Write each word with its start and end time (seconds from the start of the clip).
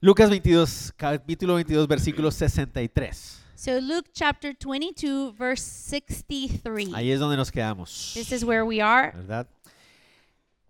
Lucas 0.00 0.28
22, 0.28 0.92
capítulo 0.94 1.54
22, 1.54 1.88
versículo 1.88 2.30
63. 2.30 3.40
So 3.54 3.80
Luke 3.80 4.10
chapter 4.12 4.54
22 4.54 5.32
verse 5.32 5.62
63. 5.62 6.92
Ahí 6.92 7.10
es 7.10 7.18
donde 7.18 7.38
nos 7.38 7.50
quedamos. 7.50 8.12
This 8.12 8.30
is 8.30 8.44
where 8.44 8.62
we 8.62 8.82
are. 8.82 9.12
¿Verdad? 9.16 9.46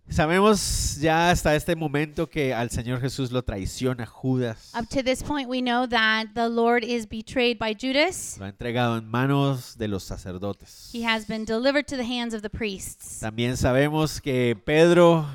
Sabemos 0.08 0.98
ya 1.00 1.30
hasta 1.30 1.56
este 1.56 1.74
momento 1.74 2.28
que 2.28 2.54
al 2.54 2.70
Señor 2.70 3.00
Jesús 3.00 3.32
lo 3.32 3.42
traiciona 3.42 4.06
Judas. 4.06 4.72
Up 4.78 4.88
to 4.88 5.02
this 5.02 5.24
point 5.24 5.48
we 5.48 5.60
know 5.60 5.88
that 5.88 6.28
the 6.34 6.48
Lord 6.48 6.84
is 6.84 7.08
betrayed 7.08 7.58
by 7.58 7.74
Judas. 7.74 8.36
Lo 8.38 8.44
ha 8.44 8.48
entregado 8.48 8.96
en 8.96 9.08
manos 9.10 9.76
de 9.76 9.88
los 9.88 10.04
sacerdotes. 10.04 10.90
He 10.94 11.04
has 11.04 11.26
been 11.26 11.44
delivered 11.44 11.88
to 11.88 11.96
the 11.96 12.04
hands 12.04 12.32
of 12.32 12.42
the 12.42 12.48
priests. 12.48 13.18
También 13.18 13.56
sabemos 13.56 14.20
que 14.20 14.54
Pedro, 14.64 15.26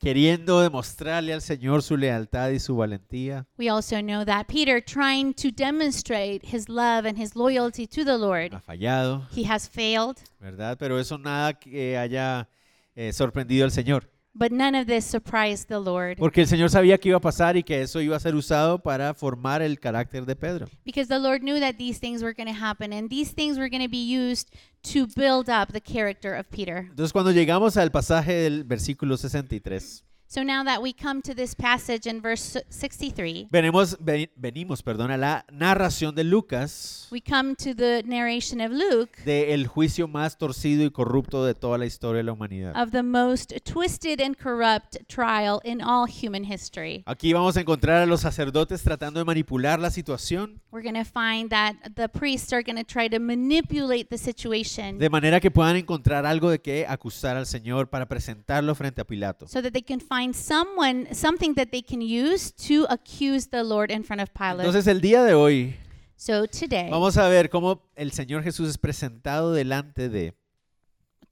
queriendo 0.00 0.60
demostrarle 0.60 1.34
al 1.34 1.42
Señor 1.42 1.82
su 1.82 1.96
lealtad 1.96 2.50
y 2.50 2.58
su 2.58 2.74
valentía, 2.74 3.46
We 3.58 3.68
also 3.68 4.00
know 4.00 4.24
that 4.24 4.46
Peter 4.46 4.82
trying 4.82 5.34
to 5.34 5.50
demonstrate 5.54 6.40
his 6.42 6.68
love 6.68 7.06
and 7.06 7.18
his 7.18 7.36
loyalty 7.36 7.86
to 7.86 8.04
the 8.04 8.16
Lord, 8.16 8.54
ha 8.54 8.60
fallado, 8.60 9.28
he 9.36 9.44
has 9.46 9.68
failed, 9.68 10.16
¿verdad? 10.40 10.78
Pero 10.78 10.98
eso 10.98 11.18
nada 11.18 11.52
que 11.52 11.96
haya 11.98 12.48
eh, 12.94 13.12
sorprendido 13.12 13.64
al 13.66 13.70
Señor. 13.70 14.10
But 14.34 14.52
none 14.52 14.74
of 14.74 14.86
this 14.86 15.04
surprised 15.04 15.68
the 15.68 15.78
Lord. 15.78 16.18
Porque 16.18 16.42
el 16.42 16.46
Señor 16.46 16.70
sabía 16.70 16.98
que 16.98 17.08
iba 17.08 17.18
a 17.18 17.20
pasar 17.20 17.56
y 17.56 17.62
que 17.62 17.82
eso 17.82 18.00
iba 18.00 18.16
a 18.16 18.20
ser 18.20 18.34
usado 18.34 18.78
para 18.78 19.14
formar 19.14 19.62
el 19.62 19.78
carácter 19.78 20.24
de 20.24 20.36
Pedro. 20.36 20.66
Because 20.84 21.08
the 21.08 21.18
Lord 21.18 21.42
knew 21.42 21.58
that 21.60 21.76
these 21.76 21.98
things 21.98 22.22
were 22.22 22.34
going 22.34 22.52
to 22.52 22.58
happen 22.58 22.92
and 22.92 23.08
these 23.08 23.32
things 23.32 23.58
were 23.58 23.68
going 23.68 23.82
to 23.82 23.90
be 23.90 24.04
used 24.04 24.50
to 24.92 25.06
build 25.16 25.48
up 25.48 25.72
the 25.72 25.80
character 25.80 26.34
of 26.34 26.46
Peter. 26.50 26.86
Entonces 26.90 27.12
cuando 27.12 27.32
llegamos 27.32 27.76
al 27.76 27.90
pasaje 27.90 28.32
del 28.32 28.64
versículo 28.64 29.16
63, 29.16 30.04
So 30.32 30.44
now 30.44 30.62
that 30.62 30.80
we 30.80 30.92
come 30.92 31.22
to 31.22 31.34
this 31.34 31.56
passage 31.56 32.06
in 32.06 32.20
verse 32.22 32.56
63, 32.68 33.48
venimos, 33.50 33.96
ve- 33.98 34.30
venimos 34.36 34.80
perdón, 34.80 35.10
a 35.10 35.16
la 35.16 35.44
narración 35.50 36.14
de 36.14 36.22
Lucas 36.22 37.08
we 37.10 37.20
come 37.20 37.56
to 37.56 37.74
the 37.74 38.04
narration 38.06 38.60
of 38.60 38.70
Luke 38.70 39.18
del 39.24 39.66
juicio 39.66 40.06
más 40.06 40.38
torcido 40.38 40.84
y 40.84 40.90
corrupto 40.92 41.44
de 41.44 41.56
toda 41.56 41.78
la 41.78 41.86
historia 41.86 42.18
de 42.18 42.22
la 42.22 42.32
humanidad. 42.32 42.80
of 42.80 42.92
the 42.92 43.02
most 43.02 43.52
twisted 43.64 44.20
and 44.20 44.36
corrupt 44.38 44.98
trial 45.08 45.60
in 45.64 45.82
all 45.82 46.06
human 46.06 46.44
history. 46.44 47.02
Aquí 47.06 47.32
vamos 47.32 47.56
a 47.56 47.62
encontrar 47.62 48.00
a 48.00 48.06
los 48.06 48.20
sacerdotes 48.20 48.84
tratando 48.84 49.18
de 49.18 49.24
manipular 49.24 49.80
la 49.80 49.90
situación 49.90 50.60
We're 50.70 50.84
going 50.88 50.94
to 50.94 51.10
find 51.10 51.50
that 51.50 51.74
the 51.96 52.08
priests 52.08 52.52
are 52.52 52.62
going 52.62 52.76
to 52.76 52.84
try 52.84 53.08
to 53.08 53.18
manipulate 53.18 54.04
the 54.10 54.18
situation 54.18 54.96
de 55.00 55.10
manera 55.10 55.40
que 55.40 55.50
puedan 55.50 55.74
encontrar 55.74 56.24
algo 56.24 56.50
de 56.50 56.60
qué 56.60 56.86
acusar 56.88 57.36
al 57.36 57.46
Señor 57.46 57.90
para 57.90 58.06
presentarlo 58.06 58.76
frente 58.76 59.00
a 59.00 59.04
Pilato. 59.04 59.48
so 59.48 59.60
that 59.60 59.72
they 59.72 59.82
can 59.82 59.98
find 59.98 60.19
someone 60.32 61.08
something 61.12 61.54
that 61.54 61.70
they 61.70 61.82
can 61.82 62.00
use 62.00 62.52
to 62.52 62.86
accuse 62.90 63.48
the 63.48 63.62
Lord 63.64 63.90
in 63.90 64.02
front 64.04 64.20
of 64.22 64.30
Pilate. 64.32 64.66
Entonces 64.66 64.86
el 64.86 65.00
día 65.00 65.24
de 65.24 65.34
hoy 65.34 65.74
so 66.16 66.46
today 66.46 66.90
vamos 66.90 67.16
a 67.16 67.28
ver 67.28 67.48
cómo 67.48 67.82
el 67.96 68.12
Señor 68.12 68.42
Jesús 68.42 68.68
es 68.68 68.78
presentado 68.78 69.52
delante 69.52 70.08
de 70.08 70.34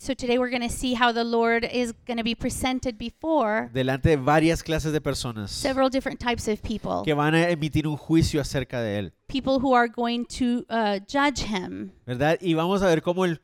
so 0.01 0.15
today 0.15 0.39
we're 0.39 0.51
going 0.51 0.67
to 0.67 0.75
see 0.75 0.95
how 0.95 1.13
the 1.13 1.25
Lord 1.25 1.65
is 1.65 1.93
going 2.07 2.19
to 2.19 2.25
be 2.25 2.35
presented 2.35 2.97
before 2.97 3.69
delante 3.75 4.11
de 4.11 4.17
varias 4.17 4.63
clases 4.63 4.93
de 4.93 5.01
personas 5.01 5.51
several 5.51 5.91
different 5.91 6.21
types 6.21 6.49
of 6.49 6.63
people. 6.63 7.03
que 7.05 7.15
van 7.15 7.35
a 7.35 7.51
emitir 7.51 7.87
un 7.87 7.97
juicio 7.97 8.41
acerca 8.41 8.81
de 8.81 8.99
él, 8.99 9.13
People 9.27 9.59
who 9.61 9.75
are 9.75 9.89
going 9.89 10.25
to 10.25 10.65
uh, 10.71 10.99
judge 11.07 11.43
him. 11.43 11.91
¿verdad? 12.07 12.39
Y 12.41 12.55
vamos 12.55 12.83
a 12.83 12.87
ver 12.87 13.03
cómo 13.03 13.27
el 13.27 13.41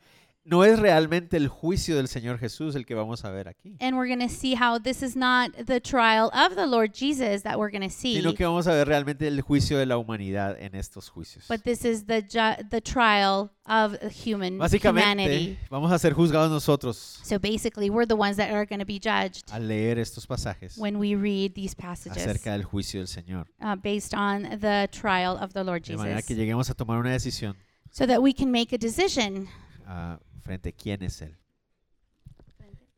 no 0.46 0.62
es 0.62 0.78
realmente 0.78 1.36
el 1.38 1.48
juicio 1.48 1.96
del 1.96 2.06
Señor 2.06 2.38
Jesús 2.38 2.74
el 2.76 2.84
que 2.84 2.94
vamos 2.94 3.24
a 3.24 3.30
ver 3.30 3.48
aquí, 3.48 3.76
And 3.80 3.96
we're 3.96 4.08
going 4.14 4.26
to 4.26 4.32
see 4.34 4.54
how 4.54 4.78
this 4.78 5.02
is 5.02 5.16
not 5.16 5.52
the 5.66 5.80
trial 5.80 6.30
of 6.34 6.54
the 6.54 6.66
Lord 6.66 6.92
Jesus 6.94 7.42
that 7.44 7.58
we're 7.58 7.70
going 7.70 7.88
to 7.88 7.94
see, 7.94 8.16
sino 8.16 8.34
que 8.34 8.44
vamos 8.44 8.66
a 8.66 8.72
ver 8.72 8.86
realmente 8.86 9.26
el 9.26 9.40
juicio 9.40 9.78
de 9.78 9.86
la 9.86 9.96
humanidad 9.96 10.60
en 10.60 10.74
estos 10.74 11.08
juicios. 11.08 11.46
but 11.48 11.62
this 11.62 11.84
is 11.84 12.04
the 12.04 12.22
the 12.70 12.80
trial 12.82 13.50
of 13.66 13.96
human 14.12 14.58
Básicamente, 14.58 15.24
humanity. 15.24 15.58
vamos 15.70 15.90
a 15.90 15.98
ser 15.98 16.12
juzgados 16.12 16.50
nosotros 16.50 17.20
So 17.22 17.38
basically, 17.38 17.88
we're 17.88 18.06
the 18.06 18.14
ones 18.14 18.36
that 18.36 18.50
are 18.50 18.66
going 18.66 18.80
to 18.80 18.84
be 18.84 19.00
judged 19.00 19.50
al 19.50 19.66
leer 19.66 19.98
estos 19.98 20.26
pasajes 20.26 20.76
when 20.76 20.98
we 20.98 21.14
read 21.14 21.54
these 21.54 21.74
passages 21.74 22.18
acerca 22.18 22.52
del 22.52 22.64
juicio 22.64 23.00
del 23.00 23.08
Señor. 23.08 23.46
uh, 23.62 23.76
based 23.76 24.12
on 24.12 24.42
the 24.60 24.88
trial 24.92 25.38
of 25.40 25.54
the 25.54 25.64
Lord 25.64 25.82
De 25.84 25.96
manera 25.96 26.20
que 26.20 26.34
Jesus, 26.34 26.36
lleguemos 26.38 26.68
a 26.68 26.74
tomar 26.74 26.98
una 26.98 27.12
decisión 27.12 27.56
so 27.90 28.06
that 28.06 28.20
we 28.20 28.34
can 28.34 28.50
make 28.50 28.74
a 28.74 28.78
decision 28.78 29.48
ah, 29.86 30.18
frente 30.44 30.68
a 30.68 30.72
quién 30.72 31.02
es 31.02 31.20
Él. 31.22 31.36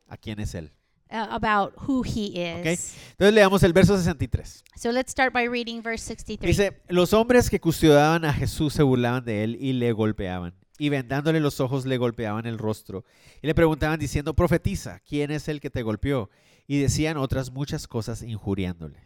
¿A 0.08 0.16
quién 0.18 0.40
es 0.40 0.54
Él? 0.54 0.72
uh, 1.10 1.26
about 1.30 1.74
who 1.76 2.02
He 2.04 2.32
is. 2.34 2.94
Entonces 3.12 3.34
leamos 3.34 3.62
el 3.62 3.72
verso 3.72 3.96
63. 3.96 4.64
So 4.76 4.92
let's 4.92 5.10
start 5.10 5.32
by 5.32 5.48
reading 5.48 5.82
verse 5.82 6.04
63. 6.04 6.46
Dice, 6.46 6.82
los 6.88 7.12
hombres 7.12 7.48
que 7.50 7.60
custodiaban 7.60 8.24
a 8.24 8.32
Jesús 8.32 8.72
se 8.72 8.82
burlaban 8.82 9.24
de 9.24 9.44
él 9.44 9.56
y 9.60 9.72
le 9.72 9.92
golpeaban. 9.92 10.54
Y 10.78 10.90
vendándole 10.90 11.40
los 11.40 11.60
ojos 11.60 11.86
le 11.86 11.96
golpeaban 11.96 12.46
el 12.46 12.58
rostro. 12.58 13.04
Y 13.40 13.46
le 13.46 13.54
preguntaban 13.54 13.98
diciendo, 13.98 14.34
profetiza, 14.34 15.00
¿quién 15.00 15.30
es 15.30 15.48
el 15.48 15.60
que 15.60 15.70
te 15.70 15.82
golpeó? 15.82 16.28
Y 16.66 16.78
decían 16.78 17.16
otras 17.16 17.50
muchas 17.50 17.86
cosas 17.86 18.22
injuriándole. 18.22 19.00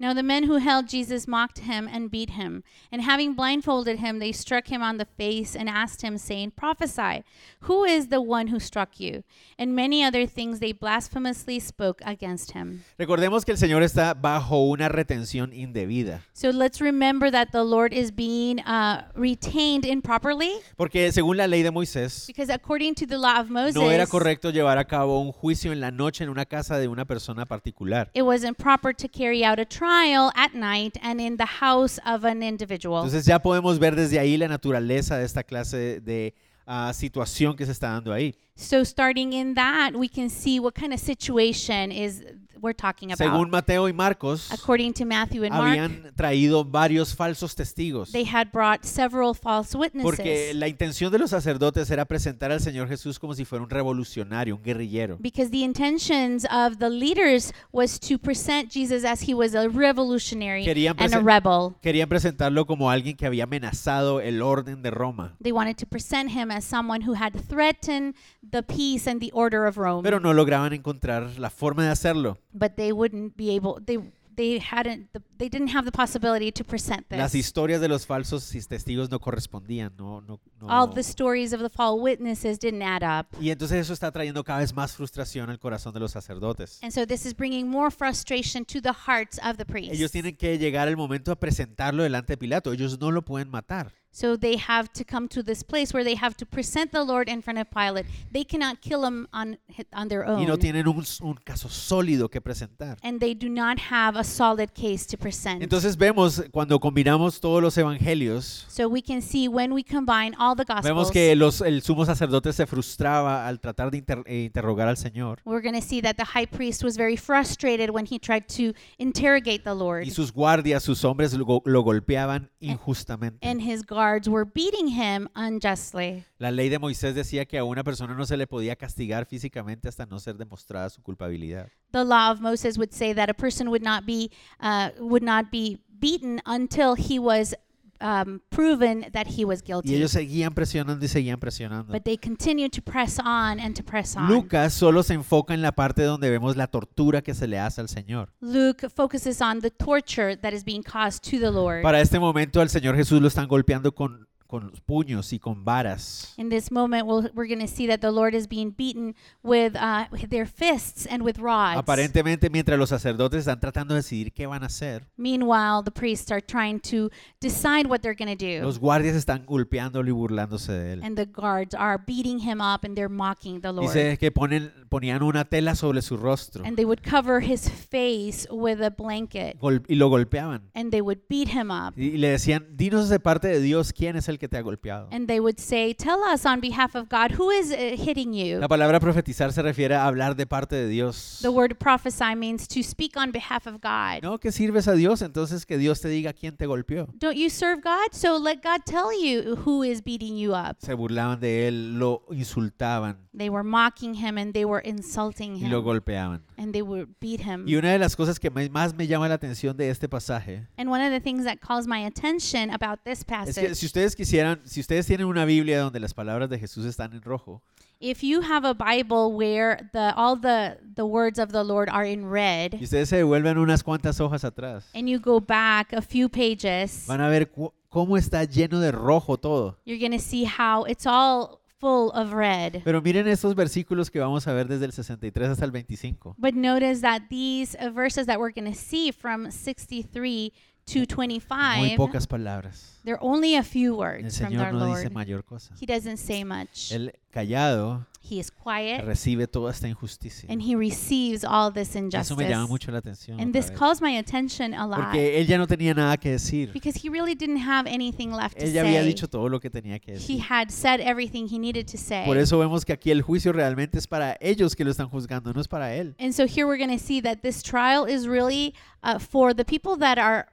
Now 0.00 0.14
the 0.14 0.22
men 0.22 0.44
who 0.44 0.58
held 0.58 0.86
Jesus 0.86 1.26
mocked 1.26 1.58
him 1.58 1.88
and 1.90 2.08
beat 2.08 2.30
him. 2.30 2.62
And 2.92 3.02
having 3.02 3.34
blindfolded 3.34 3.98
him, 3.98 4.20
they 4.20 4.30
struck 4.30 4.68
him 4.68 4.80
on 4.80 4.96
the 4.98 5.04
face 5.04 5.56
and 5.56 5.68
asked 5.68 6.02
him, 6.02 6.18
saying, 6.18 6.52
Prophesy, 6.52 7.24
who 7.62 7.82
is 7.82 8.06
the 8.06 8.20
one 8.22 8.46
who 8.46 8.60
struck 8.60 9.00
you? 9.00 9.24
And 9.58 9.74
many 9.74 10.04
other 10.04 10.24
things 10.24 10.60
they 10.60 10.70
blasphemously 10.70 11.58
spoke 11.58 12.00
against 12.04 12.52
him. 12.52 12.84
Recordemos 12.96 13.44
que 13.44 13.52
el 13.54 13.58
Señor 13.58 13.82
está 13.82 14.14
bajo 14.14 14.70
una 14.70 14.88
retención 14.88 15.52
indebida. 15.52 16.20
So 16.32 16.50
let's 16.50 16.80
remember 16.80 17.28
that 17.32 17.50
the 17.50 17.64
Lord 17.64 17.92
is 17.92 18.12
being 18.12 18.60
uh, 18.60 19.02
retained 19.16 19.84
improperly, 19.84 20.60
Porque 20.76 21.10
según 21.10 21.36
la 21.38 21.46
ley 21.48 21.62
de 21.64 21.72
Moisés, 21.72 22.28
because 22.28 22.50
according 22.50 22.94
to 22.94 23.04
the 23.06 23.18
law 23.18 23.40
of 23.40 23.50
Moses, 23.50 23.74
no 23.74 23.90
era 23.90 24.06
correcto 24.06 24.50
llevar 24.52 24.78
a 24.78 24.84
cabo 24.84 25.18
un 25.20 25.32
juicio 25.32 25.72
en 25.72 25.80
la 25.80 25.90
noche 25.90 26.22
en 26.22 26.30
una 26.30 26.44
casa 26.44 26.78
de 26.78 26.86
una 26.86 27.04
persona 27.04 27.46
particular. 27.46 28.08
it 28.14 28.22
wasn't 28.22 28.56
proper 28.56 28.92
to 28.92 29.08
carry 29.08 29.44
out 29.44 29.58
a 29.58 29.64
trial 29.64 29.87
at 30.34 30.54
night 30.54 30.96
and 31.02 31.20
in 31.20 31.36
the 31.36 31.46
house 31.60 31.98
of 32.06 32.24
an 32.24 32.42
individual. 32.42 33.04
Entonces 33.04 33.26
ya 33.26 33.38
podemos 33.40 33.78
ver 33.78 33.96
desde 33.96 34.18
ahí 34.18 34.36
la 34.36 34.48
naturaleza 34.48 35.18
de 35.18 35.24
esta 35.24 35.42
clase 35.42 36.00
de 36.00 36.34
ah, 36.66 36.92
situación 36.94 37.56
que 37.56 37.64
se 37.64 37.72
está 37.72 37.88
dando 37.92 38.12
ahí. 38.12 38.34
So 38.56 38.84
starting 38.84 39.32
in 39.32 39.54
that, 39.54 39.94
we 39.94 40.08
can 40.08 40.28
see 40.28 40.58
what 40.58 40.74
kind 40.74 40.92
of 40.92 41.00
situation 41.00 41.92
is 41.92 42.24
we're 42.60 42.74
talking 42.74 43.12
about. 43.12 43.18
Según 43.18 43.50
Mateo 43.50 43.88
y 43.88 43.92
Marcos, 43.92 44.50
According 44.52 44.92
to 44.94 45.04
Matthew 45.04 45.44
and 45.44 45.54
Mark, 45.54 46.14
traído 46.16 46.64
varios 46.64 47.14
falsos 47.14 47.54
testigos. 47.54 48.12
they 48.12 48.24
had 48.24 48.48
brought 48.52 48.84
several 48.84 49.34
false 49.34 49.72
Porque 49.76 49.98
witnesses. 50.22 50.54
la 50.56 50.68
intención 50.68 51.10
de 51.12 51.18
los 51.18 51.30
sacerdotes 51.30 51.90
era 51.90 52.04
presentar 52.04 52.50
al 52.52 52.60
Señor 52.60 52.88
Jesús 52.88 53.18
como 53.18 53.34
si 53.34 53.44
fuera 53.44 53.62
un 53.64 53.70
revolucionario, 53.70 54.56
un 54.56 54.62
guerrillero. 54.62 55.16
Because 55.20 55.50
the 55.50 55.62
intentions 55.64 56.46
of 56.50 56.78
the 56.78 56.90
leaders 56.90 57.52
was 57.72 57.98
to 58.00 58.18
present 58.18 58.70
Jesus 58.72 59.04
as 59.04 59.22
he 59.28 59.34
was 59.34 59.54
a 59.54 59.68
revolutionary 59.68 60.66
and 60.68 61.14
a 61.14 61.20
rebel. 61.20 61.74
Querían 61.82 62.08
presentarlo 62.08 62.66
como 62.66 62.90
alguien 62.90 63.16
que 63.16 63.26
había 63.26 63.44
amenazado 63.44 64.20
el 64.20 64.42
orden 64.42 64.82
de 64.82 64.90
Roma, 64.90 65.34
They 65.42 65.52
wanted 65.52 65.76
to 65.76 65.86
present 65.86 66.30
him 66.30 66.50
as 66.50 66.64
someone 66.64 67.04
who 67.06 67.14
had 67.14 67.32
threatened 67.48 68.14
the 68.50 68.62
peace 68.62 69.06
and 69.10 69.20
the 69.20 69.30
order 69.32 69.66
of 69.66 69.76
Rome. 69.76 70.02
pero 70.02 70.20
no 70.20 70.32
lograban 70.32 70.72
encontrar 70.72 71.38
la 71.38 71.50
forma 71.50 71.84
de 71.84 71.90
hacerlo. 71.90 72.38
But 72.52 72.76
they 72.76 72.92
wouldn't 72.92 73.36
be 73.36 73.50
able 73.54 73.80
they 73.84 73.98
they 74.38 74.58
hadn't 74.60 75.12
the, 75.12 75.20
they 75.36 75.48
didn't 75.48 75.74
have 75.74 75.84
the 75.84 75.90
possibility 75.90 76.52
to 76.52 76.64
present 76.64 77.04
Las 77.10 77.32
this. 77.32 77.40
historias 77.40 77.80
de 77.80 77.88
los 77.88 78.06
falsos 78.06 78.48
testigos 78.68 79.10
no 79.10 79.18
correspondían, 79.18 79.92
no, 79.98 80.20
no, 80.20 80.40
no. 80.60 80.68
All 80.68 80.88
the 80.88 81.02
stories 81.02 81.52
of 81.52 81.60
the 81.60 81.68
false 81.68 82.00
witnesses 82.00 82.58
didn't 82.58 82.82
add 82.82 83.02
up. 83.02 83.26
Y 83.40 83.50
entonces 83.50 83.78
eso 83.80 83.92
está 83.92 84.12
trayendo 84.12 84.44
cada 84.44 84.60
vez 84.60 84.72
más 84.72 84.92
frustración 84.92 85.50
al 85.50 85.58
corazón 85.58 85.92
de 85.92 86.00
los 86.00 86.12
sacerdotes. 86.12 86.78
And 86.82 86.92
so 86.92 87.04
this 87.04 87.26
is 87.26 87.34
bringing 87.36 87.68
more 87.68 87.90
frustration 87.90 88.64
to 88.66 88.80
the 88.80 88.94
hearts 89.06 89.40
of 89.44 89.56
the 89.56 89.64
priests. 89.64 89.92
Ellos 89.92 90.12
tienen 90.12 90.36
que 90.36 90.56
llegar 90.56 90.86
al 90.86 90.96
momento 90.96 91.32
a 91.32 91.36
presentarlo 91.36 92.04
delante 92.04 92.34
de 92.34 92.36
Pilato. 92.38 92.72
Ellos 92.72 92.98
no 93.00 93.10
lo 93.10 93.22
pueden 93.22 93.50
matar. 93.50 93.92
So 94.18 94.36
they 94.36 94.56
have 94.56 94.88
to 94.94 95.04
come 95.04 95.28
to 95.28 95.44
this 95.44 95.62
place 95.62 95.94
where 95.94 96.02
they 96.02 96.16
have 96.16 96.36
to 96.38 96.44
present 96.44 96.90
the 96.90 97.04
Lord 97.04 97.28
in 97.28 97.40
front 97.40 97.60
of 97.60 97.70
Pilate. 97.70 98.04
They 98.32 98.42
cannot 98.42 98.80
kill 98.80 99.04
him 99.04 99.28
on 99.32 99.58
on 99.92 100.08
their 100.08 100.26
own. 100.26 100.40
Y 100.40 100.44
no 100.44 100.56
tienen 100.56 100.88
un, 100.88 101.04
un 101.22 101.34
caso 101.44 101.68
sólido 101.68 102.28
que 102.28 102.40
presentar. 102.40 102.98
And 103.04 103.20
they 103.20 103.32
do 103.32 103.48
not 103.48 103.78
have 103.78 104.18
a 104.18 104.24
solid 104.24 104.74
case 104.74 105.06
to 105.06 105.16
present. 105.16 105.62
Entonces 105.62 105.96
vemos 105.96 106.42
cuando 106.50 106.80
combinamos 106.80 107.38
todos 107.38 107.62
los 107.62 107.78
evangelios, 107.78 108.64
so 108.66 108.88
we 108.88 109.00
can 109.00 109.22
see 109.22 109.46
when 109.46 109.72
we 109.72 109.84
combine 109.84 110.34
all 110.36 110.56
the 110.56 110.64
gospels. 110.64 110.84
vemos 110.84 111.12
que 111.12 111.36
los, 111.36 111.60
el 111.60 111.82
sumo 111.82 112.04
sacerdote 112.04 112.52
se 112.52 112.66
frustraba 112.66 113.46
al 113.46 113.60
tratar 113.60 113.92
de 113.92 113.98
inter- 113.98 114.24
eh, 114.26 114.46
interrogar 114.46 114.88
al 114.88 114.96
Señor 114.96 115.40
we're 115.44 115.62
going 115.62 115.80
to 115.80 115.86
see 115.86 116.00
that 116.00 116.16
the 116.16 116.24
high 116.24 116.46
priest 116.46 116.82
was 116.82 116.96
very 116.96 117.16
frustrated 117.16 117.90
when 117.90 118.04
he 118.04 118.18
tried 118.18 118.48
to 118.48 118.72
interrogate 118.98 119.62
the 119.62 119.74
Lord. 119.74 120.04
y 120.04 120.10
sus 120.10 120.32
guardias, 120.32 120.82
sus 120.82 121.04
hombres 121.04 121.34
lo, 121.34 121.62
lo 121.64 121.82
golpeaban 121.84 122.50
injustamente. 122.58 123.38
and 123.42 123.60
his 123.62 123.84
guards 123.86 124.07
guards 124.08 124.28
were 124.28 124.44
beating 124.44 124.88
him 124.88 125.28
unjustly. 125.34 126.24
La 126.38 126.50
ley 126.50 126.68
de 126.68 126.78
Moisés 126.78 127.14
decía 127.14 127.46
que 127.46 127.58
a 127.58 127.64
una 127.64 127.84
persona 127.84 128.14
no 128.14 128.24
se 128.24 128.36
le 128.36 128.46
podía 128.46 128.76
castigar 128.76 129.26
físicamente 129.26 129.88
hasta 129.88 130.06
no 130.06 130.18
ser 130.18 130.36
demostrada 130.36 130.88
su 130.90 131.02
culpabilidad. 131.02 131.68
The 131.92 132.04
law 132.04 132.30
of 132.30 132.40
Moses 132.40 132.78
would 132.78 132.92
say 132.92 133.12
that 133.14 133.28
a 133.28 133.34
person 133.34 133.68
would 133.68 133.82
not 133.82 134.06
be 134.06 134.30
uh, 134.60 134.90
would 134.98 135.22
not 135.22 135.50
be 135.50 135.78
beaten 136.00 136.40
until 136.46 136.94
he 136.94 137.18
was 137.18 137.54
um, 138.00 138.40
proven 138.50 139.06
that 139.12 139.26
he 139.26 139.44
was 139.44 139.60
Y 139.62 139.66
guilty. 139.66 139.94
ellos 139.94 140.12
seguían 140.12 140.54
presionando 140.54 141.04
y 141.04 141.08
seguían 141.08 141.40
presionando. 141.40 141.92
But 141.92 142.04
they 142.04 142.16
continued 142.16 142.70
to 142.72 142.82
press 142.82 143.18
on 143.18 143.58
and 143.58 143.74
to 143.76 143.82
press 143.82 144.16
on. 144.16 144.28
Lucas 144.28 144.72
solo 144.72 145.02
se 145.02 145.14
enfoca 145.14 145.54
en 145.54 145.62
la 145.62 145.72
parte 145.72 146.02
donde 146.02 146.30
vemos 146.30 146.56
la 146.56 146.66
tortura 146.68 147.22
que 147.22 147.34
se 147.34 147.46
le 147.48 147.58
hace 147.58 147.80
al 147.80 147.88
Señor. 147.88 148.32
Luke 148.40 148.88
focuses 148.88 149.40
on 149.40 149.60
the 149.60 149.70
torture 149.70 150.36
that 150.36 150.52
is 150.52 150.64
being 150.64 150.82
caused 150.82 151.22
to 151.24 151.38
the 151.38 151.50
Lord. 151.50 151.82
Para 151.82 152.00
este 152.00 152.18
momento 152.18 152.60
al 152.60 152.68
Señor 152.68 152.94
Jesús 152.96 153.20
lo 153.20 153.28
están 153.28 153.48
golpeando 153.48 153.92
con, 153.94 154.27
con 154.48 154.72
puños 154.86 155.32
y 155.34 155.38
con 155.38 155.62
varas. 155.64 156.32
In 156.38 156.48
this 156.48 156.72
moment, 156.72 157.06
we'll, 157.06 157.30
we're 157.34 157.46
going 157.46 157.60
to 157.60 157.68
see 157.68 157.86
that 157.86 158.00
the 158.00 158.10
Lord 158.10 158.34
is 158.34 158.48
being 158.48 158.70
beaten 158.76 159.14
with, 159.42 159.76
uh, 159.76 160.06
with 160.10 160.30
their 160.30 160.46
fists 160.46 161.06
and 161.06 161.22
with 161.22 161.38
rods. 161.38 161.76
Aparentemente 161.78 162.48
mientras 162.50 162.78
los 162.78 162.88
sacerdotes 162.88 163.40
están 163.40 163.60
tratando 163.60 163.92
de 163.94 164.00
decidir 164.00 164.32
qué 164.32 164.46
van 164.46 164.62
a 164.62 164.66
hacer, 164.66 165.06
Meanwhile, 165.18 165.82
the 165.84 165.90
priests 165.90 166.32
are 166.32 166.40
trying 166.40 166.80
to 166.80 167.10
decide 167.40 167.86
what 167.88 168.00
they're 168.00 168.16
going 168.16 168.34
to 168.34 168.42
do. 168.42 168.62
los 168.64 168.78
guardias 168.78 169.14
están 169.14 169.44
golpeándolo 169.44 170.08
y 170.08 170.12
burlándose 170.12 170.72
de 170.72 170.92
él. 170.94 171.04
And 171.04 171.16
the 171.16 171.26
guards 171.26 171.74
are 171.74 172.02
beating 172.06 172.40
him 172.40 172.60
up 172.62 172.84
and 172.84 172.94
they're 172.96 173.12
mocking 173.12 173.60
the 173.60 173.70
Lord. 173.70 173.92
Dice 173.92 174.16
que 174.18 174.32
ponen, 174.32 174.72
ponían 174.88 175.22
una 175.22 175.44
tela 175.44 175.74
sobre 175.74 176.00
su 176.00 176.16
rostro 176.16 176.64
And 176.64 176.76
they 176.76 176.86
would 176.86 177.02
cover 177.02 177.40
his 177.42 177.68
face 177.70 178.48
with 178.50 178.80
a 178.82 178.88
blanket 178.90 179.58
gol- 179.60 179.82
y 179.88 179.94
lo 179.96 180.08
golpeaban. 180.08 180.70
and 180.74 180.90
they 180.90 181.02
would 181.02 181.20
beat 181.28 181.48
him 181.48 181.70
up. 181.70 181.92
Y 181.96 182.08
y 182.08 182.16
le 182.16 182.30
decían, 182.30 182.66
dinos 182.76 183.10
de 183.10 183.20
parte 183.20 183.48
de 183.48 183.60
Dios 183.60 183.92
quién 183.92 184.16
es 184.16 184.28
el 184.30 184.37
que 184.38 184.48
te 184.48 184.56
ha 184.56 184.62
golpeado. 184.62 185.08
And 185.12 185.26
they 185.26 185.40
would 185.40 185.58
say, 185.58 185.94
Tell 185.94 186.20
us 186.22 186.46
on 186.46 186.60
behalf 186.60 186.94
of 186.94 187.08
God, 187.08 187.32
who 187.38 187.50
is 187.50 187.70
uh, 187.70 187.96
hitting 187.96 188.32
you? 188.32 188.58
La 188.60 188.68
palabra 188.68 189.00
profetizar 189.00 189.52
se 189.52 189.62
refiere 189.62 189.94
a 189.94 190.06
hablar 190.06 190.36
de 190.36 190.46
parte 190.46 190.76
de 190.76 190.88
Dios. 190.88 191.38
The 191.42 191.48
word 191.48 191.76
prophesy 191.78 192.34
means 192.36 192.66
to 192.68 192.82
speak 192.82 193.16
on 193.16 193.32
behalf 193.32 193.66
of 193.66 193.80
God. 193.80 194.22
No, 194.22 194.38
que 194.38 194.52
sirves 194.52 194.88
a 194.88 194.94
Dios, 194.94 195.22
entonces 195.22 195.66
que 195.66 195.78
Dios 195.78 196.00
te 196.00 196.08
diga 196.08 196.32
quién 196.32 196.56
te 196.56 196.66
golpeó. 196.66 197.08
Don't 197.18 197.36
you 197.36 197.50
serve 197.50 197.82
God? 197.82 198.12
So 198.12 198.38
let 198.38 198.62
God 198.62 198.84
tell 198.84 199.10
you 199.12 199.56
who 199.64 199.82
is 199.84 200.02
beating 200.02 200.36
you 200.36 200.54
up. 200.54 200.76
Se 200.78 200.94
burlaban 200.94 201.40
de 201.40 201.68
él, 201.68 201.98
lo 201.98 202.24
insultaban 202.30 203.27
They 203.38 203.48
were 203.50 203.62
mocking 203.62 204.14
him 204.14 204.36
and 204.36 204.52
they 204.52 204.64
were 204.64 204.80
insulting 204.84 205.54
y 205.54 205.68
lo 205.68 205.78
him 205.78 205.84
golpeaban. 205.84 206.42
and 206.56 206.72
they 206.72 206.82
would 206.82 207.08
beat 207.20 207.40
him. 207.40 207.64
Y 207.66 207.76
una 207.76 207.92
de 207.92 207.98
las 207.98 208.16
cosas 208.16 208.38
que 208.38 208.50
más 208.50 208.94
me 208.94 209.06
llama 209.06 209.28
la 209.28 209.34
atención 209.36 209.76
de 209.76 209.88
este 209.90 210.08
pasaje 210.08 210.66
And 210.76 210.90
one 210.90 211.00
of 211.02 211.10
the 211.12 211.20
things 211.20 211.44
that 211.44 211.60
calls 211.60 211.86
my 211.86 212.04
attention 212.04 212.70
about 212.70 213.04
this 213.04 213.20
es 213.20 213.24
que 213.24 213.34
passage, 213.36 213.74
si 213.76 213.86
ustedes 213.86 214.16
quisieran, 214.16 214.60
si 214.64 214.80
ustedes 214.80 215.06
tienen 215.06 215.26
una 215.26 215.44
Biblia 215.44 215.80
donde 215.80 216.00
las 216.00 216.12
palabras 216.14 216.50
de 216.50 216.58
Jesús 216.58 216.84
están 216.84 217.12
en 217.12 217.22
rojo, 217.22 217.62
if 218.00 218.22
you 218.22 218.40
have 218.42 218.64
a 218.64 218.74
Bible 218.74 219.32
where 219.32 219.88
the 219.92 220.12
all 220.16 220.36
the 220.36 220.78
the 220.94 221.04
words 221.04 221.38
of 221.38 221.50
the 221.52 221.62
Lord 221.64 221.88
are 221.90 222.04
in 222.08 222.28
red. 222.30 222.74
y 222.74 222.84
ustedes 222.84 223.08
se 223.08 223.16
devuelven 223.16 223.58
unas 223.58 223.82
cuantas 223.82 224.20
hojas 224.20 224.44
atrás, 224.44 224.84
and 224.94 225.08
you 225.08 225.18
go 225.20 225.40
back 225.40 225.92
a 225.92 226.02
few 226.02 226.28
pages, 226.28 227.04
van 227.06 227.20
a 227.20 227.28
ver 227.28 227.50
cómo 227.88 228.16
está 228.16 228.44
lleno 228.44 228.80
de 228.80 228.92
rojo 228.92 229.36
todo. 229.36 229.78
you're 229.84 229.98
going 229.98 230.16
to 230.16 230.22
see 230.24 230.44
how 230.44 230.84
it's 230.84 231.06
all 231.06 231.60
full 231.78 232.10
of 232.14 232.32
red. 232.32 232.82
Pero 232.84 233.00
miren 233.00 233.28
estos 233.28 233.54
versículos 233.54 234.10
que 234.10 234.18
vamos 234.18 234.46
a 234.46 234.52
ver 234.52 234.68
desde 234.68 234.84
el 234.86 234.92
63 234.92 235.50
hasta 235.50 235.64
el 235.64 235.70
25. 235.70 236.34
But 236.38 236.54
notice 236.54 237.00
that 237.00 237.28
these 237.30 237.76
uh, 237.80 237.90
verses 237.90 238.26
that 238.26 238.38
we're 238.38 238.52
going 238.52 238.70
to 238.70 238.78
see 238.78 239.12
from 239.12 239.50
63 239.50 240.52
to 240.77 240.77
Muy 240.96 241.06
25, 241.06 241.96
pocas 241.96 242.26
palabras. 242.26 242.98
they're 243.04 243.22
only 243.22 243.56
a 243.56 243.62
few 243.62 243.92
El 243.94 243.98
words 243.98 244.38
from 244.38 244.52
Señor 244.52 244.64
our 244.66 244.72
no 244.72 244.86
dice 244.86 245.04
Lord. 245.04 245.12
mayor 245.14 245.42
cosa. 245.44 245.72
He 245.80 245.86
doesn't 245.86 246.16
say 246.18 246.44
much. 246.44 246.92
El 246.92 247.12
callado 247.32 248.06
He 248.20 248.38
is 248.40 248.50
quiet 248.50 249.04
recibe 249.06 249.46
toda 249.46 249.70
esta 249.70 249.88
injusticia. 249.88 250.46
and 250.50 250.60
he 250.60 250.74
receives 250.74 251.44
all 251.44 251.70
this 251.72 251.90
Eso 251.90 251.98
injustice. 252.00 252.36
me 252.36 252.46
llama 252.48 252.66
mucho 252.66 252.90
la 252.92 252.98
atención. 252.98 253.40
And 253.40 253.50
otra 253.50 253.52
this 253.62 253.70
vez. 253.70 253.78
calls 253.78 254.02
my 254.02 254.18
attention 254.18 254.74
a 254.74 254.86
lot 254.86 254.98
Porque 254.98 255.38
él 255.40 255.46
ya 255.46 255.56
no 255.56 255.66
tenía 255.66 255.94
nada 255.94 256.16
que 256.18 256.32
decir. 256.32 256.70
because 256.74 256.96
he 257.02 257.08
really 257.08 257.34
didn't 257.34 257.58
have 257.58 257.86
anything 257.86 258.30
left 258.32 258.58
to 258.58 258.64
Él 258.66 258.72
ya 258.72 258.82
había 258.82 259.00
say. 259.00 259.06
dicho 259.08 259.28
todo 259.28 259.48
lo 259.48 259.60
que 259.60 259.70
tenía 259.70 259.98
que 259.98 260.12
He 260.12 260.18
decir. 260.18 260.40
had 260.50 260.70
said 260.70 261.00
everything 261.00 261.46
he 261.48 261.58
needed 261.58 261.86
to 261.86 261.96
say. 261.96 262.26
Por 262.26 262.36
eso 262.36 262.58
vemos 262.58 262.84
que 262.84 262.92
aquí 262.92 263.10
el 263.10 263.22
juicio 263.22 263.52
realmente 263.52 263.96
es 263.98 264.06
para 264.06 264.36
ellos 264.40 264.74
que 264.76 264.84
lo 264.84 264.90
están 264.90 265.08
juzgando, 265.08 265.54
no 265.54 265.60
es 265.62 265.68
para 265.68 265.94
él. 265.94 266.14
And 266.18 266.32
so 266.34 266.44
here 266.46 266.66
we're 266.66 266.76
going 266.78 266.90
to 266.96 267.02
see 267.02 267.22
that 267.22 267.40
this 267.42 267.62
trial 267.62 268.04
is 268.04 268.26
really 268.26 268.74
uh, 269.02 269.18
for 269.18 269.54
the 269.54 269.64
people 269.64 269.96
that 270.00 270.18
are 270.18 270.48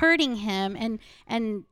hurting 0.00 0.36
him 0.36 0.76
and 0.76 1.00
and 1.26 1.64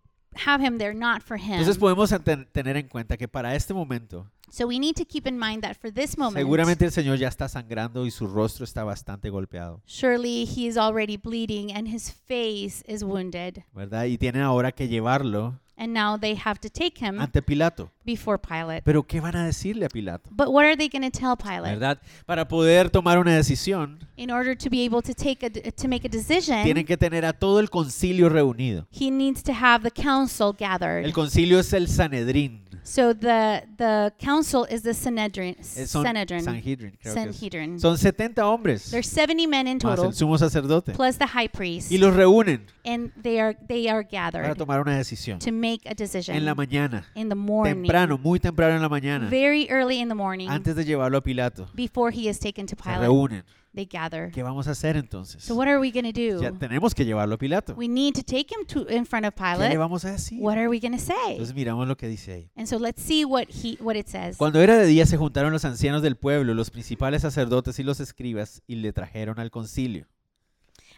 have 0.46 0.62
him 0.62 0.78
there, 0.78 0.94
not 0.94 1.22
for 1.22 1.38
him. 1.38 1.52
Entonces 1.54 1.78
podemos 1.78 2.12
enten- 2.12 2.46
tener 2.52 2.76
en 2.76 2.88
cuenta 2.88 3.16
que 3.16 3.26
para 3.28 3.54
este 3.54 3.72
momento, 3.72 4.30
So 4.48 4.66
we 4.66 4.78
need 4.78 4.94
to 4.96 5.04
keep 5.04 5.26
in 5.26 5.38
mind 5.38 5.62
that 5.62 5.76
for 5.76 5.90
this 5.92 6.16
moment, 6.16 6.36
seguramente 6.36 6.84
el 6.84 6.92
Señor 6.92 7.18
ya 7.18 7.26
está 7.28 7.48
sangrando 7.48 8.06
y 8.06 8.10
su 8.12 8.26
rostro 8.28 8.64
está 8.64 8.84
bastante 8.84 9.28
golpeado, 9.30 9.82
surely 9.86 10.44
he 10.44 10.66
is 10.68 10.76
already 10.76 11.16
bleeding 11.16 11.72
and 11.72 11.88
his 11.88 12.12
face 12.12 12.84
is 12.86 13.02
wounded. 13.02 13.64
¿verdad? 13.72 14.04
Y 14.04 14.18
tienen 14.18 14.42
ahora 14.42 14.72
que 14.72 14.88
llevarlo 14.88 15.58
And 15.78 15.92
now 15.92 16.16
they 16.18 16.34
have 16.34 16.58
to 16.60 16.70
take 16.70 16.98
him 17.04 17.20
ante 17.20 17.42
Pilato. 17.42 17.90
before 18.04 18.38
Pilate. 18.38 18.80
Pero 18.82 19.02
¿qué 19.02 19.20
van 19.20 19.36
a 19.36 19.44
decirle 19.44 19.84
a 19.84 19.88
Pilato? 19.90 20.30
But 20.32 20.48
what 20.48 20.64
are 20.64 20.74
they 20.74 20.88
going 20.88 21.02
to 21.02 21.10
tell 21.10 21.36
Pilate? 21.36 21.74
¿Verdad? 21.74 21.98
Para 22.24 22.48
poder 22.48 22.88
tomar 22.88 23.18
una 23.18 23.36
decisión, 23.36 23.98
In 24.16 24.30
order 24.30 24.56
to 24.56 24.70
be 24.70 24.86
able 24.86 25.02
to 25.02 25.12
take 25.12 25.44
a 25.44 25.50
to 25.50 25.88
make 25.88 26.06
a 26.06 26.10
decision, 26.10 26.64
tienen 26.64 26.86
que 26.86 26.96
tener 26.96 27.26
a 27.26 27.34
todo 27.34 27.60
el 27.60 27.68
concilio 27.68 28.30
reunido. 28.30 28.86
he 28.90 29.10
needs 29.10 29.42
to 29.42 29.52
have 29.52 29.82
the 29.82 29.90
council 29.90 30.54
gathered. 30.58 31.04
El 31.04 31.12
concilio 31.12 31.58
es 31.60 31.70
el 31.74 31.88
Sanedrín. 31.88 32.62
So 32.86 33.12
the 33.14 33.64
the 33.76 34.12
council 34.18 34.64
is 34.70 34.82
the 34.82 34.94
Sanhedrin. 34.94 35.56
Eh, 35.58 35.86
Son, 35.86 36.04
Sanhedrin. 36.04 36.44
Sanhedrin, 36.44 36.96
creo 37.02 37.14
que 37.14 37.74
es. 37.74 37.80
Son 37.82 37.98
70 37.98 38.46
hombres, 38.46 38.90
There's 38.92 39.08
70 39.08 39.48
men 39.48 39.66
in 39.66 39.78
más 39.78 39.96
total, 39.96 40.06
el 40.06 40.12
sumo 40.14 40.38
sacerdote. 40.38 40.92
plus 40.92 41.18
the 41.18 41.26
high 41.26 41.48
priest, 41.48 41.90
Y 41.90 41.98
los 41.98 42.14
reúnen 42.14 42.64
and 42.84 43.10
they 43.20 43.40
are 43.40 43.56
they 43.66 43.88
are 43.88 44.04
para 44.04 44.30
gathered 44.30 44.56
tomar 44.56 44.80
una 44.80 44.96
decisión. 44.96 45.40
to 45.40 45.50
make 45.50 45.80
a 45.84 45.94
decision 45.94 46.36
En 46.36 46.44
la 46.44 46.54
mañana, 46.54 47.04
in 47.16 47.28
the 47.28 47.34
morning, 47.34 47.82
temprano, 47.82 48.18
muy 48.18 48.38
temprano 48.38 48.76
en 48.76 48.82
la 48.82 48.88
mañana, 48.88 49.28
very 49.28 49.66
early 49.68 49.98
in 50.00 50.08
the 50.08 50.14
morning, 50.14 50.48
antes 50.48 50.76
de 50.76 50.84
llevarlo 50.84 51.18
a 51.18 51.22
Pilato. 51.22 51.68
before 51.74 52.12
he 52.12 52.28
is 52.28 52.38
taken 52.38 52.66
to 52.66 52.76
Se 52.76 52.82
Pilate. 52.84 53.00
reúnen. 53.00 53.44
They 53.76 53.84
gather. 53.84 54.30
¿Qué 54.32 54.42
vamos 54.42 54.66
a 54.68 54.70
hacer 54.70 54.96
entonces? 54.96 55.44
So 55.44 55.54
what 55.54 55.68
are 55.68 55.78
we 55.78 55.92
going 55.92 56.10
to 56.10 56.18
Ya 56.42 56.50
do? 56.50 56.58
tenemos 56.58 56.94
que 56.94 57.04
llevarlo 57.04 57.34
a 57.34 57.38
Pilato. 57.38 57.74
We 57.76 57.88
need 57.88 58.14
to 58.14 58.22
take 58.22 58.46
him 58.50 58.64
to 58.68 58.88
in 58.88 59.04
front 59.04 59.26
of 59.26 59.34
¿Qué 59.34 59.42
le 59.42 59.56
Pilate. 59.58 59.76
vamos 59.76 60.04
a 60.06 60.12
decir? 60.12 60.38
What 60.40 60.56
are 60.56 60.68
we 60.68 60.80
going 60.80 60.92
to 60.94 60.98
say? 60.98 61.32
Entonces 61.32 61.54
miramos 61.54 61.86
lo 61.86 61.94
que 61.96 62.08
dice 62.08 62.32
ahí. 62.32 62.50
And 62.56 62.66
so 62.66 62.78
let's 62.78 63.02
see 63.02 63.26
what 63.26 63.48
he 63.50 63.76
what 63.80 63.94
it 63.94 64.08
says. 64.08 64.38
Cuando 64.38 64.62
era 64.62 64.78
de 64.78 64.86
día 64.86 65.04
se 65.04 65.18
juntaron 65.18 65.52
los 65.52 65.66
ancianos 65.66 66.00
del 66.00 66.16
pueblo, 66.16 66.54
los 66.54 66.70
principales 66.70 67.20
sacerdotes 67.20 67.78
y 67.78 67.82
los 67.82 68.00
escribas 68.00 68.62
y 68.66 68.76
le 68.76 68.94
trajeron 68.94 69.38
al 69.38 69.50
concilio. 69.50 70.06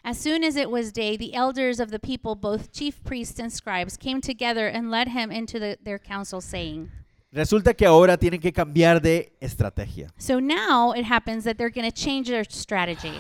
As 0.04 0.16
soon 0.16 0.44
as 0.44 0.54
it 0.56 0.70
was 0.70 0.92
day, 0.92 1.16
the 1.16 1.34
elders 1.34 1.80
of 1.80 1.90
the 1.90 1.98
people, 1.98 2.36
both 2.36 2.70
chief 2.70 3.02
priests 3.02 3.40
and 3.40 3.50
scribes, 3.52 3.99
came 3.99 4.20
together 4.20 4.68
and 4.68 4.92
led 4.92 5.08
him 5.08 5.32
into 5.32 5.58
the, 5.58 5.76
their 5.82 5.99
council, 5.99 6.40
saying, 6.40 6.88
Resulta 7.30 7.75
que 7.75 7.85
ahora 7.85 8.16
tienen 8.16 8.40
que 8.40 8.54
cambiar 8.54 9.02
de 9.02 9.37
estrategia. 9.38 10.11
So 10.16 10.40
now 10.40 10.94
it 10.94 11.04
happens 11.04 11.44
that 11.44 11.56
they're 11.56 11.70
going 11.70 11.87
to 11.87 11.94
change 11.94 12.30
their 12.30 12.47
strategy. 12.49 13.12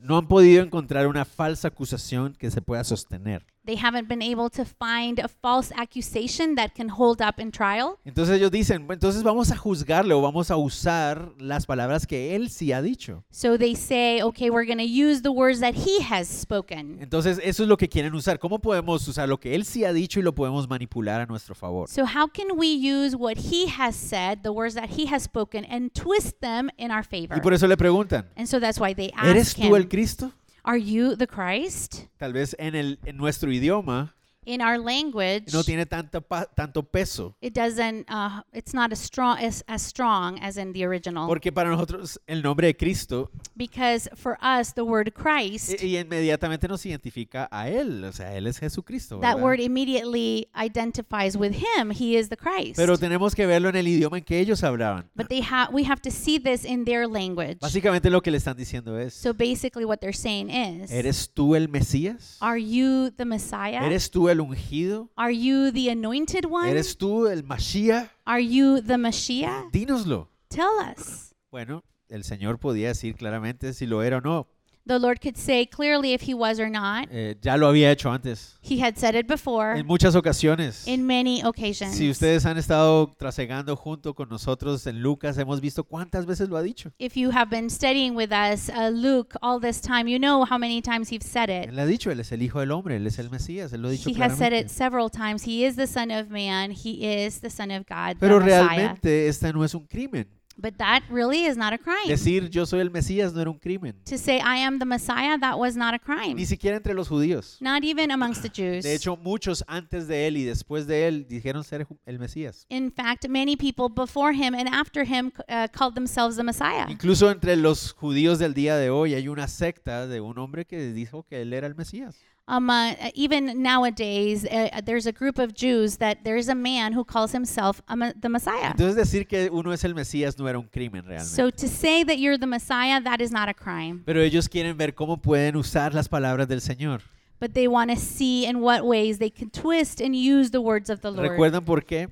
No 0.00 0.16
han 0.16 0.26
podido 0.28 0.62
encontrar 0.62 1.06
una 1.06 1.26
falsa 1.26 1.68
acusación 1.68 2.32
que 2.38 2.50
se 2.50 2.62
pueda 2.62 2.82
sostener. 2.84 3.44
They 3.66 3.76
haven't 3.76 4.08
been 4.08 4.22
able 4.22 4.48
to 4.50 4.64
find 4.64 5.18
a 5.18 5.28
false 5.28 5.70
accusation 5.76 6.54
that 6.56 6.70
can 6.74 6.88
hold 6.88 7.20
up 7.20 7.38
in 7.38 7.52
trial. 7.52 7.98
Entonces 8.04 8.36
ellos 8.36 8.50
dicen, 8.50 8.86
"Bueno, 8.86 8.94
entonces 8.94 9.22
vamos 9.22 9.50
a 9.50 9.56
juzgarle 9.56 10.14
o 10.14 10.22
vamos 10.22 10.50
a 10.50 10.56
usar 10.56 11.32
las 11.38 11.66
palabras 11.66 12.06
que 12.06 12.34
él 12.34 12.48
sí 12.48 12.72
ha 12.72 12.80
dicho. 12.80 13.22
So 13.30 13.58
they 13.58 13.74
say, 13.76 14.22
okay, 14.22 14.48
we're 14.50 14.64
going 14.66 14.78
to 14.78 14.84
use 14.84 15.22
the 15.22 15.30
words 15.30 15.60
that 15.60 15.74
he 15.74 16.02
has 16.02 16.26
spoken. 16.26 16.98
Entonces 17.00 17.38
eso 17.42 17.62
es 17.62 17.68
lo 17.68 17.76
que 17.76 17.88
quieren 17.88 18.14
usar. 18.14 18.38
¿Cómo 18.38 18.60
podemos 18.60 19.06
usar 19.06 19.28
lo 19.28 19.38
que 19.38 19.54
él 19.54 19.64
sí 19.64 19.84
ha 19.84 19.92
dicho 19.92 20.20
y 20.20 20.22
lo 20.22 20.34
podemos 20.34 20.68
manipular 20.68 21.20
a 21.20 21.26
nuestro 21.26 21.54
favor? 21.54 21.88
So 21.88 22.04
how 22.04 22.28
can 22.28 22.56
we 22.56 22.68
use 22.68 23.14
what 23.14 23.36
he 23.36 23.66
has 23.68 23.94
said, 23.94 24.38
the 24.42 24.50
words 24.50 24.74
that 24.74 24.88
he 24.96 25.06
has 25.12 25.22
spoken, 25.24 25.66
and 25.70 25.92
twist 25.92 26.40
them 26.40 26.70
in 26.78 26.90
our 26.90 27.04
favor? 27.04 27.36
Y 27.36 27.40
por 27.40 27.52
eso 27.52 27.66
le 27.66 27.76
preguntan, 27.76 28.26
And 28.36 28.46
so 28.46 28.58
that's 28.58 28.80
why 28.80 28.94
they 28.94 29.12
¿eres 29.22 29.48
ask 29.48 29.58
tú 29.58 29.76
el 29.76 29.82
him, 29.82 29.88
Cristo? 29.88 30.32
Are 30.64 30.76
you 30.76 31.16
the 31.16 31.26
Christ? 31.26 32.06
Tal 32.18 32.32
vez 32.32 32.54
en, 32.58 32.74
el, 32.74 32.98
en 33.04 33.16
nuestro 33.16 33.50
idioma 33.50 34.14
In 34.46 34.62
our 34.62 34.78
language, 34.78 35.52
no 35.52 35.62
tiene 35.62 35.84
tanto, 35.84 36.24
tanto 36.56 36.82
peso. 36.82 37.36
it 37.42 37.52
doesn't, 37.52 38.06
uh, 38.08 38.42
it's 38.54 38.72
not 38.72 38.90
as 38.90 38.98
strong 38.98 39.38
as, 39.38 39.62
as 39.68 39.82
strong 39.82 40.38
as 40.40 40.56
in 40.56 40.72
the 40.72 40.82
original. 40.84 41.26
Porque 41.28 41.52
para 41.52 41.68
nosotros 41.68 42.18
el 42.26 42.40
nombre 42.42 42.68
de 42.68 42.74
Cristo 42.74 43.30
Because 43.54 44.08
for 44.16 44.38
us, 44.40 44.72
the 44.72 44.82
word 44.82 45.12
Christ, 45.12 45.82
y, 45.82 45.88
y 45.88 45.98
inmediatamente 45.98 46.66
nos 46.68 46.86
identifica 46.86 47.48
a 47.50 47.68
Él. 47.68 48.02
O 48.04 48.12
sea, 48.12 48.34
Él 48.34 48.46
es 48.46 48.58
Jesucristo. 48.58 49.20
that 49.20 49.34
¿verdad? 49.34 49.42
word 49.44 49.60
immediately 49.60 50.48
identifies 50.56 51.36
with 51.36 51.52
him. 51.52 51.90
He 51.90 52.16
is 52.16 52.30
the 52.30 52.36
Christ. 52.36 52.76
Pero 52.76 52.96
tenemos 52.96 53.34
que 53.34 53.44
verlo 53.44 53.68
en 53.68 53.76
el 53.76 53.86
idioma 53.86 54.16
en 54.18 54.24
que 54.24 54.40
ellos 54.40 54.64
hablaban. 54.64 55.10
but 55.14 55.28
they 55.28 55.42
have, 55.42 55.70
we 55.70 55.84
have 55.84 56.00
to 56.00 56.10
see 56.10 56.38
this 56.38 56.64
in 56.64 56.86
their 56.86 57.06
language. 57.06 57.58
Básicamente 57.60 58.08
lo 58.08 58.22
que 58.22 58.30
le 58.30 58.38
están 58.38 58.56
diciendo 58.56 58.98
es, 58.98 59.12
So 59.12 59.34
basically, 59.34 59.84
what 59.84 59.98
they're 59.98 60.16
saying 60.16 60.48
is, 60.48 60.90
¿eres 60.90 61.30
tú 61.30 61.54
el 61.54 61.68
Mesías? 61.68 62.38
Are 62.40 62.58
you 62.58 63.10
the 63.10 63.26
Messiah? 63.26 63.84
¿Eres 63.84 64.10
tú 64.10 64.29
el 64.30 64.40
ungido? 64.40 65.10
Are 65.16 65.36
you 65.36 65.72
the 65.72 65.90
anointed 65.90 66.44
one? 66.44 66.70
¿Eres 66.70 66.96
tú 66.96 67.26
el 67.26 67.44
Mashiach? 67.44 68.10
Are 68.24 68.44
you 68.44 68.80
the 68.82 68.96
Mashiach? 68.96 69.70
Dínoslo. 69.72 70.28
Tell 70.48 70.70
us. 70.96 71.34
Bueno, 71.50 71.84
el 72.08 72.24
Señor 72.24 72.58
podía 72.58 72.88
decir 72.88 73.14
claramente 73.14 73.72
si 73.72 73.86
lo 73.86 74.02
era 74.02 74.18
o 74.18 74.20
no. 74.20 74.48
The 74.86 74.98
Lord 74.98 75.20
could 75.20 75.36
say 75.36 75.66
clearly 75.66 76.14
if 76.14 76.22
he 76.22 76.34
was 76.34 76.58
or 76.58 76.68
not. 76.70 77.06
Eh, 77.12 77.36
ya 77.42 77.56
lo 77.56 77.68
había 77.68 77.92
hecho 77.92 78.10
antes, 78.10 78.58
He 78.62 78.82
had 78.82 78.96
said 78.96 79.14
it 79.14 79.26
before 79.28 79.78
en 79.78 79.86
muchas 79.86 80.16
ocasiones. 80.16 80.86
in 80.88 81.06
many 81.06 81.42
occasions. 81.42 81.94
Si 81.94 82.08
ustedes 82.10 82.44
han 82.46 82.56
estado 82.56 83.14
trasegando 83.18 83.76
junto 83.76 84.14
con 84.14 84.28
nosotros 84.28 84.86
en 84.86 85.02
Lucas, 85.02 85.36
hemos 85.38 85.60
visto 85.60 85.84
cuántas 85.84 86.26
veces 86.26 86.48
lo 86.48 86.56
ha 86.56 86.62
dicho. 86.62 86.90
If 86.98 87.14
you 87.14 87.30
have 87.30 87.50
been 87.50 87.68
studying 87.70 88.16
with 88.16 88.32
us, 88.32 88.68
uh, 88.70 88.88
Luke, 88.90 89.36
all 89.42 89.60
this 89.60 89.80
time, 89.80 90.08
you 90.08 90.18
know 90.18 90.44
how 90.44 90.58
many 90.58 90.80
times 90.80 91.08
he's 91.12 91.24
said 91.26 91.50
it. 91.50 91.68
Él 91.68 91.78
ha 91.78 91.86
dicho, 91.86 92.10
Él 92.10 92.18
es 92.18 92.32
el 92.32 92.42
Hijo 92.42 92.58
del 92.60 92.72
Hombre, 92.72 92.96
Él 92.96 93.06
es 93.06 93.18
el 93.18 93.28
Mesías, 93.30 93.72
Él 93.72 93.82
lo 93.82 93.88
ha 93.88 93.90
dicho 93.92 94.08
He 94.10 94.14
has 94.20 94.36
said 94.36 94.52
it 94.52 94.68
several 94.70 95.10
times. 95.10 95.46
He 95.46 95.64
is 95.64 95.76
the 95.76 95.86
Son 95.86 96.10
of 96.10 96.30
Man. 96.30 96.72
He 96.72 97.04
is 97.24 97.40
the 97.40 97.50
Son 97.50 97.70
of 97.70 97.84
God, 97.86 98.14
the 98.14 98.26
Pero 98.26 98.40
Messiah. 98.40 98.66
realmente 98.68 99.28
este 99.28 99.52
no 99.52 99.62
es 99.64 99.74
un 99.74 99.86
crimen. 99.86 100.26
But 100.60 100.76
that 100.78 101.02
really 101.10 101.46
is 101.46 101.56
not 101.56 101.72
a 101.72 101.78
crime. 101.78 102.06
Decir 102.06 102.50
yo 102.50 102.66
soy 102.66 102.80
el 102.80 102.90
Mesías 102.90 103.32
no 103.32 103.40
era 103.40 103.50
un 103.50 103.58
crimen. 103.58 103.96
To 104.04 104.18
say 104.18 104.38
I 104.38 104.58
am 104.58 104.78
the 104.78 104.84
Messiah, 104.84 105.38
that 105.38 105.58
was 105.58 105.76
not 105.76 105.94
a 105.94 105.98
crime. 105.98 106.34
Ni 106.34 106.44
siquiera 106.46 106.76
entre 106.76 106.94
los 106.94 107.08
judíos. 107.08 107.56
Not 107.60 107.82
even 107.84 108.10
amongst 108.10 108.42
the 108.42 108.48
Jews. 108.52 108.84
De 108.84 108.94
hecho, 108.94 109.16
muchos 109.16 109.64
antes 109.66 110.06
de 110.06 110.26
él 110.26 110.36
y 110.36 110.44
después 110.44 110.86
de 110.86 111.08
él 111.08 111.26
dijeron 111.28 111.64
ser 111.64 111.86
el 112.04 112.18
Mesías. 112.18 112.66
In 112.68 112.92
fact, 112.92 113.26
many 113.28 113.56
people 113.56 113.88
before 113.88 114.32
him 114.34 114.54
and 114.54 114.68
after 114.68 115.04
him 115.04 115.32
uh, 115.48 115.68
called 115.72 115.94
themselves 115.94 116.36
the 116.36 116.42
Messiah. 116.44 116.86
Incluso 116.90 117.30
entre 117.30 117.56
los 117.56 117.92
judíos 117.92 118.38
del 118.38 118.54
día 118.54 118.76
de 118.76 118.90
hoy 118.90 119.14
hay 119.14 119.28
una 119.28 119.48
secta 119.48 120.06
de 120.06 120.20
un 120.20 120.38
hombre 120.38 120.66
que 120.66 120.92
dijo 120.92 121.24
que 121.24 121.42
él 121.42 121.52
era 121.52 121.66
el 121.66 121.74
Mesías. 121.74 122.16
Um, 122.50 122.68
uh, 122.68 122.94
even 123.14 123.62
nowadays, 123.62 124.44
uh, 124.44 124.80
there's 124.84 125.06
a 125.06 125.12
group 125.12 125.38
of 125.38 125.54
Jews 125.54 125.98
that 125.98 126.24
there's 126.24 126.48
a 126.48 126.54
man 126.56 126.92
who 126.92 127.04
calls 127.04 127.30
himself 127.30 127.80
a, 127.88 128.12
the 128.20 128.28
Messiah. 128.28 128.72
Entonces 128.72 128.96
decir 128.96 129.28
que 129.28 129.48
uno 129.52 129.70
es 129.70 129.84
el 129.84 129.94
Mesías 129.94 130.36
no 130.36 130.48
era 130.48 130.58
un 130.58 130.66
crimen 130.66 131.04
realmente. 131.04 131.32
So 131.32 131.50
to 131.50 131.68
say 131.68 132.02
that 132.02 132.18
you're 132.18 132.36
the 132.36 132.48
Messiah, 132.48 133.00
that 133.02 133.20
is 133.20 133.30
not 133.30 133.48
a 133.48 133.54
crime. 133.54 134.02
Pero 134.04 134.20
ellos 134.20 134.48
quieren 134.48 134.76
ver 134.76 134.94
cómo 134.94 135.22
pueden 135.22 135.54
usar 135.54 135.94
las 135.94 136.08
palabras 136.08 136.48
del 136.48 136.60
Señor. 136.60 137.02
But 137.38 137.54
they 137.54 137.68
want 137.68 137.90
to 137.92 137.96
see 137.96 138.44
in 138.46 138.60
what 138.60 138.84
ways 138.84 139.18
they 139.18 139.30
can 139.30 139.50
twist 139.50 140.00
and 140.00 140.16
use 140.16 140.50
the 140.50 140.60
words 140.60 140.90
of 140.90 141.02
the 141.02 141.12
Lord. 141.12 141.30
¿Recuerdan 141.30 141.64
por 141.64 141.84
qué? 141.84 142.10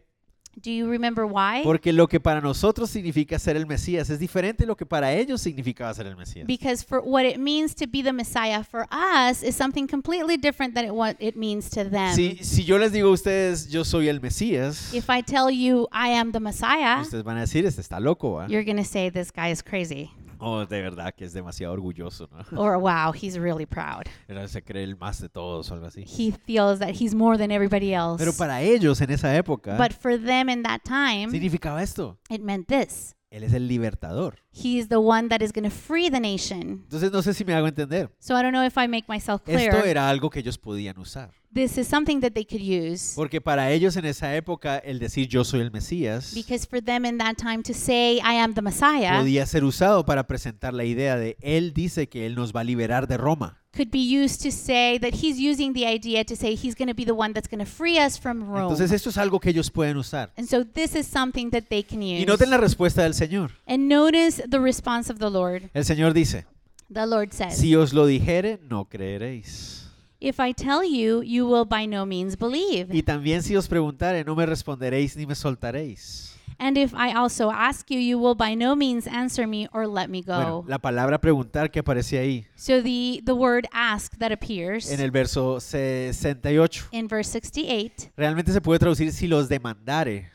Do 0.60 0.70
you 0.70 0.90
remember 0.90 1.24
why? 1.24 1.62
Porque 1.62 1.92
lo 1.92 2.08
que 2.08 2.18
para 2.18 2.40
nosotros 2.40 2.90
significa 2.90 3.38
ser 3.38 3.56
el 3.56 3.66
Mesías 3.66 4.10
es 4.10 4.18
diferente 4.18 4.64
de 4.64 4.66
lo 4.66 4.76
que 4.76 4.86
para 4.86 5.12
ellos 5.12 5.40
significaba 5.40 5.94
ser 5.94 6.06
el 6.06 6.16
Mesías. 6.16 6.46
Because 6.46 6.84
for 6.84 7.00
what 7.00 7.24
it 7.24 7.38
means 7.38 7.74
to 7.76 7.86
be 7.86 8.02
the 8.02 8.12
Messiah 8.12 8.64
for 8.64 8.86
us 8.90 9.42
is 9.42 9.54
something 9.54 9.86
completely 9.86 10.36
different 10.36 10.74
than 10.74 10.84
it, 10.84 10.92
what 10.92 11.16
it 11.20 11.36
means 11.36 11.70
to 11.70 11.84
them. 11.84 12.14
Si, 12.14 12.38
si 12.42 12.64
yo 12.64 12.76
les 12.78 12.92
digo 12.92 13.08
a 13.08 13.12
ustedes, 13.12 13.68
yo 13.68 13.84
soy 13.84 14.08
el 14.08 14.20
Mesías, 14.20 14.92
If 14.92 15.08
I 15.08 15.22
tell 15.22 15.50
you 15.50 15.86
I 15.92 16.08
am 16.10 16.32
the 16.32 16.40
Messiah, 16.40 17.02
ustedes 17.02 17.22
van 17.22 17.36
a 17.36 17.40
decir, 17.40 17.64
este 17.64 17.80
está 17.80 18.00
loco, 18.00 18.32
¿va? 18.32 18.48
you're 18.48 18.64
going 18.64 18.78
to 18.78 18.84
say 18.84 19.10
this 19.10 19.30
guy 19.30 19.50
is 19.50 19.62
crazy. 19.62 20.10
Oh, 20.40 20.64
de 20.66 20.82
verdad 20.82 21.14
que 21.14 21.24
es 21.24 21.32
demasiado 21.32 21.72
orgulloso, 21.72 22.28
¿no? 22.30 22.38
Or 22.60 22.78
wow, 22.78 23.12
he's 23.12 23.36
really 23.38 23.66
proud. 23.66 24.04
Era- 24.28 24.46
Se 24.48 24.62
cree 24.62 24.84
el 24.84 24.96
más 24.96 25.20
de 25.20 25.28
todos 25.28 25.70
o 25.70 25.74
algo 25.74 25.86
así. 25.86 26.04
He 26.04 26.32
feels 26.32 26.78
that 26.78 26.90
he's 26.98 27.14
more 27.14 27.36
than 27.38 27.50
everybody 27.50 27.92
else. 27.92 28.18
Pero 28.18 28.32
para 28.32 28.62
ellos 28.62 29.00
en 29.00 29.10
esa 29.10 29.34
época 29.36 29.76
But 29.76 29.92
for 29.92 30.18
them 30.18 30.48
in 30.48 30.62
that 30.62 30.80
time, 30.84 31.30
significaba 31.30 31.82
esto. 31.82 32.18
it 32.30 32.40
meant 32.40 32.66
this. 32.68 33.14
Él 33.30 33.42
es 33.42 33.52
el 33.52 33.68
libertador. 33.68 34.38
He's 34.52 34.88
the 34.88 34.96
one 34.96 35.28
that 35.28 35.42
is 35.42 35.52
going 35.52 35.68
to 35.68 35.70
free 35.70 36.08
the 36.08 36.18
nation. 36.18 36.80
Entonces 36.84 37.12
no 37.12 37.20
sé 37.20 37.34
si 37.34 37.44
me 37.44 37.52
hago 37.52 37.66
entender. 37.68 38.10
So 38.20 38.34
I 38.34 38.42
don't 38.42 38.52
know 38.52 38.64
if 38.64 38.78
I 38.78 38.88
make 38.88 39.04
myself 39.06 39.42
clear. 39.42 39.74
Esto 39.74 39.84
era 39.84 40.08
algo 40.08 40.30
que 40.30 40.40
ellos 40.40 40.56
podían 40.56 40.98
usar. 40.98 41.30
This 41.52 41.78
is 41.78 41.88
something 41.88 42.20
that 42.20 42.32
they 42.32 42.44
could 42.44 42.62
use. 42.62 43.14
Porque 43.16 43.40
para 43.40 43.70
ellos 43.72 43.96
en 43.96 44.04
esa 44.04 44.36
época 44.36 44.78
el 44.78 44.98
decir 44.98 45.28
yo 45.28 45.44
soy 45.44 45.60
el 45.60 45.70
Mesías 45.70 46.34
Because 46.34 46.66
for 46.66 46.82
them 46.82 47.06
in 47.06 47.18
that 47.18 47.36
time 47.36 47.62
to 47.62 47.72
say, 47.72 48.16
I 48.18 48.34
am 48.34 48.54
the 48.54 48.62
Messiah, 48.62 49.18
podía 49.18 49.46
ser 49.46 49.64
usado 49.64 50.04
para 50.04 50.26
presentar 50.26 50.74
la 50.74 50.84
idea 50.84 51.16
de 51.16 51.36
Él 51.40 51.72
dice 51.72 52.08
que 52.08 52.26
Él 52.26 52.34
nos 52.34 52.52
va 52.54 52.60
a 52.60 52.64
liberar 52.64 53.06
de 53.08 53.16
Roma. 53.16 53.58
could 53.72 53.90
be 53.90 53.98
used 53.98 54.42
to 54.42 54.50
say 54.50 54.98
that 54.98 55.14
he's 55.14 55.38
using 55.38 55.72
the 55.72 55.86
idea 55.86 56.24
to 56.24 56.34
say 56.34 56.54
he's 56.54 56.74
going 56.74 56.88
to 56.88 56.94
be 56.94 57.04
the 57.04 57.14
one 57.14 57.32
that's 57.32 57.48
going 57.48 57.64
to 57.64 57.70
free 57.70 57.98
us 57.98 58.18
from 58.18 58.42
Rome. 58.42 58.72
Entonces 58.72 58.92
esto 58.92 59.10
es 59.10 59.16
algo 59.18 59.40
que 59.40 59.50
ellos 59.50 59.70
pueden 59.70 59.96
usar. 59.96 60.30
and 60.36 60.48
so 60.48 60.64
this 60.64 60.94
is 60.94 61.06
something 61.06 61.50
that 61.50 61.64
they 61.68 61.82
can 61.82 62.02
use. 62.02 62.20
Y 62.20 62.26
noten 62.26 62.50
la 62.50 62.58
respuesta 62.58 63.02
del 63.02 63.14
Señor. 63.14 63.52
and 63.66 63.88
notice 63.88 64.42
the 64.48 64.58
response 64.58 65.10
of 65.10 65.18
the 65.18 65.30
Lord. 65.30 65.70
El 65.74 65.84
Señor 65.84 66.12
dice, 66.12 66.44
The 66.90 67.06
Lord 67.06 67.32
says, 67.32 67.58
si 67.58 67.74
os 67.74 67.92
lo 67.92 68.06
dijere, 68.06 68.58
no 68.68 68.86
creeréis. 68.86 69.87
If 70.20 70.40
I 70.40 70.52
tell 70.52 70.82
you, 70.82 71.22
you 71.22 71.46
will 71.46 71.64
by 71.64 71.86
no 71.86 72.04
means 72.04 72.36
believe. 72.36 72.88
Y 72.92 73.02
también 73.02 73.42
si 73.42 73.56
os 73.56 73.68
preguntare, 73.68 74.24
no 74.24 74.34
me 74.34 74.46
responderéis 74.46 75.16
ni 75.16 75.26
me 75.26 75.34
soltaréis. 75.34 76.34
And 76.60 76.76
if 76.76 76.92
I 76.92 77.12
also 77.12 77.52
ask 77.52 77.88
you, 77.88 78.00
you 78.00 78.18
will 78.18 78.34
by 78.34 78.56
no 78.56 78.74
means 78.74 79.06
answer 79.06 79.46
me 79.46 79.68
or 79.72 79.86
let 79.86 80.08
me 80.08 80.22
go. 80.22 80.34
Bueno, 80.34 80.64
la 80.66 80.78
palabra 80.78 81.20
preguntar 81.20 81.70
que 81.70 81.78
aparece 81.78 82.18
ahí 82.18 82.46
So 82.56 82.82
the, 82.82 83.20
the 83.24 83.32
word 83.34 83.68
ask 83.72 84.16
that 84.18 84.32
appears 84.32 84.90
en 84.90 84.98
el 85.00 85.12
verso 85.12 85.60
68 85.60 86.88
in 86.90 87.06
verse 87.06 87.30
68 87.30 88.10
realmente 88.16 88.52
se 88.52 88.60
puede 88.60 88.80
traducir 88.80 89.12
si 89.12 89.28
los 89.28 89.48
demandare. 89.48 90.32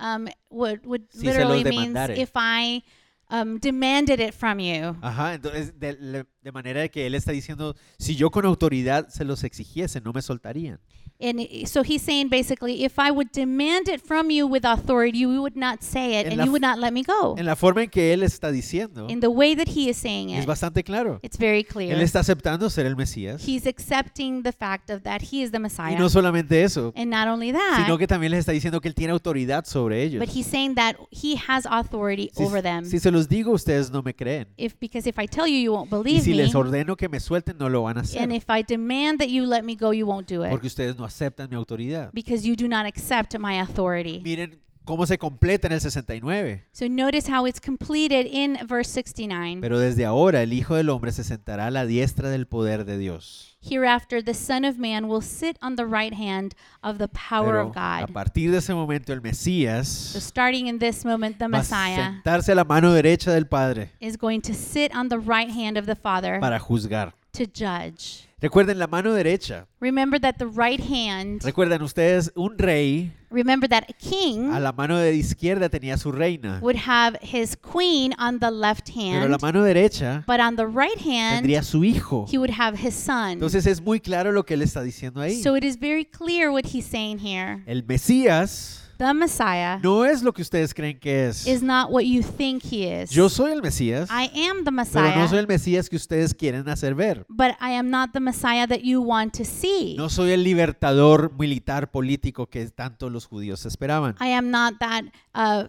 um, 0.00 0.26
would, 0.48 0.86
would 0.86 1.02
Si 1.10 1.26
literally 1.26 1.64
means 1.64 1.94
if 2.16 2.30
I 2.34 2.82
um, 3.30 3.58
demanded 3.58 4.20
it 4.20 4.32
from 4.34 4.58
you. 4.58 4.96
Ajá, 5.02 5.34
entonces 5.34 5.78
de, 5.78 6.24
de 6.42 6.52
manera 6.52 6.88
que 6.88 7.06
él 7.06 7.14
está 7.14 7.32
diciendo, 7.32 7.76
si 7.98 8.16
yo 8.16 8.30
con 8.30 8.44
autoridad 8.46 9.08
se 9.08 9.24
los 9.24 9.44
exigiese, 9.44 10.00
no 10.00 10.12
me 10.12 10.22
soltarían. 10.22 10.80
And 11.20 11.40
so 11.66 11.82
he's 11.82 12.02
saying 12.02 12.28
basically, 12.28 12.84
if 12.84 12.96
I 12.98 13.10
would 13.10 13.32
demand 13.32 13.88
it 13.88 14.00
from 14.00 14.30
you 14.30 14.46
with 14.46 14.64
authority, 14.64 15.18
you 15.18 15.42
would 15.42 15.56
not 15.56 15.82
say 15.82 16.20
it 16.20 16.26
En 16.26 16.34
and 16.38 16.44
you 16.46 16.52
would 16.52 16.62
not 16.62 16.78
let 16.78 16.92
me 16.92 17.02
go. 17.02 17.34
En 17.36 17.44
la 17.44 17.56
forma 17.56 17.82
en 17.82 17.90
que 17.90 18.12
él 18.12 18.22
está 18.22 18.52
diciendo, 18.52 19.08
In 19.10 19.18
the 19.18 19.26
way 19.28 19.56
that 19.56 19.66
he 19.68 19.88
is 19.88 19.96
saying 19.96 20.30
es 20.30 20.44
it, 20.44 20.46
bastante 20.46 20.84
claro. 20.84 21.18
it's 21.24 21.36
very 21.36 21.62
Él 21.62 21.66
clear. 21.66 22.00
está 22.00 22.20
aceptando 22.20 22.70
ser 22.70 22.86
el 22.86 22.94
Mesías. 22.94 23.42
He's 23.44 23.66
accepting 23.66 24.44
the 24.44 24.52
fact 24.52 24.90
of 24.90 25.02
that 25.02 25.20
he 25.22 25.42
is 25.42 25.50
the 25.50 25.58
Y 25.58 25.62
Messiah. 25.62 25.98
no 25.98 26.08
solamente 26.08 26.62
eso, 26.62 26.92
And 26.94 27.10
not 27.10 27.26
only 27.26 27.50
that, 27.50 27.82
sino 27.84 27.98
que 27.98 28.06
también 28.06 28.30
les 28.30 28.38
está 28.40 28.52
diciendo 28.52 28.80
que 28.80 28.86
él 28.88 28.94
tiene 28.94 29.12
autoridad 29.12 29.64
sobre 29.66 30.04
ellos. 30.04 30.20
but 30.24 30.28
he's 30.32 30.46
saying 30.46 30.76
that 30.76 30.94
he 31.10 31.34
has 31.48 31.66
authority 31.68 32.30
Si, 32.36 32.44
over 32.44 32.62
them. 32.62 32.84
si 32.84 33.00
se 33.00 33.10
los 33.10 33.28
digo, 33.28 33.50
ustedes 33.50 33.90
no 33.90 34.02
me 34.02 34.14
creen. 34.14 34.46
If 34.56 34.74
because 34.78 35.08
if 35.08 35.18
I 35.18 35.26
tell 35.26 35.48
you, 35.48 35.58
you 35.58 35.72
won't 35.72 35.88
Y 35.90 35.96
believe 35.96 36.20
si 36.22 36.30
me, 36.30 36.36
les 36.36 36.54
ordeno 36.54 36.96
que 36.96 37.08
me 37.08 37.18
suelten, 37.18 37.58
no 37.58 37.68
lo 37.68 37.82
van 37.82 37.98
a 37.98 38.02
hacer. 38.02 38.22
and 38.22 38.32
if 38.32 38.44
I 38.48 38.62
demand 38.62 39.18
that 39.18 39.28
you 39.30 39.44
let 39.44 39.64
me 39.64 39.74
go, 39.74 39.90
you 39.92 40.06
won't 40.06 40.28
do 40.28 40.44
it 40.44 40.50
Porque 40.50 40.68
ustedes 40.68 40.96
no 40.96 41.07
aceptan 41.08 41.48
mi 41.50 41.56
autoridad. 41.56 42.10
because 42.12 42.46
you 42.46 42.54
do 42.56 42.68
not 42.68 42.86
accept 42.86 43.36
my 43.38 43.58
authority. 43.60 44.20
Miren 44.22 44.58
cómo 44.84 45.04
se 45.06 45.18
completa 45.18 45.66
en 45.66 45.74
el 45.74 45.80
69. 45.80 46.64
So 46.72 46.88
notice 46.88 47.30
how 47.30 47.46
it's 47.46 47.60
completed 47.60 48.26
in 48.26 48.56
verse 48.66 48.90
69. 48.90 49.60
Pero 49.60 49.78
desde 49.78 50.06
ahora 50.06 50.42
el 50.42 50.52
Hijo 50.52 50.76
del 50.76 50.88
Hombre 50.88 51.12
se 51.12 51.24
sentará 51.24 51.66
a 51.66 51.70
la 51.70 51.84
diestra 51.84 52.30
del 52.30 52.46
poder 52.46 52.84
de 52.86 52.96
Dios. 52.96 53.56
Hereafter, 53.60 54.22
the 54.22 54.32
Son 54.34 54.64
of 54.64 54.78
Man 54.78 55.06
will 55.10 55.20
sit 55.20 55.58
on 55.60 55.74
the 55.76 55.84
right 55.84 56.14
hand 56.14 56.54
of 56.82 56.96
the 56.98 57.08
power 57.08 57.52
Pero 57.54 57.68
of 57.68 57.76
a 57.76 58.00
God. 58.06 58.12
partir 58.14 58.50
de 58.52 58.58
ese 58.58 58.72
momento 58.72 59.12
el 59.12 59.18
So 59.18 59.22
Mesías 59.24 59.86
starting 60.16 60.68
in 60.68 60.78
this 60.78 61.04
moment, 61.04 61.36
the 61.38 61.48
va 61.48 61.58
a 61.58 61.60
Messiah 61.60 62.12
sentarse 62.14 62.52
a 62.52 62.54
la 62.54 62.64
mano 62.64 62.92
derecha 62.92 63.32
del 63.32 63.46
Padre 63.46 63.90
is 64.00 64.16
going 64.16 64.40
to 64.40 64.54
sit 64.54 64.94
on 64.94 65.08
the 65.08 65.18
right 65.18 65.50
hand 65.50 65.76
of 65.76 65.86
the 65.86 65.96
Father 65.96 66.38
para 66.40 66.58
juzgar. 66.60 67.12
to 67.32 67.44
judge. 67.44 68.27
Recuerden 68.40 68.78
la 68.78 68.86
mano 68.86 69.12
derecha. 69.14 69.66
Remember 69.80 70.20
that 70.20 70.36
the 70.38 70.46
right 70.46 70.80
hand, 70.80 71.42
Recuerden 71.44 71.82
ustedes, 71.82 72.30
un 72.36 72.56
rey 72.56 73.12
remember 73.30 73.68
that 73.68 73.84
a 73.90 73.92
king 73.92 74.50
a 74.52 74.60
la 74.60 74.72
mano 74.72 74.96
de 74.96 75.14
izquierda 75.14 75.68
tenía 75.68 75.98
su 75.98 76.12
reina. 76.12 76.60
would 76.62 76.76
have 76.86 77.18
his 77.20 77.56
queen 77.56 78.14
on 78.18 78.38
the 78.38 78.50
left 78.50 78.90
Pero 78.94 79.26
la 79.28 79.32
hand, 79.32 79.42
mano 79.42 79.62
derecha 79.64 80.24
but 80.26 80.40
on 80.40 80.56
the 80.56 80.66
right 80.66 80.98
hand, 80.98 81.42
tendría 81.44 81.62
su 81.64 81.82
hijo. 81.82 82.26
he 82.30 82.38
would 82.38 82.52
have 82.58 82.78
his 82.78 82.94
son. 82.94 83.32
Entonces 83.32 83.66
es 83.66 83.80
muy 83.82 83.98
claro 84.00 84.30
lo 84.30 84.44
que 84.44 84.54
él 84.54 84.62
está 84.62 84.82
diciendo 84.82 85.20
ahí. 85.20 85.42
So 85.42 85.56
it 85.56 85.64
is 85.64 85.76
very 85.78 86.04
clear 86.04 86.50
what 86.50 86.64
he's 86.64 86.86
saying 86.86 87.18
here. 87.18 87.62
El 87.66 87.82
Mesías 87.82 88.87
The 88.98 89.14
Messiah 89.14 89.78
no 89.82 90.04
es 90.04 90.22
lo 90.22 90.32
que 90.32 90.42
ustedes 90.42 90.74
creen 90.74 90.98
que 90.98 91.28
es. 91.28 91.46
is 91.46 91.62
not 91.62 91.90
what 91.90 92.02
you 92.02 92.22
think 92.22 92.62
he 92.64 92.84
is. 93.02 93.10
Yo 93.10 93.28
soy 93.28 93.52
el 93.52 93.62
Mesías, 93.62 94.10
I 94.10 94.28
am 94.48 94.64
the 94.64 94.72
pero 94.72 94.72
no 94.72 94.72
Messiah, 94.72 95.28
soy 95.28 95.38
el 95.38 95.46
Mesías 95.46 95.88
que 95.88 95.96
ustedes 95.96 96.34
quieren 96.34 96.68
hacer 96.68 96.94
ver. 96.94 97.24
but 97.28 97.52
I 97.60 97.72
am 97.74 97.90
not 97.90 98.10
the 98.12 98.20
Messiah 98.20 98.66
that 98.66 98.80
you 98.82 99.00
want 99.00 99.32
to 99.38 99.44
see. 99.44 99.94
No 99.96 100.08
soy 100.08 100.32
el 100.32 100.42
libertador 100.42 101.32
militar 101.38 101.90
político 101.90 102.48
que 102.48 102.66
tanto 102.70 103.08
los 103.08 103.26
judíos 103.26 103.64
esperaban. 103.66 104.16
I 104.20 104.32
am 104.32 104.50
not 104.50 104.74
that 104.80 105.04
uh, 105.34 105.68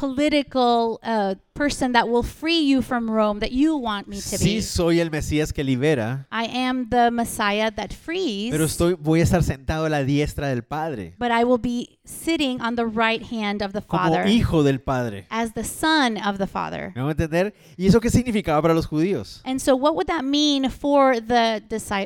political 0.00 0.98
uh, 1.02 1.34
person 1.52 1.92
that 1.92 2.08
will 2.08 2.22
free 2.22 2.60
you 2.60 2.80
from 2.80 3.10
Rome 3.10 3.40
that 3.40 3.52
you 3.52 3.76
want 3.76 4.08
me 4.08 4.16
to 4.16 4.38
Sí 4.38 4.56
be. 4.56 4.62
soy 4.62 4.98
el 4.98 5.10
Mesías 5.10 5.52
que 5.52 5.62
libera, 5.62 6.26
I 6.32 6.46
am 6.46 6.88
the 6.88 7.10
Messiah 7.10 7.70
that 7.70 7.92
frees, 7.92 8.50
pero 8.50 8.64
estoy, 8.64 8.94
voy 8.94 9.20
a 9.20 9.24
estar 9.24 9.42
sentado 9.42 9.84
a 9.84 9.90
la 9.90 10.02
diestra 10.02 10.48
del 10.48 10.62
Padre, 10.62 11.14
but 11.18 11.30
I 11.30 11.44
will 11.44 11.58
be 11.60 11.98
sitting 12.04 12.62
on 12.62 12.76
the 12.76 12.86
right 12.86 13.22
hand 13.22 13.62
of 13.62 13.72
the 13.72 13.82
como 13.82 14.04
Father 14.04 14.26
hijo 14.26 14.62
del 14.62 14.80
Padre. 14.80 15.26
as 15.30 15.52
the 15.52 15.64
Son 15.64 16.16
of 16.16 16.38
the 16.38 16.46
Father. 16.46 16.92
¿Me 16.96 17.02
a 17.02 17.10
entender? 17.10 17.52
¿Y 17.76 17.86
eso 17.86 18.00
qué 18.00 18.08
significaba 18.08 18.62
para 18.62 18.72
los 18.72 18.86
judíos? 18.86 19.42
And 19.44 19.60
so, 19.60 19.76
what 19.76 19.94
would 19.94 20.06
that 20.06 20.24
mean 20.24 20.70
for 20.70 21.20
the 21.20 21.62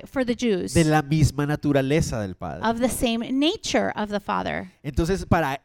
for 0.06 0.24
the 0.24 0.34
Jews? 0.34 0.74
De 0.74 0.82
la 0.82 1.02
misma 1.02 1.46
naturaleza 1.46 2.20
del 2.20 2.34
Padre. 2.34 2.68
Of 2.68 2.80
the 2.80 2.88
same 2.88 3.20
nature 3.30 3.92
of 3.94 4.10
the 4.10 4.20
Father. 4.20 4.72
Entonces, 4.82 5.26
para, 5.26 5.60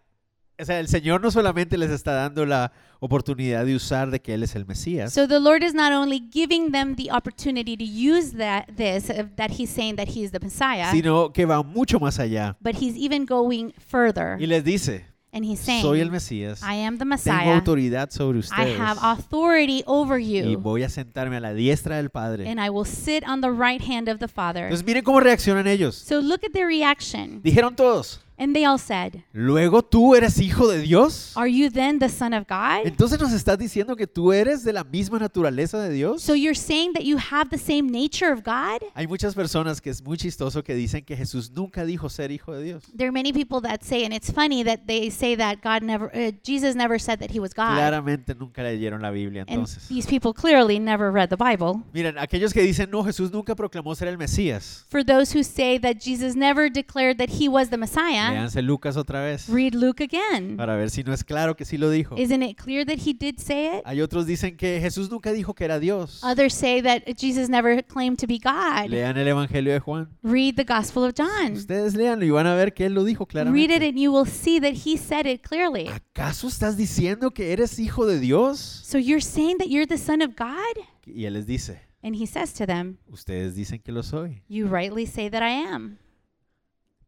o 0.59 0.65
sea, 0.65 0.79
el 0.79 0.87
Señor 0.87 1.21
no 1.21 1.31
solamente 1.31 1.77
les 1.77 1.89
está 1.91 2.13
dando 2.13 2.45
la 2.45 2.71
oportunidad 2.99 3.65
de 3.65 3.75
usar 3.75 4.11
de 4.11 4.19
que 4.21 4.33
Él 4.33 4.43
es 4.43 4.55
el 4.55 4.65
Mesías, 4.65 5.13
So 5.13 5.27
the 5.27 5.39
Lord 5.39 5.63
is 5.63 5.73
not 5.73 5.91
only 5.93 6.21
giving 6.31 6.71
them 6.71 6.95
the 6.95 7.09
opportunity 7.11 7.77
to 7.77 7.83
use 7.85 8.33
that 8.37 8.65
this 8.75 9.07
that 9.37 9.51
He's 9.57 9.69
saying 9.69 9.95
that 9.95 10.09
He 10.09 10.23
is 10.23 10.31
the 10.31 10.39
Messiah, 10.39 10.91
sino 10.91 11.31
que 11.31 11.45
va 11.45 11.63
mucho 11.63 11.99
más 11.99 12.19
allá. 12.19 12.57
but 12.61 12.75
He's 12.75 12.95
even 12.97 13.25
going 13.25 13.71
further, 13.89 14.37
Y 14.41 14.47
les 14.47 14.63
dice, 14.65 15.05
and 15.31 15.45
He's 15.45 15.59
saying, 15.59 15.81
soy 15.81 16.01
el 16.01 16.11
Mesías, 16.11 16.61
"I 16.61 16.83
am 16.83 16.95
the 16.97 17.05
tengo 17.05 17.11
Messiah. 17.15 17.55
autoridad 17.55 18.09
sobre 18.11 18.39
I 18.39 18.41
ustedes 18.41 18.79
have 18.79 18.99
authority 19.01 19.83
over 19.85 20.19
y 20.19 20.41
you, 20.41 20.59
voy 20.59 20.83
a 20.83 20.89
sentarme 20.89 21.37
a 21.37 21.39
la 21.39 21.53
diestra 21.53 21.95
del 21.97 22.09
Padre. 22.09 22.49
and 22.49 22.59
I 22.59 22.69
will 22.69 22.85
sit 22.85 23.23
on 23.25 23.39
the 23.41 23.49
right 23.51 23.81
hand 23.81 24.09
of 24.09 24.19
the 24.19 24.27
Father." 24.27 24.63
Entonces 24.63 24.85
miren 24.85 25.03
cómo 25.03 25.21
reaccionan 25.21 25.67
ellos. 25.67 25.95
So 25.95 26.19
look 26.19 26.43
at 26.43 26.51
their 26.51 26.67
reaction, 26.67 27.41
Dijeron 27.43 27.75
todos, 27.77 28.19
and 28.39 28.53
they 28.55 28.65
all 28.65 28.79
said, 28.79 29.24
luego 29.34 29.81
tú 29.84 30.15
eres 30.15 30.39
hijo 30.39 30.67
de 30.67 30.81
Dios. 30.81 31.34
"Are 31.36 31.51
you 31.51 31.69
then 31.69 32.00
the 32.00 32.10
Son 32.10 32.34
of 32.34 32.48
God?" 32.48 32.86
Entonces 32.86 33.19
nos 33.19 33.34
estás 33.34 33.58
diciendo 33.58 33.96
que 33.96 34.08
tú 34.08 34.31
eres 34.34 34.63
de 34.63 34.74
la 34.74 34.84
misma 34.84 35.19
naturaleza 35.19 35.81
de 35.81 35.91
Dios. 35.91 36.24
So 36.24 36.34
you're 36.34 36.55
saying 36.55 36.93
that 36.93 37.03
you 37.03 37.17
have 37.17 37.50
the 37.50 37.58
same 37.58 37.91
nature 37.91 38.31
of 38.31 38.43
God? 38.43 38.81
Hay 38.96 39.08
muchas 39.08 39.36
personas 39.36 39.81
que 39.81 39.89
es 39.89 40.01
muy 40.01 40.17
chistoso 40.17 40.63
que 40.63 40.74
dicen 40.74 41.03
que 41.05 41.15
Jesús 41.15 41.51
nunca 41.51 41.86
dijo 41.86 42.10
ser 42.10 42.31
hijo 42.31 42.53
de 42.53 42.63
Dios. 42.63 42.84
There 42.96 43.08
are 43.08 43.12
many 43.12 43.31
people 43.34 43.62
that 43.62 43.81
say, 43.84 44.05
and 44.05 44.13
it's 44.13 44.31
funny 44.31 44.63
that 44.63 44.81
they 44.88 45.10
say 45.12 45.36
that 45.36 45.58
God 45.63 45.84
never, 45.84 46.10
uh, 46.13 46.31
Jesus 46.43 46.75
never 46.75 47.00
said 47.00 47.19
that 47.19 47.31
He 47.31 47.39
was 47.39 47.53
God. 47.53 47.75
Claramente 47.75 48.36
nunca 48.36 48.63
leyeron 48.63 49.01
la 49.01 49.12
Biblia 49.12 49.41
And 49.41 49.50
entonces. 49.60 49.88
these 49.89 50.08
people 50.08 50.34
clearly 50.34 50.79
never 50.79 51.12
read 51.12 51.29
the 51.29 51.38
Bible. 51.38 51.84
Miren, 51.93 52.17
aquellos 52.17 52.53
que 52.53 52.62
dicen, 52.62 52.89
no, 52.89 53.03
Jesús 53.03 53.31
nunca 53.31 53.55
proclamó 53.55 53.96
ser 53.96 54.08
el 54.08 54.17
Mesías. 54.17 54.86
For 54.89 55.03
those 55.03 55.31
who 55.38 55.43
say 55.43 55.77
that 55.79 55.98
Jesus 56.00 56.36
never 56.36 56.69
declared 56.69 57.17
that 57.17 57.29
he 57.29 57.48
was 57.50 57.69
the 57.69 57.77
Messiah, 57.77 58.28
Léanse 58.31 58.62
Lucas 58.62 58.98
otra 58.98 59.21
vez 59.21 59.48
read 59.50 59.74
Luke 59.74 60.03
again. 60.03 60.57
para 60.57 60.75
ver 60.75 60.89
si 60.89 61.03
no 61.03 61.13
es 61.13 61.24
claro 61.24 61.55
que 61.55 61.65
sí 61.65 61.77
lo 61.77 61.89
dijo. 61.89 62.17
Isn't 62.17 62.43
it 62.43 62.57
clear 62.57 62.86
that 62.86 62.98
he 63.05 63.13
did 63.13 63.38
say 63.38 63.77
it? 63.77 63.81
Hay 63.86 64.01
otros 64.01 64.25
dicen 64.25 64.57
que 64.57 64.79
Jesús 64.81 65.09
nunca 65.09 65.31
dijo 65.31 65.53
que 65.53 65.65
era 65.65 65.79
Dios. 65.79 66.21
Others 66.24 66.53
say 66.53 66.81
that 66.81 67.03
Jesus 67.17 67.50
never 67.50 67.83
claimed 67.83 68.17
to 68.19 68.27
be 68.27 68.39
God. 68.39 68.89
Lean 68.89 69.17
el 69.17 69.27
Evangelio 69.27 69.74
de 69.74 69.79
Juan. 69.79 70.09
Read 70.24 70.55
the 70.55 70.63
Gospel 70.63 71.03
of 71.03 71.13
John. 71.17 71.53
Ustedes 71.53 71.95
leanlo 71.95 72.25
y 72.25 72.29
van 72.29 72.48
a 72.48 72.55
ver 72.55 72.74
que 72.74 72.86
él 72.86 72.93
lo 72.93 73.03
dijo 73.03 73.25
Read 73.25 73.29
it 73.29 73.31
claramente. 73.31 73.88
and 73.88 73.98
you 73.98 74.12
will 74.12 74.27
see 74.27 74.59
that 74.59 74.74
he 74.86 74.98
said 74.98 75.25
it 75.25 75.41
clearly. 75.41 75.88
¿Acaso 75.88 76.48
estás 76.48 76.77
diciendo 76.77 77.31
que 77.31 77.51
eres 77.53 77.79
hijo 77.79 78.05
de 78.05 78.19
Dios? 78.19 78.59
So 78.59 78.98
you're 78.98 79.21
saying 79.21 79.57
that 79.57 79.67
you're 79.67 79.88
the 79.88 79.98
Son 79.98 80.21
of 80.21 80.31
God? 80.38 80.83
Y 81.05 81.25
él 81.25 81.33
les 81.33 81.45
dice, 81.45 81.79
And 82.01 82.15
he 82.15 82.25
says 82.25 82.53
to 82.53 82.65
them, 82.65 82.98
ustedes 83.07 83.55
dicen 83.55 83.79
que 83.79 83.91
lo 83.91 84.03
soy. 84.03 84.41
You 84.48 84.67
rightly 84.67 85.05
say 85.05 85.29
that 85.29 85.41
I 85.41 85.51
am. 85.67 85.98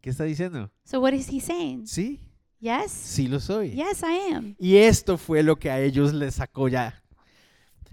¿Qué 0.02 0.10
está 0.10 0.24
diciendo? 0.24 0.72
So 0.84 1.00
what 1.00 1.14
is 1.14 1.28
he 1.30 1.40
saying? 1.40 1.86
Sí, 1.88 2.20
Yes? 2.60 2.92
sí 2.92 3.28
lo 3.28 3.40
soy. 3.40 3.72
Yes, 3.72 4.02
I 4.04 4.34
am. 4.34 4.56
Y 4.60 4.78
esto 4.78 5.18
fue 5.18 5.42
lo 5.44 5.56
que 5.58 5.70
a 5.70 5.80
ellos 5.80 6.14
les 6.14 6.36
sacó 6.36 6.68
ya. 6.68 7.02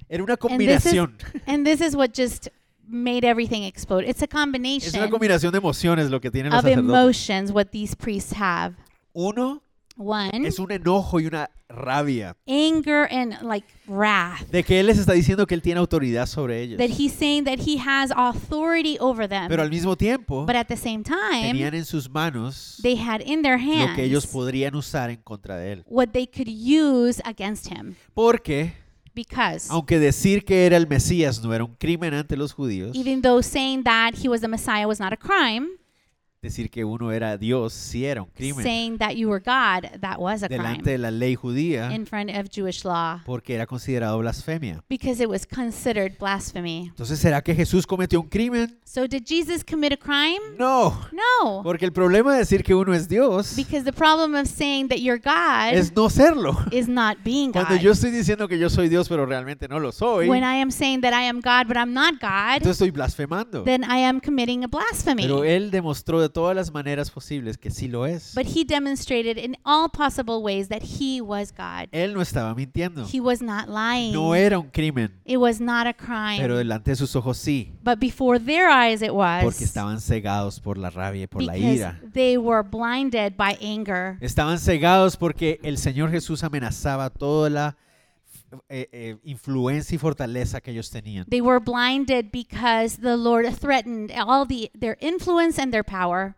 Era 0.09 0.23
una 0.25 0.37
combinación. 0.37 1.17
And 1.47 1.67
this 1.67 1.81
is 1.81 1.95
what 1.95 2.11
just 2.17 2.49
made 2.87 3.25
everything 3.27 3.63
explode. 3.65 4.05
It's 4.09 4.23
a 4.23 4.25
Es 4.25 4.33
una 4.33 4.43
combination 4.43 5.11
combinación 5.11 5.53
de 5.53 5.59
emociones 5.59 6.11
lo 6.11 6.21
que 6.21 6.31
tienen 6.31 6.51
los 6.53 6.61
of 6.61 6.65
sacerdotes. 6.65 6.89
emotions 6.91 7.51
what 7.53 7.67
these 7.71 7.95
priests 7.95 8.33
have. 8.39 8.75
Uno 9.13 9.63
One, 9.99 10.47
es 10.47 10.61
un 10.61 10.71
enojo 10.71 11.19
y 11.19 11.27
una 11.27 11.51
rabia 11.69 12.37
anger 12.47 13.09
and 13.11 13.43
like 13.43 13.67
wrath. 13.89 14.49
de 14.51 14.63
que 14.63 14.79
él 14.79 14.87
les 14.87 14.97
está 14.97 15.13
diciendo 15.13 15.47
que 15.47 15.55
él 15.55 15.61
tiene 15.61 15.81
autoridad 15.81 16.27
sobre 16.27 16.63
ellos. 16.63 16.79
That 16.79 16.97
he's 16.97 17.13
saying 17.13 17.45
that 17.45 17.59
he 17.59 17.79
has 17.79 18.13
authority 18.17 18.97
over 19.01 19.29
them. 19.29 19.49
Pero 19.49 19.63
al 19.63 19.71
mismo 19.71 19.97
tiempo 19.97 20.47
But 20.47 20.55
at 20.55 20.67
the 20.69 20.77
same 20.77 21.03
time, 21.03 21.43
tenían 21.43 21.75
en 21.75 21.85
sus 21.85 22.09
manos 22.09 22.79
they 22.81 22.97
had 22.97 23.21
in 23.27 23.43
their 23.43 23.59
lo 23.59 23.95
que 23.97 24.05
ellos 24.05 24.25
hands 24.25 24.33
podrían 24.33 24.75
usar 24.77 25.11
en 25.11 25.21
contra 25.23 25.57
de 25.57 25.73
él. 25.73 25.85
what 25.87 26.11
they 26.13 26.27
could 26.27 26.49
use 26.49 27.21
against 27.25 27.67
him. 27.71 27.97
Porque 28.15 28.73
Because 29.15 29.67
aunque 29.69 29.99
decir 29.99 30.45
que 30.45 30.65
era 30.65 30.77
el 30.77 30.87
Mesías 30.87 31.43
no 31.43 31.53
era 31.53 31.65
un 31.65 31.75
crimen 31.75 32.15
ante 32.15 32.37
los 32.37 32.53
judíos, 32.53 32.95
even 32.95 33.21
though 33.21 33.43
saying 33.43 33.83
that 33.83 34.13
he 34.15 34.29
was 34.29 34.41
the 34.41 34.47
Messiah 34.49 34.87
was 34.87 35.01
not 35.01 35.13
a 35.13 35.17
crime, 35.17 35.67
decir 36.41 36.71
que 36.71 36.85
uno 36.85 37.11
era 37.11 37.37
Dios 37.37 37.73
sí 37.73 38.05
era 38.07 38.23
un 38.23 38.29
crimen 38.31 38.63
saying 38.63 38.97
that 38.99 39.15
you 39.17 39.29
were 39.29 39.41
God, 39.45 39.91
that 40.01 40.19
was 40.19 40.45
a 40.45 40.47
crime 40.49 40.63
delante 40.63 40.91
de 40.93 40.99
la 40.99 41.11
ley 41.11 41.35
judía 41.35 41.93
in 41.93 42.07
front 42.07 42.31
of 42.31 42.49
Jewish 42.49 42.85
law. 42.85 43.21
porque 43.25 43.55
era 43.57 43.67
considerado 43.67 44.19
blasfemia. 44.19 44.85
Because 44.89 45.21
it 45.21 45.29
was 45.29 45.45
considered 45.45 46.17
blasphemy. 46.19 46.87
Entonces, 46.91 47.19
¿será 47.19 47.43
que 47.43 47.55
Jesús 47.57 47.85
cometió 47.87 48.21
un 48.21 48.29
crimen? 48.29 48.79
So 48.85 49.09
did 49.09 49.25
Jesus 49.27 49.65
commit 49.65 49.93
a 49.93 49.97
crime? 49.97 50.39
No, 50.57 50.97
No. 51.13 51.63
porque 51.65 51.85
el 51.85 51.93
problema 51.93 52.33
de 52.35 52.39
decir 52.39 52.63
que 52.63 52.73
uno 52.75 52.95
es 52.95 53.09
Dios 53.09 53.55
Because 53.57 53.83
the 53.85 53.93
problem 53.93 54.37
of 54.37 54.47
saying 54.47 54.89
that 54.89 54.99
you're 54.99 55.19
God 55.21 55.73
es 55.77 55.93
no 55.95 56.09
serlo. 56.09 56.57
is 56.71 56.87
not 56.89 57.19
being 57.25 57.51
Cuando 57.51 57.75
God. 57.75 57.81
yo 57.83 57.91
estoy 57.91 58.13
diciendo 58.13 58.47
que 58.47 58.59
yo 58.61 58.71
soy 58.71 58.89
Dios, 58.89 59.09
pero 59.09 59.27
realmente 59.27 59.67
no 59.67 59.81
lo 59.81 59.91
soy, 59.91 60.29
When 60.29 60.45
I 60.45 60.61
am 60.63 60.71
saying 60.71 61.01
that 61.01 61.13
I 61.13 61.27
am 61.29 61.41
God 61.41 61.67
but 61.67 61.77
I'm 61.77 61.93
not 61.93 62.15
God, 62.21 62.59
entonces 62.59 62.77
estoy 62.81 62.93
blasfemando. 62.93 63.65
then 63.65 63.83
I 63.83 64.05
am 64.05 64.21
committing 64.21 64.63
a 64.63 64.69
blasphemy. 64.69 65.23
Pero 65.23 65.43
él 65.43 65.73
demostró 65.73 66.28
de 66.29 66.33
todas 66.33 66.55
las 66.55 66.73
maneras 66.73 67.11
posibles 67.11 67.59
que 67.59 67.71
sí 67.71 67.89
lo 67.89 68.07
es. 68.07 68.33
But 68.35 68.47
he 68.47 68.65
demonstrated 68.65 69.37
in 69.39 69.57
all 69.65 69.89
possible 69.91 70.37
ways 70.43 70.69
that 70.69 70.83
he 70.83 71.21
was 71.21 71.53
God. 71.53 71.89
Él 71.93 72.15
no 72.15 72.21
estaba 72.23 72.55
mintiendo. 72.55 73.07
He 73.13 73.21
was 73.21 73.43
not 73.43 73.69
lying. 73.69 74.13
No 74.13 74.35
era 74.35 74.59
un 74.59 74.71
crimen, 74.71 75.13
It 75.25 75.39
was 75.39 75.61
not 75.61 75.87
a 75.87 75.95
crime. 75.95 76.39
pero 76.39 76.57
delante 76.57 76.91
de 76.93 76.97
sus 76.97 77.15
ojos 77.17 77.39
sí, 77.39 77.73
But 77.83 77.99
before 77.99 78.39
their 78.39 78.69
eyes 78.69 79.03
it 79.03 79.11
was. 79.13 79.43
porque 79.45 79.65
estaban 79.65 80.01
cegados 80.01 80.61
por 80.61 80.79
la 80.79 80.91
rabia 80.91 81.23
y 81.23 81.27
por 81.27 81.43
la 81.43 81.57
ira. 81.57 82.01
they 82.13 82.37
were 82.37 82.63
blinded 82.63 83.35
by 83.37 83.57
anger. 83.61 84.17
Estaban 84.21 84.59
cegados 84.59 85.17
porque 85.17 85.59
el 85.63 85.79
Señor 85.79 86.11
Jesús 86.11 86.45
amenazaba 86.45 87.11
toda 87.11 87.51
la 87.51 87.77
eh, 88.69 88.89
eh, 88.93 89.17
influencia 89.25 89.95
y 89.95 89.99
fortaleza 89.99 90.61
que 90.61 90.71
ellos 90.71 90.91
tenían. 90.91 91.27
They 91.27 91.41
were 91.41 91.61
blinded 91.61 92.31
because 92.33 92.99
the 93.01 93.17
Lord 93.17 93.47
threatened 93.59 94.11
all 94.13 94.47
the 94.47 94.71
their 94.79 94.97
influence 95.01 95.61
and 95.61 95.73
their 95.73 95.85
power. 95.85 96.35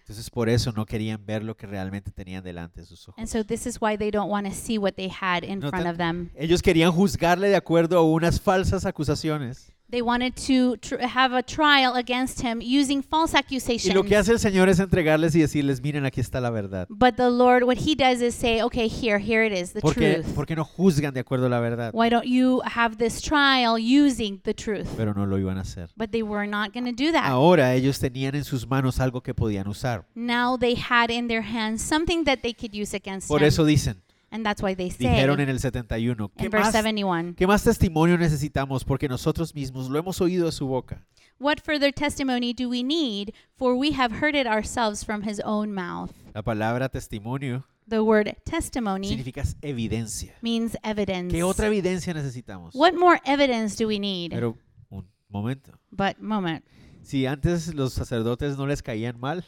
Entonces 0.00 0.28
por 0.28 0.50
eso 0.50 0.70
no 0.72 0.84
querían 0.84 1.24
ver 1.24 1.42
lo 1.42 1.56
que 1.56 1.66
realmente 1.66 2.10
tenían 2.10 2.44
delante 2.44 2.82
de 2.82 2.86
sus 2.86 3.08
ojos. 3.08 3.18
And 3.18 3.26
so 3.26 3.42
this 3.42 3.66
is 3.66 3.78
why 3.80 3.96
they 3.96 4.10
don't 4.10 4.30
want 4.30 4.46
to 4.46 4.52
see 4.52 4.76
what 4.76 4.94
they 4.96 5.08
had 5.08 5.42
in 5.42 5.60
No 5.60 5.70
front 5.70 5.86
of 5.86 5.96
them. 5.96 6.30
Ellos 6.34 6.60
querían 6.60 6.92
juzgarle 6.92 7.48
de 7.48 7.56
acuerdo 7.56 7.98
a 7.98 8.02
unas 8.02 8.38
falsas 8.38 8.84
acusaciones. 8.84 9.72
They 9.90 10.00
wanted 10.02 10.34
to 10.48 10.76
have 11.06 11.32
a 11.36 11.42
trial 11.42 11.94
against 11.94 12.40
him 12.40 12.60
using 12.60 13.02
false 13.02 13.34
Y 13.34 13.38
accusations. 13.38 13.94
lo 13.94 14.02
que 14.02 14.16
hace 14.16 14.32
el 14.32 14.38
Señor 14.40 14.68
es 14.68 14.80
entregarles 14.80 15.34
y 15.36 15.40
decirles, 15.40 15.80
miren, 15.82 16.04
aquí 16.04 16.20
está 16.20 16.40
la 16.40 16.50
verdad. 16.50 16.86
But 16.88 17.14
the 17.16 17.30
Lord, 17.30 17.62
what 17.64 17.76
he 17.76 17.94
does 17.94 18.20
is 18.20 18.34
say, 18.34 18.60
okay, 18.62 18.88
here, 18.88 19.18
here 19.18 19.44
it 19.46 19.52
is, 19.52 19.72
the 19.72 19.80
Porque, 19.80 20.14
truth. 20.22 20.34
porque 20.34 20.56
no 20.56 20.64
juzgan 20.64 21.12
de 21.14 21.20
acuerdo 21.20 21.46
a 21.46 21.48
la 21.48 21.60
verdad. 21.60 21.90
Why 21.92 22.08
don't 22.08 22.26
you 22.26 22.60
have 22.64 22.96
this 22.96 23.20
trial 23.20 23.78
using 23.78 24.40
the 24.42 24.54
truth? 24.54 24.88
Pero 24.96 25.12
no 25.14 25.26
lo 25.26 25.38
iban 25.38 25.58
a 25.58 25.60
hacer. 25.60 25.90
But 25.96 26.10
they 26.10 26.22
were 26.22 26.46
not 26.48 26.72
going 26.72 26.86
to 26.86 26.92
do 26.92 27.12
that. 27.12 27.26
Ahora 27.26 27.74
ellos 27.74 28.00
tenían 28.00 28.34
en 28.34 28.44
sus 28.44 28.66
manos 28.66 28.98
algo 29.00 29.22
que 29.22 29.34
podían 29.34 29.68
usar. 29.68 30.06
Now 30.16 30.56
they 30.58 30.74
had 30.76 31.10
in 31.10 31.28
their 31.28 31.42
hands 31.42 31.82
something 31.82 32.24
that 32.24 32.38
they 32.42 32.54
could 32.54 32.74
use 32.74 32.96
against 32.96 33.28
Por 33.28 33.42
him. 33.42 33.46
eso 33.48 33.64
dicen, 33.64 34.02
and 34.34 34.44
that's 34.44 34.60
why 34.60 34.74
they 34.74 34.90
say 34.90 35.06
dijeron 35.06 35.38
en 35.38 35.48
el 35.48 35.60
71, 35.60 36.32
¿qué 36.36 36.46
in 36.46 36.50
verse 36.50 36.66
más, 36.66 36.72
71, 36.72 37.34
¿qué 37.36 37.46
más 37.46 37.62
testimonio 37.62 38.18
necesitamos? 38.18 38.84
Porque 38.84 39.08
nosotros 39.08 39.54
mismos 39.54 39.88
lo 39.88 39.98
hemos 39.98 40.20
oído 40.20 40.46
de 40.46 40.52
su 40.52 40.66
boca. 40.66 41.06
What 41.38 41.58
further 41.64 41.92
testimony 41.92 42.52
do 42.52 42.68
we 42.68 42.82
need? 42.82 43.32
For 43.56 43.74
we 43.74 43.92
have 43.92 44.16
heard 44.20 44.34
it 44.34 44.46
ourselves 44.46 45.04
from 45.04 45.22
his 45.22 45.40
own 45.44 45.72
mouth. 45.72 46.10
La 46.34 46.42
palabra 46.42 46.88
testimonio 46.88 47.64
The 47.88 48.00
word 48.00 48.34
testimony 48.44 49.08
significa 49.08 49.44
evidencia. 49.62 50.34
means 50.40 50.76
evidence. 50.82 51.32
¿Qué 51.32 51.42
otra 51.42 51.66
evidencia 51.68 52.12
necesitamos? 52.14 52.74
What 52.74 52.94
more 52.94 53.20
evidence 53.24 53.76
do 53.76 53.88
we 53.88 53.98
need? 53.98 54.30
Pero 54.32 54.58
un 54.90 55.06
momento. 55.28 55.78
but 55.90 56.18
moment. 56.18 56.64
Si 57.02 57.26
antes 57.26 57.74
los 57.74 57.92
sacerdotes 57.92 58.56
no 58.56 58.66
les 58.66 58.82
caían 58.82 59.20
mal, 59.20 59.44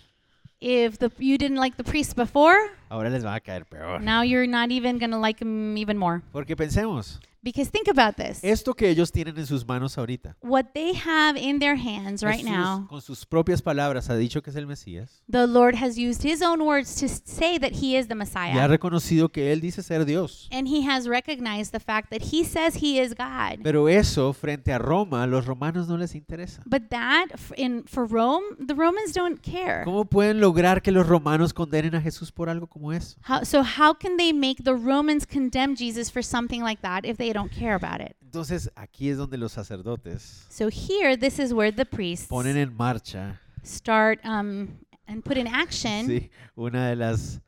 If 0.61 0.99
the 0.99 1.11
you 1.19 1.37
didn't 1.37 1.59
like 1.59 1.77
the 1.77 1.85
priest 1.85 2.16
before, 2.16 2.57
ahora 2.90 3.11
les 3.11 3.23
va 3.23 3.35
a 3.37 3.40
caer 3.40 3.64
peor. 3.64 4.01
now 4.01 4.23
you're 4.23 4.47
not 4.47 4.71
even 4.71 4.99
going 4.99 5.11
to 5.11 5.19
like 5.19 5.38
him 5.40 5.77
even 5.77 5.99
more. 5.99 6.23
Porque 6.33 6.57
pensemos, 6.57 7.21
Because 7.46 7.70
think 7.70 7.87
about 7.87 8.16
this. 8.16 8.42
Esto 8.42 8.74
que 8.74 8.90
ellos 8.90 9.12
tienen 9.12 9.38
en 9.38 9.46
sus 9.46 9.64
manos 9.64 9.96
ahorita, 9.96 10.37
What 10.42 10.72
they 10.74 10.94
have 10.96 11.38
in 11.38 11.61
their 11.61 11.76
hands 11.76 12.24
right 12.24 12.40
Jesús, 12.40 12.50
now, 12.50 12.88
con 12.88 13.00
sus 13.00 13.24
propias 13.24 13.62
palabras 13.62 14.11
ha 14.11 14.16
dicho 14.16 14.42
que 14.42 14.50
es 14.50 14.56
el 14.56 14.66
Mesías 14.66 15.22
the 15.30 15.46
Lord 15.46 15.76
has 15.76 15.96
used 15.96 16.24
his 16.24 16.42
own 16.42 16.61
words 16.61 16.96
to 16.96 17.06
say 17.06 17.56
that 17.56 17.74
he 17.80 17.96
is 17.96 18.09
the 18.09 18.14
y 18.14 18.16
ha 18.16 18.18
Messiah. 18.18 18.66
reconocido 18.66 19.28
que 19.28 19.52
él 19.52 19.61
dice 19.61 19.85
ser 19.85 20.04
Dios. 20.04 20.48
And 20.50 20.66
he 20.66 20.88
has 20.88 21.06
recognized 21.06 21.70
the 21.70 21.78
fact 21.78 22.11
that 22.11 22.32
he 22.32 22.44
says 22.44 22.82
he 22.82 22.98
is 22.98 23.14
God. 23.14 23.61
Pero 23.62 23.88
eso 23.88 24.32
frente 24.32 24.72
a 24.72 24.78
Roma, 24.78 25.24
los 25.28 25.46
romanos 25.46 25.87
no 25.87 25.96
les 25.96 26.16
interesa. 26.16 26.62
But 26.66 26.88
that 26.90 27.26
in 27.56 27.85
for 27.87 28.09
Rome, 28.09 28.42
the 28.59 28.74
Romans 28.74 29.12
don't 29.12 29.40
care. 29.40 29.85
¿Cómo 29.85 30.04
pueden 30.04 30.40
lograr 30.40 30.82
que 30.82 30.90
los 30.90 31.06
romanos 31.06 31.52
condenen 31.52 31.94
a 31.94 32.00
Jesús 32.00 32.32
por 32.32 32.48
algo 32.48 32.66
como 32.66 32.92
eso? 32.92 33.16
How, 33.28 33.44
so 33.44 33.62
how 33.62 33.94
can 33.94 34.16
they 34.16 34.32
make 34.32 34.64
the 34.64 34.74
Romans 34.74 35.24
condemn 35.24 35.76
Jesus 35.76 36.11
for 36.11 36.24
something 36.24 36.61
like 36.61 36.82
that 36.82 37.04
if 37.04 37.16
they 37.16 37.36
don't 37.37 37.53
care 37.53 37.75
about 37.75 38.01
it? 38.01 38.16
Entonces 38.22 38.70
aquí 38.75 39.09
es 39.11 39.16
donde 39.18 39.37
los 39.38 39.53
sacerdotes 39.53 40.46
So 40.51 40.68
here, 40.68 41.16
this 41.16 41.38
is 41.38 41.53
where 41.53 41.72
the 41.72 41.85
priests 41.87 42.27
ponen 42.29 42.57
en 42.57 42.75
marcha 42.77 43.40
start 43.64 44.18
um, 44.25 44.68
and 45.07 45.22
put 45.25 45.37
in 45.37 45.46
action 45.46 46.07
sí, 46.09 46.31
una 46.57 46.88
de 46.88 46.96
las 46.96 47.40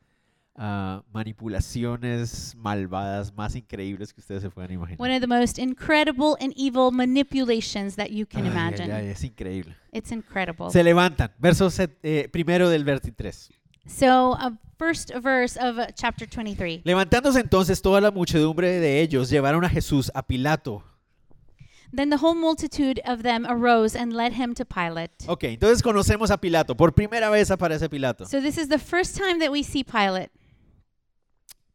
ah, 0.55 1.03
manipulaciones 1.13 2.55
malvadas 2.57 3.33
más 3.33 3.55
increíbles 3.55 4.13
que 4.13 4.21
ustedes 4.21 4.41
se 4.41 4.49
puedan 4.49 4.71
imaginar. 4.71 4.99
one 4.99 5.13
of 5.15 5.21
the 5.21 5.27
most 5.27 5.57
incredible 5.59 6.35
and 6.41 6.53
evil 6.55 6.91
manipulations 6.91 7.95
that 7.95 8.09
you 8.09 8.25
can 8.25 8.45
Ay, 8.45 8.47
ay, 8.47 8.51
imagine. 8.51 8.91
ay, 8.93 9.07
es 9.07 9.23
increíble. 9.23 9.75
It's 9.91 10.11
incredible. 10.11 10.69
Se 10.71 10.83
levantan. 10.83 11.31
Verso 11.39 11.69
set- 11.69 11.97
eh, 12.03 12.27
primero 12.31 12.69
del 12.69 12.83
23. 12.83 13.49
So, 13.89 14.33
uh, 14.33 14.51
first 14.77 15.11
verse 15.15 15.57
of 15.57 15.77
chapter 15.95 16.27
23. 16.27 16.83
Levantándose 16.85 17.39
entonces 17.39 17.81
toda 17.81 17.99
la 17.99 18.11
muchedumbre 18.11 18.79
de 18.79 19.01
ellos, 19.01 19.29
llevaron 19.29 19.65
a 19.65 19.69
Jesús 19.69 20.11
a 20.13 20.25
Pilato. 20.25 20.83
Then 21.91 22.11
the 22.11 22.17
whole 22.17 22.35
multitude 22.35 23.01
of 23.03 23.23
them 23.23 23.47
arose 23.47 23.95
and 23.95 24.13
led 24.13 24.33
him 24.33 24.53
to 24.53 24.63
Pilate. 24.63 25.25
Ok, 25.27 25.45
entonces 25.45 25.81
conocemos 25.81 26.29
a 26.29 26.37
Pilato. 26.37 26.77
Por 26.77 26.93
primera 26.93 27.31
vez 27.31 27.49
aparece 27.49 27.89
Pilato. 27.89 28.25
So 28.27 28.39
this 28.39 28.59
is 28.59 28.69
the 28.69 28.77
first 28.77 29.17
time 29.17 29.39
that 29.39 29.51
we 29.51 29.63
see 29.63 29.83
Pilate. 29.83 30.29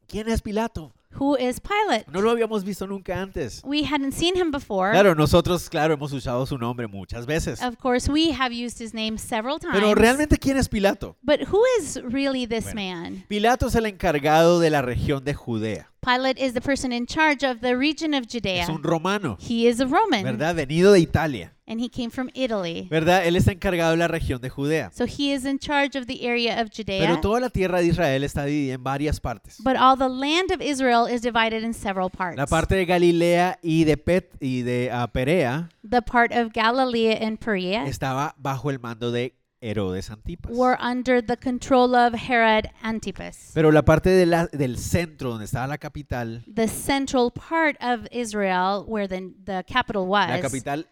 ¿Quién 0.07 0.29
es 0.29 0.40
Pilato? 0.40 0.92
Who 1.18 1.37
is 1.37 1.61
Pilate? 1.61 2.07
No 2.12 2.20
lo 2.20 2.31
habíamos 2.31 2.64
visto 2.64 2.87
nunca 2.87 3.20
antes. 3.20 3.62
We 3.64 3.85
hadn't 3.85 4.12
seen 4.12 4.35
him 4.37 4.50
before. 4.50 4.90
Claro, 4.92 5.14
nosotros, 5.14 5.68
claro, 5.68 5.94
hemos 5.94 6.12
usado 6.12 6.46
su 6.46 6.59
nombre 6.59 6.88
muchas 6.88 7.27
veces. 7.27 7.62
Of 7.62 7.79
course, 7.79 8.11
we 8.11 8.33
have 8.33 8.53
used 8.53 8.81
his 8.81 8.92
name 8.94 9.16
several 9.18 9.59
times. 9.59 9.74
Pero 9.74 9.94
realmente, 9.94 10.38
¿quién 10.38 10.57
es 10.57 10.68
Pilato? 10.68 11.16
But 11.22 11.42
who 11.53 11.62
is 11.81 12.00
really 12.03 12.46
this 12.46 12.72
Bueno. 12.72 13.00
man? 13.03 13.24
Pilato 13.29 13.68
es 13.68 13.74
el 13.77 13.87
encargado 13.87 14.59
de 14.61 14.70
la 14.70 14.83
región 14.83 15.24
de 15.24 15.35
Judea. 15.35 15.90
Pilate 16.05 16.38
is 16.38 16.53
the 16.53 16.61
person 16.61 16.92
in 16.92 17.07
charge 17.07 17.42
of 17.42 17.61
the 17.61 17.74
region 17.77 18.12
of 18.12 18.27
Judea. 18.27 18.64
Es 18.64 18.68
un 18.68 18.83
romano, 18.83 19.38
He 19.40 19.66
is 19.66 19.81
a 19.81 19.87
Roman, 19.87 20.22
¿verdad? 20.22 20.55
Venido 20.55 20.92
de 20.92 21.00
Italia, 21.00 21.54
and 21.66 21.81
he 21.81 21.88
came 21.88 22.11
from 22.11 22.31
Italy. 22.35 22.87
¿verdad? 22.90 23.27
Él 23.27 23.37
está 23.37 23.53
encargado 23.53 23.92
de 23.92 23.96
la 23.96 24.09
región 24.09 24.40
de 24.40 24.50
Judea. 24.50 24.90
So 24.92 25.05
he 25.05 25.33
is 25.33 25.44
in 25.44 25.59
charge 25.59 25.96
of 25.96 26.07
the 26.07 26.27
area 26.27 26.61
of 26.61 26.70
Judea. 26.70 27.00
Pero 27.00 27.20
toda 27.20 27.40
la 27.40 27.48
tierra 27.48 27.81
de 27.81 27.87
Israel 27.87 28.24
está 28.24 28.44
dividida 28.44 28.74
en 28.74 28.85
varias 28.85 29.20
partes. 29.20 29.57
But 29.59 29.77
all 29.77 29.96
the 29.96 30.09
land 30.09 30.50
of 30.53 30.61
Israel 30.61 31.07
is 31.07 31.22
divided 31.22 31.62
in 31.62 31.74
several 31.74 32.11
parts. 32.11 32.37
La 32.37 32.46
parte 32.46 32.74
de 32.74 32.85
Galilea 32.85 33.59
y 33.62 33.85
de 33.85 33.96
Pet 33.96 34.35
y 34.40 34.62
de 34.62 34.90
ah, 34.92 35.07
Perea 35.07 35.70
the 35.88 36.03
part 36.03 36.33
of 36.33 36.53
Galilee 36.53 37.12
and 37.12 37.38
Perea 37.38 37.87
estaba 37.87 38.35
bajo 38.38 38.70
el 38.70 38.79
mando 38.79 39.11
de 39.11 39.35
Herodes 39.61 40.11
Antipas. 40.11 40.53
were 40.55 40.77
under 40.79 41.22
the 41.22 41.37
control 41.37 41.94
of 41.94 42.14
Herod 42.14 42.68
Antipas. 42.83 43.50
Pero 43.55 43.70
la 43.72 43.83
parte 43.83 44.11
de 44.11 44.27
la- 44.27 44.46
del 44.48 44.77
centro, 44.77 45.31
donde 45.31 45.46
estaba 45.46 45.66
la 45.66 45.79
capital, 45.79 46.42
the 46.46 46.68
central 46.68 47.31
part 47.31 47.77
of 47.81 48.07
Israel, 48.11 48.85
where 48.87 49.09
the, 49.09 49.33
the 49.42 49.64
capital 49.66 50.07
was, 50.07 50.29
la 50.29 50.40
capital 50.40 50.87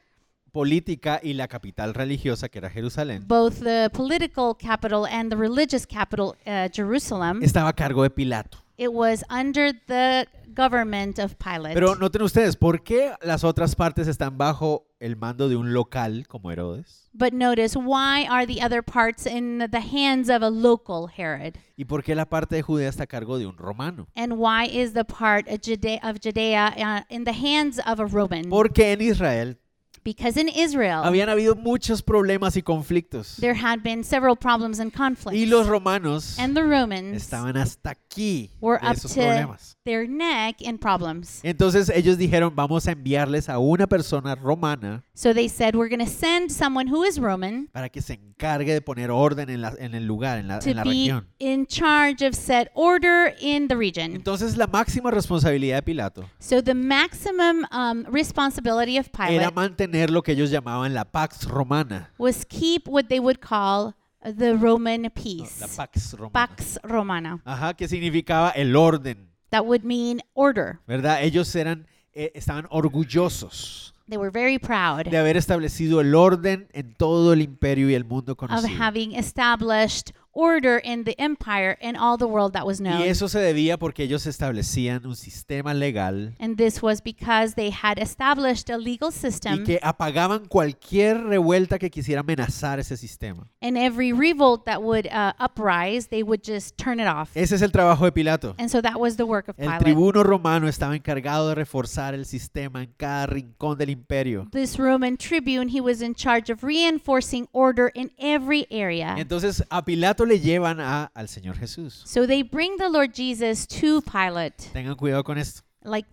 política 0.53 1.19
y 1.23 1.33
la 1.33 1.49
capital 1.49 1.95
religiosa, 1.95 2.49
que 2.49 2.59
era 2.59 2.71
Jerusalén, 2.71 3.27
both 3.27 3.61
the 3.63 3.91
political 3.93 4.55
capital 4.57 5.07
and 5.07 5.31
the 5.31 5.37
religious 5.37 5.87
capital, 5.87 6.37
uh, 6.47 6.69
Jerusalem, 6.73 7.43
estaba 7.43 7.71
a 7.71 7.73
cargo 7.73 8.03
de 8.03 8.11
Pilato. 8.11 8.59
it 8.77 8.93
was 8.93 9.25
under 9.31 9.73
the 9.87 10.27
government 10.55 11.19
of 11.19 11.37
Pilate. 11.39 11.75
Pero 11.75 11.95
noten 11.95 12.23
ustedes, 12.23 12.57
¿por 12.57 12.83
qué 12.83 13.13
las 13.23 13.43
otras 13.45 13.75
partes 13.75 14.07
están 14.07 14.37
bajo 14.37 14.87
el 15.01 15.17
mando 15.17 15.49
de 15.49 15.57
un 15.57 15.73
local 15.73 16.27
como 16.29 16.51
Herodes? 16.51 17.09
but 17.15 17.33
notice, 17.33 17.77
why 17.77 18.27
are 18.27 18.47
the 18.47 18.63
other 18.63 18.83
parts 18.83 19.27
in 19.27 19.59
the 19.71 19.81
hands 19.81 20.31
of 20.31 20.43
a 20.43 20.51
local 20.51 21.09
Herod? 21.09 21.59
¿Y 21.77 21.85
por 21.85 22.03
qué 22.03 22.15
la 22.15 22.27
parte 22.27 22.57
de 22.57 22.63
Judea 22.63 22.89
está 22.89 23.05
a 23.05 23.07
cargo 23.07 23.39
de 23.39 23.47
un 23.47 23.57
romano? 23.57 24.09
And 24.15 24.35
why 24.35 24.67
is 24.67 24.93
the 24.95 25.05
part 25.05 25.47
of 25.49 25.61
Judea, 25.63 26.75
uh, 26.77 27.03
in 27.15 27.25
the 27.25 27.33
hands 27.33 27.79
of 27.87 28.01
a 28.01 28.07
Roman? 28.07 28.49
Porque 28.49 28.93
en 28.93 29.01
Israel 29.03 29.59
because 30.05 30.37
in 30.37 30.49
Israel, 30.49 31.03
habían 31.05 31.29
habido 31.29 31.55
muchos 31.55 32.03
problemas 32.03 32.57
y 32.57 32.63
conflictos. 32.63 33.37
there 33.37 33.55
had 33.55 33.83
been 33.83 34.03
several 34.05 34.37
problems 34.37 34.79
and 34.81 34.93
conflicts. 34.93 35.39
Y 35.39 35.47
los 35.47 35.67
romanos 35.67 36.39
and 36.39 36.57
the 36.57 36.63
Romans 36.63 37.17
estaban 37.17 37.57
hasta 37.57 37.91
aquí 37.91 38.51
were 38.61 38.79
de 38.81 38.87
up 38.89 38.97
to 38.97 39.09
problemas. 39.09 39.77
Their 39.85 40.07
neck 40.09 40.61
in 40.61 40.79
problems. 40.79 41.41
Entonces 41.43 41.89
ellos 41.89 42.17
dijeron, 42.19 42.55
vamos 42.55 42.87
a 42.87 42.93
enviarles 42.93 43.49
a 43.49 43.59
una 43.59 43.87
persona 43.87 44.35
romana 44.35 45.05
So 45.15 45.35
they 45.35 45.49
said, 45.49 45.75
We're 45.75 45.89
going 45.89 46.05
to 46.05 46.11
send 46.11 46.51
someone 46.53 46.89
who 46.91 47.05
is 47.05 47.19
Roman 47.19 47.69
para 47.73 47.89
que 47.89 48.01
se 48.01 48.15
encargue 48.15 48.73
de 48.73 48.81
poner 48.81 49.11
orden 49.11 49.51
en, 49.51 49.61
la- 49.63 49.75
en 49.79 49.95
el 49.95 50.07
lugar, 50.07 50.39
en 50.39 50.49
la, 50.49 50.59
to 50.61 50.71
en 50.71 50.77
la 50.77 50.85
be 50.85 50.91
región. 50.91 51.27
in 51.39 51.67
charge 51.67 52.23
of 52.27 52.35
set 52.35 52.71
order 52.75 53.35
in 53.41 53.69
the 53.69 53.77
region. 53.77 54.15
Entonces 54.15 54.57
la 54.57 54.67
máxima 54.67 55.11
responsabilidad 55.11 55.77
de 55.79 55.83
Pilato 55.83 56.29
So 56.39 56.63
the 56.63 56.75
maximum 56.75 57.67
um, 57.73 58.05
responsibility 58.11 58.99
of 58.99 59.09
era 59.19 59.29
Pilate 59.29 59.55
mantener 59.55 60.11
lo 60.11 60.23
que 60.23 60.33
ellos 60.33 60.51
llamaban 60.51 60.95
la 60.95 61.05
Pax 61.05 61.45
Romana. 61.49 62.11
was 62.19 62.45
keep 62.49 62.87
what 62.89 63.07
they 63.09 63.19
would 63.21 63.41
call 63.41 63.95
the 64.25 64.55
Roman 64.55 65.03
No, 65.03 65.11
peace. 65.11 65.61
la 65.61 65.67
Pax 65.67 66.15
Romana. 66.15 66.33
Pax 66.33 66.79
Romana. 66.85 67.41
Ajá, 67.45 67.75
que 67.75 67.89
significaba 67.89 68.51
el 68.51 68.77
orden, 68.77 69.32
That 69.53 69.65
would 69.65 69.85
mean 69.85 70.21
order. 70.35 70.81
¿verdad? 70.89 71.23
Ellos 71.23 71.55
eran, 71.55 71.87
eh, 72.15 72.33
estaban 72.35 72.67
orgullosos 72.71 73.93
They 74.09 74.19
were 74.19 74.31
very 74.31 74.59
proud 74.59 75.05
de 75.05 75.17
haber 75.17 75.37
establecido 75.37 76.01
el 76.01 76.15
orden 76.15 76.69
en 76.73 76.95
todo 76.95 77.33
el 77.33 77.41
imperio 77.41 77.89
y 77.89 77.95
el 77.95 78.05
mundo 78.05 78.33
of 78.33 78.39
conocido. 78.39 78.69
having 78.79 79.15
established 79.15 80.11
order 80.35 80.79
in 80.83 81.05
the 81.05 81.15
empire 81.19 81.77
and 81.83 81.97
all 81.97 82.17
the 82.17 82.27
world 82.27 82.53
that 82.55 82.65
was 82.65 82.81
known. 82.81 83.01
Y 83.01 83.09
eso 83.09 83.29
se 83.29 83.39
debía 83.39 83.79
porque 83.79 84.05
ellos 84.05 84.27
establecían 84.27 85.05
un 85.07 85.17
sistema 85.17 85.75
legal 85.75 86.35
And 86.41 86.57
this 86.57 86.83
was 86.83 87.03
because 87.03 87.55
they 87.55 87.71
had 87.71 87.99
established 87.99 88.71
a 88.71 88.79
legal 88.79 89.11
y 89.11 89.13
system, 89.13 89.65
que 89.65 89.79
apagaban 89.83 90.47
cualquier 90.47 91.23
revuelta 91.25 91.79
que 91.79 91.91
quisiera 91.91 92.21
amenazar 92.21 92.79
ese 92.81 92.97
sistema. 92.97 93.47
and 93.61 93.77
every 93.77 94.13
revolt 94.13 94.65
that 94.65 94.83
would 94.83 95.07
uh, 95.09 95.33
uprise, 95.39 96.09
they 96.09 96.23
would 96.23 96.43
just 96.43 96.77
turn 96.77 96.99
it 97.01 97.07
off. 97.07 97.31
Ese 97.37 97.53
es 97.53 97.63
el 97.63 97.71
trabajo 97.71 98.05
de 98.05 98.13
Pilato. 98.13 98.55
And 98.59 98.71
so 98.71 98.81
that 98.81 98.99
was 98.99 99.17
the 99.17 99.27
work 99.27 99.49
of 99.49 99.57
El 99.59 99.67
Pilate. 99.67 99.85
tribuno 99.85 100.23
romano 100.23 100.67
estaba 100.67 100.97
encargado 100.97 101.49
de 101.49 101.55
reforzar 101.55 102.15
el 102.15 102.25
sistema 102.25 102.83
en 102.83 102.93
cada 102.97 103.27
rincón 103.27 103.77
del 103.77 103.91
imperio. 103.91 104.49
This 104.51 104.79
Roman 104.79 105.17
tribune, 105.17 105.69
he 105.69 105.81
was 105.81 106.01
in 106.01 106.15
charge 106.15 106.51
of 106.51 106.63
reinforcing 106.65 107.49
order 107.53 107.91
in 107.95 108.11
every 108.19 108.67
area. 108.71 109.15
Entonces 109.19 109.63
a 109.71 109.85
Pilato 109.85 110.22
le 110.25 110.41
llevan 110.41 110.81
a, 110.81 111.05
al 111.15 111.29
Señor 111.29 111.57
Jesús. 111.57 112.03
So 112.05 112.27
they 112.27 112.43
bring 112.43 112.77
the 112.77 112.89
Lord 112.89 113.13
Jesus 113.15 113.67
to 113.67 114.01
Pilate. 114.03 114.71
Tengan 114.73 114.95
cuidado 114.97 115.23
con 115.25 115.39
esto. 115.39 115.63
Like, 115.85 116.09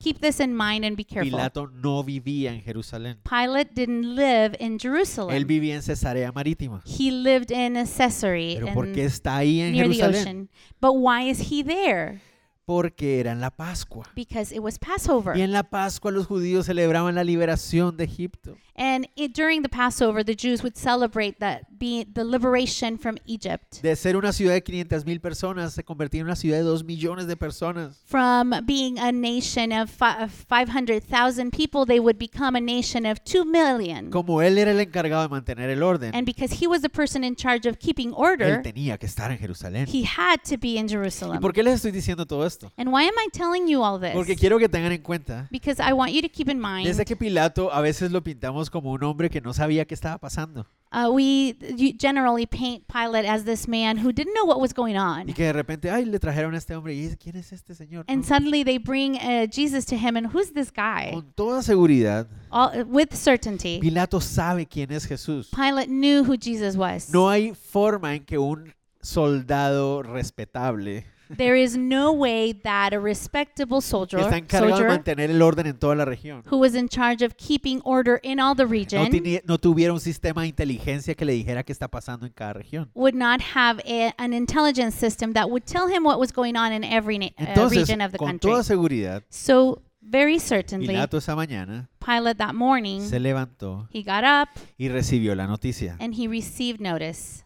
keep 0.00 0.18
this 0.20 0.40
in 0.40 0.52
mind 0.52 0.84
and 0.84 0.96
be 0.96 1.04
careful. 1.04 1.30
Pilato 1.30 1.68
no 1.68 2.02
vivía 2.02 2.52
en 2.52 2.60
Jerusalén. 2.60 3.18
Pilate 3.22 3.70
didn't 3.72 4.16
live 4.16 4.56
in 4.58 4.72
Él 4.74 4.80
Jerusalem. 4.80 5.46
vivía 5.46 5.76
en 5.76 5.82
Cesarea 5.82 6.32
Marítima. 6.32 6.82
He 6.84 7.12
lived 7.12 7.52
in 7.52 7.74
Caesarea 7.74 8.58
Pero 8.58 8.74
¿por 8.74 8.90
qué 8.90 9.04
está 9.04 9.36
ahí 9.36 9.60
en 9.60 9.72
near 9.72 9.88
the 9.88 9.94
Jerusalén? 9.94 10.22
ocean. 10.22 10.50
But 10.80 10.94
why 10.94 11.30
is 11.30 11.52
he 11.52 11.62
there? 11.62 12.20
Porque 12.64 13.20
era 13.20 13.32
en 13.32 13.40
la 13.40 13.50
Pascua. 13.50 14.08
Because 14.14 14.52
it 14.54 14.60
was 14.60 14.78
Passover. 14.78 15.36
Y 15.36 15.42
en 15.42 15.52
la 15.52 15.62
Pascua 15.64 16.10
los 16.10 16.26
judíos 16.26 16.66
celebraban 16.66 17.14
la 17.14 17.22
liberación 17.24 17.96
de 17.96 18.04
Egipto. 18.04 18.56
And 18.74 19.06
it, 19.16 19.34
during 19.34 19.62
the 19.62 19.68
Passover, 19.68 20.24
the 20.24 20.34
Jews 20.34 20.62
would 20.62 20.76
celebrate 20.76 21.38
that 21.40 21.64
be 21.78 22.04
the 22.04 22.24
liberation 22.24 22.96
from 22.98 23.16
Egypt. 23.26 23.82
De 23.82 23.94
ser 23.96 24.16
una 24.16 24.32
ciudad 24.32 24.54
de 24.54 24.62
500 24.62 25.04
mil 25.04 25.20
personas, 25.20 25.74
se 25.74 25.84
convertía 25.84 26.20
en 26.20 26.26
una 26.26 26.36
ciudad 26.36 26.56
de 26.56 26.62
2 26.64 26.84
millones 26.84 27.26
de 27.26 27.36
personas. 27.36 28.00
From 28.06 28.52
being 28.64 28.98
a 28.98 29.12
nation 29.12 29.72
of 29.72 29.90
fi- 29.90 30.22
of 30.24 30.32
500,000 30.48 31.50
people, 31.50 31.84
they 31.86 32.00
would 32.00 32.18
become 32.18 32.56
a 32.56 32.60
nation 32.60 33.04
of 33.04 33.18
2 33.24 33.44
million. 33.44 34.10
Como 34.10 34.40
él 34.42 34.56
era 34.58 34.70
el 34.70 34.80
encargado 34.80 35.22
de 35.22 35.28
mantener 35.28 35.68
el 35.70 35.82
orden, 35.82 36.14
And 36.14 36.24
because 36.26 36.54
he 36.58 36.66
was 36.66 36.80
the 36.82 36.88
person 36.88 37.24
in 37.24 37.36
charge 37.36 37.66
of 37.68 37.78
keeping 37.78 38.08
él 38.10 38.14
order, 38.16 38.62
tenía 38.62 38.98
que 38.98 39.06
estar 39.06 39.30
en 39.30 39.38
Jerusalén. 39.38 39.86
he 39.86 40.04
had 40.04 40.40
to 40.48 40.56
be 40.58 40.76
in 40.78 40.86
¿Y 40.86 40.88
Jerusalem. 40.88 41.40
por 41.40 41.52
qué 41.52 41.62
les 41.62 41.74
estoy 41.74 41.90
diciendo 41.92 42.26
todo 42.26 42.46
esto? 42.46 42.72
And 42.76 42.88
why 42.92 43.02
am 43.04 43.14
I 43.18 43.28
telling 43.32 43.66
you 43.68 43.82
all 43.82 44.00
Porque 44.00 44.32
this? 44.32 44.40
quiero 44.40 44.58
que 44.58 44.68
tengan 44.68 44.92
en 44.92 45.02
cuenta, 45.02 45.46
Because 45.50 45.78
I 45.82 45.92
want 45.92 46.12
you 46.12 46.22
to 46.22 46.28
keep 46.28 46.48
in 46.48 46.58
mind 46.60 46.86
desde 46.86 47.04
que 47.04 47.16
Pilato 47.16 47.72
a 47.72 47.80
veces 47.80 48.10
lo 48.12 48.22
pintamos 48.22 48.61
pintamos 48.62 48.70
como 48.70 48.92
un 48.92 49.02
hombre 49.04 49.30
que 49.30 49.40
no 49.40 49.52
sabía 49.52 49.84
qué 49.84 49.94
estaba 49.94 50.18
pasando 50.18 50.66
Uh, 50.94 51.08
we 51.10 51.54
generally 51.98 52.44
paint 52.44 52.86
Pilate 52.86 53.26
as 53.26 53.44
this 53.44 53.66
man 53.66 53.96
who 53.96 54.12
didn't 54.12 54.34
know 54.34 54.44
what 54.44 54.60
was 54.60 54.74
going 54.74 54.94
y 54.94 54.98
on. 54.98 55.26
que 55.32 55.42
de 55.46 55.52
repente, 55.54 55.90
ay, 55.90 56.04
le 56.04 56.18
trajeron 56.18 56.54
a 56.54 56.58
este 56.58 56.74
hombre 56.76 56.92
y 56.92 57.00
dice, 57.00 57.16
¿quién 57.16 57.34
es 57.36 57.50
este 57.50 57.74
señor? 57.74 58.04
And 58.08 58.18
No. 58.20 58.28
suddenly 58.28 58.62
they 58.62 58.76
bring 58.76 59.16
uh, 59.16 59.46
Jesus 59.50 59.86
to 59.86 59.96
him, 59.96 60.18
and 60.18 60.26
who's 60.26 60.52
this 60.52 60.70
guy? 60.70 61.12
Con 61.14 61.32
toda 61.34 61.62
seguridad, 61.62 62.26
All, 62.50 62.84
with 62.84 63.14
certainty, 63.14 63.80
Pilato 63.80 64.20
sabe 64.20 64.66
quién 64.66 64.92
es 64.92 65.06
Jesús. 65.06 65.48
Pilate 65.50 65.88
knew 65.88 66.24
who 66.24 66.36
Jesus 66.36 66.76
was. 66.76 67.08
No 67.10 67.30
hay 67.30 67.54
forma 67.54 68.14
en 68.14 68.26
que 68.26 68.36
un 68.36 68.74
soldado 69.00 70.02
respetable 70.02 71.06
There 71.36 71.56
is 71.56 71.76
no 71.76 72.12
way 72.12 72.52
that 72.64 72.92
a 72.92 72.98
respectable 73.00 73.78
que 73.78 73.86
soldier, 73.88 74.20
está 74.20 74.36
encargado 74.36 74.78
de 74.78 74.88
mantener 74.88 75.30
el 75.30 75.40
orden 75.42 75.66
en 75.66 75.78
toda 75.78 75.94
la 75.94 76.04
región 76.04 76.42
who 76.50 76.58
was 76.58 76.74
in 76.74 76.88
charge 76.88 77.24
of 77.24 77.34
keeping 77.36 77.80
order 77.84 78.20
in 78.22 78.38
all 78.40 78.54
the 78.54 78.64
no, 78.64 78.70
region 78.70 79.08
no 79.46 79.58
tuviera 79.58 79.92
un 79.92 80.00
sistema 80.00 80.42
de 80.42 80.48
inteligencia 80.48 81.14
que 81.14 81.24
le 81.24 81.32
dijera 81.32 81.62
qué 81.64 81.72
está 81.72 81.88
pasando 81.88 82.26
en 82.26 82.32
cada 82.32 82.52
región. 82.54 82.90
would 82.94 83.14
not 83.14 83.40
have 83.54 83.80
a, 83.86 84.12
an 84.18 84.32
intelligence 84.32 84.96
system 84.96 85.32
that 85.32 85.48
would 85.50 85.64
tell 85.64 85.88
him 85.88 86.04
what 86.04 86.18
was 86.18 86.32
going 86.32 86.56
on 86.56 86.72
in 86.72 86.84
every 86.84 87.16
uh, 87.16 87.30
Entonces, 87.36 87.78
region 87.88 88.00
of 88.00 88.12
the 88.12 88.18
con 88.18 88.28
country. 88.28 88.50
toda 88.50 88.62
seguridad, 88.64 89.22
So, 89.28 89.82
very 90.00 90.38
certainly, 90.38 90.88
Pilato 90.88 91.16
esa 91.18 91.36
mañana 91.36 91.88
Pilate 92.04 92.36
that 92.38 92.54
morning, 92.54 93.00
se 93.00 93.20
levantó 93.20 93.86
he 93.92 94.02
got 94.02 94.24
up 94.24 94.48
y 94.76 94.88
recibió 94.88 95.34
la 95.36 95.46
noticia. 95.46 95.96
and 96.00 96.14
he 96.14 96.26
received 96.26 96.80
notice. 96.80 97.44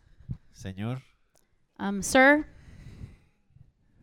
Señor, 0.55 1.03
Um, 1.79 2.03
Sir, 2.03 2.47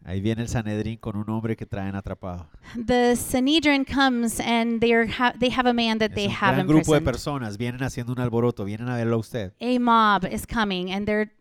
ahí 0.05 0.21
viene 0.21 0.41
el 0.41 0.47
Sanedrín 0.49 0.97
con 0.97 1.15
un 1.15 1.29
hombre 1.29 1.55
que 1.55 1.65
traen 1.65 1.95
atrapado. 1.95 2.47
the 2.85 3.15
Sanhedrin 3.15 3.85
comes 3.85 4.39
and 4.39 4.79
they're 4.81 5.07
ha- 5.07 5.33
they 5.39 5.49
have 5.49 5.67
a 5.69 5.73
man 5.73 5.97
that 5.99 6.09
Es 6.11 6.15
they 6.15 6.25
un 6.27 6.31
have 6.39 6.55
gran 6.55 6.67
grupo 6.67 6.93
de 6.93 7.01
personas, 7.01 7.57
vienen 7.57 7.81
haciendo 7.83 8.11
un 8.13 8.19
alboroto, 8.19 8.65
vienen 8.65 8.89
a 8.89 8.95
verlo 8.97 9.15
a 9.15 9.19
usted. 9.19 9.53
A 9.61 9.79
mob 9.79 10.25
is 10.31 10.45
coming 10.45 10.91
and 10.91 11.05
they're 11.05 11.31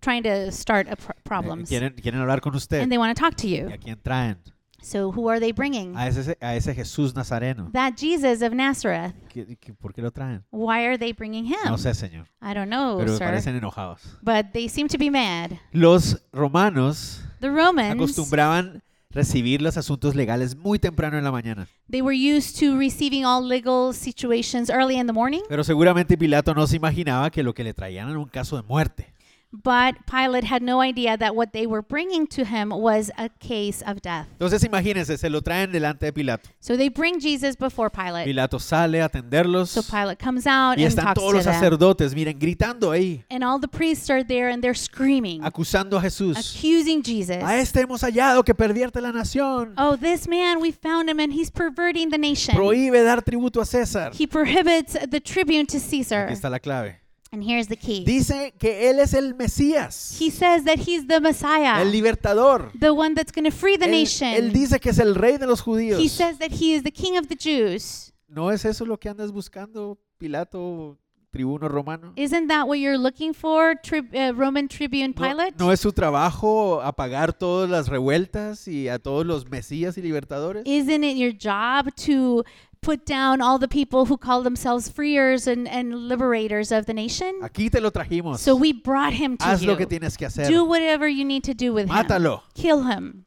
trying 0.00 0.22
to 0.22 0.50
start 0.52 0.86
a 0.88 0.96
pr- 0.96 1.12
Eh, 1.12 1.20
problems. 1.24 1.68
Quieren, 1.68 1.94
quieren 1.94 2.20
hablar 2.20 2.40
con 2.40 2.54
usted. 2.54 2.80
and 2.80 2.90
they 2.90 2.98
want 2.98 3.16
to 3.16 3.20
talk 3.20 3.34
to 3.36 3.46
¿Y 3.46 3.58
you. 3.60 3.68
a 3.72 3.78
quién 3.78 3.98
traen? 4.02 4.36
So 4.84 5.10
who 5.10 5.30
are 5.30 5.40
they 5.40 5.50
bringing? 5.52 5.96
A 5.96 6.06
ese, 6.08 6.36
a 6.42 6.54
ese 6.56 6.74
Jesús 6.74 7.14
Nazareno. 7.14 7.70
That 7.72 7.94
Jesus 7.96 8.42
of 8.42 8.52
Nazareth. 8.52 9.14
¿Qué- 9.32 9.56
qué- 9.58 9.72
¿Por 9.72 9.94
qué 9.94 10.02
lo 10.02 10.10
traen? 10.10 10.44
Why 10.50 10.84
are 10.84 10.98
they 10.98 11.14
bringing 11.14 11.46
him? 11.46 11.56
No 11.64 11.78
sé, 11.78 11.94
señor. 11.94 12.26
I 12.42 12.52
don't 12.52 12.68
know, 12.68 12.98
Pero 12.98 13.16
sir. 13.16 13.24
parecen 13.26 13.56
enojados. 13.56 14.02
But 14.22 14.52
they 14.52 14.68
seem 14.68 14.86
to 14.88 14.98
be 14.98 15.10
mad. 15.10 15.52
Los 15.72 16.22
romanos 16.32 17.22
The 17.40 17.48
Romans, 17.48 17.94
acostumbraban 17.94 18.82
recibir 19.10 19.62
los 19.62 19.76
asuntos 19.78 20.14
legales 20.14 20.54
muy 20.56 20.78
temprano 20.78 21.16
en 21.16 21.24
la 21.24 21.30
mañana. 21.32 21.66
they 21.88 22.02
were 22.02 22.14
used 22.16 22.58
to 22.60 22.76
receiving 22.76 23.24
all 23.24 23.42
legal 23.46 23.94
situations 23.94 24.68
early 24.68 24.96
in 24.98 25.06
the 25.06 25.12
morning. 25.14 25.40
Pero 25.48 25.64
seguramente 25.64 26.18
Pilato 26.18 26.52
no 26.54 26.66
se 26.66 26.76
imaginaba 26.76 27.30
que 27.30 27.42
lo 27.42 27.54
que 27.54 27.64
le 27.64 27.72
traían 27.72 28.10
era 28.10 28.18
un 28.18 28.28
caso 28.28 28.56
de 28.56 28.62
muerte. 28.64 29.14
But 29.62 29.94
Pilate 30.06 30.44
had 30.44 30.62
no 30.62 30.80
idea 30.80 31.16
that 31.16 31.36
what 31.36 31.52
they 31.52 31.64
were 31.66 31.80
bringing 31.82 32.26
to 32.28 32.44
him 32.44 32.70
was 32.70 33.10
a 33.16 33.28
case 33.28 33.82
of 33.86 34.02
death. 34.02 34.26
Entonces 34.32 34.64
imagínense, 34.64 35.16
se 35.16 35.28
lo 35.30 35.42
traen 35.42 35.70
delante 35.70 36.06
de 36.06 36.12
Pilato. 36.12 36.50
So 36.60 36.76
they 36.76 36.88
bring 36.88 37.20
Jesus 37.20 37.56
before 37.56 37.88
Pilate. 37.88 38.24
Pilato 38.24 38.58
sale 38.58 39.00
a 39.00 39.04
atenderlos 39.04 39.68
So 39.70 39.82
Pilate 39.82 40.18
comes 40.18 40.46
out 40.46 40.76
y 40.78 40.82
and 40.82 40.88
están 40.92 41.04
talks 41.04 41.20
todos 41.20 41.30
to 41.30 41.36
los 41.36 41.44
them. 41.44 41.54
sacerdotes, 41.54 42.14
miren, 42.14 42.38
gritando 42.38 42.90
ahí, 42.90 43.22
And 43.30 43.44
all 43.44 43.60
the 43.60 43.68
priests 43.68 44.10
are 44.10 44.24
there 44.24 44.48
and 44.50 44.60
they're 44.62 44.74
screaming, 44.76 45.42
acusando 45.44 45.96
a 45.98 46.00
Jesús. 46.02 46.36
accusing 46.36 47.02
Jesus. 47.04 47.42
A 47.42 47.58
este 47.60 47.80
hemos 47.80 48.02
hallado 48.02 48.42
que 48.44 48.54
pervierte 48.54 49.00
la 49.00 49.12
nación. 49.12 49.74
Oh, 49.78 49.96
this 49.96 50.26
man, 50.26 50.60
we 50.60 50.72
found 50.72 51.08
him 51.08 51.20
and 51.20 51.32
he's 51.32 51.50
perverting 51.50 52.10
the 52.10 52.18
nation. 52.18 52.56
Prohíbe 52.56 53.04
dar 53.04 53.22
tributo 53.22 53.60
a 53.60 53.64
César. 53.64 54.12
He 54.18 54.26
prohibits 54.26 54.94
the 55.08 55.20
tribune 55.20 55.66
to 55.66 55.78
Caesar. 55.78 56.24
Aquí 56.26 56.32
está 56.34 56.50
la 56.50 56.58
clave. 56.58 57.03
And 57.34 57.42
here's 57.42 57.66
the 57.66 57.76
key. 57.76 58.04
Dice 58.04 58.54
que 58.60 58.88
él 58.90 59.00
es 59.00 59.12
el 59.12 59.34
Mesías, 59.34 60.16
He 60.20 60.30
says 60.30 60.62
that 60.66 60.78
he's 60.78 61.04
the 61.08 61.18
Messiah, 61.20 61.80
el 61.80 61.90
libertador. 61.90 62.70
the 62.78 62.92
one 62.94 63.14
that's 63.14 63.32
going 63.32 63.44
to 63.44 63.50
free 63.50 63.76
the 63.76 63.86
Él, 63.86 63.90
nation. 63.90 64.28
él 64.28 64.52
dice 64.52 64.78
que 64.78 64.90
es 64.90 65.00
el 65.00 65.16
rey 65.16 65.36
de 65.36 65.46
los 65.48 65.60
judíos. 65.60 65.98
He 66.00 66.08
says 66.08 66.38
that 66.38 66.52
he 66.52 66.74
is 66.74 66.84
the 66.84 66.92
king 66.92 67.16
of 67.18 67.26
the 67.26 67.34
Jews. 67.34 68.12
¿No 68.28 68.50
es 68.52 68.64
eso 68.64 68.84
lo 68.86 68.98
que 68.98 69.08
andas 69.08 69.32
buscando, 69.32 69.98
Pilato, 70.16 70.96
tribuno 71.32 71.68
romano? 71.68 72.12
Isn't 72.14 72.46
that 72.46 72.68
what 72.68 72.76
you're 72.78 72.96
looking 72.98 73.34
for, 73.34 73.74
trib- 73.82 74.14
uh, 74.14 74.32
Roman 74.32 74.68
tribune 74.68 75.12
¿No, 75.16 75.22
Pilate? 75.28 75.54
no 75.58 75.72
es 75.72 75.80
su 75.80 75.92
trabajo 75.92 76.80
apagar 76.82 77.32
todas 77.32 77.68
las 77.68 77.88
revueltas 77.88 78.68
y 78.68 78.88
a 78.88 79.00
todos 79.00 79.26
los 79.26 79.48
mesías 79.50 79.98
y 79.98 80.02
libertadores? 80.02 80.62
Isn't 80.66 81.02
it 81.02 81.16
your 81.16 81.32
job 81.32 81.92
to 82.06 82.44
put 82.84 83.06
down 83.06 83.40
all 83.40 83.58
the 83.58 83.66
people 83.66 84.04
who 84.04 84.16
call 84.16 84.42
themselves 84.42 84.88
freers 84.88 85.46
and, 85.46 85.66
and 85.66 85.94
liberators 86.08 86.70
of 86.70 86.86
the 86.86 86.92
nation? 86.94 87.40
Aquí 87.42 87.70
te 87.70 87.80
lo 87.80 87.90
trajimos. 87.90 88.38
So 88.38 88.54
we 88.54 88.72
brought 88.72 89.14
him 89.14 89.36
to 89.38 89.44
Haz 89.44 89.62
you. 89.62 89.68
lo 89.70 89.76
que 89.76 89.86
tienes 89.86 90.16
que 90.16 90.26
hacer. 90.26 90.46
Do 90.46 90.64
whatever 90.64 91.08
you 91.08 91.24
need 91.24 91.44
to 91.44 91.54
do 91.54 91.72
with 91.72 91.88
him. 91.88 91.96
Mátalo. 91.96 92.42
Kill 92.54 92.84
him. 92.84 93.24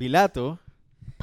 Pilato, 0.00 0.58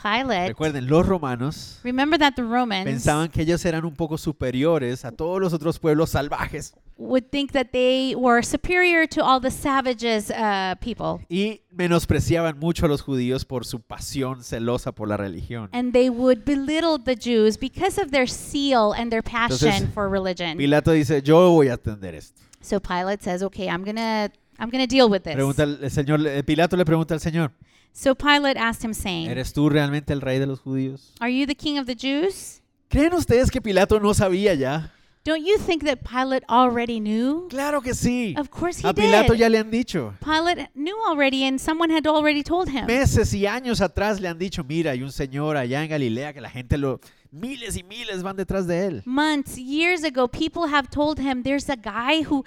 Pilate. 0.01 0.49
recuerden, 0.49 0.87
los 0.87 1.05
romanos 1.05 1.79
Remember 1.83 2.19
that 2.19 2.33
the 2.35 2.43
Romans 2.43 2.85
pensaban 2.85 3.29
que 3.29 3.41
ellos 3.41 3.63
eran 3.65 3.85
un 3.85 3.95
poco 3.95 4.17
superiores 4.17 5.05
a 5.05 5.11
todos 5.11 5.41
los 5.41 5.53
otros 5.53 5.79
pueblos 5.79 6.11
salvajes 6.11 6.73
would 6.99 7.31
think 7.31 7.53
that 7.53 7.71
they 7.71 8.13
were 8.15 8.43
superior 8.43 9.07
to 9.07 9.23
all 9.23 9.39
the 9.39 9.49
savages 9.49 10.29
uh, 10.31 10.75
people. 10.81 11.25
y 11.29 11.61
menospreciaban 11.71 12.59
mucho 12.59 12.85
a 12.85 12.89
los 12.89 13.01
judíos 13.01 13.45
por 13.45 13.65
su 13.65 13.79
pasión 13.79 14.43
celosa 14.43 14.91
por 14.91 15.07
la 15.07 15.17
religión. 15.17 15.69
And 15.71 15.93
they 15.93 16.09
would 16.09 16.43
belittle 16.45 16.99
the 17.01 17.15
Jews 17.15 17.57
because 17.57 17.99
of 17.99 18.11
their 18.11 18.27
zeal 18.27 18.93
and 18.93 19.09
their 19.09 19.23
passion 19.23 19.69
Entonces, 19.69 19.93
for 19.93 20.09
religion. 20.09 20.57
Pilato 20.57 20.91
dice, 20.91 21.21
yo 21.23 21.51
voy 21.51 21.69
a 21.69 21.75
atender 21.75 22.15
esto. 22.15 22.41
So 22.61 22.81
Pilate 22.81 23.23
says, 23.23 23.41
"Okay, 23.41 23.69
I'm 23.69 23.85
gonna, 23.85 24.29
I'm 24.59 24.69
gonna 24.69 24.85
deal 24.85 25.09
with 25.09 25.21
this." 25.23 25.35
Pregunta 25.35 25.63
el 25.63 25.89
señor, 25.89 26.19
Pilato 26.43 26.75
le 26.75 26.83
pregunta 26.83 27.13
al 27.13 27.21
Señor, 27.21 27.53
So 27.93 28.15
Pilate 28.15 28.57
asked 28.57 28.83
him, 28.83 28.93
saying, 28.93 29.29
¿eres 29.29 29.51
tú 29.53 29.69
realmente 29.69 30.13
el 30.13 30.21
rey 30.21 30.39
de 30.39 30.45
los 30.45 30.59
judíos? 30.61 31.13
"Are 31.19 31.29
you 31.33 31.45
the 31.45 31.55
king 31.55 31.77
of 31.77 31.85
the 31.85 31.95
Jews? 31.95 32.61
¿Creen 32.89 33.13
ustedes 33.13 33.51
que 33.51 33.61
Pilato 33.61 33.99
no 33.99 34.13
sabía 34.13 34.53
ya? 34.55 34.93
Don't 35.25 35.45
you 35.45 35.57
think 35.59 35.83
that 35.83 35.99
Pilate 36.01 36.45
already 36.49 36.99
knew? 36.99 37.47
Claro 37.49 37.81
que 37.81 37.93
sí. 37.93 38.33
Of 38.37 38.49
course 38.49 38.79
he 38.81 38.87
A 38.87 38.93
Pilato 38.93 39.33
did. 39.33 39.39
ya 39.41 39.49
le 39.49 39.57
han 39.59 39.69
dicho. 39.69 40.13
Pilate 40.23 40.69
knew 40.73 40.95
already, 41.07 41.43
and 41.43 41.59
someone 41.59 41.91
had 41.91 42.07
already 42.07 42.41
told 42.41 42.69
him. 42.69 42.85
Meses 42.87 43.33
y 43.33 43.45
años 43.45 43.81
atrás 43.81 44.19
le 44.21 44.29
han 44.29 44.39
dicho, 44.39 44.63
mira, 44.63 44.91
hay 44.91 45.03
un 45.03 45.11
señor 45.11 45.57
allá 45.57 45.83
en 45.83 45.89
Galilea 45.89 46.33
que 46.33 46.41
la 46.41 46.49
gente 46.49 46.77
lo... 46.77 46.99
Miles 47.31 47.77
y 47.77 47.83
miles 47.83 48.23
van 48.23 48.37
detrás 48.37 48.65
de 48.65 48.87
él. 48.87 49.03
Months, 49.05 49.57
years 49.57 50.03
ago, 50.03 50.27
people 50.27 50.63
have 50.73 50.87
told 50.89 51.19
him 51.19 51.43
there's 51.43 51.69
a 51.69 51.75
guy 51.75 52.23
who 52.23 52.43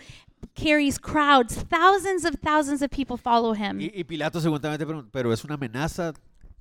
carries 0.55 0.99
crowds, 0.99 1.65
thousands 1.69 2.25
of 2.25 2.37
thousands 2.41 2.83
of 2.83 2.91
people 2.91 3.17
follow 3.17 3.55
him. 3.55 3.81
Y, 3.81 3.93
y 3.95 4.05
Pilato 4.05 4.41
seguramente 4.41 4.87
pero 5.11 5.33
es 5.33 5.45
una 5.45 5.55
amenaza, 5.55 6.13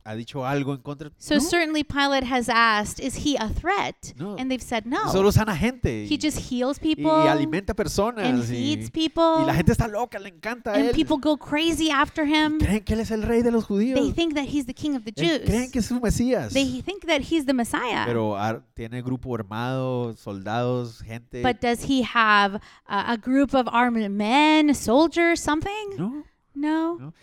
ha 0.03 0.15
dicho 0.15 0.45
algo 0.45 0.73
en 0.73 0.81
contra. 0.81 1.11
So 1.17 1.35
No, 1.35 1.41
certainly 1.41 1.83
Pilate 1.83 2.25
has 2.25 2.49
asked, 2.49 2.99
is 2.99 3.15
he 3.25 3.35
a 3.37 3.49
threat? 3.49 4.13
No. 4.17 4.35
And 4.37 4.49
they've 4.49 4.61
said 4.63 4.85
no. 4.85 5.11
Solo 5.11 5.31
sana 5.31 5.55
gente. 5.55 6.07
He 6.09 6.17
just 6.17 6.51
heals 6.51 6.79
people 6.79 7.11
y 7.11 7.27
alimenta 7.27 7.73
personas. 7.75 8.25
and 8.25 8.39
y, 8.43 8.75
feeds 8.75 8.89
people. 8.89 9.41
y 9.43 9.45
la 9.45 9.53
gente 9.53 9.71
está 9.71 9.87
loca, 9.87 10.17
le 10.19 10.29
encanta 10.29 10.73
and 10.73 10.85
él. 10.89 10.91
people 10.95 11.17
go 11.17 11.37
crazy 11.37 11.89
after 11.91 12.25
him. 12.25 12.57
Creen 12.59 12.83
que 12.83 12.95
él 12.95 13.01
es 13.01 13.11
el 13.11 13.21
rey 13.23 13.43
de 13.43 13.51
los 13.51 13.65
judíos. 13.65 13.99
They 13.99 14.11
think 14.11 14.33
that 14.33 14.45
he's 14.45 14.65
the 14.65 14.73
king 14.73 14.95
of 14.95 15.03
the 15.03 15.11
Él- 15.11 15.39
Jews. 15.39 15.49
Creen 15.49 15.71
que 15.71 15.79
es 15.79 15.85
su 15.85 15.99
Mesías. 15.99 16.51
They 16.53 16.81
think 16.81 17.05
that 17.05 17.21
he's 17.21 17.45
the 17.45 17.53
Messiah. 17.53 18.03
Pero 18.05 18.35
ah, 18.37 18.61
tiene 18.73 19.01
grupo 19.03 19.35
armado, 19.35 20.15
soldados, 20.17 21.01
gente. 21.03 21.41
but 21.43 21.59
does 21.61 21.83
he 21.87 22.01
have 22.03 22.59
a, 22.87 23.11
a 23.13 23.17
group 23.17 23.53
of 23.53 23.67
armed 23.71 24.09
men, 24.09 24.73
soldiers, 24.73 25.39
something? 25.39 25.95
no, 25.97 26.23
No. 26.55 26.97
no. 26.97 27.13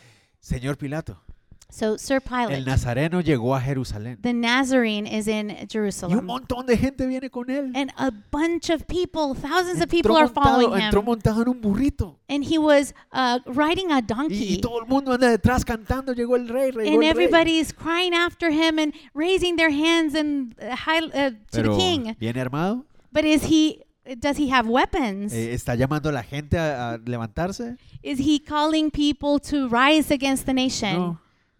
Señor 0.40 0.76
Pilato, 0.78 1.20
So, 1.70 1.98
Sir 1.98 2.14
el 2.14 2.20
Pilate, 2.22 2.60
Nazareno 2.62 3.20
llegó 3.20 3.54
a 3.54 3.60
Jerusalén. 3.60 4.16
the 4.22 4.32
Nazarene 4.32 5.06
is 5.06 5.28
in 5.28 5.50
Y 5.50 5.60
un 5.62 5.68
Jerusalem. 5.68 6.24
montón 6.24 6.64
de 6.66 6.78
gente 6.78 7.06
viene 7.06 7.28
con 7.28 7.50
él. 7.50 7.72
And 7.74 7.90
a 7.98 8.10
bunch 8.10 8.70
of 8.70 8.86
people, 8.86 9.34
thousands 9.34 9.82
of 9.82 9.88
Entró 9.88 9.90
people 9.90 10.16
are 10.16 10.24
montado, 10.28 10.44
following 10.62 10.80
entró 10.82 11.00
him. 11.00 11.04
montado 11.06 11.42
en 11.42 11.48
un 11.48 11.60
burrito. 11.60 12.18
And 12.30 12.42
he 12.42 12.56
was 12.56 12.94
uh, 13.12 13.40
riding 13.46 13.92
a 13.92 14.00
donkey. 14.00 14.58
todo 14.62 14.80
el 14.80 14.86
mundo 14.86 15.12
anda 15.12 15.28
detrás 15.28 15.62
cantando, 15.64 16.14
llegó 16.14 16.36
el 16.36 16.48
rey, 16.48 16.72
llegó 16.72 16.80
And 16.80 16.88
el 16.94 16.98
rey. 17.00 17.08
everybody's 17.10 17.72
crying 17.74 18.14
after 18.14 18.50
him 18.50 18.78
and 18.78 18.94
raising 19.14 19.56
their 19.56 19.70
hands 19.70 20.14
and 20.14 20.54
uh, 20.62 20.74
high, 20.74 21.00
uh, 21.00 21.30
to 21.32 21.36
Pero, 21.52 21.74
the 21.74 21.78
king. 21.78 22.16
¿viene 22.18 22.40
armado? 22.40 22.86
But 23.12 23.24
is 23.26 23.44
he? 23.44 23.82
Does 24.20 24.38
he 24.38 24.48
have 24.50 24.66
weapons? 24.66 25.34
Eh, 25.34 25.52
¿Está 25.52 25.74
llamando 25.74 26.08
a 26.08 26.12
la 26.12 26.22
gente 26.22 26.56
a, 26.58 26.92
a 26.94 26.98
levantarse? 26.98 27.76
Is 28.02 28.18
he 28.20 28.38
calling 28.38 28.90
people 28.90 29.38
to 29.50 29.68
rise 29.68 30.10
against 30.10 30.46
the 30.46 30.54
nation? 30.54 30.96
No. 30.96 31.18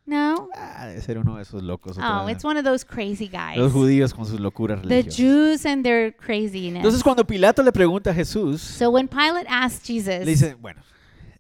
No. 0.09 0.49
Ah, 0.55 0.87
debe 0.87 1.03
ser 1.03 1.19
uno 1.19 1.37
de 1.37 1.43
esos 1.43 1.63
locos. 1.63 1.99
otra 1.99 2.23
Oh, 2.25 2.29
it's 2.31 2.43
one 2.43 2.59
of 2.59 2.65
those 2.65 2.83
crazy 2.83 3.29
guys. 3.29 3.59
Los 3.59 3.73
judíos 3.73 4.15
con 4.15 4.25
sus 4.25 4.41
locuras 4.41 4.81
The 4.81 4.89
religiosas. 4.89 5.17
Jews 5.17 5.67
and 5.67 5.85
their 5.85 6.17
craziness. 6.17 6.77
Entonces 6.77 7.03
cuando 7.03 7.27
Pilato 7.27 7.63
le 7.63 7.73
pregunta 7.73 8.11
a 8.11 8.15
Jesús, 8.15 8.63
so 8.63 8.89
when 8.91 9.07
Pilate 9.07 9.47
asked 9.49 9.85
Jesus, 9.87 10.25
le 10.25 10.31
dice, 10.33 10.55
bueno, 10.55 10.81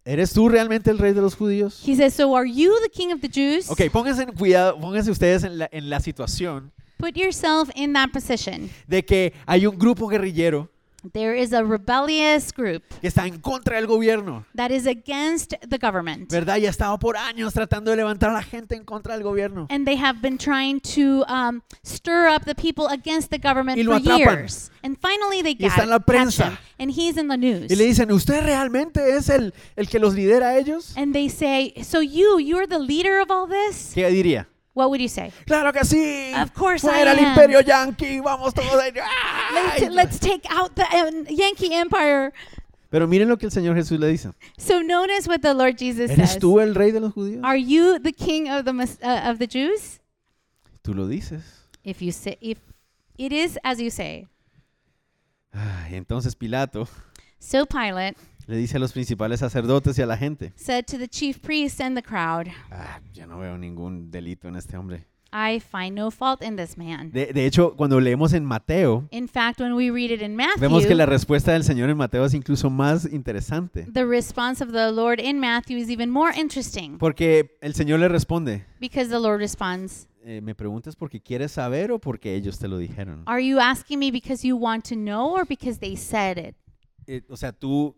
¿eres 0.05 0.33
tú 0.35 0.51
realmente 0.51 0.91
el 0.91 0.99
rey 0.99 1.15
de 1.15 1.23
los 1.23 1.35
judíos? 1.35 1.83
he 1.87 1.97
says, 1.97 2.13
"So 2.13 2.37
are 2.37 2.47
you 2.47 2.73
the 2.83 2.91
king 2.91 3.11
of 3.13 3.21
the 3.23 3.29
Jews?" 3.29 3.71
Ok, 3.71 3.91
pónganse 3.91 4.25
en 4.25 4.33
cuidado, 4.33 4.79
pónganse 4.79 5.11
ustedes 5.11 5.45
en 5.45 5.59
la, 5.59 5.69
en 5.73 5.89
la 5.89 6.01
situación 6.01 6.71
Put 6.99 7.15
yourself 7.17 7.71
in 7.75 7.95
that 7.95 8.11
position. 8.13 8.69
de 8.87 9.03
que 9.05 9.33
hay 9.47 9.67
un 9.67 9.79
grupo 9.79 10.09
guerrillero 10.09 10.69
There 11.13 11.35
is 11.35 11.53
a 11.53 11.63
rebellious 11.63 12.53
group 12.53 12.83
que 13.01 13.09
está 13.09 13.27
en 13.27 13.39
contra 13.41 13.77
del 13.77 13.87
gobierno, 13.87 14.45
that 14.55 14.71
is 14.71 14.87
against 14.87 15.55
the 15.69 15.79
government. 15.79 16.31
¿verdad? 16.31 16.57
Y 16.59 16.67
ha 16.67 16.71
estado 16.71 16.99
por 16.99 17.17
años 17.17 17.53
tratando 17.55 17.91
de 17.91 17.97
levantar 17.97 18.31
a 18.31 18.35
la 18.35 18.43
gente 18.43 18.75
en 18.77 18.85
contra 18.85 19.15
del 19.15 19.23
gobierno. 19.23 19.67
And 19.71 19.87
they 19.87 19.97
have 19.97 20.21
been 20.21 20.39
trying 20.39 20.81
to 20.95 21.25
um, 21.29 21.63
stir 21.83 22.29
up 22.29 22.45
the 22.45 22.55
people 22.55 22.87
against 22.89 23.31
the 23.31 23.39
government 23.39 23.79
Y 23.79 23.83
lo 23.83 23.93
for 23.93 24.01
atrapan. 24.01 24.19
years. 24.19 24.71
And 24.83 24.97
finally 25.01 25.43
they 25.43 25.57
Y 25.59 25.67
está 25.67 25.83
en 25.83 25.91
la 25.91 25.99
prensa. 26.01 26.59
And 26.79 26.91
he's 26.91 27.17
in 27.17 27.29
the 27.29 27.37
news. 27.37 27.71
Y 27.71 27.77
le 27.77 27.85
dicen, 27.85 28.11
¿usted 28.13 28.45
realmente 28.45 29.17
es 29.17 29.29
el, 29.29 29.53
el 29.77 29.89
que 29.89 29.99
los 29.99 30.15
lidera 30.15 30.51
a 30.51 30.59
ellos? 30.59 30.95
And 30.97 31.13
they 31.13 31.29
say, 31.29 31.75
So 31.83 32.01
you, 32.01 32.39
you're 32.39 32.67
the 32.67 32.79
leader 32.79 33.21
of 33.21 33.31
all 33.31 33.49
this? 33.49 33.93
¿Qué 33.95 34.09
diría? 34.11 34.49
What 34.79 34.91
would 34.91 35.01
you 35.01 35.09
say? 35.09 35.33
Claro 35.45 35.73
que 35.73 35.81
sí. 35.85 36.33
Of 36.41 36.53
course 36.55 36.85
I 36.85 36.89
Fuera 37.03 37.11
el 37.11 37.19
am. 37.19 37.31
imperio 37.31 37.61
yanqui, 37.63 38.21
vamos 38.23 38.55
todos 38.55 38.81
ahí. 38.81 38.93
Let's, 39.53 39.93
let's 39.93 40.19
take 40.21 40.47
out 40.51 40.77
the 40.77 40.85
um, 40.97 41.27
Yankee 41.29 41.75
Empire. 41.75 42.33
Pero 42.89 43.09
miren 43.09 43.29
lo 43.29 43.37
que 43.37 43.47
el 43.47 43.51
Señor 43.51 43.75
Jesús 43.75 43.99
le 43.99 44.07
dice. 44.07 44.31
So 44.57 44.81
notice 44.81 45.27
what 45.27 45.41
the 45.41 45.53
Lord 45.53 45.77
Jesus 45.79 46.11
¿Eres 46.13 46.31
says. 46.31 46.39
tú 46.39 46.61
el 46.61 46.77
rey 46.77 46.93
de 46.93 47.01
los 47.01 47.13
judíos? 47.13 47.43
Are 47.43 47.59
you 47.59 47.99
the 47.99 48.13
king 48.13 48.49
of 48.49 48.65
the 48.65 48.73
Mes- 48.73 49.01
uh, 49.03 49.29
of 49.29 49.41
the 49.41 49.49
Jews? 49.49 49.99
Tú 50.83 50.95
lo 50.95 51.09
dices. 51.09 51.43
If 51.83 52.01
you 52.01 52.13
say 52.13 52.39
if 52.41 52.59
it 53.19 53.33
is 53.33 53.59
as 53.65 53.81
you 53.81 53.91
say. 53.91 54.29
Ay, 55.53 55.97
entonces 55.97 56.37
Pilato 56.37 56.87
So 57.41 57.67
Pilate 57.67 58.17
le 58.49 58.57
dice 58.57 58.77
a 58.79 58.81
los 58.81 58.93
principales 58.93 59.41
sacerdotes 59.41 59.97
y 59.99 60.03
a 60.03 60.07
la 60.07 60.17
gente, 60.17 60.53
said 60.57 60.85
to 60.87 60.99
the 60.99 61.07
chief 61.09 61.39
priests 61.41 61.81
and 61.81 61.97
the 61.97 62.03
crowd, 62.03 62.49
"Ah, 62.73 63.01
yo 63.15 63.27
no 63.27 63.39
veo 63.39 63.57
ningún 63.57 64.11
delito 64.11 64.49
en 64.49 64.57
este 64.57 64.77
hombre. 64.77 65.07
I 65.31 65.61
find 65.61 65.95
no 65.95 66.11
fault 66.11 66.43
in 66.43 66.57
this 66.57 66.79
man. 66.79 67.11
De, 67.13 67.27
de 67.35 67.45
hecho, 67.45 67.77
cuando 67.77 68.01
leemos 68.01 68.33
en 68.33 68.47
Mateo, 68.47 69.07
In 69.11 69.29
fact, 69.29 69.61
when 69.61 69.75
we 69.75 69.91
read 69.91 70.11
it 70.11 70.23
in 70.23 70.35
vemos 70.59 70.87
que 70.87 70.95
la 70.95 71.05
Matthew, 71.05 71.13
respuesta 71.13 71.53
del 71.53 71.65
Señor 71.65 71.91
en 71.91 71.99
Mateo 71.99 72.25
es 72.25 72.33
incluso 72.33 72.71
más 72.71 73.05
interesante. 73.13 73.87
the 73.93 74.07
response 74.07 74.65
of 74.65 74.73
the 74.73 74.91
Lord 74.91 75.21
in 75.21 75.39
Matthew 75.39 75.77
is 75.77 75.91
even 75.91 76.09
more 76.09 76.33
interesting 76.35 76.97
Porque 76.97 77.59
el 77.61 77.75
Señor 77.75 77.99
le 78.01 78.09
responde, 78.09 78.65
because 78.81 79.11
the 79.11 79.21
Lord 79.21 79.41
responds, 79.41 80.09
eh, 80.25 80.41
¿me 80.41 80.55
preguntas 80.55 80.97
porque 80.97 81.21
quieres 81.21 81.53
saber 81.53 81.93
o 81.93 81.99
porque 81.99 82.35
ellos 82.35 82.59
te 82.59 82.67
lo 82.67 82.79
dijeron? 82.79 83.23
Are 83.27 83.47
you 83.47 83.61
asking 83.61 83.99
me 83.99 84.11
because 84.11 84.43
you 84.49 84.57
want 84.57 84.89
to 84.89 84.95
know 84.95 85.31
or 85.37 85.47
because 85.47 85.79
they 85.79 85.95
said 85.95 86.39
it? 86.39 86.55
Eh, 87.07 87.21
o 87.29 87.37
sea, 87.37 87.53
tú 87.53 87.95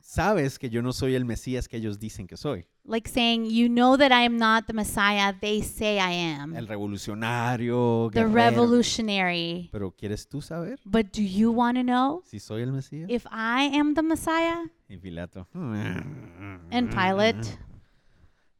sabes 0.00 0.58
que 0.58 0.70
yo 0.70 0.82
no 0.82 0.92
soy 0.92 1.14
el 1.14 1.24
Mesías 1.24 1.68
que 1.68 1.76
ellos 1.76 1.98
dicen 1.98 2.26
que 2.26 2.36
soy. 2.36 2.66
Like 2.84 3.08
saying, 3.08 3.46
You 3.46 3.68
know 3.68 3.96
that 3.96 4.10
I 4.10 4.24
am 4.24 4.36
not 4.36 4.66
the 4.66 4.72
Messiah 4.72 5.32
they 5.40 5.62
say 5.62 5.98
I 5.98 6.12
am, 6.34 6.56
El 6.56 6.66
revolucionario, 6.66 8.10
the 8.12 8.20
guerrero. 8.20 8.34
revolutionary. 8.34 9.68
Pero 9.72 9.92
¿quieres 9.92 10.26
tú 10.28 10.40
saber 10.42 10.80
But 10.84 11.12
do 11.14 11.22
you 11.22 11.52
want 11.52 11.76
to 11.78 11.82
know 11.84 12.22
si 12.26 12.40
soy 12.40 12.62
el 12.62 12.72
Mesías? 12.72 13.08
if 13.10 13.24
I 13.26 13.70
am 13.76 13.94
the 13.94 14.02
Messiah? 14.02 14.64
Y 14.88 14.96
Pilato. 14.96 15.46
And 15.54 16.90
Pilate. 16.90 17.58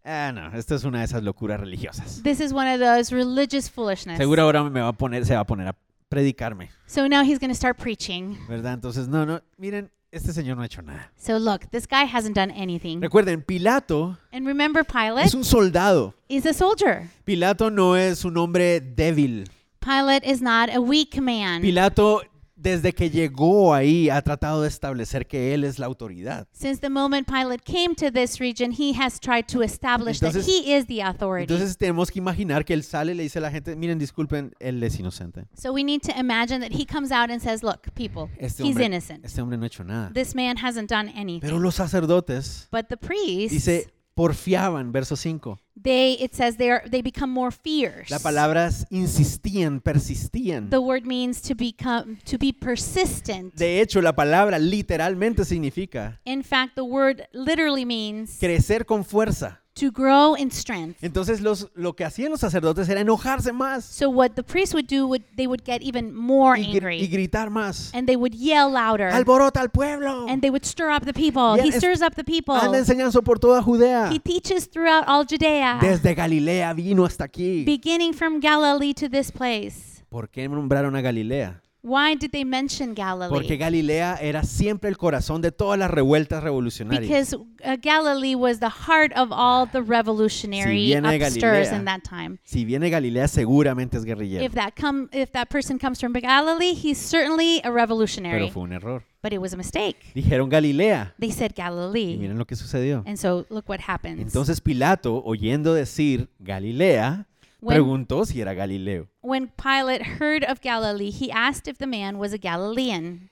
Ah, 0.05 0.33
no, 0.33 0.49
esta 0.57 0.75
es 0.77 0.85
una 0.85 1.01
de 1.01 1.05
esas 1.05 1.23
locuras 1.23 1.61
religiosas. 1.61 2.23
This 2.23 2.41
is 2.41 2.53
one 2.53 2.67
of 2.73 2.81
those 2.81 3.15
religious 3.15 3.69
foolishness. 3.69 4.17
Seguro 4.19 4.43
ahora 4.43 4.65
me 4.65 4.81
va 4.81 4.89
a 4.89 4.93
poner, 4.93 5.27
se 5.27 5.35
va 5.35 5.41
a 5.41 5.47
poner 5.47 5.69
a 5.69 5.77
predicarme, 6.09 6.71
So 6.87 7.07
now 7.07 7.23
he's 7.23 7.39
going 7.39 7.51
to 7.51 7.55
start 7.55 7.77
preaching. 7.79 8.37
¿verdad? 8.49 8.75
Entonces, 8.75 9.09
no, 9.09 9.25
no, 9.27 9.41
miren, 9.59 9.91
este 10.13 10.33
señor 10.33 10.57
no 10.57 10.63
ha 10.63 10.67
hecho 10.67 10.83
nada. 10.83 11.11
So 11.17 11.39
look, 11.39 11.71
this 11.71 11.87
guy 11.87 12.05
hasn't 12.05 12.35
done 12.35 12.51
anything. 12.51 13.01
Recuerden, 13.01 13.43
Pilato 13.43 14.17
And 14.33 14.47
remember, 14.47 14.85
Pilate 14.85 15.27
es 15.27 15.35
un 15.35 15.45
soldado. 15.45 16.15
is 16.29 16.47
a 16.47 16.53
soldier. 16.53 17.09
Pilato 17.25 17.71
no 17.71 17.95
es 17.97 18.25
un 18.25 18.37
hombre 18.37 18.81
débil. 18.81 19.49
Pilate 19.81 20.25
is 20.27 20.43
not 20.43 20.69
a 20.75 20.81
weak 20.81 21.17
man. 21.21 21.63
Pilato, 21.63 22.23
desde 22.61 22.93
que 22.93 23.09
llegó 23.11 23.73
ahí, 23.73 24.11
ha 24.11 24.21
tratado 24.23 24.63
de 24.63 24.69
establecer 24.69 25.27
que 25.27 25.55
él 25.55 25.65
es 25.65 25.79
la 25.79 25.87
autoridad. 25.87 26.47
Since 26.53 26.81
the 26.81 26.91
moment 26.91 27.27
Pilate 27.27 27.63
came 27.65 27.95
to 27.95 28.11
this 28.13 28.39
region, 28.39 28.73
he 28.73 28.93
has 29.01 29.19
tried 29.19 29.47
to 29.47 29.63
establish 29.63 30.23
Entonces- 30.23 30.45
that 30.47 30.53
he 30.53 30.77
is 30.77 30.87
the 30.87 31.03
authority. 31.03 31.53
Entonces 31.53 31.77
tenemos 31.79 32.11
que 32.11 32.19
imaginar 32.19 32.65
que 32.65 32.75
él 32.75 32.83
sale 32.83 33.13
y 33.13 33.15
le 33.15 33.23
dice 33.23 33.39
a 33.39 33.43
la 33.43 33.51
gente, 33.51 33.75
miren, 33.77 33.99
disculpen, 33.99 34.53
él 34.61 34.83
es 34.83 34.99
inocente. 34.99 35.47
so 35.55 35.73
we 35.73 35.83
need 35.83 36.01
to 36.03 36.13
imagine 36.19 36.61
that 36.61 36.73
he 36.73 36.85
comes 36.85 37.11
out 37.11 37.31
and 37.31 37.41
says, 37.41 37.63
Look, 37.63 37.93
people, 37.95 38.29
Este 38.39 38.61
he's 38.63 38.71
hombre, 38.77 38.87
innocent. 38.87 39.25
este 39.25 39.41
hombre 39.41 39.57
no 39.57 39.65
ha 39.65 39.67
hecho 39.67 39.85
nada. 39.85 40.11
This 40.13 40.35
man 40.35 40.57
hasn't 40.59 40.91
done 40.91 41.09
anything. 41.17 41.41
Pero 41.41 41.59
los 41.59 41.75
sacerdotes, 41.77 42.69
but 42.71 42.89
the 42.89 42.97
priests, 42.97 43.53
dice, 43.53 43.91
porfiaban, 44.15 44.93
verso 44.93 45.17
5. 45.17 45.59
They 45.83 46.13
it 46.21 46.35
says 46.35 46.57
they 46.57 46.71
are 46.71 46.83
they 46.89 47.03
become 47.03 47.33
more 47.33 47.51
fierce. 47.53 48.11
La 48.11 48.19
palabra 48.19 48.67
es 48.67 48.87
insistían, 48.91 49.81
persistían. 49.81 50.71
the 50.71 50.79
word 50.79 51.05
means 51.07 51.41
to 51.41 51.55
become 51.55 52.19
to 52.25 52.37
be 52.39 52.53
persistent. 52.53 53.55
De 53.55 53.81
hecho, 53.81 54.01
la 54.03 54.13
palabra 54.15 54.59
literalmente 54.59 55.45
significa 55.45 56.21
In 56.25 56.43
fact, 56.43 56.75
the 56.75 56.83
word 56.83 57.23
literally 57.33 57.85
means 57.85 58.39
crecer 58.39 58.85
con 58.85 59.05
fuerza. 59.05 59.60
To 59.75 59.91
grow 59.93 60.35
in 60.35 60.51
strength. 60.51 60.99
Entonces 61.03 61.41
los, 61.41 61.69
lo 61.75 61.95
que 61.95 62.05
hacían 62.05 62.31
los 62.31 62.41
sacerdotes 62.41 62.89
era 62.89 63.01
enojarse 63.01 63.53
más 63.53 63.85
So 63.85 64.11
what 64.11 64.33
the 64.35 64.43
priests 64.43 64.75
would 64.75 64.87
do 64.89 65.07
would 65.07 65.23
they 65.37 65.47
would 65.47 65.63
get 65.65 65.81
even 65.83 66.15
more 66.15 66.59
y, 66.59 66.65
gr- 66.79 66.91
y 66.91 67.05
angry 67.05 67.07
gritar 67.09 67.51
más. 67.51 67.91
and 67.95 68.07
they 68.07 68.17
would 68.17 68.35
yell 68.35 68.71
louder 68.71 69.11
Alborota 69.11 69.61
al 69.61 69.71
pueblo. 69.71 70.27
and 70.29 70.43
they 70.43 70.51
would 70.51 70.65
stir 70.65 70.91
up 70.91 71.05
the 71.05 71.13
people. 71.15 71.55
He 71.63 71.71
stirs 71.73 72.03
up 72.03 72.15
the 72.17 72.25
people. 72.25 72.55
Anda 72.57 72.79
enseñando 72.79 73.23
por 73.23 73.39
toda 73.39 73.63
Judea. 73.63 74.11
He 74.13 74.19
teaches 74.19 74.69
throughout 74.69 75.05
all 75.07 75.25
Judea, 75.25 75.79
Desde 75.81 76.15
Galilea 76.15 76.73
vino 76.75 77.05
hasta 77.05 77.25
aquí. 77.25 77.65
beginning 77.65 78.13
from 78.13 78.41
Galilee 78.41 78.93
to 78.95 79.09
this 79.09 79.31
place. 79.31 80.03
¿Por 80.11 80.29
qué 80.29 80.49
nombraron 80.49 80.97
a 80.97 81.01
Galilea? 81.01 81.63
Why 81.83 82.15
did 82.15 82.31
they 82.33 82.45
mention 82.45 82.93
Galilee? 82.95 83.31
Porque 83.31 83.57
Galilea 83.57 84.17
era 84.21 84.43
siempre 84.43 84.91
el 84.91 84.99
corazón 84.99 85.41
de 85.41 85.51
todas 85.51 85.79
las 85.79 85.91
revueltas 85.91 86.43
revolucionarias. 86.43 87.09
because 87.09 87.35
uh, 87.35 87.77
Galilee 87.81 88.35
was 88.35 88.61
the 88.61 88.69
heart 88.69 89.13
of 89.17 89.31
all 89.33 89.67
the 89.67 89.81
revolutionary 89.81 90.89
Si 90.89 90.95
upstirs 90.95 91.41
Galilea, 91.71 91.77
in 91.79 91.85
that 91.87 92.03
time. 92.03 92.39
Si 92.45 92.65
viene 92.67 92.91
Galilea, 92.91 93.29
seguramente 93.29 93.97
es 93.97 94.05
guerrillero. 94.05 94.45
If 94.45 94.53
that 94.55 94.75
come 94.79 95.09
if 95.13 95.31
that 95.33 95.49
person 95.49 95.79
comes 95.79 95.99
from 96.01 96.13
Galilee, 96.13 96.75
he's 96.75 96.99
certainly 96.99 97.61
a 97.61 97.63
Pero 97.65 97.75
revolutionary. 97.75 98.51
fue 98.51 98.63
un 98.65 98.73
error. 98.73 99.03
But 99.23 99.33
it 99.33 99.39
was 99.41 99.53
a 99.53 99.57
mistake. 99.57 99.97
Dijeron 100.15 100.49
Galilea. 100.51 101.15
They 101.19 101.31
said 101.31 101.53
Y 101.53 101.63
Galilee. 101.63 102.17
miren 102.19 102.39
lo 102.39 102.47
que 102.47 102.57
sucedió. 102.57 103.03
And 103.07 103.17
so 103.17 103.47
look 103.51 103.69
what 103.69 103.81
happens. 103.87 104.21
Entonces 104.21 104.61
Pilato, 104.61 105.23
oyendo 105.25 105.75
decir 105.75 106.29
Galilea, 106.39 107.27
When- 107.61 107.77
preguntó 107.77 108.25
si 108.27 108.41
era 108.41 108.55
Galileo. 108.55 109.09
when 109.23 109.49
Pilate 109.57 110.03
heard 110.19 110.45
of 110.45 110.61
Galilee, 110.63 111.11
he 111.11 111.31
asked 111.31 111.69
if 111.69 111.79
the 111.79 111.87
man 111.87 112.19
was 112.19 112.33
a 112.33 112.39
Galilean. 112.39 113.31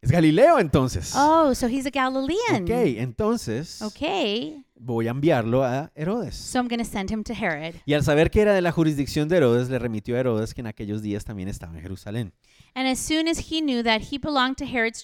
¿Es 0.00 0.12
Galileo 0.12 0.60
entonces? 0.60 1.12
Oh, 1.16 1.52
so 1.54 1.66
he's 1.66 1.84
a 1.84 1.90
Galilean. 1.90 2.62
Ok, 2.62 2.70
entonces 3.00 3.82
Okay. 3.82 4.62
voy 4.76 5.08
a 5.08 5.10
enviarlo 5.10 5.64
a 5.64 5.90
Herodes. 5.96 6.36
So 6.36 6.60
I'm 6.60 6.68
going 6.68 6.78
to 6.78 6.84
send 6.84 7.10
him 7.10 7.24
to 7.24 7.34
Herod. 7.34 7.74
Y 7.84 7.94
al 7.94 8.04
saber 8.04 8.30
que 8.30 8.40
era 8.42 8.54
de 8.54 8.60
la 8.62 8.70
jurisdicción 8.70 9.28
de 9.28 9.38
Herodes, 9.38 9.68
le 9.68 9.78
remitió 9.80 10.14
a 10.14 10.20
Herodes 10.20 10.54
que 10.54 10.60
en 10.60 10.68
aquellos 10.68 11.02
días 11.02 11.24
también 11.24 11.48
estaba 11.48 11.74
en 11.76 11.82
Jerusalén. 11.82 12.32
And 12.76 12.86
as 12.86 13.00
soon 13.00 13.26
as 13.26 13.50
he 13.50 13.60
knew 13.60 13.82
that 13.82 14.02
he 14.12 14.18
belonged 14.18 14.56
to 14.58 14.66
Herod's 14.66 15.02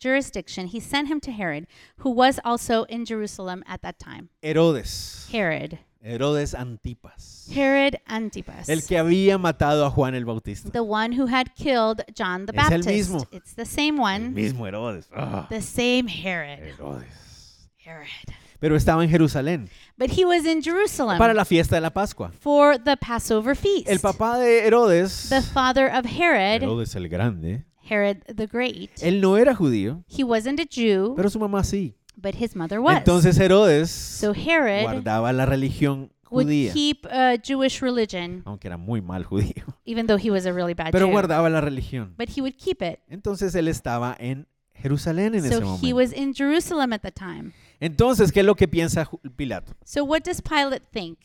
jurisdiction, 0.00 0.66
he 0.66 0.80
sent 0.80 1.08
him 1.08 1.20
to 1.20 1.30
Herod, 1.30 1.68
who 1.98 2.10
was 2.10 2.40
also 2.44 2.84
in 2.88 3.04
Jerusalem 3.04 3.62
at 3.66 3.80
that 3.82 3.98
time. 4.00 4.30
Herodes. 4.42 5.28
Herod. 5.32 5.78
Herodes 6.02 6.54
Antipas. 6.54 7.48
Herod 7.52 7.94
Antipas. 8.06 8.68
El 8.68 8.84
que 8.84 8.98
había 8.98 9.38
matado 9.38 9.84
a 9.86 9.90
Juan 9.90 10.14
el 10.14 10.24
Bautista. 10.24 10.70
the 10.70 10.80
one 10.80 11.18
who 11.18 11.26
had 11.26 11.46
killed 11.56 12.02
John 12.16 12.46
the 12.46 12.52
Es 12.56 12.70
el 12.70 12.82
Baptist. 12.82 12.88
mismo. 12.88 13.26
It's 13.32 13.54
the 13.54 13.64
same 13.64 13.96
El 13.98 14.00
one. 14.02 14.28
mismo 14.30 14.66
Herodes. 14.66 15.08
Ah, 15.14 15.46
The 15.48 15.60
same 15.62 16.06
Herod. 16.08 16.60
Herodes. 16.60 17.68
Herod. 17.78 18.34
Pero 18.58 18.74
estaba 18.74 19.04
en 19.04 19.10
Jerusalén 19.10 19.68
But 19.98 20.10
he 20.16 20.24
was 20.24 20.44
in 20.46 20.62
Jerusalem 20.62 21.18
para 21.18 21.34
la 21.34 21.44
fiesta 21.44 21.74
de 21.76 21.80
la 21.82 21.90
Pascua. 21.90 22.30
for 22.40 22.78
the 22.82 22.96
Passover 22.96 23.54
feast. 23.56 23.88
El 23.88 23.98
papá 24.00 24.38
de 24.38 24.66
Herodes, 24.66 25.28
the 25.28 25.42
father 25.42 25.88
of 25.88 26.06
Herod, 26.06 26.62
Herodes 26.62 26.94
el 26.96 27.08
Grande, 27.08 27.64
Herod 27.88 28.22
the 28.34 28.46
Great, 28.46 28.90
él 29.02 29.20
no 29.20 29.36
era 29.36 29.54
judío, 29.54 30.02
he 30.08 30.24
wasn't 30.24 30.58
a 30.58 30.64
Jew, 30.68 31.14
pero 31.16 31.28
su 31.30 31.38
mamá 31.38 31.62
sí. 31.64 31.94
But 32.16 32.34
his 32.34 32.56
mother 32.56 32.80
was. 32.80 32.96
Entonces 32.98 33.38
Herodes 33.38 33.90
so 33.90 34.32
Herod 34.34 34.82
guardaba 34.82 35.32
la 35.32 35.46
religión 35.46 36.10
would 36.30 36.46
judía, 36.46 36.72
keep 36.72 37.06
a 37.06 37.36
Jewish 37.42 37.80
religion, 37.80 38.42
aunque 38.44 38.66
era 38.68 38.76
muy 38.76 39.00
mal 39.00 39.24
judío, 39.24 39.64
even 39.84 40.06
though 40.06 40.18
he 40.20 40.30
was 40.30 40.44
a 40.46 40.52
really 40.52 40.74
bad 40.74 40.90
pero 40.92 41.06
Jew. 41.06 41.12
guardaba 41.12 41.48
la 41.50 41.60
religión. 41.60 42.14
But 42.18 42.30
he 42.36 42.40
would 42.40 42.56
keep 42.56 42.82
it. 42.82 43.00
Entonces 43.08 43.54
él 43.54 43.68
estaba 43.68 44.16
en 44.18 44.46
Jerusalén 44.74 45.34
en 45.34 45.44
ese 45.44 45.54
So 45.54 45.60
he 45.60 45.64
momento. 45.64 45.96
was 45.96 46.12
in 46.12 46.34
Jerusalem 46.34 46.92
at 46.92 47.02
the 47.02 47.12
time. 47.12 47.52
Entonces, 47.80 48.32
¿qué 48.32 48.40
es 48.40 48.46
lo 48.46 48.54
que 48.54 48.66
piensa 48.68 49.08
Pilato? 49.36 49.72
So 49.84 50.02
what 50.04 50.22
does 50.24 50.40
Pilate 50.42 50.82
think? 50.92 51.18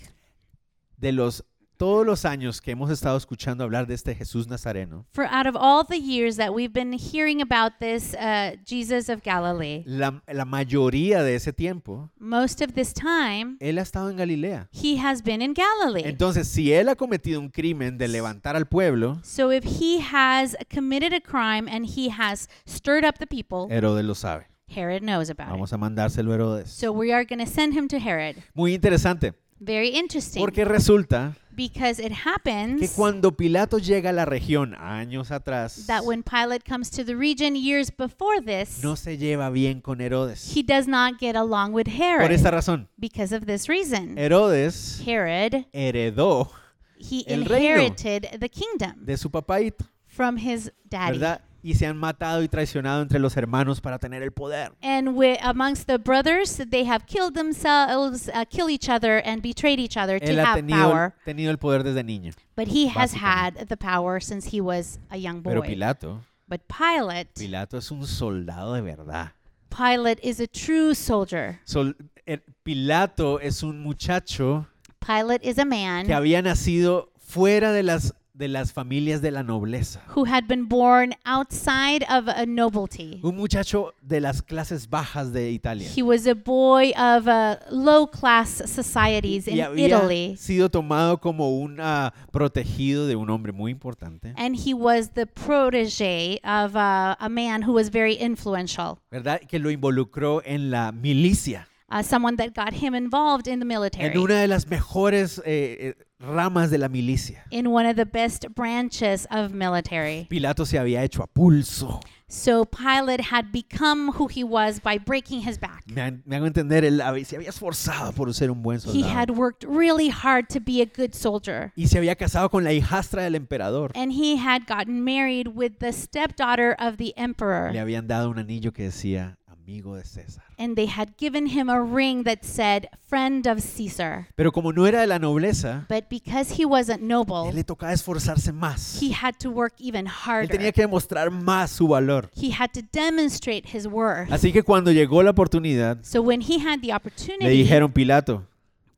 De 0.98 1.12
los 1.12 1.44
todos 1.82 2.06
los 2.06 2.26
años 2.26 2.62
que 2.62 2.70
hemos 2.70 2.92
estado 2.92 3.18
escuchando 3.18 3.64
hablar 3.64 3.88
de 3.88 3.96
este 3.96 4.14
Jesús 4.14 4.48
Nazareno, 4.48 5.08
For 5.14 5.26
out 5.26 5.48
of 5.48 5.56
all 5.56 5.84
the 5.84 5.98
years 5.98 6.38
that 6.38 6.52
we've 6.54 6.72
been 6.72 6.94
hearing 6.94 7.42
about 7.42 7.80
this 7.80 8.14
uh, 8.14 8.56
Jesus 8.64 9.10
of 9.10 9.24
Galilee, 9.24 9.82
la, 9.88 10.22
la 10.32 10.46
mayoría 10.46 11.24
de 11.24 11.34
ese 11.34 11.54
tiempo, 11.54 12.12
most 12.20 12.62
of 12.62 12.76
this 12.76 12.94
time, 12.94 13.58
él 13.60 13.80
ha 13.80 13.82
estado 13.82 14.12
en 14.12 14.18
Galilea. 14.18 14.68
he 14.72 14.98
has 15.04 15.24
been 15.24 15.42
in 15.42 15.56
Galilee. 15.56 16.04
Entonces, 16.06 16.48
si 16.48 16.72
él 16.72 16.88
ha 16.88 16.96
cometido 16.96 17.40
un 17.40 17.50
crimen 17.50 17.98
de 17.98 18.08
levantar 18.08 18.56
al 18.56 18.68
pueblo, 18.68 19.20
So 19.24 19.52
if 19.52 19.64
he 19.64 20.02
has 20.02 20.56
committed 20.70 21.14
a 21.14 21.20
crime 21.20 21.68
and 21.68 21.88
he 21.98 22.12
has 22.12 22.48
stirred 22.68 23.04
up 23.04 23.18
the 23.18 23.26
people, 23.26 23.68
Herodes 23.76 24.06
lo 24.06 24.14
sabe. 24.14 24.46
Herod 24.68 25.02
knows 25.02 25.32
about 25.32 25.48
it. 25.48 25.54
Vamos 25.54 25.74
a 25.74 25.80
mandárselo 25.80 26.30
a 26.32 26.36
Herodes. 26.36 26.70
So 26.70 26.92
we 26.92 27.12
are 27.12 27.26
going 27.26 27.44
to 27.44 27.52
send 27.52 27.74
him 27.76 27.88
to 27.88 27.98
Herod. 27.98 28.36
Muy 28.54 28.76
interesante, 28.76 29.34
Very 29.60 29.90
interesting. 29.98 30.44
porque 30.44 30.64
resulta 30.64 31.36
Because 31.56 32.00
it 32.00 32.10
que 32.14 32.18
happens 32.26 32.94
cuando 32.96 33.32
Pilato 33.36 33.78
llega 33.78 34.10
a 34.12 34.14
la 34.14 34.26
región 34.26 34.76
años 34.76 35.32
atrás, 35.32 35.86
that 35.88 36.04
when 36.06 36.24
Pilate 36.24 36.64
comes 36.64 36.90
to 36.90 37.04
the 37.04 37.16
region 37.16 37.56
years 37.56 37.92
before 37.92 38.42
this, 38.42 38.82
no 38.84 38.96
se 38.96 39.18
lleva 39.18 39.50
bien 39.52 39.82
con 39.82 40.00
Herodes. 40.00 40.56
he 40.56 40.64
does 40.64 40.88
not 40.88 41.20
get 41.20 41.36
along 41.36 41.74
with 41.74 41.86
Por 41.88 41.94
Herod 42.02 42.32
esta 42.32 42.52
razón, 42.52 42.88
because 42.98 43.34
of 43.36 43.46
this 43.46 43.68
reason. 43.68 44.18
Herodes 44.18 45.02
Herod, 45.06 45.66
heredó 45.74 46.50
he 46.98 47.24
el 47.28 47.46
reino. 47.46 47.84
inherited 47.84 48.40
the 48.40 48.50
kingdom 48.50 49.06
de 49.06 49.18
su 49.18 49.30
papaito, 49.30 49.86
from 50.08 50.38
his 50.38 50.72
daddy. 50.90 51.18
¿verdad? 51.20 51.42
Y 51.64 51.76
se 51.76 51.86
han 51.86 51.96
matado 51.98 52.42
y 52.42 52.48
traicionado 52.48 53.02
entre 53.04 53.20
los 53.20 53.38
hermanos 53.38 53.82
para 53.82 54.00
tener 54.00 54.24
el 54.24 54.32
poder. 54.32 54.72
And 54.82 55.10
wi- 55.10 55.38
amongst 55.44 55.86
the 55.88 55.98
brothers, 55.98 56.58
they 56.72 56.86
have 56.86 57.06
killed 57.06 57.36
themselves, 57.36 58.30
uh, 58.30 58.46
kill 58.50 58.70
each 58.70 58.90
other, 58.90 59.22
and 59.26 59.42
betrayed 59.44 59.80
each 59.80 59.96
other 59.96 60.20
to 60.20 60.26
Él 60.26 60.40
ha 60.40 60.54
have 60.54 60.56
tenido, 60.62 60.90
power. 60.90 61.14
tenido 61.26 61.52
el 61.52 61.58
poder 61.58 61.84
desde 61.84 62.04
niño. 62.04 62.34
But 62.56 62.68
he 62.70 62.88
has 62.88 63.14
had 63.14 63.68
the 63.68 63.78
power 63.78 64.20
since 64.20 64.48
he 64.56 64.60
was 64.62 65.00
a 65.12 65.18
young 65.18 65.44
Pero 65.44 65.62
boy. 65.62 65.68
Pilato, 65.70 66.22
But 66.48 66.62
Pilate, 66.68 67.30
Pilato 67.36 67.78
es 67.78 67.92
un 67.92 68.06
soldado 68.08 68.74
de 68.74 68.82
verdad. 68.82 69.34
Pilate 69.70 70.20
is 70.22 70.40
a 70.40 70.48
true 70.48 70.94
soldier. 70.96 71.60
Sol- 71.66 71.96
el- 72.26 72.42
Pilato 72.64 73.40
es 73.40 73.64
un 73.64 73.82
muchacho 73.82 74.68
Pilate 75.00 75.48
is 75.48 75.58
a 75.58 75.66
man 75.66 76.06
que 76.06 76.14
había 76.14 76.42
nacido 76.42 77.12
fuera 77.20 77.72
de 77.72 77.84
las, 77.84 78.14
de 78.42 78.48
las 78.48 78.74
familias 78.74 79.22
de 79.22 79.30
la 79.30 79.44
nobleza. 79.44 80.02
who 80.16 80.26
had 80.26 80.48
been 80.48 80.68
born 80.68 81.14
outside 81.26 82.04
of 82.10 82.28
a 82.28 82.46
nobility. 82.48 83.20
Un 83.24 83.36
muchacho 83.38 83.94
de 84.02 84.20
las 84.20 84.42
clases 84.42 84.90
bajas 84.90 85.32
de 85.32 85.52
Italia. 85.52 85.88
He 85.96 86.02
was 86.02 86.26
a 86.26 86.34
boy 86.34 86.92
of 86.98 87.28
uh, 87.28 87.58
low 87.70 88.08
class 88.08 88.64
societies 88.66 89.48
in 89.48 89.58
Y 89.58 89.62
había 89.62 89.88
Italy. 89.88 90.36
sido 90.38 90.70
tomado 90.70 91.20
como 91.20 91.50
un 91.60 91.78
ah, 91.80 92.12
protegido 92.32 93.06
de 93.06 93.16
un 93.16 93.30
hombre 93.30 93.52
muy 93.52 93.72
importante. 93.72 94.34
And 94.36 94.56
he 94.56 94.74
was 94.74 95.12
the 95.12 95.28
protege 95.28 96.40
of 96.44 96.76
uh, 96.76 97.16
a 97.20 97.30
man 97.30 97.62
who 97.64 97.74
was 97.74 97.90
very 97.92 98.18
influential, 98.20 98.98
¿Verdad? 99.12 99.40
Que 99.48 99.60
lo 99.60 99.70
involucró 99.70 100.42
en 100.44 100.72
la 100.72 100.92
milicia. 100.92 101.68
Uh, 101.92 102.02
someone 102.04 102.36
that 102.38 102.54
got 102.56 102.74
him 102.74 102.96
involved 102.96 103.48
in 103.48 103.60
the 103.60 103.66
military, 103.66 104.06
En 104.12 104.18
una 104.18 104.36
de 104.42 104.48
las 104.48 104.66
mejores 104.68 105.40
eh, 105.46 105.78
eh, 105.80 105.94
ramas 106.20 106.70
de 106.72 106.78
la 106.78 106.88
milicia. 106.88 107.44
in 107.52 107.68
one 107.68 107.86
of 107.86 107.96
the 107.96 108.06
best 108.06 108.46
branches 108.56 109.28
of 109.32 109.52
military. 109.54 110.28
Pilato 110.30 110.66
se 110.66 110.78
había 110.78 111.04
hecho 111.04 111.22
a 111.24 111.28
pulso. 111.28 112.00
So 112.28 112.64
Pilate 112.64 113.20
had 113.30 113.52
become 113.52 114.14
who 114.14 114.28
he 114.30 114.42
was 114.42 114.80
by 114.80 114.98
breaking 114.98 115.42
his 115.42 115.58
back. 115.60 115.84
Me, 115.88 116.00
han- 116.02 116.24
me 116.26 116.38
hago 116.38 116.46
entender, 116.48 116.86
él 116.86 117.02
hab- 117.02 117.22
se 117.26 117.36
había 117.36 117.50
esforzado 117.50 118.14
por 118.14 118.34
ser 118.34 118.50
un 118.50 118.62
buen 118.62 118.80
He 118.86 119.02
had 119.04 119.32
worked 119.32 119.66
really 119.66 120.08
hard 120.08 120.48
to 120.48 120.62
be 120.62 120.82
a 120.82 120.86
good 120.86 121.14
soldier. 121.14 121.74
Y 121.76 121.88
se 121.88 121.98
había 121.98 122.16
casado 122.16 122.50
con 122.50 122.64
la 122.64 122.72
hijastra 122.72 123.24
del 123.24 123.36
emperador. 123.36 123.92
And 123.96 124.14
he 124.14 124.38
had 124.38 124.62
gotten 124.66 125.04
married 125.04 125.50
with 125.54 125.80
the 125.80 125.92
stepdaughter 125.92 126.74
of 126.80 126.96
the 126.96 127.14
emperor. 127.18 127.74
Le 127.74 127.80
habían 127.82 128.08
dado 128.08 128.30
un 128.30 128.40
anillo 128.40 128.72
que 128.72 128.84
decía 128.84 129.38
amigo 129.72 129.96
de 129.96 130.04
César. 130.04 130.44
And 130.58 130.76
they 130.76 130.86
had 130.88 131.16
given 131.18 131.48
him 131.48 131.70
a 131.70 131.82
ring 131.82 132.24
that 132.26 132.40
said, 132.44 132.88
friend 133.08 133.48
of 133.48 133.60
Caesar. 133.62 134.28
Pero 134.36 134.52
como 134.52 134.72
no 134.72 134.86
era 134.86 135.02
de 135.02 135.08
la 135.08 135.18
nobleza, 135.18 135.86
But 135.88 136.10
because 136.10 136.56
he 136.58 136.66
wasn't 136.66 137.02
él 137.02 137.08
noble, 137.08 137.52
le 137.54 137.64
tocaba 137.64 137.94
esforzarse 137.94 138.52
más. 138.52 139.00
he 139.02 139.14
had 139.14 139.36
to 139.40 139.50
work 139.50 139.74
even 139.80 140.06
Él 140.06 140.12
harder. 140.12 140.50
tenía 140.58 140.72
que 140.72 140.82
demostrar 140.82 141.32
más 141.32 141.72
su 141.72 141.88
valor. 141.88 142.30
He 142.36 142.52
had 142.52 142.72
to 142.74 142.82
demonstrate 142.92 143.66
his 143.74 143.88
worth. 143.88 144.32
Así 144.32 144.52
que 144.52 144.64
cuando 144.64 144.92
llegó 144.92 145.24
la 145.24 145.32
oportunidad, 145.32 145.98
So 146.04 146.22
when 146.22 146.42
he 146.42 146.60
had 146.60 146.82
the 146.82 146.88
le 146.88 146.94
opportunity, 146.96 147.48
dijeron, 147.50 147.92
Pilato, 147.94 148.46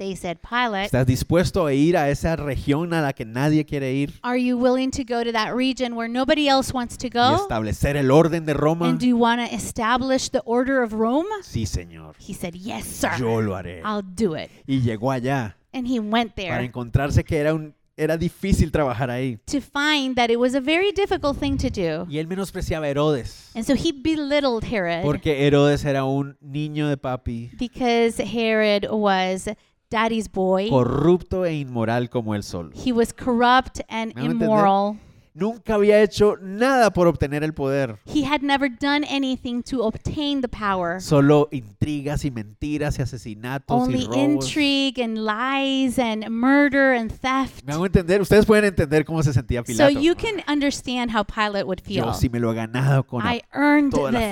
they 0.04 0.16
said, 0.16 0.38
Pilate, 0.42 0.86
¿estás 0.86 1.06
dispuesto 1.06 1.66
a 1.66 1.74
ir 1.74 1.96
a 1.96 2.10
esa 2.10 2.36
región 2.36 2.94
a 2.94 3.02
la 3.02 3.14
que 3.14 3.26
nadie 3.26 3.66
quiere 3.66 3.94
ir 3.94 4.12
are 4.24 4.38
you 4.38 4.58
willing 4.58 4.92
to 4.92 5.04
go 5.04 5.24
to 5.24 5.32
that 5.32 5.56
region 5.56 5.96
where 5.96 6.10
nobody 6.10 6.48
else 6.48 6.74
wants 6.74 6.98
to 6.98 7.08
y 7.08 7.10
go? 7.10 7.36
establecer 7.36 7.96
el 7.96 8.12
orden 8.12 8.46
de 8.46 8.54
Roma? 8.54 8.88
And 8.90 9.00
do 9.00 9.08
you 9.08 9.18
want 9.18 9.40
to 9.42 9.56
establish 9.56 10.30
the 10.30 10.42
order 10.46 10.82
of 10.84 10.94
Rome? 10.94 11.28
Sí, 11.42 11.66
señor. 11.66 12.16
He 12.20 12.34
said, 12.34 12.56
Yes, 12.56 12.86
sir. 12.86 13.12
Yo 13.18 13.40
lo 13.42 13.56
haré. 13.56 13.82
I'll 13.86 14.04
do 14.04 14.36
it. 14.36 14.50
Y 14.68 14.82
llegó 14.82 15.12
allá 15.12 15.56
And 15.74 15.88
he 15.88 16.00
went 16.00 16.36
para 16.36 16.50
there 16.58 16.64
encontrarse 16.66 17.24
que 17.24 17.38
era 17.38 17.54
un 17.54 17.74
era 17.96 18.18
difícil 18.18 18.72
trabajar 18.72 19.10
ahí. 19.12 19.38
to 19.46 19.62
find 19.62 20.16
that 20.16 20.32
it 20.32 20.40
was 20.40 20.56
a 20.56 20.60
very 20.60 20.92
difficult 20.92 21.38
thing 21.38 21.58
to 21.58 21.70
do. 21.70 22.06
Y 22.10 22.18
él 22.18 22.28
menospreciaba 22.28 22.88
a 22.88 22.90
Herodes, 22.90 23.52
And 23.56 23.64
so 23.66 23.76
he 23.76 23.92
belittled 23.92 24.64
Herod 24.64 25.04
porque 25.04 25.46
Herodes 25.46 25.86
era 25.86 26.04
un 26.04 26.36
niño 26.42 26.88
de 26.90 26.98
papi, 26.98 27.52
because 27.58 28.20
Herod 28.20 28.88
was 28.90 29.48
daddy's 29.94 30.28
boy. 30.28 30.68
corrupto 30.70 31.46
e 31.46 31.54
inmoral 31.54 32.10
como 32.10 32.34
él 32.36 32.44
solo. 32.44 32.72
He 32.74 32.92
was 32.92 33.14
corrupt 33.14 33.82
and 33.90 34.12
immoral. 34.18 34.98
entender? 34.98 35.13
Nunca 35.36 35.76
había 35.76 36.02
hecho 36.02 36.38
nada 36.42 36.92
por 36.94 37.08
obtener 37.08 37.44
el 37.44 37.54
poder. 37.54 37.98
He 38.06 38.24
had 38.26 38.42
never 38.42 38.70
done 38.70 39.04
anything 39.10 39.64
to 39.64 39.84
obtain 39.84 40.42
the 40.42 40.48
power. 40.48 41.02
Solo 41.02 41.50
intrigas 41.52 42.24
y 42.24 42.30
mentiras 42.32 43.00
y 43.00 43.02
asesinatos 43.02 43.82
Only 43.82 44.04
y 44.04 44.06
robos. 44.06 44.18
intrigue 44.18 45.04
and 45.04 45.18
lies 45.26 45.98
and 45.98 46.28
murder 46.30 46.94
and 46.96 47.12
theft. 47.12 47.64
Me 47.66 47.74
hago 47.74 47.86
entender, 47.86 48.22
ustedes 48.22 48.46
pueden 48.46 48.66
entender 48.66 49.06
cómo 49.06 49.24
se 49.24 49.34
sentía 49.34 49.62
So 49.62 49.66
Pilato. 49.66 50.00
you 50.00 50.14
can 50.16 50.44
understand 50.48 51.10
how 51.16 51.24
Pilate 51.24 51.64
would 51.64 51.80
feel. 51.82 52.06
Yo 52.06 52.14
sí 52.14 52.30
me 52.30 52.40
lo 52.40 52.52
he 52.52 52.56
ganado 52.56 53.04
con 53.06 53.22
I 53.26 53.42
earned 53.54 53.92
toda 53.92 54.12
la 54.12 54.20
this. 54.20 54.30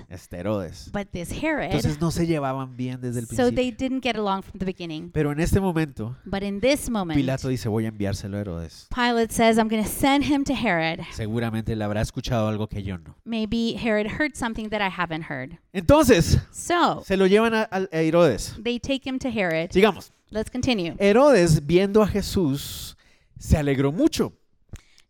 fuerza. 0.00 0.06
Este 0.10 0.36
Herodes. 0.38 0.90
But 0.92 1.08
this 1.12 1.30
Herod, 1.32 1.64
Entonces 1.72 1.98
no 2.00 2.10
se 2.10 2.26
llevaban 2.26 2.76
bien 2.76 3.00
desde 3.00 3.20
el 3.20 3.26
so 3.26 3.36
principio. 3.36 3.54
they 3.56 3.70
didn't 3.70 4.02
get 4.02 4.16
along 4.16 4.42
from 4.42 4.58
the 4.58 4.66
beginning. 4.66 5.10
Pero 5.12 5.32
en 5.32 5.40
este 5.40 5.60
momento, 5.60 6.14
But 6.26 6.42
in 6.42 6.60
this 6.60 6.90
moment, 6.90 7.16
Pilato 7.18 7.48
dice, 7.48 7.68
voy 7.70 7.86
a 7.86 7.88
enviárselo 7.88 8.36
a 8.36 8.40
Herodes. 8.40 8.86
Pilate 8.94 9.32
says, 9.32 9.56
I'm 9.56 9.68
going 9.68 9.82
to 9.82 9.88
send 9.88 10.24
him 10.24 10.41
to 10.44 10.54
Herod. 10.54 11.00
Seguramente 11.12 11.74
le 11.76 11.84
habrá 11.84 12.00
escuchado 12.00 12.48
algo 12.48 12.68
que 12.68 12.82
yo 12.82 12.98
no. 12.98 13.14
Maybe 13.24 13.74
Herod 13.76 14.06
heard 14.06 14.34
something 14.34 14.68
that 14.70 14.80
I 14.80 14.88
haven't 14.90 15.24
heard. 15.30 15.58
Entonces, 15.72 16.38
So 16.52 17.02
se 17.06 17.16
lo 17.16 17.26
llevan 17.26 17.54
a, 17.54 17.68
a- 17.70 17.88
Herodes. 17.92 18.54
they 18.62 18.78
take 18.78 19.06
him 19.08 19.18
to 19.18 19.28
Herod. 19.28 19.70
Sigamos. 19.72 20.12
Let's 20.30 20.50
continue. 20.50 20.94
Herodes, 20.98 21.60
viendo 21.66 22.02
a 22.02 22.06
Jesús, 22.06 22.96
se 23.38 23.56
alegró 23.56 23.92
mucho. 23.92 24.32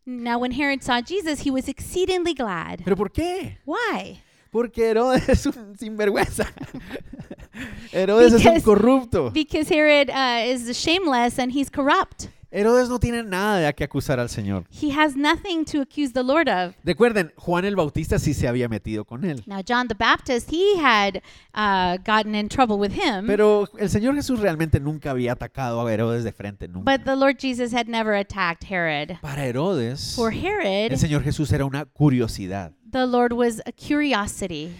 Now, 0.05 0.37
when 0.37 0.51
Herod 0.51 0.81
saw 0.83 1.01
Jesus, 1.01 1.39
he 1.45 1.49
was 1.51 1.69
exceedingly 1.69 2.33
glad. 2.33 2.81
¿Pero 2.83 2.97
por 2.97 3.09
qué? 3.09 3.57
Why? 3.65 4.19
Porque 4.51 4.89
Herodes 4.89 5.29
es 5.29 5.45
un 5.45 5.75
sinvergüenza. 5.77 6.45
Herodes 7.91 8.33
es 8.33 8.45
un 8.45 8.53
Because- 8.55 8.63
corrupto. 8.63 9.31
Because 9.31 9.69
Herod 9.69 10.09
uh, 10.09 10.43
is 10.51 10.75
shameless 10.77 11.39
and 11.39 11.51
he's 11.51 11.69
corrupt. 11.69 12.27
Herodes 12.55 12.87
no 12.87 12.99
tiene 12.99 13.23
nada 13.23 13.57
de 13.57 13.65
a 13.65 13.73
qué 13.73 13.83
acusar 13.83 14.19
al 14.19 14.29
Señor. 14.29 14.65
He 14.69 14.91
has 14.91 15.15
nothing 15.15 15.65
to 15.65 15.81
accuse 15.81 16.13
the 16.13 16.23
Lord 16.23 16.47
of. 16.47 16.75
Recuerden, 16.83 17.33
Juan 17.35 17.65
el 17.65 17.75
Bautista 17.75 18.19
sí 18.19 18.35
se 18.35 18.47
había 18.47 18.69
metido 18.69 19.05
con 19.05 19.25
él. 19.25 19.41
Now, 19.47 19.61
John 19.67 19.87
the 19.87 19.95
Baptist, 19.95 20.51
he 20.51 20.77
had 20.79 21.21
uh, 21.55 21.97
gotten 22.05 22.35
in 22.35 22.49
trouble 22.49 22.77
with 22.77 22.91
him. 22.91 23.25
Pero 23.25 23.67
el 23.79 23.89
Señor 23.89 24.13
Jesús 24.13 24.39
realmente 24.39 24.79
nunca 24.79 25.09
había 25.09 25.31
atacado 25.31 25.85
a 25.85 25.91
Herodes 25.91 26.23
de 26.23 26.31
frente, 26.31 26.67
nunca. 26.67 26.91
But 26.95 27.05
the 27.05 27.15
Lord 27.15 27.37
Jesus 27.39 27.73
had 27.73 27.87
never 27.87 28.13
attacked 28.13 28.63
Herod. 28.69 29.19
Para 29.21 29.45
Herodes, 29.47 30.13
For 30.15 30.31
Herod, 30.31 30.91
el 30.91 30.99
Señor 30.99 31.23
Jesús 31.23 31.51
era 31.51 31.65
una 31.65 31.85
curiosidad. 31.85 32.73
the 32.91 33.07
Lord 33.07 33.33
was 33.33 33.59
a 33.65 33.71
curiosity. 33.71 34.71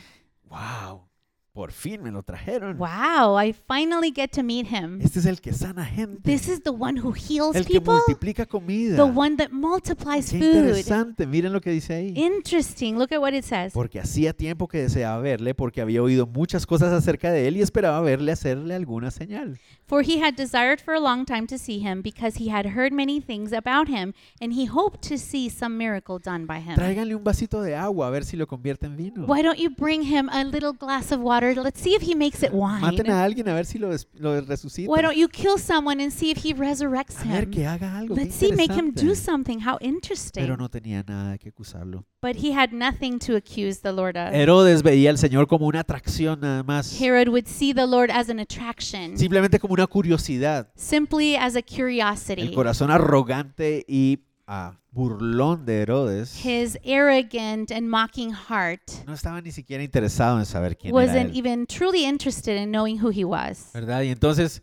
¡Wow! 0.47 1.07
Por 1.53 1.71
fin 1.71 2.01
me 2.01 2.09
lo 2.09 2.23
trajeron. 2.23 2.79
Wow, 2.79 3.39
I 3.39 3.53
finally 3.53 4.11
get 4.11 4.31
to 4.31 4.41
meet 4.41 4.65
him. 4.65 4.99
Este 4.99 5.19
es 5.19 5.27
el 5.27 5.39
que 5.39 5.53
sana 5.53 5.85
gente. 5.85 6.19
This 6.23 6.47
is 6.47 6.63
the 6.63 6.71
one 6.71 6.99
who 6.99 7.13
heals 7.13 7.55
el 7.55 7.63
que 7.67 7.75
people, 7.79 7.93
multiplica 7.93 8.47
comida. 8.47 8.95
the 8.95 9.03
one 9.03 9.37
that 9.37 9.49
multiplies 9.51 10.31
Qué 10.31 10.39
food. 10.39 10.47
interesante. 10.47 11.27
Miren 11.27 11.53
lo 11.53 11.61
que 11.61 11.69
dice 11.69 11.93
ahí. 11.93 12.13
Interesting. 12.15 12.95
Look 12.97 13.13
at 13.13 13.19
what 13.19 13.33
it 13.33 13.43
says. 13.43 13.71
Porque 13.71 13.99
hacía 13.99 14.33
tiempo 14.33 14.67
que 14.67 14.79
deseaba 14.79 15.19
verle, 15.19 15.53
porque 15.53 15.81
había 15.81 16.01
oído 16.01 16.25
muchas 16.25 16.65
cosas 16.65 16.91
acerca 16.91 17.31
de 17.31 17.47
él 17.47 17.57
y 17.57 17.61
esperaba 17.61 18.01
verle 18.01 18.31
hacerle 18.31 18.73
alguna 18.73 19.11
señal. 19.11 19.59
For 19.85 20.01
he 20.01 20.19
had 20.19 20.35
desired 20.35 20.79
for 20.81 20.93
a 20.93 20.99
long 20.99 21.25
time 21.25 21.47
to 21.47 21.57
see 21.57 21.79
him, 21.79 22.01
because 22.01 22.37
he 22.37 22.49
had 22.49 22.67
heard 22.67 22.93
many 22.93 23.19
things 23.19 23.51
about 23.51 23.87
him, 23.87 24.13
and 24.41 24.53
he 24.53 24.65
hoped 24.65 25.01
to 25.09 25.17
see 25.17 25.49
some 25.49 25.77
miracle 25.77 26.19
done 26.19 26.45
by 26.45 26.59
him. 26.59 26.75
Tráiganle 26.75 27.15
un 27.15 27.23
vasito 27.23 27.61
de 27.61 27.75
agua 27.75 28.07
a 28.07 28.11
ver 28.11 28.23
si 28.23 28.37
lo 28.37 28.45
convierte 28.45 28.85
en 28.85 28.95
vino. 28.95 29.25
Why 29.25 29.41
don't 29.41 29.59
you 29.59 29.69
bring 29.69 30.03
him 30.03 30.29
a 30.29 30.43
little 30.43 30.73
glass 30.73 31.11
of 31.11 31.19
water. 31.21 31.53
Let's 31.55 31.81
see 31.81 31.95
if 31.95 32.01
he 32.01 32.15
makes 32.15 32.43
it 32.43 32.51
Maten 32.51 33.07
wine. 33.07 33.09
a 33.11 33.23
alguien 33.23 33.47
a 33.47 33.53
ver 33.53 33.65
si 33.65 33.77
lo, 33.77 33.89
lo 34.19 34.41
resucitan. 34.41 34.89
Why 34.89 35.01
don't 35.01 35.17
you 35.17 35.27
kill 35.27 35.57
someone 35.57 36.01
and 36.01 36.11
see 36.11 36.31
if 36.31 36.43
he 36.43 36.53
resurrects 36.53 37.21
a 37.21 37.27
ver 37.27 37.43
him? 37.43 37.51
que 37.51 37.65
haga 37.65 37.97
algo. 37.97 38.15
Let's 38.15 38.35
see, 38.35 38.51
make 38.51 38.71
him 38.71 38.91
do 38.91 39.15
something. 39.15 39.59
How 39.61 39.77
Pero 39.79 39.93
interesting. 39.93 40.47
no 40.57 40.69
tenía 40.69 41.03
nada 41.07 41.37
que 41.37 41.49
acusarlo. 41.49 42.05
But 42.21 42.37
he 42.37 42.53
had 42.53 42.71
nothing 42.71 43.19
to 43.19 43.35
accuse 43.35 43.81
the 43.81 43.91
Lord 43.91 44.17
of. 44.17 44.33
Herodes 44.33 44.81
veía 44.81 45.09
al 45.09 45.17
Señor 45.17 45.47
como 45.47 45.67
una 45.67 45.81
atracción 45.81 46.39
nada 46.39 46.63
más. 46.63 46.99
Herod 46.99 47.27
would 47.27 47.47
see 47.47 47.73
the 47.73 47.85
Lord 47.85 48.09
as 48.11 48.29
an 48.29 48.39
attraction, 48.39 49.17
Simplemente 49.17 49.59
como 49.59 49.72
una 49.73 49.87
curiosidad. 49.87 50.67
simply 50.75 51.35
as 51.35 51.55
a 51.55 51.59
El 51.59 51.65
curiosity. 51.65 52.51
corazón 52.53 52.91
arrogante 52.91 53.83
y 53.87 54.19
ah, 54.47 54.77
burlón 54.91 55.65
de 55.65 55.81
Herodes 55.81 56.45
His 56.45 56.77
arrogant 56.85 57.71
and 57.71 57.87
mocking 57.89 58.31
heart 58.33 58.81
no 59.07 59.13
estaba 59.13 59.41
ni 59.41 59.51
siquiera 59.51 59.83
interesado 59.83 60.37
en 60.39 60.45
saber 60.45 60.77
quién 60.77 60.93
era 60.93 61.03
wasn't 61.05 61.31
él. 61.31 61.37
even 61.37 61.65
truly 61.65 62.05
interested 62.05 62.55
in 62.61 62.69
knowing 62.71 62.99
who 63.03 63.09
he 63.09 63.23
was. 63.25 63.71
¿Verdad? 63.73 64.03
Y 64.03 64.09
entonces, 64.09 64.61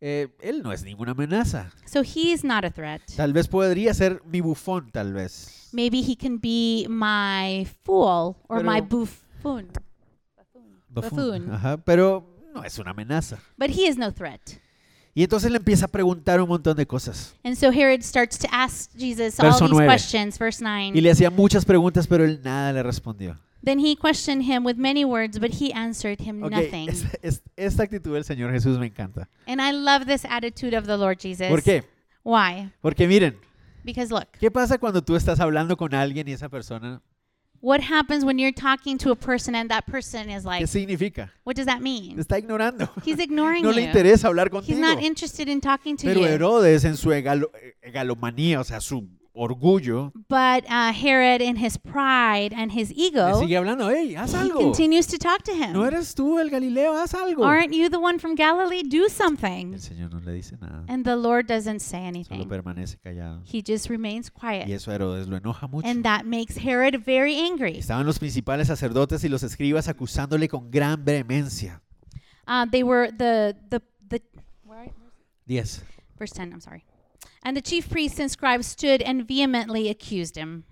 eh, 0.00 0.28
él 0.40 0.62
no 0.62 0.72
es 0.72 0.82
ninguna 0.82 1.12
amenaza. 1.12 1.70
So 1.86 2.02
he's 2.02 2.42
not 2.44 2.64
a 2.64 2.70
threat. 2.70 3.02
Tal 3.16 3.32
vez 3.32 3.46
podría 3.48 3.94
ser 3.94 4.20
mi 4.24 4.40
bufón, 4.40 4.90
tal 4.90 5.12
vez. 5.12 5.68
Maybe 5.72 5.98
he 5.98 6.16
can 6.16 6.38
be 6.40 6.86
my 6.88 7.66
fool 7.84 8.36
or 8.48 8.62
my 8.64 8.80
Pero- 8.80 8.86
buffoon. 9.00 9.68
Bufón. 10.88 11.10
Buffoon. 11.10 11.50
Ajá, 11.52 11.76
pero 11.76 12.26
no 12.58 12.64
es 12.64 12.78
una 12.78 12.90
amenaza. 12.90 13.38
But 13.56 13.70
he 13.70 13.86
is 13.88 13.96
no 13.96 14.12
threat. 14.12 14.40
Y 15.14 15.24
entonces 15.24 15.50
le 15.50 15.56
empieza 15.56 15.86
a 15.86 15.88
preguntar 15.88 16.40
un 16.40 16.48
montón 16.48 16.76
de 16.76 16.86
cosas. 16.86 17.34
And 17.42 17.56
so 17.56 17.72
Herod 17.72 18.02
starts 18.02 18.38
to 18.38 18.46
ask 18.52 18.90
Jesus 18.96 19.36
Verso 19.36 19.64
all 19.64 19.70
these 19.70 19.86
questions. 19.86 20.38
Verse 20.38 20.62
9. 20.62 20.92
Y 20.96 21.00
le 21.00 21.10
hacía 21.10 21.30
muchas 21.30 21.64
preguntas, 21.64 22.06
pero 22.06 22.24
él 22.24 22.40
nada 22.44 22.72
le 22.72 22.82
respondió. 22.82 23.36
Then 23.64 23.80
he 23.80 23.96
questioned 23.96 24.44
him 24.44 24.64
with 24.64 24.76
many 24.76 25.04
words, 25.04 25.40
but 25.40 25.50
he 25.60 25.72
answered 25.72 26.20
him 26.20 26.44
Ok, 26.44 26.52
nothing. 26.52 26.88
esta, 26.88 27.08
es- 27.22 27.42
esta 27.56 27.82
actitud 27.82 28.14
del 28.14 28.24
Señor 28.24 28.52
Jesús 28.52 28.78
me 28.78 28.86
encanta. 28.86 29.28
And 29.48 29.60
I 29.60 29.72
love 29.72 30.06
this 30.06 30.24
attitude 30.24 30.76
of 30.78 30.86
the 30.86 30.96
Lord 30.96 31.18
Jesus. 31.20 31.48
¿Por 31.48 31.62
qué? 31.62 31.82
Why? 32.22 32.70
Porque 32.80 33.08
miren, 33.08 33.36
Because 33.82 34.10
look, 34.12 34.28
¿qué 34.38 34.50
pasa 34.50 34.78
cuando 34.78 35.02
tú 35.02 35.16
estás 35.16 35.40
hablando 35.40 35.76
con 35.76 35.94
alguien 35.94 36.28
y 36.28 36.32
esa 36.32 36.48
persona, 36.48 37.00
what 37.60 37.80
happens 37.80 38.24
when 38.24 38.38
you're 38.38 38.52
talking 38.52 38.96
to 38.98 39.10
a 39.10 39.16
person 39.16 39.54
and 39.54 39.68
that 39.70 39.86
person 39.86 40.30
is 40.30 40.44
qué 40.44 40.46
like, 40.46 40.66
significa? 40.66 41.30
what 41.44 41.56
does 41.56 41.66
that 41.66 41.78
Te 41.78 41.82
mean? 41.84 42.18
está 42.18 42.38
ignorando. 42.38 42.88
He's 43.04 43.18
ignoring 43.18 43.62
No 43.64 43.70
le 43.70 43.82
you. 43.82 43.88
interesa 43.88 44.28
hablar 44.28 44.48
He's 44.62 44.78
not 44.78 45.02
interested 45.02 45.48
in 45.48 45.60
talking 45.60 45.96
to 45.96 46.06
Pero 46.06 46.20
you. 46.20 46.26
Herodes 46.26 46.84
en 46.84 46.96
su 46.96 47.08
egalo- 47.10 47.50
egalomanía, 47.82 48.60
o 48.60 48.64
sea, 48.64 48.80
su 48.80 49.08
orgullo, 49.38 50.12
But 50.28 50.64
uh, 50.68 50.92
Herod, 50.92 51.40
in 51.40 51.56
his 51.56 51.76
pride 51.78 52.52
and 52.52 52.72
his 52.72 52.92
ego, 52.92 53.40
sigue 53.40 53.56
hablando, 53.56 53.88
hey, 53.90 54.14
haz 54.14 54.32
he 54.32 54.36
algo. 54.38 54.58
continues 54.60 55.06
to 55.06 55.18
talk 55.18 55.42
to 55.44 55.52
him. 55.52 55.72
No 55.72 55.84
eres 55.84 56.14
tú 56.14 56.38
el 56.40 56.50
Galileo, 56.50 56.92
haz 56.94 57.14
algo. 57.14 57.44
Aren't 57.44 57.72
you 57.72 57.88
the 57.88 57.98
one 58.00 58.18
from 58.18 58.34
Galilee? 58.34 58.82
Do 58.82 59.08
something. 59.08 59.74
El 59.74 59.80
Señor 59.80 60.12
no 60.12 60.20
le 60.20 60.32
dice 60.32 60.56
nada. 60.60 60.84
And 60.88 61.04
the 61.04 61.16
Lord 61.16 61.46
doesn't 61.46 61.80
say 61.80 61.98
Solo 61.98 62.08
anything. 62.08 62.48
permanece 62.48 62.98
callado. 62.98 63.42
He 63.44 63.62
just 63.62 63.88
remains 63.88 64.28
Y 64.28 64.40
quiet. 64.40 64.68
eso 64.68 64.90
a 64.90 64.94
Herodes 64.94 65.28
lo 65.28 65.38
enoja 65.38 65.68
mucho. 65.70 65.86
And 65.88 66.02
that 66.04 66.24
makes 66.26 66.56
Herod 66.56 66.96
very 67.04 67.36
angry. 67.36 67.78
Estaban 67.78 68.04
los 68.06 68.18
principales 68.18 68.66
sacerdotes 68.68 69.22
y 69.24 69.28
los 69.28 69.42
escribas 69.42 69.88
acusándole 69.88 70.48
con 70.48 70.70
gran 70.70 71.04
vehemencia. 71.04 71.80
Uh, 72.46 72.64
they 72.70 72.82
were 72.82 73.10
the 73.12 73.54
the 73.70 73.80
the 74.08 74.22
where- 74.66 74.90
10. 75.46 75.82
verse 76.18 76.32
ten. 76.32 76.52
I'm 76.52 76.60
sorry. 76.60 76.84
And 77.42 77.56
the 77.56 77.62
chief 77.62 77.88
priests 77.88 78.18
and 78.20 78.30
scribes 78.30 78.66
stood 78.66 79.02
and 79.02 79.26
vehemently 79.26 79.88
accused 79.88 80.36
him. 80.36 80.64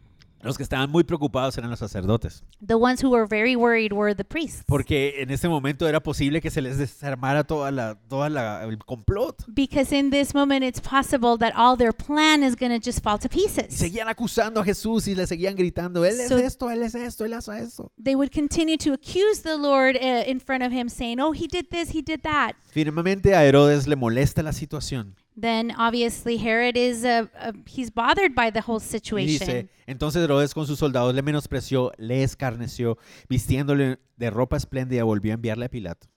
Los 0.42 0.56
que 0.58 0.62
estaban 0.62 0.90
muy 0.90 1.02
preocupados 1.02 1.56
eran 1.58 1.70
los 1.70 1.78
sacerdotes. 1.80 2.44
The 2.64 2.74
ones 2.76 3.02
who 3.02 3.10
were 3.10 3.26
very 3.26 3.56
worried 3.56 3.92
were 3.92 4.14
the 4.14 4.22
priests. 4.22 4.62
Porque 4.68 5.22
en 5.22 5.30
este 5.30 5.48
momento 5.48 5.88
era 5.88 6.00
posible 6.00 6.40
que 6.40 6.50
se 6.50 6.60
les 6.60 6.76
desarmara 6.78 7.42
toda 7.42 7.72
la, 7.72 7.94
toda 8.08 8.28
la, 8.28 8.62
el 8.62 8.76
complot. 8.78 9.42
Because 9.48 9.92
in 9.96 10.10
this 10.10 10.34
moment, 10.34 10.62
it's 10.62 10.78
possible 10.80 11.36
that 11.38 11.52
all 11.56 11.76
their 11.76 11.92
plan 11.92 12.44
is 12.44 12.54
going 12.54 12.70
to 12.70 12.78
just 12.78 13.02
fall 13.02 13.18
to 13.18 13.28
Y 13.32 13.42
pieces. 13.44 13.74
seguían 13.74 14.08
acusando 14.08 14.60
a 14.60 14.64
Jesús 14.64 15.08
y 15.08 15.14
le 15.16 15.26
seguían 15.26 15.56
gritando, 15.56 16.04
Él 16.04 16.20
es 16.20 16.28
So- 16.28 16.36
esto, 16.38 16.70
Él 16.70 16.82
es 16.82 16.94
esto, 16.94 17.24
Él 17.24 17.32
hace 17.32 17.58
esto. 17.58 17.90
They 18.00 18.14
would 18.14 18.30
continue 18.30 18.76
to 18.76 18.92
accuse 18.92 19.42
the 19.42 19.56
Lord 19.56 19.96
uh, 19.96 20.30
in 20.30 20.38
front 20.38 20.62
of 20.62 20.70
him, 20.70 20.88
saying, 20.90 21.18
Oh, 21.18 21.32
he 21.32 21.48
did 21.48 21.70
this, 21.70 21.90
he 21.92 22.02
did 22.02 22.20
that. 22.22 22.52
Firmemente 22.70 23.34
a 23.34 23.42
Herodes 23.44 23.88
le 23.88 23.96
molesta 23.96 24.42
la 24.44 24.52
situación. 24.52 25.16
Then 25.36 25.72
obviously 25.76 26.38
Herod 26.38 26.78
is, 26.78 27.04
uh, 27.04 27.26
uh, 27.38 27.52
he's 27.66 27.90
bothered 27.90 28.34
by 28.34 28.50
the 28.50 28.62
whole 28.66 28.80
situation. 28.80 29.46
dice, 29.46 29.68
entonces 29.86 30.22
Herodes 30.22 30.54
con 30.54 30.66
sus 30.66 30.78
soldados 30.78 31.14
le 31.14 31.22
menospreció, 31.22 31.92
le 31.98 32.22
escarneció, 32.22 32.96
vistiéndole 33.28 33.98
de 34.16 34.30
ropa 34.30 34.56
espléndida, 34.56 35.04
volvió 35.04 35.32
a 35.32 35.34
enviarle 35.34 35.66
a 35.66 35.68
Pilato. 35.68 36.08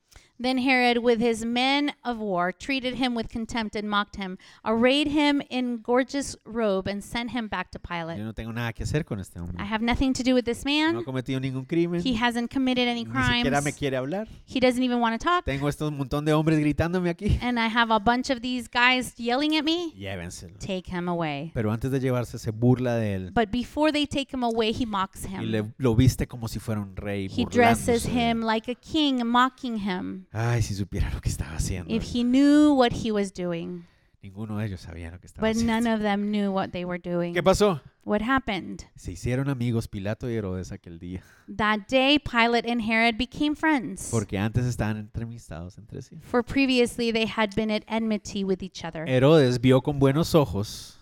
Then 0.41 0.57
Herod, 0.59 0.99
with 0.99 1.19
his 1.19 1.43
men 1.43 1.91
of 2.05 2.17
war, 2.17 2.53
treated 2.53 2.95
him 2.95 3.13
with 3.13 3.27
contempt 3.27 3.75
and 3.75 3.89
mocked 3.89 4.15
him, 4.15 4.37
arrayed 4.63 5.07
him 5.09 5.41
in 5.49 5.81
gorgeous 5.83 6.37
robe, 6.45 6.87
and 6.87 7.03
sent 7.03 7.31
him 7.31 7.49
back 7.49 7.71
to 7.71 7.79
Yo 7.79 7.87
Pilate. 8.05 8.19
no 8.23 8.31
tengo 8.31 8.53
nada 8.53 8.71
que 8.71 8.85
hacer 8.85 9.03
con 9.05 9.19
este 9.19 9.37
hombre. 9.37 9.57
I 9.61 9.65
have 9.65 9.83
nothing 9.83 10.13
to 10.13 10.23
do 10.23 10.33
with 10.33 10.45
this 10.45 10.63
No 10.63 10.71
man. 10.71 10.95
ha 10.95 11.03
cometido 11.03 11.41
ningún 11.41 11.65
crimen. 11.67 12.01
He 12.01 12.13
hasn't 12.15 12.49
committed 12.49 12.87
any 12.87 13.03
Ni 13.03 13.11
siquiera 13.11 13.57
me 13.61 13.71
crimes. 13.71 13.75
quiere 13.77 13.97
hablar. 13.97 14.27
He 14.45 14.61
doesn't 14.61 14.81
even 14.81 15.01
want 15.01 15.19
to 15.19 15.23
talk. 15.23 15.43
Tengo 15.43 15.67
estos 15.67 15.91
montón 15.91 16.23
de 16.23 16.31
hombres 16.31 16.57
gritándome 16.59 17.09
aquí. 17.09 17.37
And 17.41 17.59
I 17.59 17.67
have 17.67 17.91
a 17.91 17.99
bunch 17.99 18.29
of 18.29 18.41
these 18.41 18.69
guys 18.69 19.13
yelling 19.19 19.57
at 19.57 19.65
me. 19.65 19.93
Llévenselo. 19.97 20.57
Take 20.59 20.87
him 20.89 21.09
away. 21.09 21.51
Pero 21.53 21.69
antes 21.71 21.91
de 21.91 21.99
llevarse 21.99 22.39
se 22.39 22.51
burla 22.51 22.95
de 22.95 23.15
él 23.15 23.31
But 23.33 23.51
before 23.51 23.91
they 23.91 24.07
take 24.07 24.33
him 24.33 24.43
away, 24.43 24.71
he 24.71 24.85
mocks 24.85 25.25
y 25.25 25.35
him. 25.35 25.51
le, 25.51 25.65
lo 25.77 25.95
viste 25.95 26.27
como 26.27 26.47
si 26.47 26.59
fuera 26.59 26.79
un 26.79 26.95
rey. 26.95 27.27
He 27.29 27.43
dresses 27.45 28.03
de 28.03 28.09
él. 28.11 28.37
him 28.37 28.41
like 28.41 28.71
a 28.71 28.75
king, 28.75 29.21
mocking 29.25 29.79
him. 29.79 30.27
Ay, 30.31 30.61
si 30.61 30.75
supiera 30.75 31.09
lo 31.13 31.21
que 31.21 31.29
estaba 31.29 31.55
haciendo. 31.55 31.93
If 31.93 32.03
he 32.15 32.23
knew 32.23 32.73
what 32.73 32.91
he 32.93 33.11
was 33.11 33.33
doing. 33.33 33.85
Ninguno 34.21 34.57
de 34.57 34.65
ellos 34.67 34.81
sabía 34.81 35.09
lo 35.11 35.19
que 35.19 35.27
estaba 35.27 35.47
But 35.47 35.55
haciendo. 35.55 35.73
none 35.73 35.93
of 35.93 36.01
them 36.01 36.29
knew 36.29 36.51
what 36.51 36.71
they 36.71 36.83
were 36.83 36.99
doing. 36.99 37.33
¿Qué 37.33 37.41
pasó? 37.41 37.81
What 38.03 38.21
happened? 38.21 38.83
Se 38.95 39.13
hicieron 39.13 39.49
amigos 39.49 39.87
Pilato 39.87 40.29
y 40.29 40.33
Herodes 40.35 40.71
aquel 40.71 40.99
día. 40.99 41.23
That 41.47 41.87
day, 41.89 42.19
Pilate 42.19 42.69
and 42.69 42.81
Herod 42.81 43.15
became 43.17 43.55
friends. 43.55 44.09
Porque 44.11 44.37
antes 44.37 44.65
estaban 44.65 44.97
entrevistados 44.97 45.77
entre 45.77 46.01
sí. 46.01 46.17
For 46.21 46.43
previously 46.43 47.11
they 47.13 47.25
had 47.27 47.55
been 47.55 47.71
at 47.71 47.83
enmity 47.87 48.43
with 48.43 48.61
each 48.61 48.83
other. 48.83 49.05
Herodes 49.07 49.59
vio 49.61 49.81
con 49.81 49.99
buenos 49.99 50.35
ojos 50.35 50.98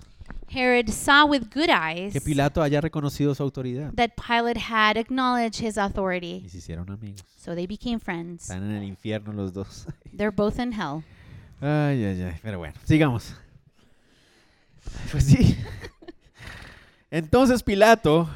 Herod 0.50 0.89
saw 0.89 1.26
with 1.26 1.43
good 1.54 1.70
eyes 1.70 2.14
que 2.14 2.22
Pilato 2.22 2.62
haya 2.62 2.80
reconocido 2.82 3.36
su 3.36 3.43
autoridad. 3.43 3.93
that 3.95 4.12
Pilate 4.16 4.58
had 4.60 4.98
acknowledged 4.98 5.60
his 5.62 5.76
Y 5.78 5.82
authority. 5.82 6.45
se 6.50 6.58
hicieron 6.60 6.89
amigos. 6.89 7.24
So 7.38 7.54
they 7.54 7.68
became 7.68 8.00
friends. 8.00 8.43
Están 8.50 8.64
en 8.64 8.78
el 8.78 8.84
infierno 8.84 9.34
los 9.34 9.52
dos. 9.54 9.86
They're 10.16 10.32
both 10.32 10.58
in 10.60 10.72
hell. 10.74 11.04
Ay, 11.60 12.04
ay, 12.06 12.22
ay. 12.22 12.36
Pero 12.41 12.60
bueno, 12.60 12.76
sigamos. 12.86 13.34
Pues 15.12 15.26
sí. 15.26 15.58
Entonces 17.12 17.64
Pilato, 17.64 18.30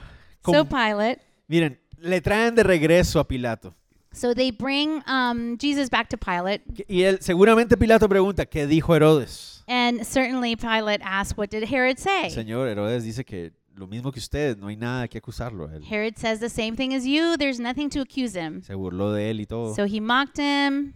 So 0.45 0.51
con- 0.65 0.67
Pilate, 0.67 1.21
miren, 1.47 1.79
le 1.99 2.19
traen 2.21 2.55
de 2.55 2.63
regreso 2.63 3.19
a 3.19 3.27
Pilato. 3.27 3.73
so 4.13 4.33
they 4.33 4.51
bring 4.51 5.01
um, 5.07 5.57
Jesus 5.57 5.89
back 5.89 6.09
to 6.09 6.17
Pilate. 6.17 6.61
Y 6.87 7.03
él, 7.03 7.19
seguramente 7.21 7.77
Pilato 7.77 8.07
pregunta, 8.09 8.45
¿qué 8.45 8.67
dijo 8.67 8.95
Herodes? 8.95 9.60
And 9.71 10.05
certainly 10.05 10.57
Pilate 10.57 10.99
asked, 11.01 11.37
What 11.37 11.49
did 11.49 11.63
Herod 11.63 11.97
say? 11.97 12.29
Señor, 12.29 12.67
Herodes 12.67 13.05
dice 13.05 13.23
que 13.23 13.53
lo 13.73 13.87
mismo 13.87 14.11
que 14.11 14.19
usted, 14.19 14.57
no 14.57 14.67
hay 14.67 14.75
nada 14.75 15.07
que 15.07 15.17
acusarlo. 15.17 15.69
Él 15.71 15.81
Herod 15.89 16.17
says 16.17 16.41
the 16.41 16.49
same 16.49 16.75
thing 16.75 16.93
as 16.93 17.05
you. 17.05 17.37
There's 17.37 17.57
nothing 17.57 17.89
to 17.91 18.01
accuse 18.01 18.35
him. 18.37 18.61
se 18.63 18.73
burló 18.75 19.13
de 19.13 19.31
él 19.31 19.39
y 19.39 19.45
todo. 19.45 19.73
So 19.73 19.85
he 19.85 20.01
mocked 20.01 20.37
him. 20.39 20.93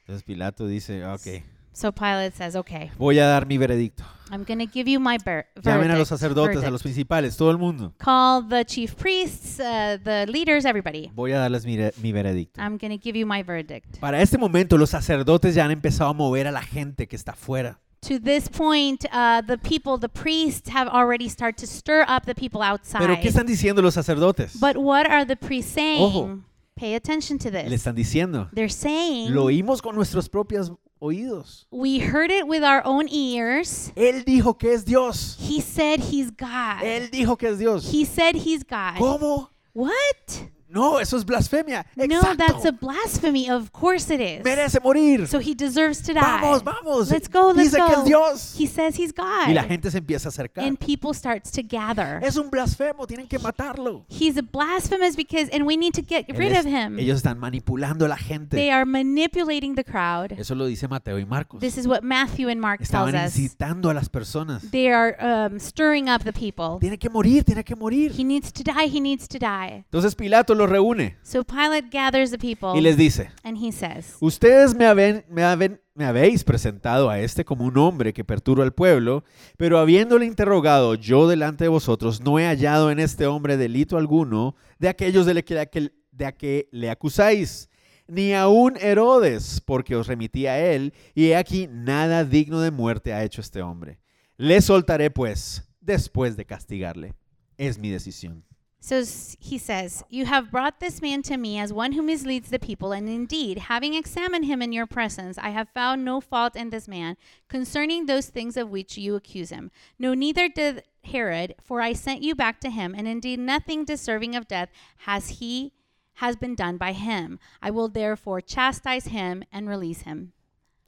Entonces 0.00 0.24
Pilato 0.24 0.66
dice, 0.66 1.04
ok, 1.06 1.44
So 1.74 1.92
Pilate 1.92 2.32
says, 2.32 2.56
Okay, 2.56 2.90
voy 2.98 3.20
a 3.20 3.26
dar 3.26 3.46
mi 3.46 3.56
veredicto. 3.56 4.04
I'm 4.32 4.44
going 4.44 4.58
to 4.58 4.66
give 4.66 4.90
you 4.90 4.98
my 4.98 5.16
ver- 5.24 5.46
Llamen 5.62 5.90
a 5.90 5.96
los 5.96 6.08
verdict, 6.08 6.08
sacerdotes, 6.08 6.56
a 6.56 6.60
verdict. 6.60 6.72
los 6.72 6.82
principales, 6.82 7.36
todo 7.36 7.50
el 7.52 7.58
mundo. 7.58 7.94
Call 7.98 8.48
the 8.48 8.64
chief 8.64 8.96
priests, 8.96 9.60
uh, 9.60 9.96
the 10.02 10.26
leaders, 10.26 10.64
everybody. 10.64 11.10
Voy 11.14 11.32
a 11.32 11.38
darles 11.38 11.64
mi, 11.64 11.76
re- 11.76 11.92
mi 12.02 12.10
veredicto. 12.12 12.60
I'm 12.60 12.78
going 12.78 12.90
to 12.90 12.98
give 13.02 13.16
you 13.16 13.26
my 13.26 13.42
verdict. 13.44 13.98
Para 14.00 14.20
este 14.20 14.38
momento 14.38 14.76
los 14.76 14.90
sacerdotes 14.90 15.54
ya 15.54 15.64
han 15.64 15.70
empezado 15.70 16.10
a 16.10 16.14
mover 16.14 16.48
a 16.48 16.50
la 16.52 16.62
gente 16.62 17.06
que 17.06 17.16
está 17.16 17.32
afuera. 17.32 17.78
To 18.02 18.18
this 18.18 18.48
point, 18.48 19.04
uh, 19.12 19.42
the 19.42 19.58
people, 19.58 19.96
the 19.96 20.08
priests, 20.08 20.68
have 20.68 20.88
already 20.88 21.28
started 21.28 21.58
to 21.58 21.66
stir 21.68 22.04
up 22.08 22.26
the 22.26 22.34
people 22.34 22.60
outside. 22.60 23.00
Pero 23.00 23.16
¿qué 23.16 23.28
están 23.28 23.46
diciendo 23.46 23.80
los 23.80 23.94
sacerdotes? 23.94 24.56
But 24.58 24.76
what 24.76 25.08
are 25.08 25.24
the 25.24 25.36
priests 25.36 25.72
saying? 25.72 26.02
Ojo. 26.02 26.40
Pay 26.74 26.94
attention 26.94 27.38
to 27.38 27.50
Le 27.50 27.64
this. 27.64 27.84
están 27.84 27.94
diciendo, 27.94 28.48
They're 28.52 28.68
saying, 28.68 29.32
lo 29.32 29.44
oímos 29.44 29.80
con 29.80 29.94
nuestros 29.94 30.28
propios 30.28 30.72
oídos. 31.00 31.66
We 31.70 32.00
heard 32.00 32.30
it 32.32 32.48
with 32.48 32.64
our 32.64 32.82
own 32.84 33.08
ears. 33.08 33.92
Él 33.94 34.24
dijo 34.24 34.58
que 34.58 34.72
es 34.72 34.84
Dios. 34.84 35.36
He 35.38 35.60
said 35.60 36.00
he's 36.00 36.30
God. 36.30 36.82
Él 36.82 37.10
dijo 37.10 37.38
que 37.38 37.50
es 37.50 37.58
Dios. 37.58 37.88
He 37.92 38.04
said 38.04 38.34
he's 38.34 38.64
God. 38.64 38.96
¿Cómo? 38.98 39.48
What? 39.74 40.48
No, 40.72 40.98
eso 40.98 41.16
es 41.16 41.24
blasfemia. 41.24 41.84
No, 41.96 42.04
Exacto. 42.04 42.36
that's 42.38 42.64
a 42.64 42.72
blasphemy. 42.72 43.50
Of 43.50 43.70
course 43.72 44.12
it 44.12 44.20
is. 44.20 44.42
Merece 44.44 44.80
morir. 44.80 45.26
So 45.28 45.38
he 45.38 45.54
deserves 45.54 46.00
to 46.02 46.14
die. 46.14 46.20
Vamos, 46.20 46.64
vamos. 46.64 47.10
Let's 47.10 47.28
go, 47.28 47.52
let's 47.52 47.70
Dice 47.72 47.76
que 47.76 47.92
es 47.92 47.98
go. 47.98 48.04
Dios. 48.04 48.54
He 48.58 48.66
says 48.66 48.96
he's 48.98 49.12
God. 49.12 49.48
Y 49.48 49.52
la 49.54 49.64
gente 49.64 49.90
se 49.90 49.98
empieza 49.98 50.28
a 50.28 50.30
acercar. 50.30 50.64
and 50.64 50.78
people 50.78 51.12
starts 51.14 51.50
to 51.52 51.62
gather. 51.62 52.20
Es 52.22 52.36
un 52.36 52.48
blasfemo, 52.50 53.06
tienen 53.06 53.28
que 53.28 53.38
matarlo. 53.38 54.04
He's 54.08 54.36
a 54.38 54.42
blasphemous 54.42 55.14
because, 55.16 55.50
and 55.52 55.66
we 55.66 55.76
need 55.76 55.92
to 55.94 56.02
get 56.02 56.26
Él 56.28 56.36
rid 56.38 56.52
es- 56.52 56.64
of 56.64 56.66
him. 56.66 56.98
ellos 56.98 57.18
están 57.18 57.38
manipulando 57.38 58.06
a 58.06 58.08
la 58.08 58.16
gente. 58.16 58.56
They 58.56 58.70
are 58.70 58.84
manipulating 58.86 59.74
the 59.74 59.84
crowd. 59.84 60.32
Eso 60.32 60.54
lo 60.54 60.66
dice 60.66 60.88
Mateo 60.88 61.18
y 61.18 61.24
Marcos. 61.26 61.60
This 61.60 61.76
is 61.76 61.86
what 61.86 62.02
Matthew 62.02 62.48
and 62.48 62.60
Mark 62.60 62.78
tells 62.80 63.08
Estaban 63.08 63.14
us. 63.14 63.36
incitando 63.36 63.90
a 63.90 63.94
las 63.94 64.08
personas. 64.08 64.62
They 64.70 64.88
are 64.90 65.16
um, 65.20 65.58
stirring 65.60 66.08
up 66.08 66.22
the 66.24 66.32
people. 66.32 66.78
Tiene 66.80 66.98
que 66.98 67.10
morir, 67.10 67.44
tiene 67.44 67.62
que 67.62 67.76
morir. 67.76 68.12
He 68.16 68.24
needs 68.24 68.52
to 68.52 68.62
die. 68.62 68.86
He 68.88 69.00
needs 69.00 69.28
to 69.28 69.38
die. 69.38 69.84
Entonces 69.90 70.14
Pilato 70.14 70.54
los 70.62 70.70
reúne 70.70 71.16
So 71.22 71.44
Pilate 71.44 71.88
gathers 71.90 72.30
the 72.30 72.38
people 72.38 72.76
y 72.78 72.80
les 72.80 72.96
dice, 72.96 73.30
and 73.44 73.56
he 73.56 73.70
says, 73.72 74.16
ustedes 74.20 74.74
me, 74.74 74.86
haben- 74.86 75.24
me 75.28 75.42
haben- 75.42 75.80
me 75.94 76.04
habéis 76.04 76.42
presentado 76.44 77.10
a 77.10 77.18
este 77.20 77.44
como 77.44 77.64
un 77.64 77.76
hombre 77.76 78.12
que 78.12 78.24
perturba 78.24 78.64
al 78.64 78.72
pueblo, 78.72 79.24
pero 79.58 79.78
habiéndole 79.78 80.24
interrogado 80.26 80.94
yo 80.94 81.28
delante 81.28 81.64
de 81.64 81.68
vosotros, 81.68 82.20
no 82.22 82.38
he 82.38 82.46
hallado 82.46 82.90
en 82.90 82.98
este 82.98 83.26
hombre 83.26 83.56
delito 83.56 83.96
alguno 83.98 84.54
de 84.78 84.88
aquellos 84.88 85.26
de, 85.26 85.34
le- 85.34 85.44
que- 85.44 85.92
de 86.12 86.24
a 86.26 86.32
que 86.32 86.68
le 86.72 86.90
acusáis, 86.90 87.68
ni 88.08 88.34
aun 88.34 88.74
Herodes, 88.80 89.60
porque 89.64 89.94
os 89.96 90.06
remití 90.06 90.46
a 90.46 90.58
él, 90.58 90.92
y 91.14 91.26
he 91.26 91.36
aquí 91.36 91.68
nada 91.70 92.24
digno 92.24 92.60
de 92.60 92.70
muerte 92.70 93.12
ha 93.12 93.22
hecho 93.24 93.40
este 93.40 93.62
hombre. 93.62 93.98
Le 94.36 94.60
soltaré 94.60 95.10
pues 95.10 95.68
después 95.80 96.36
de 96.36 96.44
castigarle. 96.46 97.14
Es 97.58 97.78
mi 97.78 97.90
decisión. 97.90 98.44
So 98.84 99.04
he 99.38 99.58
says, 99.58 100.02
You 100.10 100.26
have 100.26 100.50
brought 100.50 100.80
this 100.80 101.00
man 101.00 101.22
to 101.22 101.36
me 101.36 101.56
as 101.56 101.72
one 101.72 101.92
who 101.92 102.02
misleads 102.02 102.50
the 102.50 102.58
people, 102.58 102.90
and 102.90 103.08
indeed, 103.08 103.58
having 103.58 103.94
examined 103.94 104.44
him 104.44 104.60
in 104.60 104.72
your 104.72 104.86
presence, 104.88 105.38
I 105.38 105.50
have 105.50 105.68
found 105.68 106.04
no 106.04 106.20
fault 106.20 106.56
in 106.56 106.70
this 106.70 106.88
man 106.88 107.16
concerning 107.48 108.06
those 108.06 108.26
things 108.26 108.56
of 108.56 108.70
which 108.70 108.98
you 108.98 109.14
accuse 109.14 109.50
him. 109.50 109.70
No, 110.00 110.14
neither 110.14 110.48
did 110.48 110.82
Herod, 111.04 111.54
for 111.62 111.80
I 111.80 111.92
sent 111.92 112.24
you 112.24 112.34
back 112.34 112.58
to 112.62 112.70
him, 112.70 112.92
and 112.98 113.06
indeed 113.06 113.38
nothing 113.38 113.84
deserving 113.84 114.34
of 114.34 114.48
death 114.48 114.70
has 115.06 115.38
he 115.38 115.72
has 116.14 116.34
been 116.34 116.56
done 116.56 116.76
by 116.76 116.90
him. 116.90 117.38
I 117.62 117.70
will 117.70 117.88
therefore 117.88 118.40
chastise 118.40 119.04
him 119.04 119.44
and 119.52 119.68
release 119.68 120.02
him. 120.02 120.32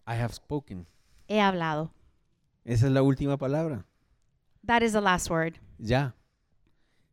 I 0.04 0.16
have 0.16 0.34
spoken. 0.34 0.86
He 1.28 1.36
hablado. 1.36 1.90
Esa 2.66 2.86
es 2.86 2.92
la 2.92 3.02
última 3.02 3.38
palabra. 3.38 3.84
That 4.64 4.82
is 4.82 4.94
the 4.94 5.00
last 5.00 5.30
word. 5.30 5.60
Ya. 5.78 6.10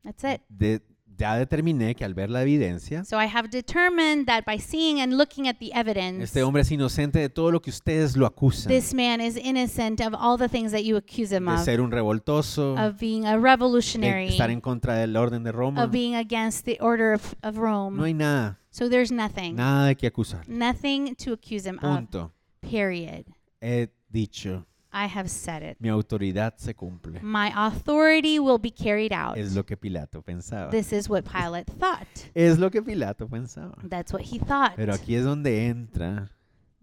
That's 0.04 0.24
it. 0.24 0.42
de- 0.50 0.82
ya 1.18 1.36
determiné 1.38 1.94
que 1.94 2.04
al 2.04 2.16
ver 2.16 2.32
la 2.32 2.42
evidencia, 2.42 3.04
So 3.06 3.22
I 3.22 3.28
have 3.28 3.50
determined 3.52 4.26
that 4.26 4.44
by 4.44 4.58
seeing 4.58 5.00
and 5.02 5.18
looking 5.18 5.48
at 5.48 5.58
the 5.60 5.70
evidence, 5.72 6.24
este 6.24 6.42
hombre 6.42 6.64
es 6.64 6.72
inocente 6.72 7.20
de 7.20 7.30
todo 7.30 7.52
lo 7.52 7.62
que 7.62 7.70
ustedes 7.70 8.18
lo 8.18 8.26
acusan. 8.26 8.70
this 8.70 8.92
man 8.96 9.22
is 9.22 9.38
innocent 9.38 10.02
of 10.02 10.16
all 10.16 10.36
the 10.40 10.50
things 10.50 10.72
that 10.72 10.82
you 10.84 10.98
accuse 10.98 11.32
him 11.32 11.46
de 11.46 11.52
of, 11.54 11.60
ser 11.64 11.80
un 11.80 11.92
revoltoso, 11.92 12.76
of 12.76 12.98
being 13.00 13.26
a 13.28 13.34
de 13.34 13.40
revolutionary, 13.40 14.30
estar 14.30 14.50
en 14.50 14.62
contra 14.62 14.96
del 14.96 15.16
orden 15.16 15.44
de 15.44 15.52
Roma. 15.52 15.84
of 15.84 15.92
being 15.92 16.16
against 16.16 16.66
the 16.66 16.80
order 16.82 17.14
of, 17.14 17.36
of 17.44 17.58
Rome. 17.58 17.98
No 17.98 18.04
hay 18.06 18.14
nada, 18.16 18.58
so 18.72 18.90
there's 18.90 19.12
nothing, 19.12 19.56
nada 19.58 19.90
de 19.90 19.96
qué 19.98 20.08
acusar. 20.08 20.48
nothing 20.48 21.14
to 21.18 21.34
accuse 21.34 21.68
him 21.68 21.76
of. 21.84 21.84
Punto. 21.84 22.32
Period. 22.62 23.26
He 23.62 23.90
dicho, 24.12 24.66
I 24.94 25.08
have 25.08 25.30
said 25.30 25.64
it. 25.64 25.78
mi 25.80 25.90
autoridad 25.90 26.56
se 26.58 26.74
cumple. 26.74 27.22
My 27.22 27.52
authority 27.56 28.40
will 28.40 28.60
be 28.60 28.72
carried 28.72 29.14
out. 29.14 29.38
Es 29.38 29.56
lo 29.56 29.64
que 29.64 29.78
Pilato 29.78 30.22
pensaba. 30.22 30.70
This 30.70 30.92
is 30.92 31.10
what 31.10 31.24
Pilate 31.24 31.72
thought. 31.80 32.08
Es 32.34 32.58
lo 32.58 32.70
que 32.70 32.82
Pilato 32.82 33.28
pensaba. 33.28 33.78
That's 33.88 34.12
what 34.12 34.24
he 34.24 34.38
thought. 34.40 34.76
Pero 34.76 34.94
aquí 34.94 35.16
es 35.16 35.24
donde 35.24 35.68
entra 35.68 36.30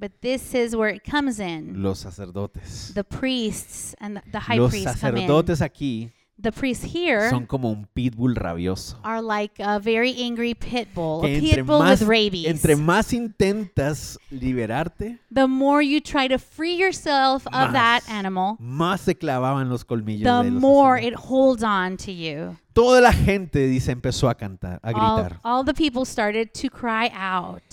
But 0.00 0.20
this 0.20 0.54
is 0.54 0.76
where 0.76 0.88
it 0.94 1.02
comes 1.02 1.40
in. 1.40 1.82
los 1.82 1.98
sacerdotes. 1.98 2.92
The 2.94 3.04
priests 3.04 3.94
and 4.00 4.16
the, 4.16 4.22
the 4.30 4.38
high 4.38 4.56
Los 4.56 4.70
priest 4.70 5.00
come 5.00 5.18
in. 5.18 5.30
aquí 5.60 6.12
The 6.40 6.52
priests 6.52 6.84
here 6.84 7.28
son 7.30 7.46
como 7.46 7.68
un 7.72 7.88
pitbull 7.92 8.36
rabioso. 8.36 8.96
are 9.02 9.20
like 9.20 9.54
a 9.58 9.80
very 9.80 10.14
angry 10.22 10.54
pit 10.54 10.86
bull, 10.94 11.22
Que 11.22 11.36
a 11.36 11.40
pit 11.40 11.66
bull 11.66 11.80
más, 11.80 12.00
with 12.00 12.08
rabies. 12.08 12.46
entre 12.46 12.76
más 12.76 13.12
intentas 13.12 14.16
liberarte, 14.30 15.18
the 15.34 15.48
more 15.48 15.82
you 15.82 16.00
try 16.00 16.28
to 16.28 16.38
free 16.38 16.76
yourself 16.76 17.44
of 17.48 17.72
that 17.72 18.02
animal, 18.08 18.56
más 18.60 19.00
se 19.00 19.16
clavaban 19.16 19.68
los 19.68 19.84
colmillos 19.84 20.22
the 20.22 20.44
de 20.44 20.50
los 20.52 20.60
more 20.62 20.98
sacerdotes. 21.00 21.24
it 21.24 21.28
holds 21.28 21.62
on 21.64 21.96
to 21.96 22.12
you. 22.12 22.56
Toda 22.72 23.00
la 23.00 23.12
gente, 23.12 23.66
dice, 23.66 23.90
empezó 23.90 24.28
a 24.28 24.36
cantar, 24.36 24.78
a 24.84 24.92
All, 24.92 25.16
gritar, 25.24 25.40
all 25.42 25.64
the 25.64 25.74
people 25.74 26.04
started 26.04 26.52
to 26.54 26.70
cry 26.70 27.10
out, 27.12 27.64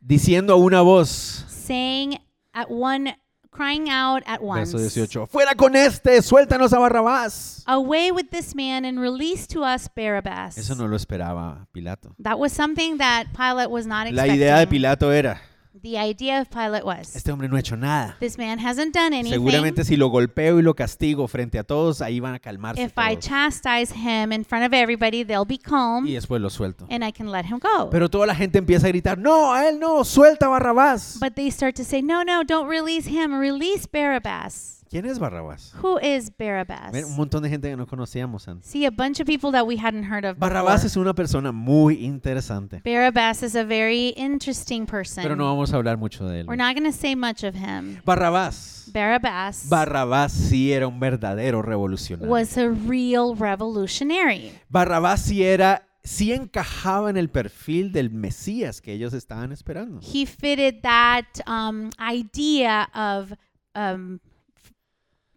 diciendo 0.00 0.52
a 0.52 0.56
una 0.56 0.82
voz, 0.82 1.44
saying 1.48 2.16
at 2.54 2.70
one, 2.70 3.12
crying 3.58 3.90
out 3.90 4.22
at 4.24 4.40
once, 4.40 4.70
verso 4.72 5.00
18, 5.00 5.26
fuera 5.26 5.54
con 5.56 5.74
este, 5.74 6.22
suéltanos 6.22 6.72
a 6.72 6.78
Barrabás. 6.78 7.64
Away 7.66 8.12
with 8.12 8.30
this 8.30 8.54
man 8.54 8.84
and 8.84 9.00
release 9.00 9.48
to 9.48 9.64
us 9.64 9.88
Barabbas. 9.94 10.56
Eso 10.56 10.76
no 10.76 10.86
lo 10.86 10.94
esperaba 10.96 11.66
Pilato. 11.72 12.14
That 12.22 12.38
was 12.38 12.52
something 12.52 12.98
that 12.98 13.26
Pilate 13.36 13.68
was 13.68 13.84
not 13.84 14.04
La 14.12 14.22
expecting. 14.22 14.34
idea 14.34 14.58
de 14.58 14.66
Pilato 14.68 15.10
era, 15.12 15.40
the 15.82 15.96
idea 15.98 16.40
of 16.40 16.48
Pilate 16.48 16.84
was, 16.84 17.14
este 17.16 17.30
hombre 17.30 17.48
no 17.48 17.56
ha 17.56 17.60
hecho 17.60 17.76
nada. 17.76 18.16
this 18.20 18.36
man 18.38 18.58
hasn't 18.58 18.92
done 18.94 19.12
anything. 19.14 19.32
Seguramente 19.32 19.84
si 19.84 19.96
lo 19.96 20.08
golpeo 20.08 20.58
y 20.58 20.62
lo 20.62 20.74
castigo 20.74 21.26
frente 21.28 21.58
a 21.58 21.64
todos, 21.64 22.00
ahí 22.02 22.20
van 22.20 22.34
a 22.34 22.38
calmarse 22.38 22.82
if 22.82 22.92
I 22.96 23.14
todos. 23.14 23.24
chastise 23.26 23.92
him 23.94 24.32
in 24.32 24.44
front 24.44 24.64
of 24.66 24.72
everybody, 24.72 25.24
they'll 25.24 25.44
be 25.46 25.58
calm 25.58 26.06
Y 26.06 26.12
después 26.14 26.40
lo 26.40 26.50
suelto. 26.50 26.86
and 26.90 27.04
I 27.04 27.12
can 27.12 27.30
let 27.30 27.44
him 27.46 27.58
go. 27.58 27.90
Pero 27.90 28.08
toda 28.08 28.26
la 28.26 28.34
gente 28.34 28.58
empieza 28.58 28.86
a 28.86 28.90
gritar, 28.90 29.18
no, 29.18 29.52
a 29.52 29.68
él 29.68 29.78
no, 29.78 30.04
suelta 30.04 30.46
a 30.46 30.48
Barrabás. 30.48 31.18
but 31.20 31.34
they 31.34 31.50
start 31.50 31.74
to 31.76 31.84
say, 31.84 32.02
no, 32.02 32.22
no, 32.22 32.42
don't 32.44 32.68
release 32.68 33.06
him. 33.08 33.38
Release 33.38 33.86
Barabbas. 33.86 34.77
¿Quién 34.90 35.04
es 35.04 35.18
Barrabás? 35.18 35.74
Who 35.82 35.98
is 36.00 36.30
Barabbas? 36.36 36.92
Un 37.04 37.16
montón 37.16 37.42
de 37.42 37.50
gente 37.50 37.68
que 37.68 37.76
no 37.76 37.86
conocíamos 37.86 38.48
antes. 38.48 38.70
See, 38.70 38.86
a 38.86 38.90
bunch 38.90 39.20
of 39.20 39.26
people 39.26 39.52
that 39.52 39.66
we 39.66 39.76
hadn't 39.76 40.04
heard 40.04 40.24
of 40.24 40.38
Barrabás 40.38 40.82
before. 40.82 40.86
es 40.86 40.96
una 40.96 41.14
persona 41.14 41.52
muy 41.52 42.04
interesante, 42.04 42.80
Barabbas 42.84 43.42
is 43.42 43.54
a 43.54 43.64
very 43.64 44.14
interesting 44.16 44.86
person. 44.86 45.22
pero 45.22 45.36
no 45.36 45.44
vamos 45.44 45.72
a 45.72 45.76
hablar 45.76 45.98
mucho 45.98 46.26
de 46.26 46.40
él. 46.40 46.46
We're 46.46 46.56
not 46.56 46.74
going 46.74 46.90
to 46.90 46.96
say 46.96 47.14
much 47.14 47.44
of 47.44 47.54
him. 47.54 48.00
Barrabás. 48.04 48.90
Barabbas 48.92 49.68
Barrabás 49.68 50.32
sí 50.32 50.72
era 50.72 50.88
un 50.88 50.98
verdadero 50.98 51.60
revolucionario. 51.60 52.30
was 52.30 52.56
a 52.56 52.68
real 52.70 53.34
revolutionary. 53.36 54.52
Barrabás 54.70 55.20
sí 55.20 55.44
era, 55.44 55.86
sí 56.02 56.32
encajaba 56.32 57.10
en 57.10 57.18
el 57.18 57.28
perfil 57.28 57.92
del 57.92 58.08
Mesías 58.10 58.80
que 58.80 58.94
ellos 58.94 59.12
estaban 59.12 59.52
esperando. 59.52 60.00
He 60.00 60.24
fitted 60.24 60.80
that 60.82 61.26
um, 61.46 61.90
idea 62.00 62.88
of 62.94 63.34
um, 63.74 64.20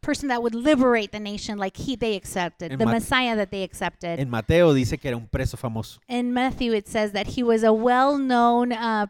person 0.01 0.29
that 0.29 0.41
would 0.41 0.55
liberate 0.55 1.11
the 1.11 1.19
nation, 1.19 1.57
like 1.57 1.77
he 1.77 1.95
they 1.95 2.15
accepted, 2.15 2.71
En 2.71 2.79
the 2.79 2.85
Mat- 2.85 2.95
Messiah 2.95 3.35
that 3.35 3.51
they 3.51 3.63
accepted. 3.63 4.19
En 4.19 4.29
Mateo 4.29 4.73
dice 4.73 4.97
que 4.99 5.07
era 5.09 5.17
un 5.17 5.27
preso 5.27 5.57
famoso. 5.57 5.99
In 6.07 6.33
Matthew, 6.33 6.73
it 6.73 6.87
says 6.87 7.11
that 7.13 7.27
he 7.27 7.43
was 7.43 7.63
a 7.63 7.71
well-known 7.71 8.71
uh, 8.71 9.07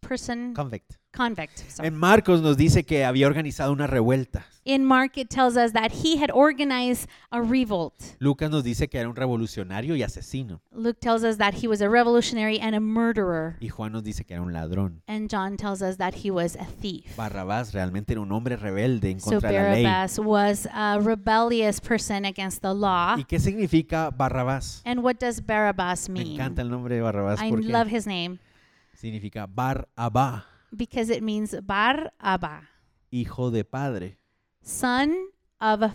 person, 0.00 0.54
Convict. 0.54 0.96
Convict. 1.14 1.58
sorry. 1.70 1.88
En 1.88 1.96
Marcos 1.96 2.42
nos 2.42 2.56
dice 2.56 2.84
que 2.84 3.04
había 3.04 3.26
organizado 3.26 3.72
una 3.72 3.86
revuelta. 3.86 4.46
In 4.66 4.82
Mark, 4.82 5.12
it 5.16 5.28
tells 5.28 5.58
us 5.58 5.72
that 5.72 5.92
he 5.92 6.16
had 6.16 6.30
organized 6.32 7.06
a 7.30 7.42
revolt. 7.42 8.16
Lucas 8.18 8.50
nos 8.50 8.64
dice 8.64 8.88
que 8.88 8.98
era 8.98 9.08
un 9.08 9.14
revolucionario 9.14 9.94
y 9.94 10.02
asesino. 10.02 10.62
Luke 10.72 10.98
tells 11.00 11.22
us 11.22 11.36
that 11.36 11.52
he 11.62 11.68
was 11.68 11.82
a 11.82 11.88
revolutionary 11.88 12.58
and 12.58 12.74
a 12.74 12.80
murderer. 12.80 13.56
Y 13.60 13.68
Juan 13.68 13.92
nos 13.92 14.02
dice 14.02 14.24
que 14.24 14.34
era 14.34 14.42
un 14.42 14.54
ladrón. 14.54 15.02
And 15.06 15.28
John 15.30 15.58
tells 15.58 15.82
us 15.82 15.98
that 15.98 16.14
he 16.24 16.30
was 16.30 16.56
a 16.56 16.64
thief. 16.64 17.14
Barrabás 17.14 17.74
realmente 17.74 18.14
era 18.14 18.22
un 18.22 18.32
hombre 18.32 18.56
rebelde 18.56 19.10
en 19.10 19.20
So 19.20 19.32
contra 19.32 19.50
de 19.50 19.58
la 19.58 19.70
ley. 19.72 19.84
Barabbas 19.84 20.18
was 20.18 20.68
a 20.72 20.98
rebellious 20.98 21.78
person 21.80 22.24
against 22.24 22.62
the 22.62 22.74
law. 22.74 23.16
¿Y 23.18 23.24
qué 23.24 23.38
significa 23.38 24.10
Barrabás? 24.10 24.80
And 24.86 25.00
what 25.00 25.16
does 25.16 25.44
Barabbas 25.44 26.08
Me 26.08 26.20
mean? 26.20 26.32
encanta 26.34 26.62
el 26.62 26.70
nombre 26.70 26.94
de 26.94 27.02
Barrabás 27.02 27.38
I 27.42 27.50
porque 27.50 27.68
love 27.68 27.88
his 27.88 28.06
name 28.06 28.38
significa 29.04 29.46
Bar 29.46 29.88
Abba, 29.96 30.46
because 30.76 31.10
it 31.10 31.22
means 31.22 31.54
Bar 31.62 32.12
Abba, 32.20 32.68
hijo 33.12 33.50
de 33.50 33.64
padre. 33.64 34.18
son 34.62 35.14
of 35.60 35.82
a, 35.82 35.94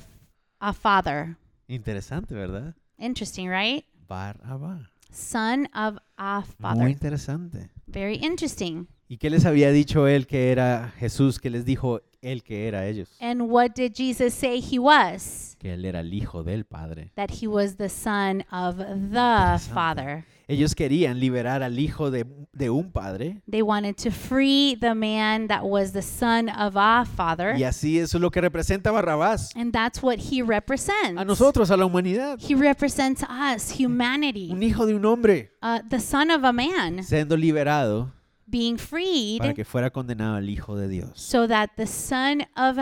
a 0.61 0.73
father. 0.73 1.37
Interesante, 1.67 2.33
¿verdad? 2.33 2.73
Interesting, 2.97 3.47
right? 3.49 3.85
Bar 4.07 4.37
Abba. 4.43 4.89
Son 5.11 5.67
of 5.73 5.97
a 6.17 6.41
Muy 6.41 6.55
father. 6.61 6.87
interesante. 6.87 7.69
Very 7.87 8.15
interesting. 8.15 8.87
¿Y 9.11 9.17
qué 9.17 9.31
les 9.31 9.45
había 9.47 9.71
dicho 9.71 10.07
él 10.07 10.27
que 10.27 10.51
era 10.51 10.93
Jesús? 10.99 11.39
¿Qué 11.39 11.49
les 11.49 11.65
dijo 11.65 12.01
él 12.21 12.43
que 12.43 12.67
era 12.67 12.85
ellos? 12.85 13.09
And 13.19 13.41
what 13.41 13.71
did 13.75 13.93
Jesus 13.95 14.35
say 14.35 14.61
he 14.61 14.77
was? 14.77 15.55
Que 15.57 15.73
él 15.73 15.83
era 15.83 16.01
el 16.01 16.13
hijo 16.13 16.43
del 16.43 16.63
Padre. 16.63 17.11
That 17.15 17.31
he 17.41 17.47
was 17.47 17.77
the 17.77 17.89
son 17.89 18.45
of 18.51 18.77
the. 18.77 19.57
Father. 19.73 20.25
Ellos 20.47 20.75
querían 20.75 21.19
liberar 21.19 21.63
al 21.63 21.79
hijo 21.79 22.11
de, 22.11 22.27
de 22.53 22.69
un 22.69 22.91
padre. 22.91 23.41
They 23.49 23.63
wanted 23.63 23.95
to 23.97 24.11
free 24.11 24.77
the 24.79 24.93
man 24.93 25.47
that 25.47 25.63
was 25.63 25.91
the 25.91 26.03
son 26.03 26.47
of 26.49 26.75
our 26.75 27.07
Father. 27.07 27.55
Y 27.57 27.63
así 27.63 27.97
eso 27.97 28.17
es 28.17 28.21
lo 28.21 28.29
que 28.29 28.41
representa 28.41 28.91
Barrabás. 28.91 29.55
And 29.55 29.71
that's 29.71 30.03
what 30.03 30.17
he 30.19 30.43
represents. 30.43 31.19
A 31.19 31.25
nosotros, 31.25 31.71
a 31.71 31.77
la 31.77 31.85
humanidad. 31.87 32.37
He 32.39 32.53
represents 32.53 33.23
us, 33.23 33.71
humanity, 33.71 34.51
Un 34.51 34.61
hijo 34.61 34.85
de 34.85 34.93
un 34.93 35.05
hombre 35.05 35.51
uh, 35.63 35.79
the 35.89 35.99
son 35.99 36.29
of 36.29 36.43
a 36.43 36.53
man 36.53 37.03
siendo 37.03 37.35
liberado 37.35 38.11
being 38.49 38.75
para 38.77 38.87
freed 38.87 39.53
que 39.55 39.65
fuera 39.65 39.89
condenado 39.91 40.35
al 40.35 40.49
hijo 40.49 40.75
de 40.75 40.87
Dios. 40.87 41.11
so 41.15 41.47
that 41.47 41.69
the 41.77 41.87
son 41.87 42.41
of 42.55 42.77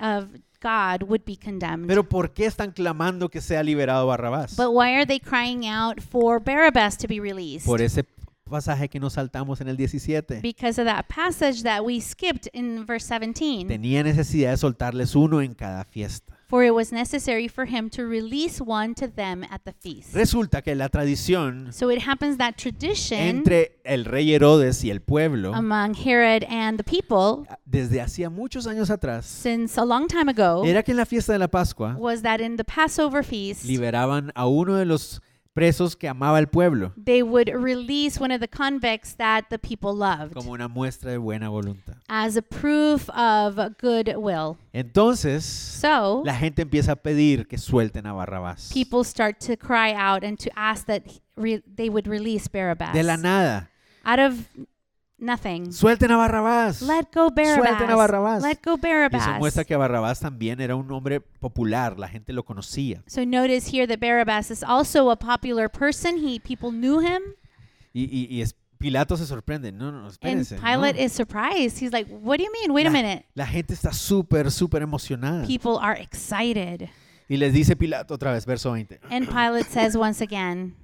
of 0.00 0.28
God 0.60 1.02
would 1.08 1.24
be 1.24 1.36
condemned. 1.36 1.88
Pero 1.88 2.08
¿por 2.08 2.32
qué 2.32 2.46
están 2.46 2.70
clamando 2.70 3.28
que 3.28 3.40
sea 3.40 3.62
liberado 3.62 4.06
Barrabás? 4.06 4.56
but 4.56 4.70
why 4.72 4.94
are 4.94 5.04
they 5.04 5.18
crying 5.18 5.66
out 5.66 6.00
for 6.00 6.40
Barabbas 6.40 6.96
to 6.98 7.08
be 7.08 7.18
released? 7.20 7.66
Por 7.66 7.82
ese 7.82 8.04
pasaje 8.48 8.88
que 8.88 9.00
nos 9.00 9.14
saltamos 9.14 9.60
en 9.60 9.68
el 9.68 9.76
17. 9.76 10.40
because 10.42 10.80
of 10.80 10.86
that 10.86 11.06
passage 11.08 11.62
that 11.62 11.82
we 11.82 12.00
skipped 12.00 12.48
in 12.52 12.84
verse 12.86 13.06
17. 13.06 13.66
Tenía 13.66 14.02
necesidad 14.04 14.50
de 14.50 14.56
soltarles 14.58 15.16
uno 15.16 15.40
en 15.40 15.54
cada 15.54 15.84
fiesta. 15.84 16.31
For 16.52 16.62
it 16.62 16.74
was 16.74 16.92
necessary 16.92 17.48
for 17.48 17.64
him 17.64 17.88
to 17.92 18.04
release 18.04 18.60
one 18.60 18.94
to 18.96 19.08
them 19.08 19.42
at 19.50 19.64
the 19.64 19.72
feast. 19.72 20.12
Resulta 20.12 20.60
que 20.60 20.74
la 20.74 20.90
tradición 20.90 21.72
So 21.72 21.90
it 21.90 22.02
happens 22.06 22.36
that 22.36 22.58
tradition 22.58 23.18
entre 23.18 23.78
el 23.86 24.04
rey 24.04 24.34
Herodes 24.34 24.84
y 24.84 24.90
el 24.90 25.00
pueblo, 25.00 25.54
among 25.54 25.94
Herod 25.94 26.44
and 26.50 26.76
the 26.76 26.84
people 26.84 27.46
desde 27.64 28.02
hacía 28.02 28.28
muchos 28.28 28.66
años 28.66 28.90
atrás, 28.90 29.24
since 29.24 29.80
a 29.80 29.84
long 29.86 30.06
time 30.06 30.28
ago 30.28 30.62
era 30.66 30.82
que 30.82 30.92
en 30.92 30.98
la 30.98 31.06
fiesta 31.06 31.32
de 31.32 31.38
la 31.38 31.48
Pascua 31.48 31.96
was 31.98 32.20
that 32.20 32.38
in 32.42 32.58
the 32.58 32.64
Passover 32.64 33.24
feast 33.24 33.64
liberaban 33.64 34.30
a 34.34 34.46
uno 34.46 34.74
de 34.74 34.84
los 34.84 35.22
presos 35.54 35.96
que 35.96 36.08
amaba 36.08 36.38
el 36.38 36.46
pueblo, 36.48 36.92
they 37.02 37.22
would 37.22 37.48
release 37.54 38.18
one 38.20 38.32
of 38.34 38.40
the 38.40 38.48
convicts 38.48 39.14
that 39.16 39.44
the 39.50 39.58
people 39.58 39.92
loved 39.94 40.32
como 40.34 40.52
una 40.52 40.68
muestra 40.68 41.10
de 41.10 41.18
buena 41.18 41.48
voluntad. 41.50 41.96
as 42.08 42.36
a 42.36 42.42
proof 42.42 43.08
of 43.10 43.56
goodwill. 43.80 44.56
Entonces, 44.72 45.44
So 45.44 46.22
la 46.24 46.34
gente 46.34 46.62
empieza 46.62 46.92
a 46.92 46.96
pedir 46.96 47.46
que 47.46 47.58
suelten 47.58 48.06
a 48.06 48.12
Barrabás. 48.12 48.70
people 48.72 49.04
start 49.04 49.38
to 49.40 49.56
cry 49.56 49.92
out 49.94 50.24
and 50.24 50.38
to 50.38 50.50
ask 50.56 50.86
that 50.86 51.02
they 51.76 51.88
would 51.88 52.06
release 52.06 52.48
Barabbas 52.48 52.92
De 52.92 53.02
la 53.02 53.16
nada, 53.16 53.68
out 54.04 54.18
of 54.20 54.46
nothing. 55.22 55.72
suelten 55.72 56.10
a 56.10 56.16
Barrabás. 56.16 56.82
Let 56.82 57.06
go 57.14 57.30
Barabbas. 57.30 57.56
Suelten 57.56 57.90
a 57.90 57.96
Barrabás. 57.96 58.42
Let 58.42 58.58
go 58.64 58.76
Y 58.82 59.16
eso 59.16 59.32
muestra 59.38 59.64
que 59.64 59.76
Barrabás 59.76 60.20
también 60.20 60.60
era 60.60 60.76
un 60.76 60.90
hombre 60.92 61.20
popular, 61.20 61.98
la 61.98 62.08
gente 62.08 62.32
lo 62.32 62.44
conocía. 62.44 63.02
So 63.06 63.24
notice 63.24 63.68
here 63.70 63.86
that 63.86 63.98
Barabbas 64.00 64.50
is 64.50 64.62
also 64.62 65.10
a 65.10 65.16
popular 65.16 65.70
person. 65.70 66.18
He 66.18 66.38
people 66.40 66.70
knew 66.70 67.00
him, 67.00 67.22
Y, 67.94 68.04
y, 68.04 68.26
y 68.30 68.42
es- 68.42 68.54
Pilato 68.78 69.16
se 69.16 69.26
sorprende. 69.26 69.70
No, 69.70 69.92
no, 69.92 69.98
and 70.00 70.10
espérense. 70.10 70.56
no. 70.56 70.60
Pilate 70.60 71.00
is 71.00 71.12
surprised. 71.12 71.80
He's 71.80 71.92
like, 71.92 72.10
"What 72.10 72.38
do 72.38 72.42
you 72.44 72.50
mean? 72.50 72.72
Wait 72.72 72.84
a 72.84 72.90
La- 72.90 73.00
minute." 73.00 73.26
La 73.34 73.46
gente 73.46 73.74
está 73.74 73.92
súper, 73.92 74.50
súper 74.50 74.82
emocionada. 74.82 75.46
People 75.46 75.78
are 75.80 76.00
excited, 76.02 76.88
Y 77.28 77.36
les 77.36 77.52
dice 77.52 77.76
Pilato 77.76 78.12
otra 78.14 78.32
vez, 78.32 78.44
verso 78.44 78.72
20, 78.72 78.98
and 79.08 79.28
Pilate 79.28 79.68
says 79.70 79.94
once 79.94 80.20
again, 80.20 80.74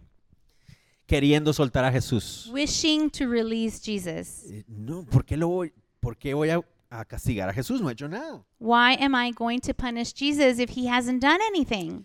queriendo 1.08 1.52
soltar 1.52 1.84
a 1.84 1.90
Jesús. 1.90 2.48
wishing 2.52 3.10
to 3.10 3.26
release 3.26 3.80
Jesus. 3.84 4.44
Eh, 4.50 4.62
No, 4.68 5.04
¿por 5.04 5.24
qué, 5.24 5.36
lo 5.36 5.48
voy, 5.48 5.72
por 5.98 6.16
qué 6.16 6.34
voy 6.34 6.50
a, 6.50 6.60
a 6.90 7.04
castigar 7.04 7.48
a 7.48 7.52
Jesús? 7.52 7.80
No 7.80 7.88
ha 7.88 7.92
hecho 7.92 8.08
nada. 8.08 8.44
Why 8.60 8.96
am 9.00 9.14
I 9.16 9.32
going 9.32 9.58
to 9.60 9.74
punish 9.74 10.12
Jesus 10.14 10.60
if 10.60 10.70
he 10.76 10.86
hasn't 10.88 11.20
done 11.22 11.40
anything? 11.48 12.04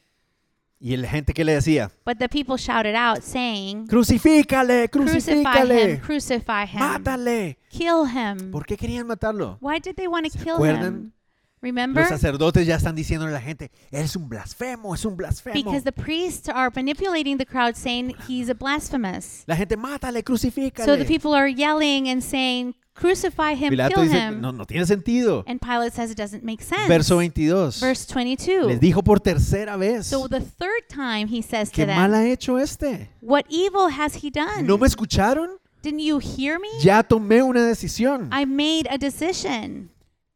Y 0.80 0.98
la 0.98 1.08
gente 1.08 1.34
que 1.34 1.46
le 1.46 1.54
decía, 1.54 1.92
But 2.06 2.18
the 2.18 2.28
people 2.28 2.58
shouted 2.58 2.94
out, 2.96 3.22
saying, 3.24 3.88
crucifícale, 3.88 4.90
Crucify 4.90 5.32
him, 5.32 5.44
crucifícale, 5.46 6.02
crucify 6.02 6.66
him, 6.66 6.80
mátale. 6.80 7.58
kill 7.70 8.06
him. 8.06 8.52
¿Por 8.52 8.66
qué 8.66 8.76
querían 8.76 9.06
matarlo? 9.08 9.58
Why 9.62 9.80
did 9.80 9.96
they 9.96 10.08
want 10.08 10.26
to 10.26 10.32
¿Se 10.32 10.40
kill 10.44 10.56
acuerdan? 10.56 10.84
him? 10.94 11.12
Remember? 11.64 12.02
Los 12.04 12.10
sacerdotes 12.10 12.68
ya 12.68 12.76
están 12.76 12.94
diciéndole 12.94 13.32
a 13.32 13.36
la 13.36 13.42
gente, 13.42 13.72
es 13.90 14.18
un 14.18 14.28
blasfemo, 14.28 14.94
es 14.94 15.06
un 15.06 15.16
blasfemo. 15.16 15.54
Because 15.56 15.84
the 15.84 15.94
priests 15.94 16.50
are 16.50 16.70
manipulating 16.76 17.38
the 17.38 17.46
crowd, 17.46 17.76
saying 17.76 18.14
he's 18.28 18.50
a 18.50 18.54
blasphemous. 18.54 19.44
La 19.48 19.56
gente, 19.56 19.78
mátale, 19.78 20.24
crucifícale. 20.24 20.86
So 20.86 20.98
the 20.98 21.06
people 21.06 21.34
are 21.34 21.48
yelling 21.48 22.10
and 22.10 22.22
saying, 22.22 22.76
Crucify 22.96 23.56
him, 23.56 23.72
Pilato 23.72 23.96
kill 23.96 24.04
dice, 24.04 24.14
him. 24.14 24.42
no, 24.42 24.52
no 24.52 24.66
tiene 24.66 24.86
sentido. 24.86 25.44
And 25.48 25.60
Pilate 25.60 25.94
says 25.94 26.12
it 26.12 26.18
doesn't 26.18 26.44
make 26.44 26.62
sense. 26.62 26.88
Verso 26.88 27.16
22. 27.16 27.80
Verse 27.80 28.06
22. 28.06 28.68
Les 28.68 28.80
dijo 28.80 29.02
por 29.02 29.20
tercera 29.20 29.78
vez, 29.78 30.06
So 30.06 30.28
the 30.28 30.42
third 30.42 30.88
time 30.90 31.28
he 31.28 31.42
says 31.42 31.72
¿qué 31.72 31.84
to 31.84 31.88
them, 31.88 31.96
mal 31.96 32.14
ha 32.14 32.28
hecho 32.28 32.60
este? 32.60 33.10
What 33.22 33.46
evil 33.50 33.90
has 33.90 34.22
he 34.22 34.30
done? 34.30 34.68
¿No 34.68 34.78
me 34.78 34.86
escucharon? 34.86 35.58
Didn't 35.82 36.02
you 36.02 36.20
hear 36.20 36.60
me? 36.60 36.68
Ya 36.82 37.04
tomé 37.04 37.42
una 37.42 37.66
decisión. 37.66 38.30
I 38.32 38.46
made 38.46 38.88
a 38.90 38.98
decision. 38.98 39.90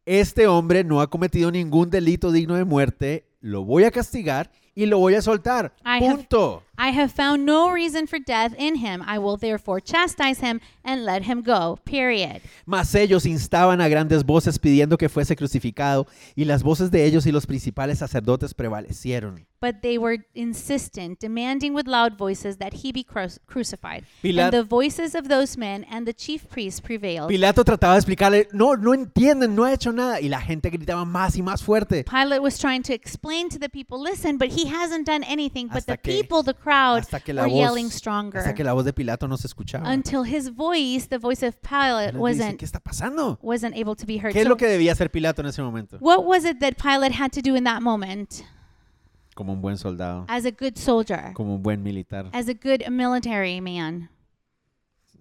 Este 0.07 0.47
hombre 0.47 0.85
no 0.85 1.01
ha 1.01 1.09
cometido 1.09 1.51
ningún 1.51 1.89
delito 1.89 2.31
digno 2.31 2.55
de 2.55 2.63
muerte. 2.63 3.25
Lo 3.41 3.65
voy 3.65 3.83
a 3.83 3.91
castigar 3.91 4.53
y 4.73 4.85
lo 4.85 4.99
voy 4.99 5.15
a 5.15 5.21
soltar. 5.21 5.73
I 5.83 5.99
Punto. 5.99 6.63
I 6.77 6.89
have 6.91 7.11
found 7.11 7.45
no 7.45 7.71
reason 7.71 8.05
for 8.07 8.19
death 8.19 8.53
in 8.57 8.75
him. 8.75 9.01
I 9.05 9.17
will 9.17 9.37
therefore 9.37 9.79
chastise 9.81 10.39
him 10.41 10.61
and 10.83 11.05
let 11.05 11.23
him 11.23 11.41
go. 11.41 11.79
Period. 11.85 12.41
Mas 12.65 12.93
ellos 12.93 13.25
instaban 13.25 13.81
a 13.81 13.89
grandes 13.89 14.23
voces 14.23 14.59
pidiendo 14.59 14.97
que 14.97 15.09
fuese 15.09 15.35
crucificado 15.35 16.05
y 16.35 16.45
las 16.45 16.61
voces 16.63 16.91
de 16.91 17.03
ellos 17.05 17.25
y 17.25 17.31
los 17.31 17.45
principales 17.47 17.97
sacerdotes 17.99 18.53
prevalecieron. 18.53 19.45
But 19.59 19.81
they 19.81 19.97
were 19.97 20.19
insistent, 20.35 21.19
demanding 21.19 21.73
with 21.73 21.87
loud 21.87 22.15
voices 22.15 22.57
that 22.57 22.73
he 22.83 22.91
be 22.91 23.03
cru- 23.03 23.27
crucified. 23.47 24.03
Pilat- 24.21 24.43
and 24.45 24.53
the 24.53 24.63
voices 24.63 25.15
of 25.15 25.29
those 25.29 25.57
men 25.57 25.83
and 25.89 26.05
the 26.05 26.13
chief 26.13 26.47
priests 26.47 26.79
prevailed. 26.79 27.31
Pilato 27.31 27.63
trataba 27.63 27.93
de 27.95 28.01
explicarle, 28.01 28.47
no, 28.53 28.75
no 28.75 28.93
entienden, 28.93 29.55
no 29.55 29.63
ha 29.63 29.73
hecho 29.73 29.91
nada. 29.91 30.21
Y 30.21 30.27
la 30.29 30.39
gente 30.39 30.69
gritaba 30.69 31.05
más 31.05 31.35
y 31.37 31.41
más 31.41 31.63
fuerte. 31.63 32.03
Pilate 32.03 32.39
was 32.39 32.59
trying 32.59 32.83
to 32.83 32.93
explain 32.93 33.49
to 33.49 33.57
the 33.57 33.67
people, 33.67 33.99
listen, 33.99 34.37
but 34.37 34.49
he 34.49 34.67
hasn't 34.67 35.07
done 35.07 35.23
anything. 35.23 35.67
But 35.69 35.77
Hasta 35.77 35.93
the 35.93 35.97
que- 35.97 36.21
people, 36.21 36.43
the 36.43 36.53
crowd, 36.67 36.99
Hasta 36.99 37.19
que 37.21 37.33
la 37.33 37.45
voz, 37.45 37.53
yelling 37.53 37.89
stronger. 37.89 38.39
hasta 38.39 38.53
que 38.53 38.63
la 38.63 38.73
voz 38.73 38.83
de 38.85 38.91
Pilato 38.93 39.27
no 39.27 39.37
se 39.37 39.47
escuchaba. 39.47 39.89
Until 39.89 40.23
his 40.25 40.49
voice, 40.53 41.07
the 41.07 41.17
voice 41.17 41.45
of 41.45 41.55
Pilate, 41.61 42.17
wasn't 42.17 42.57
¿Qué 42.59 42.65
está 42.65 42.79
pasando? 42.79 43.37
wasn't 43.41 43.73
able 43.75 43.95
to 43.95 44.05
be 44.05 44.17
heard. 44.17 44.33
¿Qué 44.33 44.39
es 44.39 44.43
So 44.43 44.49
lo 44.49 44.57
que 44.57 44.67
debía 44.67 44.91
hacer 44.91 45.09
Pilato 45.09 45.41
en 45.41 45.47
ese 45.47 45.61
momento? 45.61 45.97
what 46.01 46.25
was 46.25 46.43
it 46.43 46.59
that 46.59 46.73
Pilate 46.77 47.13
had 47.13 47.31
to 47.31 47.41
do 47.41 47.55
in 47.55 47.63
that 47.63 47.81
moment 47.81 48.43
Como 49.35 49.53
un 49.53 49.61
buen 49.61 49.77
soldado, 49.77 50.25
as 50.27 50.45
a 50.45 50.51
good 50.51 50.75
soldier, 50.77 51.31
como 51.33 51.55
un 51.55 51.61
buen 51.63 51.83
militar. 51.83 52.29
as 52.33 52.47
a 52.49 52.53
good 52.53 52.87
military 52.89 53.61
man? 53.61 54.09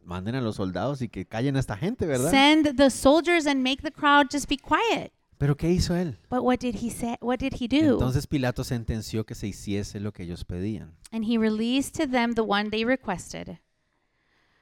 Manden 0.05 0.37
a 0.37 0.41
los 0.41 0.57
soldados 0.57 1.03
y 1.03 1.09
que 1.09 1.27
callen 1.27 1.57
a 1.57 1.59
esta 1.61 1.77
gente, 1.77 2.07
¿verdad? 2.07 2.31
Send 2.31 2.77
the 2.77 2.91
soldiers 2.91 3.47
and 3.47 3.63
make 3.63 3.83
the 3.83 3.91
crowd 3.91 4.29
just 4.33 4.49
be 4.49 4.57
quiet. 4.57 5.13
Pero 5.39 5.57
¿qué 5.57 5.71
hizo 5.71 5.95
él? 5.95 6.19
But 6.31 6.43
what 6.43 6.59
did 6.61 6.77
he 6.77 6.91
say? 6.91 7.17
What 7.21 7.39
did 7.39 7.55
he 7.61 7.69
do? 7.69 7.95
Entonces 7.95 8.27
Pilato 8.27 8.65
sentenció 8.65 9.25
que 9.27 9.35
se 9.35 9.47
hiciese 9.47 10.01
lo 10.01 10.13
que 10.13 10.23
ellos 10.25 10.45
pedían. 10.45 10.95
and 11.13 11.25
he 11.25 11.37
released 11.39 11.95
to 11.95 12.07
them 12.07 12.35
the 12.35 12.43
one 12.43 12.71
they 12.71 12.85
requested. 12.85 13.59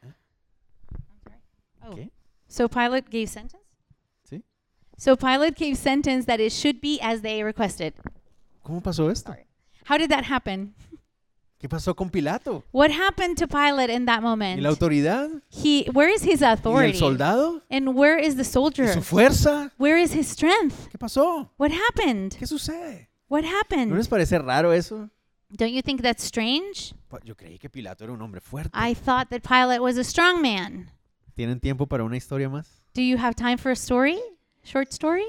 ¿Eh? 0.02 0.12
Oh. 1.82 1.94
¿Qué? 1.94 2.10
So 2.48 2.68
Pilate 2.68 3.08
gave 3.10 3.28
sentence? 3.28 3.62
¿Sí? 4.28 4.42
So 4.96 5.16
Pilate 5.16 5.54
gave 5.56 5.76
sentence 5.76 6.26
that 6.26 6.40
it 6.40 6.50
should 6.52 6.80
be 6.80 6.98
as 7.00 7.22
they 7.22 7.42
requested. 7.44 7.94
¿Cómo 8.64 8.80
pasó 8.82 9.10
esto? 9.10 9.34
How 9.86 9.96
did 9.98 10.08
that 10.10 10.24
happen? 10.24 10.74
¿Qué 11.64 11.68
pasó 11.70 11.96
con 11.96 12.10
Pilato? 12.10 12.62
What 12.72 12.90
happened 12.90 13.38
to 13.38 13.48
Pilate 13.48 13.90
in 13.90 14.04
that 14.04 14.18
¿Y 14.18 14.22
moment? 14.22 14.60
la 14.60 14.68
autoridad? 14.68 15.30
He 15.48 15.86
where 15.94 16.12
is 16.12 16.22
his 16.22 16.42
¿Y 16.42 16.44
el 16.44 16.52
authority? 16.52 16.98
soldado? 16.98 17.62
And 17.70 17.96
where 17.96 18.22
is 18.22 18.36
the 18.36 18.42
¿Y 18.42 18.44
soldier? 18.44 18.92
su 18.92 19.00
fuerza? 19.00 19.72
Where 19.78 19.98
is 19.98 20.12
his 20.14 20.28
strength? 20.28 20.90
¿Qué 20.90 20.98
pasó? 20.98 21.50
What 21.56 21.70
happened? 21.70 22.36
¿Qué 22.38 22.46
sucede? 22.46 23.08
What 23.28 23.44
¿No 23.44 23.48
happened? 23.48 23.96
les 23.96 24.08
parece 24.08 24.38
raro 24.38 24.74
eso? 24.74 25.08
Don't 25.48 25.72
you 25.72 25.80
think 25.80 26.02
that's 26.02 26.22
strange? 26.22 26.92
Pues 27.08 27.22
Yo 27.24 27.34
creí 27.34 27.58
que 27.58 27.70
Pilato 27.70 28.04
era 28.04 28.12
un 28.12 28.20
hombre 28.20 28.42
fuerte. 28.42 28.68
I 28.74 28.92
thought 28.94 29.30
that 29.30 29.40
Pilate 29.40 29.80
was 29.80 29.96
a 29.96 30.04
strong 30.04 30.42
man. 30.42 30.90
¿Tienen 31.34 31.60
tiempo 31.60 31.86
para 31.86 32.04
una 32.04 32.18
historia 32.18 32.50
más? 32.50 32.82
Do 32.92 33.00
you 33.00 33.16
have 33.16 33.34
time 33.36 33.56
for 33.56 33.70
a 33.72 33.74
story? 33.74 34.18
Short 34.64 34.92
story? 34.92 35.24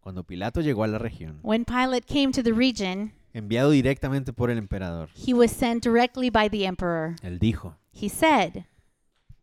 Cuando 0.00 0.24
Pilato 0.24 0.60
llegó 0.62 0.82
a 0.82 0.88
la 0.88 0.98
región, 0.98 1.38
When 1.44 1.64
Pilate 1.64 2.06
came 2.08 2.32
to 2.32 2.42
the 2.42 2.52
region, 2.52 3.12
enviado 3.34 3.70
directamente 3.70 4.32
por 4.32 4.50
el 4.50 4.58
emperador, 4.58 5.08
he 5.14 5.32
was 5.34 5.50
sent 5.50 5.82
directly 5.84 6.30
by 6.30 6.48
the 6.48 6.66
emperor. 6.66 7.16
él 7.22 7.38
dijo, 7.38 7.76
He 7.92 8.08
said, 8.08 8.64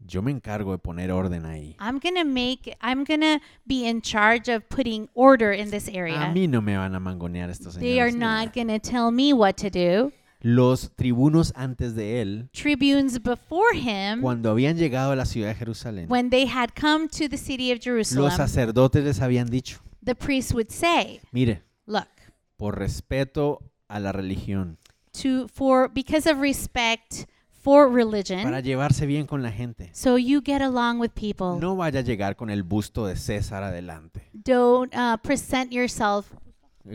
yo 0.05 0.21
me 0.21 0.31
encargo 0.31 0.71
de 0.71 0.77
poner 0.79 1.11
orden 1.11 1.45
ahí. 1.45 1.75
I'm 1.79 1.99
to 1.99 2.23
make 2.25 2.75
I'm 2.81 3.05
to 3.05 3.39
be 3.67 3.85
in 3.87 4.01
charge 4.01 4.47
of 4.49 4.63
putting 4.69 5.09
order 5.13 5.51
in 5.51 5.69
this 5.71 5.87
A 5.87 5.91
area. 5.97 6.31
mí 6.33 6.47
no 6.49 6.61
me 6.61 6.75
van 6.77 6.95
a 6.95 6.99
mangonear 6.99 7.49
estos 7.49 7.75
They 7.77 7.99
are 7.99 8.09
señores. 8.11 8.15
not 8.15 8.53
to 8.53 8.79
tell 8.79 9.11
me 9.11 9.33
what 9.33 9.55
to 9.57 9.69
do. 9.69 10.11
los 10.41 10.89
tribunos 10.95 11.51
antes 11.55 11.95
de 11.95 12.21
él, 12.21 12.49
tribunes 12.53 13.19
before 13.21 13.75
him, 13.75 14.21
cuando 14.21 14.49
habían 14.51 14.77
llegado 14.77 15.11
a 15.11 15.15
la 15.17 15.25
ciudad 15.25 15.49
de 15.49 15.55
Jerusalén, 15.55 16.05
when 16.09 16.29
they 16.29 16.45
had 16.47 16.69
come 16.79 17.09
to 17.09 17.27
the 17.27 17.37
city 17.37 17.71
of 17.71 17.77
los 17.79 17.83
Jerusalem, 17.83 18.31
sacerdotes 18.31 19.03
les 19.03 19.19
habían 19.19 19.49
dicho, 19.49 19.79
the 20.01 20.15
priests 20.15 20.53
would 20.53 20.69
say, 20.71 21.19
mire, 21.33 21.61
"Look, 21.85 22.07
por 22.55 22.79
respeto 22.79 23.59
a 23.89 23.99
la 23.99 24.11
religión, 24.13 24.77
to 25.11 25.47
for 25.49 25.89
because 25.93 26.29
of 26.31 26.39
respect 26.39 27.25
for 27.51 27.91
religion, 27.91 28.43
para 28.43 28.61
llevarse 28.61 29.05
bien 29.05 29.27
con 29.27 29.43
la 29.43 29.51
gente, 29.51 29.89
so 29.93 30.17
you 30.17 30.41
get 30.41 30.61
along 30.61 30.99
with 30.99 31.09
people. 31.13 31.59
no 31.59 31.75
vaya 31.75 31.99
a 31.99 32.03
llegar 32.03 32.35
con 32.37 32.49
el 32.49 32.63
busto 32.63 33.05
de 33.05 33.15
César 33.17 33.63
adelante, 33.63 34.29
Don't 34.33 34.93
uh, 34.95 35.17
present 35.21 35.71
yourself 35.73 36.31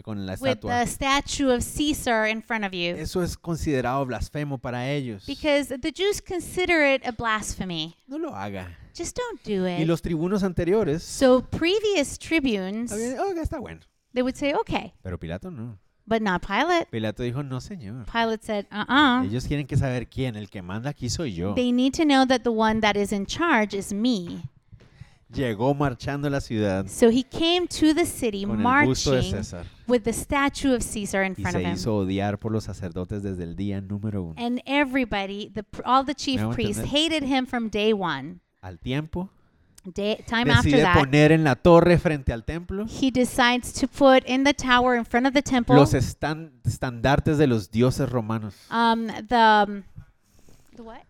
con 0.03 0.25
la 0.27 0.35
with 0.41 0.61
the 0.63 0.87
statue 0.87 1.51
of 1.55 1.63
Caesar 1.63 2.27
in 2.27 2.43
front 2.43 2.65
of 2.65 2.73
you, 2.73 2.97
Eso 2.97 3.23
es 3.23 3.37
considerado 3.37 4.05
blasfemo 4.07 4.59
para 4.59 4.91
ellos. 4.91 5.25
because 5.27 5.69
the 5.79 5.93
Jews 5.93 6.21
consider 6.23 6.83
it 6.95 7.07
a 7.07 7.13
blasphemy. 7.13 7.95
No 8.09 8.17
lo 8.19 8.35
haga. 8.35 8.77
Just 8.97 9.17
don't 9.17 9.43
do 9.45 9.67
Y 9.69 9.83
it." 9.83 9.87
los 9.87 10.01
tribunos 10.03 10.43
anteriores, 10.45 11.03
So 11.03 11.43
previous 11.43 12.19
tribunes, 12.19 12.91
"Oh, 12.93 13.33
está 13.41 13.59
bueno. 13.61 13.81
they 14.15 14.23
would 14.23 14.37
say, 14.37 14.55
"Okay," 14.55 14.95
Pero 15.03 15.19
Pilato 15.19 15.51
no. 15.51 15.79
But 16.07 16.21
not 16.23 16.43
Pilate. 16.47 16.87
Pilato 16.91 17.23
dijo, 17.23 17.43
no, 17.43 17.61
señor. 17.61 18.05
Pilate 18.07 18.45
said, 18.45 18.67
"Uh-uh." 18.71 19.25
Ellos 19.25 19.47
quieren 19.47 19.67
que 19.67 19.77
saber 19.77 20.07
quién, 20.09 20.37
el 20.37 20.49
que 20.49 20.63
manda 20.63 20.91
aquí 20.91 21.09
soy 21.09 21.33
yo. 21.35 21.55
They 21.55 21.73
need 21.73 21.95
to 21.95 22.05
know 22.05 22.25
that 22.27 22.43
the 22.43 22.51
one 22.53 22.81
that 22.81 22.97
is 22.97 23.13
in 23.13 23.27
charge 23.27 23.75
is 23.75 23.93
me. 23.93 24.43
Llegó 25.33 25.75
marchando 25.75 26.29
a 26.29 26.31
la 26.31 26.41
ciudad 26.41 26.87
So 26.87 27.09
he 27.11 27.25
came 27.25 27.67
to 27.67 27.93
the 27.93 28.07
city 28.07 28.45
con 28.45 28.61
el 28.65 28.87
busto 28.87 29.11
de 29.11 29.17
marching 29.17 29.39
César 29.41 29.65
with 29.89 30.03
the 30.05 30.13
statue 30.13 30.73
of 30.73 30.83
Caesar 30.85 31.25
in 31.25 31.35
y 31.37 31.43
front 31.43 31.57
of 31.57 31.63
se 31.63 31.67
him. 31.69 31.75
hizo 31.75 31.97
odiar 31.97 32.39
por 32.39 32.53
los 32.53 32.65
sacerdotes 32.65 33.23
desde 33.25 33.43
el 33.43 33.57
día 33.57 33.81
número 33.81 34.23
uno. 34.23 34.35
And 34.37 34.61
everybody, 34.65 35.51
the 35.53 35.65
all 35.85 36.05
the 36.05 36.15
chief 36.15 36.37
Me 36.41 36.47
hago 36.47 36.55
priests 36.55 36.79
entender. 36.85 36.97
hated 37.11 37.23
him 37.25 37.47
from 37.47 37.69
day 37.69 37.93
one. 37.93 38.41
Al 38.63 38.79
tiempo, 38.79 39.29
Day, 39.93 40.25
time 40.27 40.51
after 40.51 40.81
that, 40.81 40.95
poner 40.97 41.31
en 41.33 41.45
la 41.45 41.57
torre 41.57 41.99
frente 41.99 42.33
al 42.33 42.43
templo 42.45 42.87
he 42.89 43.11
decides 43.11 43.71
to 43.75 43.87
put 43.87 44.25
in 44.25 44.45
the 44.45 44.55
tower 44.55 44.97
in 44.97 45.05
front 45.05 45.27
of 45.27 45.35
the 45.35 45.43
temple 45.43 45.77
los 45.77 45.93
estan- 45.93 46.53
estandartes 46.65 47.37
de 47.37 47.47
los 47.47 47.71
dioses 47.71 48.09
romanos. 48.09 48.55
um, 48.71 49.09
the 49.29 49.37
um, 49.69 49.85
the 50.75 50.83
what? 50.83 51.03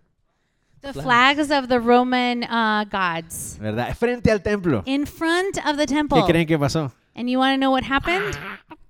The 0.81 0.93
Flags. 0.93 1.05
flags 1.05 1.51
of 1.53 1.69
the 1.69 1.79
Roman 1.79 2.43
uh, 2.45 2.85
gods 2.91 3.57
¿Verdad? 3.61 3.97
Frente 3.97 4.31
al 4.33 4.41
templo. 4.43 4.83
in 4.87 5.07
front 5.07 5.57
of 5.65 5.77
the 5.77 5.85
¿Qué 5.87 5.95
temple. 5.95 6.23
creen 6.27 6.47
que 6.47 6.59
pasó? 6.59 6.93
And 7.15 7.31
you 7.31 7.39
want 7.39 7.55
to 7.55 7.59
know 7.59 7.71
what 7.71 7.85
happened? 7.85 8.37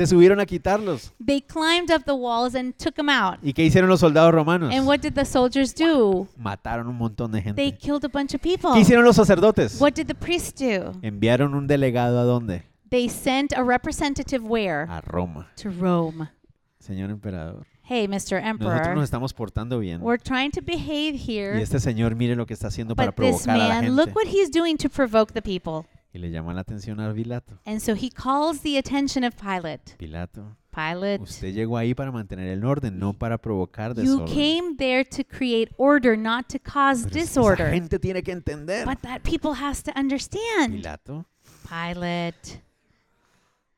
Se 0.00 0.06
subieron 0.06 0.40
a 0.40 0.46
quitarlos. 0.46 1.12
They 1.22 1.42
climbed 1.42 1.90
up 1.94 2.04
the 2.06 2.14
walls 2.14 2.54
and 2.54 2.74
took 2.74 2.98
him 2.98 3.10
out. 3.10 3.38
¿Y 3.42 3.52
qué 3.52 3.62
hicieron 3.64 3.90
los 3.90 4.00
soldados 4.00 4.32
romanos? 4.32 4.74
And 4.74 4.86
what 4.86 5.00
did 5.00 5.12
the 5.12 5.26
soldiers 5.26 5.74
do? 5.74 6.26
Mataron 6.38 6.86
un 6.88 6.96
montón 6.96 7.30
de 7.32 7.42
They 7.52 7.66
gente. 7.72 7.78
killed 7.78 8.02
a 8.06 8.08
bunch 8.08 8.34
of 8.34 8.40
people. 8.40 8.70
¿Qué 8.72 8.80
hicieron 8.80 9.04
los 9.04 9.16
sacerdotes? 9.16 9.78
What 9.78 9.92
did 9.92 10.06
the 10.06 10.14
priests 10.14 10.54
do? 10.58 10.92
Enviaron 11.02 11.52
un 11.54 11.66
delegado 11.66 12.18
a 12.18 12.24
dónde? 12.24 12.62
They 12.88 13.10
sent 13.10 13.52
a 13.52 13.62
representative 13.62 14.42
where? 14.42 14.86
A 14.88 15.02
Roma. 15.02 15.48
To 15.56 15.68
Rome. 15.68 16.30
Señor 16.78 17.10
emperador, 17.10 17.66
Hey, 17.82 18.06
Mr. 18.08 18.40
nosotros 18.40 18.42
nos 18.42 18.48
Emperor, 18.80 19.02
estamos 19.04 19.34
portando 19.34 19.80
bien. 19.80 20.00
we're 20.00 20.16
trying 20.16 20.50
to 20.50 20.62
behave 20.62 21.14
Y 21.14 21.18
here, 21.18 21.60
este 21.60 21.78
señor 21.78 22.14
mire 22.16 22.36
lo 22.36 22.46
que 22.46 22.54
está 22.54 22.68
haciendo 22.68 22.96
para 22.96 23.10
but 23.10 23.16
this 23.16 23.42
provocar 23.42 23.54
a 23.54 23.58
la 23.68 23.68
man, 23.82 23.96
look 23.96 24.06
gente. 24.06 24.14
what 24.18 24.26
he's 24.28 24.50
doing 24.50 24.78
to 24.78 24.88
provoke 24.88 25.34
the 25.34 25.42
people. 25.42 25.84
Y 26.12 26.18
le 26.18 26.30
llama 26.30 26.52
la 26.52 26.62
atención 26.62 26.98
a 27.00 27.12
Pilato. 27.14 27.58
And 27.64 27.80
so 27.80 27.94
he 27.94 28.10
calls 28.10 28.62
the 28.62 28.76
attention 28.78 29.22
of 29.24 29.34
Pilate. 29.36 29.96
Pilato, 29.96 30.56
Pilate, 30.74 31.22
usted 31.22 31.52
llegó 31.54 31.76
ahí 31.78 31.94
para 31.94 32.10
mantener 32.10 32.48
el 32.48 32.64
orden, 32.64 32.98
no 32.98 33.12
para 33.12 33.38
provocar 33.38 33.94
you 33.94 34.02
desorden. 34.18 34.34
came 34.34 34.76
there 34.76 35.04
to 35.04 35.22
create 35.24 35.70
order, 35.78 36.16
not 36.16 36.48
to 36.48 36.58
cause 36.58 37.02
Pero 37.04 37.12
que 37.12 37.20
esa 37.22 37.40
disorder. 37.40 37.70
gente 37.72 37.98
tiene 38.00 38.22
que 38.22 38.32
entender. 38.32 38.84
But 38.86 39.00
that 39.02 39.20
people 39.22 39.52
has 39.54 39.82
to 39.84 39.92
understand. 39.96 40.72
Pilato, 40.74 41.24
Pilate, 41.68 42.60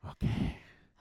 ok. 0.02 0.24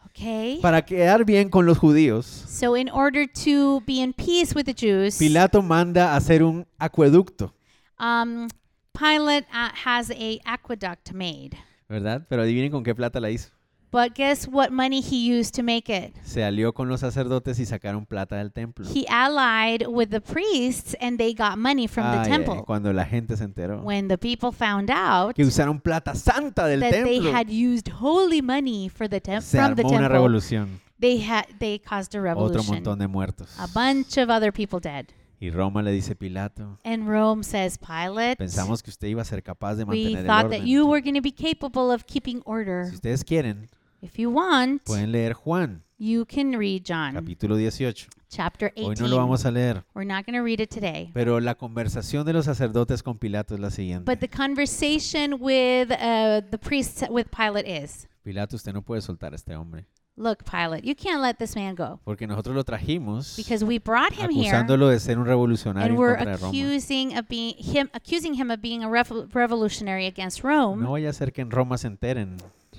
okay? 0.07 0.59
Para 0.61 0.81
quedar 0.85 1.23
bien 1.25 1.49
con 1.49 1.65
los 1.65 1.77
judíos, 1.77 2.25
So 2.25 2.75
in 2.75 2.89
order 2.89 3.25
to 3.45 3.81
be 3.85 4.01
in 4.01 4.11
peace 4.13 4.53
with 4.53 4.65
the 4.65 4.73
Jews, 4.73 5.17
Pilato 5.17 5.61
manda 5.61 6.15
hacer 6.15 6.43
un 6.43 6.65
acueducto, 6.77 7.53
um, 7.99 8.47
Pilate 8.93 9.47
uh, 9.53 9.69
has 9.85 10.11
a 10.11 10.39
aqueduct 10.45 11.13
made. 11.13 11.57
¿verdad? 11.89 12.25
Pero 12.29 12.41
adivinen 12.43 12.71
con 12.71 12.83
qué 12.83 12.95
plata 12.95 13.19
la 13.19 13.29
hizo. 13.29 13.49
But 13.91 14.13
guess 14.15 14.47
what 14.47 14.71
money 14.71 15.01
he 15.01 15.17
used 15.37 15.53
to 15.55 15.63
make 15.63 15.89
it? 15.89 16.15
Se 16.23 16.43
alió 16.45 16.73
con 16.73 16.87
los 16.87 17.01
sacerdotes 17.01 17.59
y 17.59 17.65
sacaron 17.65 18.05
plata 18.05 18.37
del 18.37 18.53
templo. 18.53 18.85
He 18.87 19.05
allied 19.09 19.85
with 19.85 20.07
the 20.11 20.21
priests 20.21 20.95
and 21.01 21.17
they 21.17 21.33
got 21.33 21.57
money 21.57 21.87
from 21.89 22.09
the 22.09 22.19
Ay, 22.19 22.23
ay, 22.23 22.29
temple. 22.29 22.63
cuando 22.65 22.93
la 22.93 23.03
gente 23.03 23.35
se 23.35 23.43
enteró 23.43 23.81
When 23.81 24.07
the 24.07 24.17
people 24.17 24.53
found 24.53 24.89
out 24.89 25.35
que 25.35 25.43
usaron 25.43 25.81
plata 25.81 26.15
santa 26.15 26.67
del 26.67 26.79
that 26.79 26.91
they 27.03 27.19
had 27.33 27.49
used 27.49 27.89
holy 27.89 28.41
money 28.41 28.87
for 28.87 29.09
the 29.09 29.19
se 29.41 29.57
from 29.57 29.75
the 29.75 29.81
armó 29.83 29.89
una 29.89 29.99
temple, 29.99 30.07
revolución. 30.07 30.79
they 31.01 31.17
had 31.21 31.45
they 31.59 31.77
caused 31.77 32.15
a 32.15 32.19
Otro 32.19 32.23
revolution. 32.23 32.75
montón 32.75 32.97
de 32.99 33.07
muertos. 33.09 33.49
A 33.59 33.67
bunch 33.67 34.17
of 34.17 34.29
other 34.29 34.53
people 34.53 34.79
dead. 34.79 35.07
Y 35.41 35.49
Roma 35.49 35.81
le 35.81 35.91
dice 35.91 36.15
Pilato, 36.15 36.79
And 36.85 37.07
Rome 37.09 37.43
says, 37.43 37.79
Pilate, 37.79 38.35
pensamos 38.37 38.83
que 38.83 38.91
usted 38.91 39.07
iba 39.07 39.23
a 39.23 39.25
ser 39.25 39.41
capaz 39.41 39.73
de 39.73 39.85
mantener 39.85 40.19
el 40.19 40.25
thought 40.27 40.51
that 40.51 40.59
orden. 40.59 40.67
you 40.67 40.85
were 40.87 41.01
going 41.01 41.15
to 41.15 41.21
be 41.21 41.31
capable 41.31 41.91
of 41.91 42.05
keeping 42.05 42.43
order. 42.45 42.85
Si 42.87 42.93
ustedes 42.95 43.23
quieren, 43.23 43.67
If 44.03 44.17
you 44.19 44.29
want, 44.31 44.83
pueden 44.83 45.11
leer 45.11 45.33
Juan, 45.33 45.81
you 45.97 46.25
can 46.27 46.55
read 46.57 46.83
John 46.85 47.15
capítulo 47.15 47.55
18. 47.57 48.07
chapter 48.29 48.71
Hoy 48.75 48.91
18. 48.93 49.01
no 49.03 49.07
lo 49.09 49.17
vamos 49.17 49.43
a 49.45 49.49
leer, 49.51 49.83
We're 49.95 50.05
not 50.07 50.27
going 50.27 50.37
to 50.37 50.43
read 50.43 50.59
it 50.59 50.69
today. 50.69 51.09
pero 51.11 51.39
la 51.39 51.55
conversación 51.55 52.23
de 52.23 52.33
los 52.33 52.45
sacerdotes 52.45 53.01
con 53.01 53.17
Pilato 53.17 53.55
es 53.55 53.59
la 53.59 53.71
siguiente. 53.71 54.05
But 54.11 54.19
the 54.19 54.29
conversation 54.29 55.33
with 55.39 55.89
uh, 55.91 56.41
the 56.51 56.59
priests 56.59 57.03
with 57.09 57.27
Pilate 57.35 57.67
is, 57.67 58.07
Pilato, 58.23 58.55
usted 58.55 58.73
no 58.73 58.83
puede 58.83 59.01
soltar 59.01 59.33
a 59.33 59.35
este 59.37 59.55
hombre, 59.55 59.87
look, 60.21 60.45
Pilate, 60.45 60.83
you 60.85 60.93
can't 60.95 61.21
let 61.21 61.37
this 61.39 61.55
man 61.55 61.75
go 61.75 61.99
porque 62.05 62.27
nosotros 62.27 62.55
lo 62.55 62.63
trajimos 62.63 63.35
because 63.35 63.63
we 63.63 63.77
brought 63.79 64.13
him 64.13 64.29
here 64.29 64.51
acusándolo 64.53 64.89
de 64.89 64.99
ser 64.99 65.17
un 65.17 65.25
revolucionario 65.25 65.83
and 65.85 65.93
en 65.95 65.99
we're 65.99 66.15
contra 66.15 66.37
de 66.37 66.37
Roma. 66.37 66.49
accusing 66.49 67.17
of 67.17 67.27
being 67.27 67.55
him 67.57 67.89
accusing 67.93 68.33
him 68.35 68.51
of 68.51 68.61
being 68.61 68.83
a 68.83 68.89
rev- 68.89 69.33
revolutionary 69.33 70.05
against 70.05 70.43
Rome. 70.43 70.81
No 70.83 70.91
vaya 70.91 71.09
a 71.09 71.13
ser 71.13 71.31
que 71.31 71.41
en 71.41 71.49
Roma 71.51 71.77
se 71.77 71.87
enteren 71.87 72.37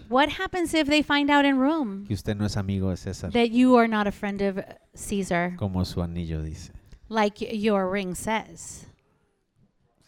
What 0.08 0.28
happens 0.40 0.74
if 0.74 0.88
they 0.88 1.02
find 1.02 1.30
out 1.30 1.44
in 1.44 1.58
Rome 1.58 2.04
que 2.06 2.14
usted 2.14 2.36
no 2.36 2.44
es 2.44 2.56
amigo 2.56 2.90
de 2.90 2.96
César, 2.96 3.32
that 3.32 3.50
you 3.50 3.76
are 3.76 3.88
not 3.88 4.06
a 4.06 4.12
friend 4.12 4.40
of 4.42 4.58
Caesar, 4.94 5.54
como 5.56 5.84
su 5.84 6.00
anillo 6.02 6.42
dice. 6.42 6.70
like 7.08 7.40
your 7.40 7.90
ring 7.90 8.14
says? 8.14 8.86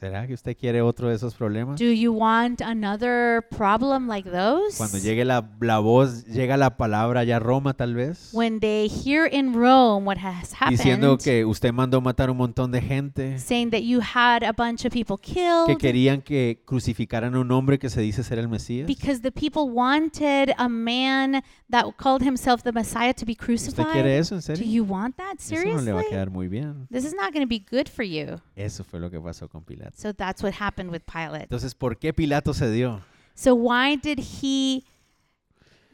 ¿Será 0.04 0.26
que 0.26 0.34
usted 0.34 0.54
quiere 0.54 0.82
otro 0.82 1.08
de 1.08 1.14
esos 1.14 1.34
problemas? 1.34 1.80
Do 1.80 1.86
you 1.86 2.12
want 2.12 2.60
another 2.60 3.42
problem 3.56 4.06
like 4.06 4.28
those? 4.30 4.76
Cuando 4.76 4.98
llegue 4.98 5.24
la, 5.24 5.48
la 5.62 5.78
voz, 5.78 6.26
llega 6.26 6.58
la 6.58 6.76
palabra 6.76 7.24
ya 7.24 7.36
a 7.36 7.38
Roma 7.38 7.72
tal 7.72 7.94
vez, 7.94 8.28
when 8.34 8.60
they 8.60 8.86
hear 8.86 9.26
in 9.32 9.54
Rome 9.54 10.04
what 10.06 10.18
has 10.18 10.52
diciendo 10.68 11.12
happened, 11.14 11.22
que 11.24 11.44
usted 11.46 11.72
mandó 11.72 12.02
matar 12.02 12.28
un 12.28 12.36
montón 12.36 12.70
de 12.70 12.82
gente, 12.82 13.38
saying 13.38 13.70
that 13.70 13.80
you 13.82 14.00
had 14.02 14.42
a 14.44 14.52
bunch 14.52 14.84
of 14.84 14.92
people 14.92 15.16
que 15.16 15.32
killed 15.40 15.78
querían 15.78 16.20
que 16.20 16.60
crucificaran 16.66 17.34
a 17.34 17.40
un 17.40 17.50
hombre 17.50 17.78
que 17.78 17.88
se 17.88 18.02
dice 18.02 18.22
ser 18.22 18.38
el 18.38 18.48
Mesías. 18.48 18.86
because 18.86 19.22
the 19.22 19.32
people 19.32 19.70
wanted 19.72 20.52
a 20.58 20.68
man 20.68 21.42
that 21.70 21.86
called 21.96 22.22
himself 22.22 22.62
the 22.62 22.72
Messiah 22.72 23.14
to 23.14 23.24
be 23.24 23.32
¿Usted 23.32 23.46
crucified. 23.46 23.92
quiere 23.92 24.18
eso 24.18 24.34
en 24.34 24.40
Do 24.40 24.42
serio? 24.42 24.66
you 24.66 24.84
want 24.84 25.16
that 25.16 25.36
Eso 25.38 25.54
no 25.54 25.80
le 25.80 25.92
va 25.92 26.00
a 26.00 26.02
seriously? 26.02 26.10
quedar 26.10 26.30
muy 26.30 26.48
bien. 26.48 26.86
This 26.90 27.06
is 27.06 27.14
not 27.14 27.32
going 27.32 27.42
to 27.42 27.48
be 27.48 27.58
good 27.58 27.88
for 27.88 28.04
you. 28.04 28.38
Eso 28.54 28.84
fue 28.84 29.00
lo 29.00 29.10
que 29.10 29.18
pasó 29.18 29.48
con 29.48 29.64
Pilato. 29.64 29.93
So 29.94 30.12
that's 30.12 30.42
what 30.42 30.54
happened 30.54 30.90
with 30.90 31.02
Pilate. 31.06 31.48
Entonces, 31.48 31.74
¿por 31.74 31.94
qué 31.96 32.12
Pilato 32.12 32.52
cedió? 32.52 33.02
So 33.34 33.54
why 33.54 33.96
did 33.96 34.18
he 34.18 34.84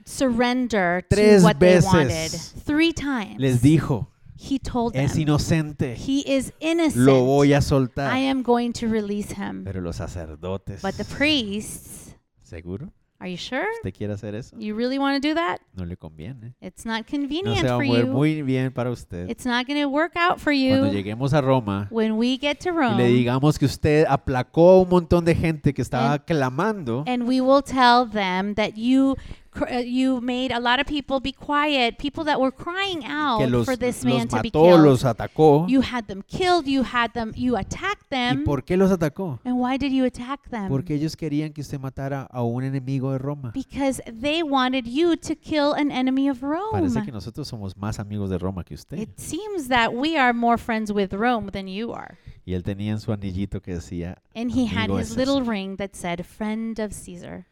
surrender 0.05 1.03
to 1.03 1.17
Tres 1.17 1.43
what 1.43 1.59
they 1.59 1.75
veces 1.77 1.85
wanted? 1.93 2.31
Three 2.65 2.93
times. 2.93 3.39
Les 3.41 3.61
dijo, 3.63 4.07
he 4.37 4.59
told 4.59 4.95
them, 4.95 5.05
es 5.05 5.17
inocente, 5.17 5.95
he 5.97 6.21
is 6.21 6.53
innocent. 6.61 7.05
lo 7.05 7.25
voy 7.25 7.53
a 7.53 7.59
I 7.59 7.61
soltar. 7.61 8.11
am 8.13 8.43
going 8.43 8.73
to 8.75 8.89
release 8.89 9.33
him. 9.33 9.65
Pero 9.65 9.81
los 9.81 9.97
sacerdotes, 9.97 10.81
But 10.83 10.95
the 10.97 11.05
priests, 11.05 12.15
¿seguro? 12.43 12.93
Are 13.21 13.31
you 13.31 13.37
sure? 13.37 13.67
¿Usted 13.77 13.95
quiere 13.95 14.15
hacer 14.15 14.35
eso? 14.35 14.57
You 14.59 14.75
really 14.75 14.99
want 14.99 15.23
to 15.23 15.29
do 15.29 15.35
that? 15.35 15.61
No 15.75 15.85
le 15.85 15.97
conviene. 15.97 16.55
It's 16.61 16.85
not 16.85 17.01
No 17.03 17.19
convenient 17.19 17.59
se 17.61 17.67
va 17.69 17.75
a 17.75 17.77
for 17.79 17.85
mover 17.87 18.07
you. 18.07 18.13
muy 18.13 18.43
bien 18.43 18.73
para 18.73 18.91
usted. 18.91 19.29
It's 19.31 19.45
not 19.45 19.67
going 19.67 19.81
to 19.81 19.89
work 19.89 20.17
out 20.17 20.39
for 20.41 20.53
Cuando 20.53 20.87
you. 20.89 20.93
lleguemos 20.93 21.33
a 21.35 21.41
Roma 21.41 21.87
When 21.91 22.17
we 22.17 22.39
get 22.39 22.59
to 22.61 22.71
y 22.71 22.73
le 22.73 22.79
Rome, 22.81 23.05
digamos 23.09 23.59
que 23.59 23.67
usted 23.67 24.07
aplacó 24.09 24.71
a 24.71 24.81
un 24.83 24.89
montón 24.89 25.25
de 25.25 25.35
gente 25.35 25.73
que 25.75 25.83
estaba 25.83 26.19
clamando, 26.19 27.05
and 27.07 27.25
we 27.29 27.41
will 27.41 27.63
tell 27.63 28.07
them 28.11 28.55
that 28.55 28.73
you 28.77 29.17
Uh, 29.53 29.79
you 29.79 30.21
made 30.21 30.53
a 30.53 30.61
lot 30.61 30.79
of 30.79 30.87
people 30.87 31.19
be 31.19 31.33
quiet, 31.33 31.99
people 31.99 32.23
that 32.25 32.41
were 32.41 32.53
crying 32.53 33.05
out 33.05 33.41
los, 33.51 33.65
for 33.65 33.77
this 33.77 34.05
man 34.05 34.29
to 34.29 34.41
be 34.41 34.51
killed. 34.51 34.81
los 34.81 35.03
atacó. 35.05 35.69
You 35.69 35.81
had 35.83 36.07
them 36.07 36.23
killed, 36.29 36.67
you 36.69 36.83
had 36.85 37.13
them, 37.15 37.33
you 37.35 37.57
attacked 37.57 38.07
¿Y 38.11 38.17
them. 38.17 38.45
por 38.45 38.63
qué 38.63 38.77
los 38.77 38.91
atacó? 38.93 39.41
And 39.45 39.59
why 39.59 39.77
did 39.77 39.93
you 39.93 40.05
attack 40.05 40.49
them? 40.51 40.69
Porque 40.69 40.95
ellos 40.95 41.17
querían 41.17 41.53
que 41.53 41.63
usted 41.63 41.81
matara 41.81 42.29
a 42.31 42.45
un 42.45 42.63
enemigo 42.63 43.11
de 43.13 43.19
Roma. 43.19 43.51
Because 43.53 44.01
they 44.07 44.43
wanted 44.43 44.87
you 44.87 45.17
to 45.17 45.35
kill 45.35 45.73
an 45.73 45.91
enemy 45.91 46.29
of 46.29 46.43
Rome. 46.43 46.71
Parece 46.71 47.03
que 47.05 47.13
nosotros 47.13 47.49
somos 47.49 47.77
más 47.77 47.99
amigos 47.99 48.31
de 48.31 48.39
Roma 48.39 48.63
que 48.63 48.75
usted. 48.75 48.99
It 48.99 49.19
seems 49.19 49.69
that 49.69 49.93
we 49.93 50.17
are 50.17 50.33
more 50.33 50.59
friends 50.59 50.93
with 50.93 51.13
Rome 51.13 51.51
than 51.51 51.67
you 51.67 51.93
are. 51.93 52.19
Y 52.47 52.55
él 52.55 52.63
tenía 52.63 52.93
en 52.93 53.01
su 53.01 53.13
anillito 53.13 53.61
que 53.61 53.75
decía, 53.75 54.19
And 54.35 54.51
he 54.53 54.67
had 54.67 54.91
his 54.91 55.17
little 55.17 55.43
ring 55.43 55.77
that 55.77 55.91
said, 55.95 56.25
Friend 56.25 56.79
of 56.81 56.93
Caesar. 56.93 57.47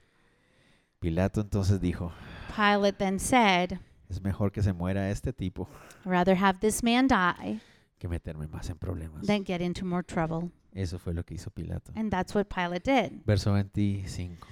Pilato 1.01 1.41
entonces 1.41 1.81
dijo, 1.81 2.13
Pilate 2.57 2.93
then 2.99 3.19
said, 3.21 3.73
es 4.09 4.21
mejor 4.23 4.51
que 4.53 4.63
se 4.63 4.73
muera 4.73 5.11
este 5.11 5.33
tipo 5.33 5.69
rather 6.05 6.35
have 6.37 6.59
this 6.61 6.83
man 6.83 7.07
die 7.07 7.61
que 7.99 8.09
meterme 8.09 8.47
más 8.49 8.69
en 8.71 8.79
problemas. 8.79 9.27
than 9.27 9.45
get 9.45 9.61
into 9.61 9.85
more 9.85 10.03
trouble. 10.03 10.51
Eso 10.73 10.99
fue 10.99 11.13
lo 11.15 11.25
que 11.25 11.35
hizo 11.35 11.51
Pilato. 11.51 11.93
And 11.97 12.11
that's 12.11 12.35
what 12.35 12.47
Pilate 12.47 12.85
did. 12.85 13.21
Verso 13.27 13.53
25. 13.53 14.47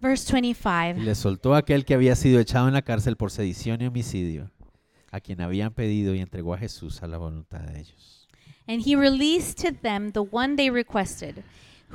Verse 0.00 0.28
Y 0.30 0.32
25. 0.40 1.04
le 1.04 1.14
soltó 1.14 1.54
a 1.54 1.58
aquel 1.58 1.84
que 1.84 1.94
había 1.94 2.14
sido 2.14 2.38
echado 2.40 2.68
en 2.68 2.74
la 2.74 2.82
cárcel 2.82 3.16
por 3.16 3.30
sedición 3.30 3.80
y 3.82 3.86
homicidio, 3.86 4.50
a 5.10 5.20
quien 5.20 5.40
habían 5.40 5.72
pedido 5.72 6.14
y 6.14 6.20
entregó 6.20 6.54
a 6.54 6.58
Jesús 6.58 7.02
a 7.02 7.06
la 7.06 7.18
voluntad 7.18 7.60
de 7.60 7.80
ellos. 7.80 8.28
And 8.68 8.80
he 8.86 8.94
released 8.96 9.58
to 9.62 9.72
them 9.72 10.12
the 10.12 10.20
one 10.20 10.56
they 10.56 10.70
requested, 10.70 11.42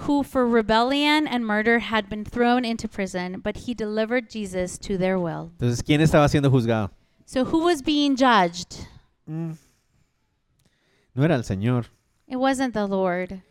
who 0.06 0.24
for 0.24 0.46
rebellion 0.48 1.28
and 1.28 1.46
murder 1.46 1.80
had 1.80 2.10
been 2.10 2.24
thrown 2.24 2.64
into 2.66 2.88
prison, 2.88 3.40
but 3.42 3.58
he 3.68 3.74
delivered 3.74 4.30
Jesus 4.30 4.78
to 4.80 4.98
their 4.98 5.18
will. 5.20 5.52
Entonces, 5.60 5.82
¿quién 5.84 6.02
estaba 6.02 6.28
siendo 6.30 6.50
juzgado? 6.50 6.92
So 7.26 7.44
who 7.46 7.64
was 7.66 7.82
being 7.82 8.16
judged? 8.16 8.88
Mm. 9.30 9.58
No 11.16 11.24
era 11.24 11.36
el 11.36 11.44
Señor, 11.44 11.86
It 12.28 12.38
wasn't 12.38 12.74
the 12.74 12.88
Lord. 12.88 13.42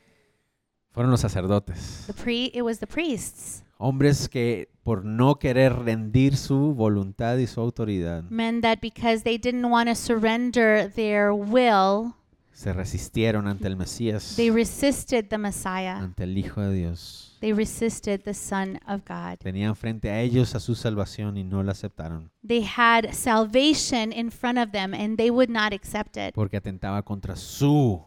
fueron 0.92 1.11
los 1.11 1.20
sacerdotes. 1.20 2.05
The 2.07 2.12
pre 2.14 2.51
it 2.55 2.62
was 2.62 2.78
the 2.78 2.86
priests. 2.86 3.62
Hombres 3.78 4.28
que 4.28 4.68
por 4.84 5.05
no 5.05 5.34
querer 5.34 5.74
rendir 5.84 6.36
su 6.36 6.74
voluntad 6.74 7.36
y 7.38 7.47
su 7.47 7.61
autoridad, 7.61 8.22
Men 8.30 8.62
that 8.62 8.78
because 8.80 9.22
they 9.24 9.36
didn't 9.36 9.68
want 9.68 9.88
to 9.90 9.94
surrender 9.94 10.88
their 10.94 11.34
will, 11.34 12.14
se 12.57 12.73
resistieron 12.73 13.47
ante 13.49 13.67
el 13.67 13.77
Mesías, 13.77 14.35
they 14.35 14.49
resisted 14.51 15.27
the 15.29 15.37
Messiah. 15.37 15.99
ante 15.99 16.25
el 16.25 16.39
Hijo 16.39 16.63
de 16.63 16.73
Dios. 16.73 17.37
They 17.41 17.53
resisted 17.53 18.23
the 18.23 18.33
Son 18.33 18.81
of 18.89 19.03
God. 19.07 19.37
Tenían 19.41 19.77
frente 19.77 20.09
a 20.11 20.23
ellos 20.23 20.55
a 20.55 20.61
su 20.61 20.75
salvación 20.75 21.37
y 21.37 21.45
no 21.45 21.63
la 21.63 21.73
aceptaron, 21.73 22.31
They 22.47 22.65
had 22.65 23.13
salvation 23.13 24.11
in 24.11 24.31
front 24.31 24.59
of 24.59 24.71
them 24.73 24.95
and 24.95 25.19
they 25.19 25.29
would 25.31 25.51
not 25.51 25.75
accept 25.75 26.17
it 26.17 26.35
porque 26.35 26.57
atentaba 26.57 27.03
contra 27.03 27.37
su 27.37 28.03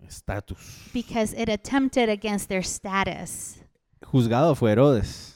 estatus. 0.00 0.88
because 0.94 1.34
it 1.36 1.50
attempted 1.50 2.08
against 2.08 2.48
their 2.48 2.64
status. 2.64 3.60
Juzgado 4.00 4.54
fue 4.54 4.72
Herodes, 4.72 5.33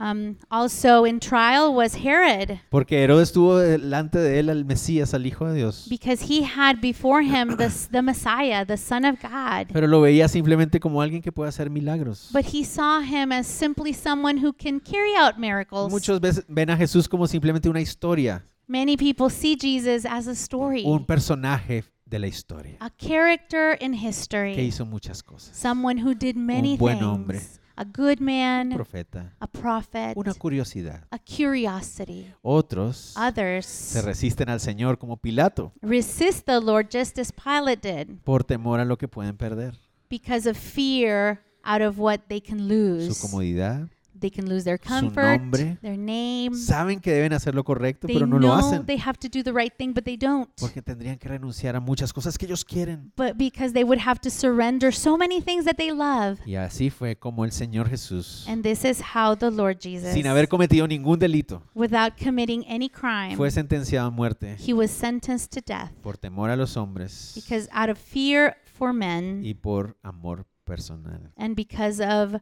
Um, 0.00 0.36
also 0.48 1.04
in 1.04 1.20
trial 1.20 1.74
was 1.74 1.94
Herod 1.94 2.58
porque 2.70 3.02
Herodes 3.04 3.32
tuvo 3.32 3.58
delante 3.58 4.18
de 4.18 4.38
él 4.38 4.48
al 4.48 4.64
Mesías, 4.64 5.12
al 5.12 5.26
Hijo 5.26 5.46
de 5.46 5.54
Dios, 5.56 5.88
because 5.90 6.24
he 6.26 6.42
had 6.42 6.80
before 6.80 7.22
him 7.22 7.56
the, 7.58 7.68
the 7.92 8.00
Messiah, 8.00 8.64
the 8.64 8.78
Son 8.78 9.04
of 9.04 9.20
God. 9.20 9.66
pero 9.74 9.86
lo 9.86 10.00
veía 10.00 10.26
simplemente 10.28 10.80
como 10.80 11.02
alguien 11.02 11.20
que 11.20 11.32
puede 11.32 11.50
hacer 11.50 11.68
milagros. 11.68 12.30
But 12.32 12.46
he 12.46 12.64
saw 12.64 13.02
him 13.02 13.30
as 13.30 13.46
simply 13.46 13.92
someone 13.92 14.42
who 14.42 14.54
can 14.54 14.80
carry 14.80 15.14
out 15.16 15.36
miracles. 15.38 15.92
Muchos 15.92 16.18
veces 16.18 16.46
ven 16.48 16.70
a 16.70 16.78
Jesús 16.78 17.06
como 17.06 17.26
simplemente 17.26 17.68
una 17.68 17.82
historia, 17.82 18.42
Many 18.66 18.96
people 18.96 19.28
see 19.28 19.54
Jesus 19.60 20.06
as 20.08 20.28
a 20.28 20.32
story, 20.32 20.84
un 20.86 21.04
personaje 21.04 21.84
de 22.06 22.18
la 22.18 22.26
historia 22.26 22.76
a 22.80 22.88
character 22.88 23.76
in 23.80 23.92
que 23.92 24.08
history, 24.08 24.54
hizo 24.54 24.86
muchas 24.86 25.22
cosas. 25.22 25.54
someone 25.56 26.00
who 26.00 26.14
did 26.14 26.36
many 26.36 26.76
buen 26.78 26.98
things, 26.98 27.06
hombre. 27.06 27.40
A 27.80 27.84
good 27.84 28.18
Un 28.20 28.26
man, 28.26 28.70
profeta, 28.74 29.32
a 29.40 29.46
prophet, 29.46 30.14
una 30.14 30.34
curiosidad. 30.34 31.04
a 31.10 31.18
curiosity. 31.18 32.26
Otros 32.42 33.14
Others 33.16 33.64
se 33.64 34.02
resisten 34.02 34.48
al 34.50 34.60
Señor 34.60 34.98
como 34.98 35.16
Pilato 35.16 35.72
resist 35.80 36.44
the 36.46 36.60
Lord 36.60 36.88
just 36.92 37.18
as 37.18 37.32
Pilate 37.32 37.80
did 38.04 38.18
por 38.22 38.44
temor 38.44 38.80
a 38.80 38.84
lo 38.84 38.98
que 38.98 39.08
pueden 39.08 39.36
perder. 39.36 39.74
because 40.10 40.48
of 40.48 40.56
fear 40.58 41.40
out 41.64 41.80
of 41.82 41.98
what 41.98 42.20
they 42.28 42.40
can 42.40 42.58
Su 42.58 42.64
lose. 42.68 43.20
comodidad. 43.20 43.88
They 44.20 44.30
can 44.30 44.48
lose 44.48 44.64
their 44.64 44.78
comfort, 44.78 45.40
nombre. 45.40 45.78
their 45.82 45.96
name. 45.96 46.54
Saben 46.54 47.00
que 47.00 47.12
deben 47.12 47.32
hacer 47.32 47.54
lo 47.54 47.64
correcto, 47.64 48.06
They 48.06 48.14
pero 48.16 48.26
no 48.26 48.38
lo 48.38 48.48
know 48.48 48.56
hacen. 48.58 48.86
they 48.86 48.98
have 48.98 49.18
to 49.18 49.28
do 49.28 49.42
the 49.42 49.52
right 49.52 49.72
thing, 49.76 49.92
but 49.94 50.04
they 50.04 50.16
don't. 50.16 50.48
Porque 50.60 50.82
tendrían 50.82 51.18
que 51.18 51.28
renunciar 51.28 51.74
a 51.76 51.80
muchas 51.80 52.12
cosas 52.12 52.36
que 52.36 52.46
ellos 52.46 52.64
quieren. 52.64 53.12
But 53.16 53.36
because 53.36 53.72
they 53.72 53.84
would 53.84 54.00
have 54.06 54.20
to 54.20 54.30
surrender 54.30 54.92
so 54.94 55.16
many 55.16 55.40
things 55.40 55.64
that 55.64 55.76
they 55.76 55.90
love. 55.90 56.38
Y 56.46 56.54
así 56.56 56.90
fue 56.90 57.16
como 57.16 57.44
el 57.44 57.52
Señor 57.52 57.88
Jesús, 57.88 58.44
And 58.48 58.62
this 58.62 58.84
is 58.84 59.00
how 59.14 59.34
the 59.36 59.50
Lord 59.50 59.78
Jesus, 59.80 60.12
sin 60.12 60.26
haber 60.26 60.48
cometido 60.48 60.86
ningún 60.86 61.18
delito, 61.18 61.62
without 61.74 62.12
committing 62.22 62.64
any 62.68 62.88
crime, 62.90 63.36
fue 63.36 63.50
sentenciado 63.50 64.08
a 64.08 64.10
muerte 64.10 64.56
he 64.58 64.72
was 64.72 64.90
sentenced 64.90 65.50
to 65.52 65.60
death 65.60 65.90
por 66.02 66.16
temor 66.18 66.50
a 66.50 66.56
los 66.56 66.76
hombres 66.76 67.32
because 67.34 67.68
out 67.72 67.88
of 67.88 67.98
fear 67.98 68.56
for 68.64 68.92
men 68.92 69.40
y 69.44 69.54
por 69.54 69.96
amor 70.02 70.44
personal. 70.64 71.32
and 71.36 71.54
because 71.56 72.00
of 72.04 72.40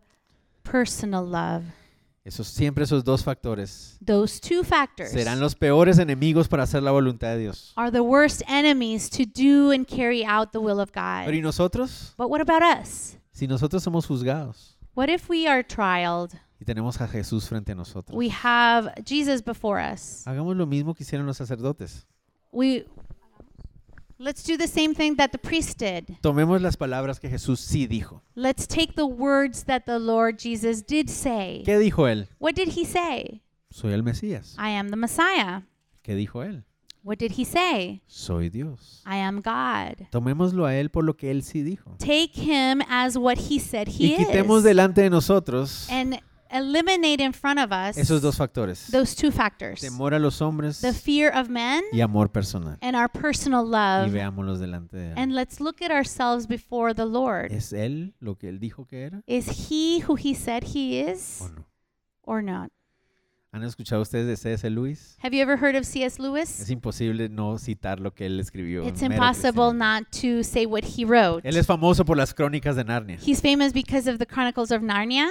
personal 0.71 1.25
love. 1.31 1.65
Esos, 2.25 2.47
siempre 2.49 2.85
esos 2.85 3.03
dos 3.05 3.25
factores 3.25 3.97
Those 4.05 4.39
two 4.39 4.63
factors 4.63 5.11
serán 5.13 5.41
los 5.41 5.55
peores 5.55 5.99
enemigos 5.99 6.47
para 6.47 6.65
hacer 6.65 6.83
la 6.83 6.91
voluntad 6.91 7.29
de 7.29 7.39
Dios. 7.39 7.73
are 7.77 7.91
the 7.91 8.03
worst 8.03 8.43
enemies 8.47 9.09
to 9.09 9.23
do 9.25 9.71
and 9.73 9.87
carry 9.87 10.25
out 10.27 10.51
the 10.53 10.59
will 10.59 10.79
of 10.79 10.91
Pero 10.93 11.33
¿y 11.33 11.39
God. 11.39 11.43
nosotros? 11.45 12.13
But 12.19 12.29
what 12.29 12.43
about 12.43 12.63
us? 12.63 13.17
Si 13.33 13.47
nosotros 13.47 13.83
somos 13.83 14.05
juzgados 14.07 14.77
What 14.95 15.09
if 15.09 15.31
we 15.31 15.47
are 15.49 15.63
trialed? 15.65 16.33
y 16.61 16.65
tenemos 16.67 17.01
a 17.01 17.07
Jesús 17.09 17.49
frente 17.49 17.73
a 17.73 17.75
nosotros, 17.75 18.15
We 18.15 18.29
have 18.43 18.93
Jesus 19.07 19.43
before 19.43 19.81
us. 19.81 20.27
hagamos 20.27 20.55
lo 20.55 20.67
mismo 20.67 20.93
que 20.93 21.05
hicieron 21.05 21.27
los 21.27 21.39
sacerdotes. 21.39 22.05
We 22.53 22.85
Let's 24.21 24.43
do 24.43 24.57
the 24.57 24.67
same 24.67 24.95
thing 24.95 25.15
that 25.17 25.31
the 25.31 25.39
priest 25.39 25.79
did. 25.79 26.17
Tomemos 26.23 26.61
las 26.61 26.77
palabras 26.77 27.21
que 27.21 27.29
Jesús 27.31 27.61
sí 27.61 27.87
dijo. 27.87 28.21
Let's 28.35 28.67
take 28.67 28.95
the 28.97 29.07
words 29.07 29.65
that 29.67 29.85
the 29.87 30.01
Lord 30.01 30.39
Jesus 30.41 30.83
did 30.85 31.09
say. 31.09 31.63
¿Qué 31.65 31.79
dijo 31.79 32.09
él? 32.09 32.27
What 32.41 32.55
did 32.57 32.71
he 32.77 32.85
say? 32.85 33.43
Soy 33.71 33.93
el 33.93 34.03
Mesías. 34.03 34.57
I 34.59 34.71
am 34.71 34.89
the 34.91 34.97
Messiah. 34.97 35.63
¿Qué 36.03 36.17
dijo 36.17 36.43
él? 36.43 36.65
What 37.05 37.19
did 37.19 37.33
he 37.39 37.45
say? 37.45 38.03
Soy 38.09 38.49
Dios. 38.49 39.03
I 39.07 39.19
am 39.19 39.41
God. 39.41 40.09
Tomémoslo 40.11 40.67
a 40.67 40.75
él 40.75 40.91
por 40.91 41.05
lo 41.05 41.17
que 41.17 41.31
él 41.31 41.43
sí 41.45 41.63
dijo. 41.63 41.95
Take 41.99 42.33
him 42.35 42.83
as 42.89 43.17
what 43.17 43.39
he 43.39 43.61
said 43.61 43.87
Y 43.89 44.15
he 44.15 44.17
quitemos 44.17 44.59
is. 44.59 44.65
delante 44.65 45.01
de 45.03 45.11
nosotros 45.11 45.87
And 45.91 46.19
eliminate 46.51 47.23
in 47.23 47.33
front 47.33 47.59
of 47.59 47.71
us 47.73 47.97
esos 47.99 48.21
dos 48.23 48.37
factores. 48.37 48.91
those 48.91 49.15
two 49.15 49.31
factors. 49.31 49.81
Temor 49.81 50.15
a 50.15 50.19
los 50.19 50.41
hombres 50.41 50.81
The 50.81 50.93
fear 50.93 51.31
of 51.35 51.49
men 51.49 51.83
y 51.93 52.01
amor 52.01 52.31
personal. 52.31 52.77
and 52.81 52.97
our 52.97 53.09
personal 53.09 53.65
Y 53.67 53.71
love. 53.71 54.13
veámoslos 54.13 54.59
delante 54.61 54.97
de 54.97 55.13
él. 55.13 55.15
And 55.19 55.33
let's 55.35 55.61
look 55.61 55.83
at 55.83 55.91
ourselves 55.91 56.47
before 56.47 56.95
the 56.95 57.07
Lord. 57.07 57.53
¿Es 57.53 57.73
él 57.73 58.15
lo 58.21 58.37
que 58.37 58.49
él 58.49 58.59
dijo 58.61 58.87
que 58.87 59.03
era 59.05 59.23
Is 59.27 59.69
he 59.71 60.03
who 60.07 60.17
he 60.17 60.35
said 60.35 60.65
he 60.75 61.01
is 61.01 61.41
o 61.43 61.49
no? 61.49 61.65
or 62.23 62.43
not? 62.43 62.71
¿Han 63.51 63.65
escuchado 63.65 64.03
ustedes 64.03 64.27
de 64.27 64.37
C.S. 64.37 64.69
Lewis? 64.69 65.17
Have 65.23 65.35
you 65.35 65.41
ever 65.43 65.57
heard 65.57 65.75
of 65.75 65.85
C.S. 65.87 66.17
Es 66.17 66.19
Lewis? 66.21 66.69
imposible 66.71 67.31
no 67.31 67.57
citar 67.57 67.99
lo 67.99 68.13
que 68.15 68.27
él 68.27 68.39
escribió. 68.41 68.87
It's 68.87 69.01
impossible 69.01 69.73
not 69.73 70.05
to 70.21 70.45
say 70.45 70.67
what 70.67 70.85
he 70.85 71.07
wrote. 71.07 71.49
Él 71.49 71.57
es 71.57 71.67
famoso 71.67 72.05
por 72.05 72.19
las 72.19 72.35
crónicas 72.35 72.77
de 72.77 72.85
Narnia, 72.85 73.17
He's 73.19 73.41
famous 73.41 73.73
because 73.73 74.07
of 74.07 74.19
the 74.19 74.27
Chronicles 74.27 74.71
of 74.71 74.83
Narnia, 74.83 75.29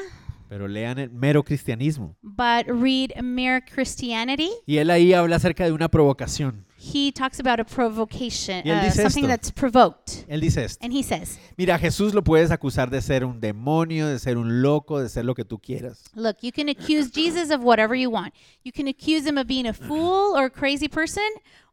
pero 0.48 0.68
lean 0.68 1.00
el 1.00 1.10
mero 1.12 1.44
cristianismo. 1.44 2.16
but 2.22 2.66
read 2.68 3.12
Mere 3.22 3.62
Christianity. 3.64 4.50
Y 4.66 4.78
él 4.78 4.90
ahí 4.90 5.14
habla 5.14 5.36
acerca 5.38 5.66
de 5.66 5.72
una 5.72 5.90
provocación. 5.90 6.66
He 6.80 7.12
talks 7.12 7.40
about 7.40 7.60
a 7.60 7.66
provocation, 7.66 8.62
Y 8.64 8.70
él 8.70 8.78
uh, 8.78 8.84
dice 8.86 9.02
something 9.02 9.24
esto. 9.24 9.28
that's 9.28 9.52
provoked. 9.52 10.26
Él 10.28 10.40
dice 10.42 10.64
esto. 10.64 10.86
And 10.86 10.94
he 10.94 11.02
says, 11.04 11.40
Mira, 11.58 11.76
a 11.76 11.80
Jesús 11.80 12.14
lo 12.14 12.24
puedes 12.24 12.52
acusar 12.52 12.90
de 12.92 13.02
ser 13.02 13.26
un 13.26 13.40
demonio, 13.40 14.08
de 14.08 14.20
ser 14.20 14.38
un 14.38 14.62
loco, 14.62 15.00
de 15.02 15.10
ser 15.10 15.26
lo 15.26 15.34
que 15.34 15.44
tú 15.44 15.58
quieras. 15.60 16.04
Look, 16.16 16.38
you 16.42 16.52
can 16.52 16.70
accuse 16.70 17.10
Jesus 17.12 17.50
of 17.52 17.62
whatever 17.64 17.96
you 17.98 18.12
want. 18.12 18.34
You 18.64 18.72
can 18.72 18.88
accuse 18.88 19.28
him 19.28 19.38
of 19.40 19.48
being 19.48 19.66
a 19.68 19.74
fool 19.74 20.36
or 20.38 20.46
a 20.46 20.50
crazy 20.52 20.88
person, 20.88 21.24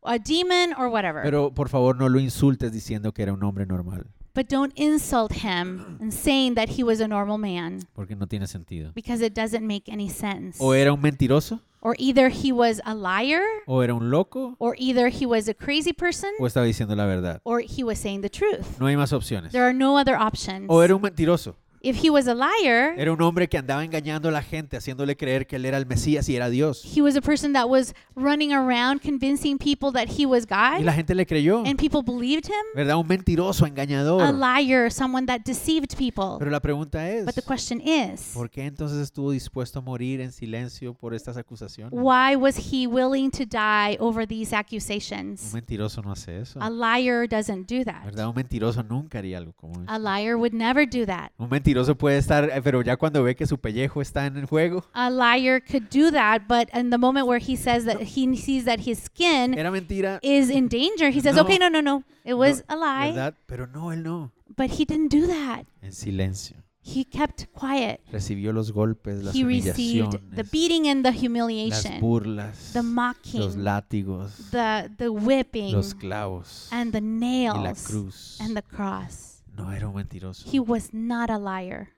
a 0.03 0.19
demon 0.19 0.73
or 0.79 0.89
whatever. 0.89 1.23
Pero 1.23 1.53
por 1.53 1.69
favor 1.69 1.97
no 1.97 2.09
lo 2.09 2.19
insultes 2.19 2.73
diciendo 2.73 3.13
que 3.13 3.23
era 3.25 3.35
un 3.35 3.43
hombre 3.45 3.67
normal, 3.67 4.07
but 4.35 4.49
don't 4.49 4.73
insult 4.77 5.33
him 5.33 5.99
and 6.01 6.13
saying 6.13 6.55
that 6.55 6.71
he 6.71 6.83
was 6.83 7.01
a 7.01 7.07
normal 7.09 7.39
man 7.39 7.81
porque 7.95 8.17
no 8.17 8.27
tiene 8.27 8.47
sentido. 8.47 8.93
because 8.95 9.21
it 9.23 9.33
doesn't 9.35 9.67
make 9.67 9.89
any 9.89 10.09
sense. 10.09 10.59
O 10.61 10.73
era 10.73 10.93
un 10.93 11.01
mentiroso, 11.01 11.61
Or 11.81 11.95
either 11.99 12.31
he 12.31 12.51
was 12.51 12.81
a 12.87 12.95
liar, 12.95 13.43
o 13.67 13.81
era 13.83 13.95
un 13.95 14.11
loco, 14.11 14.57
or 14.59 14.75
either 14.79 15.09
he 15.09 15.27
was 15.27 15.49
a 15.49 15.55
crazy 15.55 15.93
person, 15.93 16.31
o 16.41 16.47
estaba 16.47 16.65
diciendo 16.65 16.97
la 16.97 17.05
verdad. 17.05 17.41
or 17.45 17.61
he 17.61 17.85
was 17.85 17.99
saying 17.99 18.23
the 18.23 18.31
truth. 18.31 18.81
No 18.81 18.87
hay 18.87 18.97
más 18.97 19.13
opciones. 19.13 19.53
There 19.53 19.65
are 19.65 19.75
no 19.75 19.99
other 19.99 20.17
options. 20.17 20.65
O 20.71 20.81
era 20.83 20.95
un 20.97 21.03
mentiroso, 21.03 21.57
If 21.87 22.03
he 22.03 22.09
was 22.09 22.27
a 22.27 22.35
liar, 22.35 22.95
Era 22.97 23.13
un 23.13 23.21
hombre 23.21 23.47
que 23.47 23.59
andaba 23.59 23.85
engañando 23.85 24.31
a 24.31 24.33
la 24.33 24.43
gente, 24.43 24.79
haciéndole 24.79 25.17
creer 25.19 25.47
que 25.47 25.57
él 25.57 25.67
era 25.67 25.77
el 25.77 25.85
Mesías 25.85 26.27
y 26.31 26.35
era 26.37 26.49
Dios. 26.49 26.83
he 26.97 27.03
was 27.03 27.15
a 27.15 27.21
person 27.21 27.53
that 27.53 27.67
was 27.69 27.93
running 28.17 28.53
around 28.55 29.03
convincing 29.03 29.59
people 29.59 29.93
that 29.93 30.09
he 30.09 30.25
was 30.25 30.45
Y 30.45 30.79
God 30.79 30.85
la 30.85 30.95
gente 30.95 31.15
le 31.15 31.27
creyó, 31.27 31.63
and 31.67 31.77
people 31.79 32.01
believed 32.03 32.47
him. 32.47 32.65
¿verdad? 32.75 32.97
Un 32.97 33.07
mentiroso, 33.07 33.67
A 33.67 33.69
engañador. 33.69 34.23
liar, 34.33 34.91
someone 34.91 35.27
that 35.27 35.41
deceived 35.45 35.95
people. 35.99 36.37
Pero 36.39 36.51
la 36.51 36.61
pregunta 36.61 37.07
es, 37.11 37.27
But 37.27 37.35
the 37.35 37.43
question 37.43 37.83
is, 37.83 38.31
¿por 38.33 38.49
qué 38.49 38.65
entonces 38.65 38.99
estuvo 38.99 39.33
dispuesto 39.33 39.81
a 39.81 39.83
morir 39.83 40.23
en 40.23 40.33
silencio 40.33 40.95
por 40.95 41.13
estas 41.15 41.37
acusaciones? 41.37 41.93
why 41.93 42.35
was 42.35 42.57
he 42.73 42.87
willing 42.87 43.31
to 43.31 43.45
die 43.45 43.99
over 44.01 44.27
these 44.27 44.55
Un 44.55 44.61
accusations? 44.61 45.53
mentiroso 45.53 46.01
no 46.01 46.13
hace 46.13 46.41
eso, 46.41 46.59
A 46.63 46.71
liar 46.71 47.29
doesn't 47.29 47.69
do 47.71 47.85
that. 47.85 48.05
¿verdad? 48.07 48.29
Un 48.29 48.35
mentiroso 48.35 48.83
nunca 48.83 49.19
haría 49.19 49.37
algo 49.37 49.53
como 49.53 49.75
eso. 49.83 49.85
A 49.87 49.99
liar 49.99 50.37
would 50.37 50.53
never 50.55 50.87
do 50.89 51.05
that. 51.05 51.31
Un 51.37 51.51
mentiroso 51.75 51.97
puede 51.97 52.19
estar, 52.19 52.45
eh, 52.45 52.61
pero 52.63 52.83
ya 52.83 52.97
cuando 52.97 53.23
ve 53.23 53.35
que 53.35 53.47
su 53.47 53.59
pellejo 53.59 54.01
está 54.01 54.27
en 54.27 54.37
el 54.37 54.47
juego, 54.47 54.85
A 54.93 55.11
liar 55.11 55.61
could 55.61 55.89
do 55.91 56.11
that, 56.13 56.43
but 56.49 56.69
in 56.75 56.91
the 56.91 56.99
moment 56.99 57.27
where 57.27 57.43
he 57.45 57.57
says 57.57 57.85
that 57.85 58.01
he 58.01 58.37
sees 58.37 58.65
that 58.65 58.81
his 58.87 58.99
skin 58.99 59.55
era 59.59 59.71
mentira, 59.71 60.19
is 60.23 60.51
in 60.51 60.69
danger, 60.69 61.09
he 61.11 61.21
says, 61.21 61.35
No. 61.35 61.43
okay, 61.43 61.59
no, 61.59 61.69
no, 61.69 61.81
no, 61.81 62.05
it 62.25 62.35
was 62.35 62.63
a 62.69 62.77
lie. 62.77 63.13
¿verdad? 63.13 63.35
Pero 63.47 63.67
no, 63.67 63.93
él 63.93 64.03
no. 64.03 64.31
But 64.57 64.71
he 64.79 64.85
didn't 64.85 65.09
do 65.11 65.27
that. 65.27 65.67
En 65.83 65.93
silencio. 65.93 66.57
He 66.87 67.05
kept 67.07 67.47
quiet. 67.55 68.03
Recibió 68.13 68.53
los 68.53 68.71
golpes, 68.71 69.25
las 69.25 69.35
He 69.35 69.43
received 69.43 70.19
the 70.37 70.45
beating 70.45 70.87
and 70.87 71.03
the 71.03 71.13
las 71.13 71.21
humiliation, 71.21 71.99
burlas, 72.01 72.73
the 72.75 72.83
los 72.83 72.93
mocking, 72.93 73.65
látigos, 73.65 74.51
the 74.51 74.91
the 74.99 75.09
whipping, 75.09 75.73
los 75.73 75.95
clavos 75.95 76.69
and 76.71 76.93
the 76.93 76.99
y 77.01 77.51
la 77.51 77.63
nails 77.63 77.87
cruz. 77.87 78.39
and 78.39 78.55
the 78.55 78.63
cross. 78.63 79.34
No 79.57 79.73
era 79.73 79.89
un 79.89 79.95
mentiroso, 79.95 80.49
He 80.53 80.59
was 80.61 80.91
not 80.93 81.31
a 81.31 81.39
liar. 81.39 81.89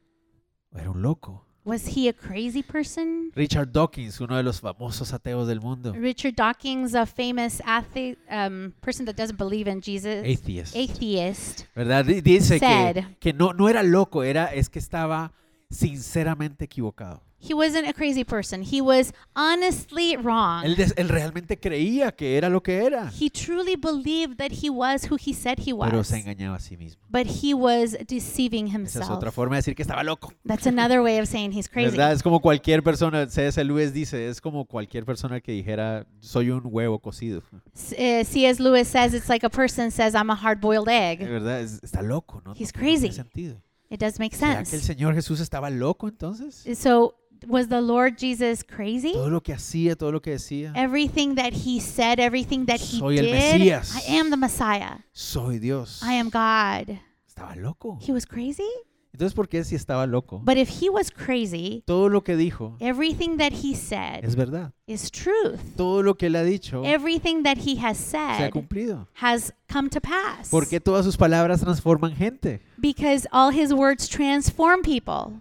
era 0.74 0.90
un 0.90 1.00
loco. 1.02 1.42
Was 1.64 1.96
he 1.96 2.08
a 2.08 2.12
crazy 2.12 2.62
person? 2.62 3.32
Richard 3.34 3.72
Dawkins, 3.72 4.20
uno 4.20 4.36
de 4.36 4.44
los 4.44 4.60
famosos 4.60 5.12
ateos 5.12 5.48
del 5.48 5.60
mundo, 5.60 5.92
Richard 5.94 6.34
Dawkins, 6.36 6.94
a 6.94 7.06
famous 7.06 7.60
athlete, 7.66 8.18
um, 8.30 8.70
person 8.80 9.04
that 9.04 9.16
doesn't 9.16 9.36
believe 9.36 9.68
in 9.68 9.80
Jesus, 9.82 10.22
atheist, 10.24 10.76
atheist, 10.76 11.64
¿verdad? 11.74 12.04
Di- 12.04 12.20
Dice 12.20 12.60
que, 12.60 12.66
said- 12.68 13.16
que 13.18 13.32
no, 13.32 13.52
no 13.52 13.68
era 13.68 13.82
loco, 13.82 14.22
era, 14.22 14.54
es 14.54 14.68
que 14.68 14.78
estaba 14.78 15.32
sinceramente 15.68 16.64
equivocado. 16.66 17.20
He 17.48 17.54
wasn't 17.54 17.88
a 17.88 17.92
crazy 17.92 18.24
person. 18.24 18.62
He 18.62 18.80
was 18.80 19.12
honestly 19.34 20.16
wrong. 20.16 20.64
Él, 20.64 20.76
des- 20.76 20.94
él 20.96 21.08
realmente 21.08 21.58
creía 21.58 22.12
que 22.12 22.36
era 22.36 22.48
lo 22.48 22.62
que 22.62 22.84
era, 22.84 23.10
He 23.18 23.30
truly 23.30 23.76
believed 23.76 24.36
that 24.38 24.50
he 24.52 24.70
was 24.70 25.04
who 25.10 25.16
he 25.16 25.32
said 25.32 25.58
he 25.58 25.72
pero 25.72 25.98
was. 25.98 26.08
se 26.08 26.18
engañaba 26.18 26.56
a 26.56 26.60
sí 26.60 26.76
mismo. 26.76 27.00
But 27.08 27.26
he 27.26 27.54
was 27.54 27.96
deceiving 28.08 28.66
Esa 28.66 28.76
es 28.76 28.80
himself. 28.94 29.10
otra 29.10 29.30
forma 29.30 29.56
de 29.56 29.58
decir 29.60 29.74
que 29.74 29.82
estaba 29.82 30.02
loco. 30.02 30.32
That's 30.46 30.66
another 30.66 31.00
way 31.00 31.18
of 31.18 31.28
saying 31.28 31.52
he's 31.52 31.68
crazy. 31.68 31.90
¿Verdad? 31.96 32.12
Es 32.12 32.22
como 32.22 32.40
cualquier 32.40 32.82
persona, 32.82 33.26
C.S. 33.28 33.62
Lewis 33.64 33.92
dice, 33.92 34.28
es 34.28 34.40
como 34.40 34.64
cualquier 34.64 35.04
persona 35.04 35.40
que 35.40 35.52
dijera, 35.52 36.06
soy 36.20 36.50
un 36.50 36.62
huevo 36.64 36.98
cocido. 36.98 37.42
C.S. 37.74 37.96
Eh, 38.36 38.54
Lewis 38.58 38.88
says 38.88 39.14
it's 39.14 39.28
like 39.28 39.44
a 39.44 39.50
person 39.50 39.90
says, 39.90 40.14
I'm 40.14 40.30
a 40.30 40.34
hard 40.34 40.60
boiled 40.60 40.88
egg. 40.88 41.20
¿Verdad? 41.20 41.60
Es- 41.60 41.80
está 41.82 42.02
loco, 42.02 42.42
¿no? 42.44 42.52
He's 42.54 42.72
No 42.74 42.80
tiene 42.80 42.98
crazy. 43.00 43.12
sentido. 43.12 43.62
It 43.88 44.00
does 44.00 44.18
make 44.18 44.34
¿Será 44.34 44.54
que 44.54 44.58
el 44.60 44.66
sense. 44.66 44.84
Señor 44.86 45.14
Jesús 45.14 45.38
estaba 45.38 45.70
loco 45.70 46.08
entonces? 46.08 46.64
So, 46.76 47.14
was 47.46 47.68
the 47.68 47.80
Lord 47.80 48.18
Jesus 48.18 48.62
crazy? 48.62 49.12
Todo 49.12 49.28
lo 49.30 49.40
que 49.42 49.52
hacía, 49.54 49.96
todo 49.96 50.12
lo 50.12 50.20
que 50.20 50.32
decía, 50.32 50.72
Everything 50.74 51.34
that 51.36 51.52
he 51.52 51.80
said, 51.80 52.18
everything 52.20 52.66
that 52.66 52.80
he 52.80 52.98
Soy 52.98 53.18
el 53.18 53.24
did, 53.26 53.32
Mesías. 53.34 53.94
I 54.08 54.16
am 54.18 54.30
the 54.30 54.36
Messiah. 54.36 54.98
soy 55.12 55.58
Dios. 55.58 56.00
I 56.02 56.14
am 56.14 56.28
God. 56.30 56.98
Estaba 57.28 57.54
loco. 57.56 57.98
He 58.00 58.12
was 58.12 58.24
crazy? 58.26 58.68
Entonces, 59.12 59.32
¿por 59.34 59.48
qué 59.48 59.64
si 59.64 59.74
estaba 59.74 60.06
loco? 60.06 60.42
But 60.44 60.58
if 60.58 60.68
he 60.68 60.90
was 60.90 61.10
crazy, 61.10 61.82
Todo 61.86 62.10
lo 62.10 62.22
que 62.22 62.36
dijo 62.36 62.76
everything 62.80 63.38
that 63.38 63.50
he 63.64 63.74
said 63.74 64.22
es 64.22 64.34
verdad. 64.36 64.72
is 64.86 65.10
truth. 65.10 65.58
Todo 65.74 66.02
lo 66.02 66.14
que 66.18 66.26
él 66.26 66.36
ha 66.36 66.42
dicho 66.42 66.82
Everything 66.84 67.42
that 67.44 67.56
he 67.56 67.78
has 67.78 67.96
se 67.96 68.18
ha 68.18 68.36
said 68.36 68.52
cumplido. 68.52 69.06
has 69.14 69.54
come 69.72 69.88
to 69.88 70.02
pass. 70.02 70.50
Porque 70.50 70.80
todas 70.80 71.06
sus 71.06 71.16
palabras 71.16 71.62
transforman 71.62 72.14
gente. 72.14 72.60
Because 72.78 73.26
all 73.32 73.50
his 73.50 73.72
words 73.72 74.06
transform 74.06 74.82
people. 74.82 75.40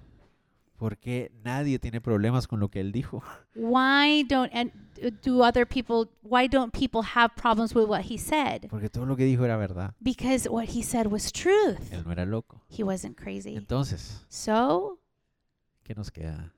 Porque 0.78 1.32
nadie 1.44 1.80
tiene 1.80 2.02
problemas 2.02 2.48
con 2.48 2.60
lo 2.60 2.70
que 2.70 2.82
él 2.82 2.92
dijo. 2.92 3.24
Why 3.56 4.24
don't 4.28 4.52
and 4.54 4.72
uh, 5.02 5.10
do 5.24 5.42
other 5.42 5.66
people 5.66 6.10
why 6.22 6.48
don't 6.48 6.74
people 6.74 7.02
have 7.16 7.34
problems 7.36 7.74
with 7.74 7.88
what 7.88 8.02
he 8.10 8.18
said? 8.18 8.68
Porque 8.70 8.90
todo 8.90 9.06
lo 9.06 9.16
que 9.16 9.26
dijo 9.26 9.46
era 9.46 9.56
verdad. 9.58 9.94
Because 10.02 10.50
what 10.50 10.68
he 10.76 10.84
said 10.84 11.08
was 11.08 11.32
truth. 11.32 11.80
Él 11.92 12.04
no 12.06 12.12
era 12.12 12.26
loco. 12.26 12.62
He 12.70 12.84
wasn't 12.84 13.16
crazy. 13.18 13.56
Entonces, 13.56 14.26
So, 14.30 15.00
¿qué 15.84 15.96
nos 15.96 16.12
queda? 16.12 16.52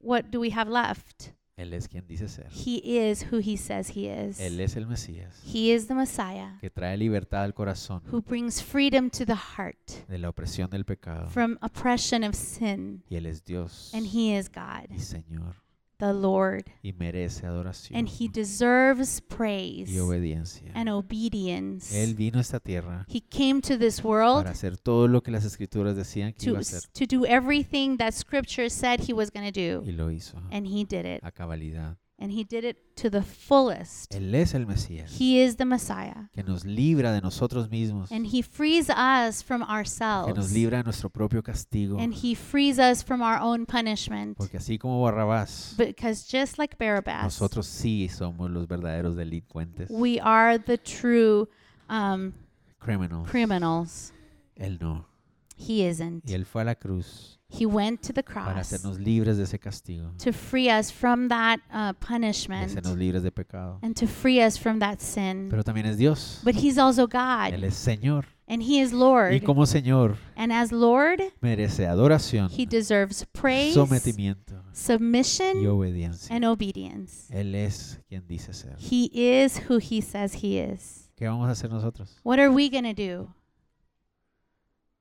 what 0.00 0.30
do 0.30 0.40
we 0.40 0.50
have 0.50 0.70
left? 0.70 1.32
Él 1.58 1.72
es 1.74 1.88
quien 1.88 2.06
dice 2.06 2.28
ser. 2.28 2.46
He 2.52 2.80
is 2.84 3.26
who 3.30 3.38
he 3.40 3.56
says 3.56 3.90
he 3.94 4.06
is. 4.08 4.38
Él 4.40 4.60
es 4.60 4.76
el 4.76 4.86
Mesías 4.86 5.42
He 5.44 5.74
is 5.74 5.88
the 5.88 5.94
Messiah 5.94 6.56
que 6.60 6.70
trae 6.70 6.96
libertad 6.96 7.42
al 7.42 7.52
corazón 7.52 8.00
who 8.10 8.22
brings 8.22 8.62
freedom 8.62 9.10
to 9.10 9.26
the 9.26 9.34
heart 9.34 10.06
de 10.08 10.18
la 10.18 10.28
opresión 10.30 10.70
del 10.70 10.84
pecado. 10.84 11.28
from 11.28 11.58
oppression 11.60 12.22
of 12.22 12.34
sin. 12.34 13.02
Y 13.10 13.16
Él 13.16 13.26
es 13.26 13.44
Dios 13.44 13.90
And 13.92 14.06
he 14.06 14.38
is 14.38 14.48
God, 14.48 14.88
y 14.90 15.00
Señor 15.00 15.56
the 15.98 16.12
Lord. 16.12 16.64
y 16.82 16.92
merece 16.92 17.46
adoración 17.46 17.98
And 17.98 18.08
he 18.08 18.28
deserves 18.28 19.20
praise 19.20 19.90
y 19.90 19.98
obediencia. 19.98 20.70
and 20.74 20.88
obedience. 20.88 21.92
Él 21.92 22.14
vino 22.14 22.38
a 22.38 22.40
esta 22.40 22.60
tierra 22.60 23.04
He 23.08 23.20
came 23.20 23.60
to 23.62 23.76
this 23.78 24.02
world 24.04 24.38
para 24.44 24.50
hacer 24.50 24.76
todo 24.78 25.08
lo 25.08 25.22
que 25.22 25.30
las 25.30 25.44
escrituras 25.44 25.96
decían 25.96 26.32
que 26.32 26.44
to, 26.44 26.50
iba 26.50 26.58
a 26.58 26.60
hacer. 26.62 26.82
to 26.92 27.04
do 27.06 27.24
everything 27.26 27.96
that 27.98 28.12
scripture 28.12 28.70
said 28.70 29.00
he 29.08 29.12
was 29.12 29.30
going 29.30 29.50
to 29.50 29.52
do. 29.52 29.82
Y 29.84 29.92
lo 29.92 30.10
hizo 30.10 30.38
And 30.50 30.66
he 30.66 30.84
did 30.84 31.04
it. 31.04 31.20
a 31.22 31.30
cabalidad. 31.32 31.96
And 32.20 32.32
he 32.32 32.42
did 32.42 32.64
it 32.64 32.78
to 32.96 33.10
the 33.10 33.22
fullest. 33.22 34.12
Él 34.12 34.34
es 34.34 34.52
el 34.52 34.66
Mesías 34.66 35.20
He 35.20 35.40
is 35.40 35.56
the 35.56 35.64
Messiah. 35.64 36.28
que 36.32 36.42
nos 36.42 36.64
libra 36.64 37.12
de 37.12 37.20
nosotros 37.20 37.70
mismos, 37.70 38.10
And 38.10 38.26
he 38.26 38.42
frees 38.42 38.88
us 38.90 39.42
from 39.44 39.60
que 39.60 39.68
nos 39.68 39.76
ourselves. 39.76 40.52
libra 40.52 40.78
de 40.78 40.84
nuestro 40.84 41.08
propio 41.10 41.42
castigo. 41.42 41.96
And 42.00 42.12
he 42.12 42.34
frees 42.34 42.80
us 42.80 43.04
from 43.04 43.22
our 43.22 43.38
own 43.40 43.66
punishment. 43.66 44.36
Porque 44.36 44.56
así 44.56 44.78
como 44.78 45.00
Barrabás, 45.00 45.74
Because 45.78 46.26
just 46.28 46.58
like 46.58 46.76
Barabbas, 46.76 47.22
nosotros 47.22 47.66
sí 47.68 48.08
somos 48.08 48.50
los 48.50 48.66
verdaderos 48.66 49.14
delincuentes, 49.14 49.88
we 49.88 50.18
are 50.20 50.58
the 50.58 50.76
true 50.76 51.48
um, 51.88 52.32
criminals. 52.80 53.30
criminals. 53.30 54.12
Él 54.56 54.78
no. 54.80 55.06
He 55.56 55.88
isn't. 55.88 56.28
Y 56.28 56.34
Él 56.34 56.46
fue 56.46 56.62
a 56.62 56.64
la 56.64 56.74
cruz 56.74 57.37
He 57.50 57.64
went 57.64 58.02
to 58.02 58.12
the 58.12 58.22
para 58.22 58.52
cross 58.52 58.56
hacernos 58.72 58.98
libres 58.98 59.38
de 59.38 59.44
ese 59.44 59.58
castigo, 59.58 60.12
to 60.18 60.32
free 60.32 60.68
us 60.68 60.92
from 60.92 61.28
that 61.28 61.60
uh, 61.72 61.88
de 61.88 61.94
punishment 61.94 62.70
hacernos 62.70 62.96
libres 62.98 63.22
de 63.22 63.30
pecado. 63.30 63.78
and 63.82 63.96
to 63.96 64.06
free 64.06 64.38
us 64.42 64.58
from 64.58 64.78
that 64.80 64.98
sin. 65.00 65.48
Pero 65.48 65.62
también 65.64 65.86
es 65.86 65.96
Dios. 65.96 66.40
But 66.44 66.56
he's 66.56 66.76
also 66.76 67.04
Él 67.04 67.10
God 67.10 67.64
es 67.64 67.74
Señor. 67.74 68.26
and 68.48 68.62
he 68.62 68.80
is 68.80 68.92
Y 68.92 68.98
Lord. 68.98 69.44
como 69.44 69.64
Señor 69.64 70.16
And 70.36 70.52
as 70.52 70.72
Lord, 70.72 71.20
merece 71.40 71.86
adoración, 71.86 72.50
he 72.50 72.66
deserves 72.66 73.24
praise, 73.32 73.72
sometimiento 73.74 74.52
y 74.70 74.74
submission, 74.76 75.66
obediencia. 75.66 76.34
and 76.36 76.44
obedience. 76.44 77.28
Él 77.30 77.54
es 77.54 77.98
quien 78.10 78.26
dice 78.28 78.52
ser. 78.52 78.76
He 78.78 79.10
is 79.14 79.58
who 79.70 79.78
he 79.78 80.02
says 80.02 80.34
he 80.44 80.58
is. 80.60 81.08
¿Qué 81.16 81.26
vamos 81.26 81.48
a 81.48 81.52
hacer 81.52 81.70
nosotros? 81.70 82.14
What 82.22 82.38
are 82.38 82.50
we 82.50 82.68
going 82.68 82.84
to 82.84 82.92
do? 82.94 83.32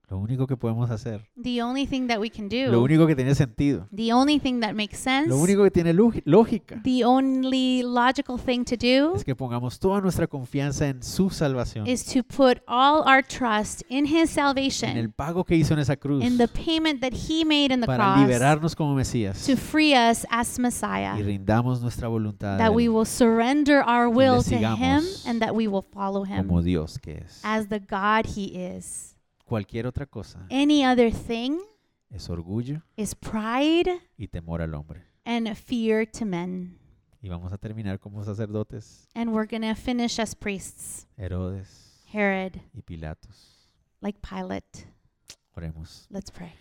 Lo 0.10 0.20
único 0.20 0.48
que 0.48 0.56
podemos 0.56 0.90
hacer, 0.90 1.28
The 1.42 1.62
only 1.62 1.86
thing 1.86 2.08
that 2.08 2.20
we 2.20 2.30
can 2.30 2.46
lo 2.50 2.72
do, 2.78 2.82
único 2.82 3.06
que 3.08 3.14
tiene 3.16 3.36
sentido, 3.36 3.88
the 3.94 4.14
only 4.14 4.40
thing 4.40 4.62
that 4.62 4.72
makes 4.74 4.98
sense, 5.00 5.28
lo 5.28 5.38
único 5.38 5.64
que 5.64 5.72
tiene 5.72 5.94
lógi- 5.94 6.22
lógica, 6.24 6.82
the 6.84 7.04
only 7.04 7.84
logical 7.84 8.38
thing 8.40 8.64
to 8.64 8.78
do 8.78 9.16
es 9.16 9.26
que 9.26 9.36
pongamos 9.36 9.80
toda 9.80 10.00
nuestra 10.00 10.26
confianza 10.28 10.88
en 10.88 11.04
su 11.04 11.30
salvación, 11.30 11.86
is 11.88 12.06
to 12.06 12.24
put 12.24 12.60
all 12.70 13.04
our 13.06 13.22
trust 13.22 13.82
in 13.90 14.06
his 14.06 14.14
en 14.14 14.18
el 14.22 14.28
salvation, 14.30 15.12
pago 15.14 15.44
que 15.44 15.58
hizo 15.58 15.74
en 15.74 15.80
esa 15.82 15.98
cruz, 15.98 16.24
in 16.24 16.38
the 16.38 16.48
payment 16.48 17.02
that 17.02 17.12
he 17.12 17.44
made 17.44 17.74
in 17.74 17.82
the 17.82 17.86
para 17.88 18.14
cross 18.14 18.20
liberarnos 18.22 18.76
como 18.78 18.96
Mesías. 18.96 19.46
to 19.46 19.58
free 19.58 19.94
us 19.94 20.26
as 20.30 20.58
y 20.58 20.62
Messiah. 20.62 21.16
rindamos 21.18 21.82
nuestra 21.82 22.08
voluntad 22.08 22.58
That 22.58 22.72
we 22.74 22.88
will 22.88 23.06
surrender 23.06 23.84
our 23.86 24.08
will 24.08 24.42
to 24.42 24.56
him 24.56 25.04
and 25.26 25.42
that 25.42 25.54
we 25.54 25.68
will 25.68 25.84
follow 25.92 26.24
como 26.26 26.60
him 26.60 26.64
Dios 26.64 26.98
que 26.98 27.18
es. 27.26 27.42
as 27.44 27.68
the 27.68 27.80
God 27.80 28.26
he 28.38 28.56
is. 28.56 29.17
Cualquier 29.48 29.88
otra 29.88 30.06
cosa 30.06 30.46
Any 30.50 30.86
other 30.86 31.12
thing 31.12 31.58
es 32.10 32.30
orgullo 32.30 32.82
is 32.96 33.16
pride 33.16 34.02
y 34.18 34.28
temor 34.28 34.62
al 34.62 34.74
hombre. 34.74 35.04
and 35.26 35.48
fear 35.56 36.06
to 36.06 36.26
men. 36.26 36.78
Y 37.22 37.30
vamos 37.30 37.52
a 37.52 37.58
terminar 37.58 38.00
como 38.00 38.24
sacerdotes, 38.24 39.08
And 39.16 39.32
we're 39.34 39.48
going 39.48 39.64
to 39.68 39.76
finish 39.80 40.20
as 40.20 40.36
priests, 40.36 41.08
Herodes 41.18 42.04
Herod, 42.14 42.62
y 42.74 42.82
Pilatos. 42.82 43.70
like 44.02 44.20
Pilate. 44.22 44.86
Oremos. 45.56 46.06
Let's 46.10 46.30
pray. 46.30 46.54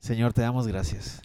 Señor, 0.00 0.32
te 0.32 0.42
damos 0.42 0.66
gracias 0.66 1.20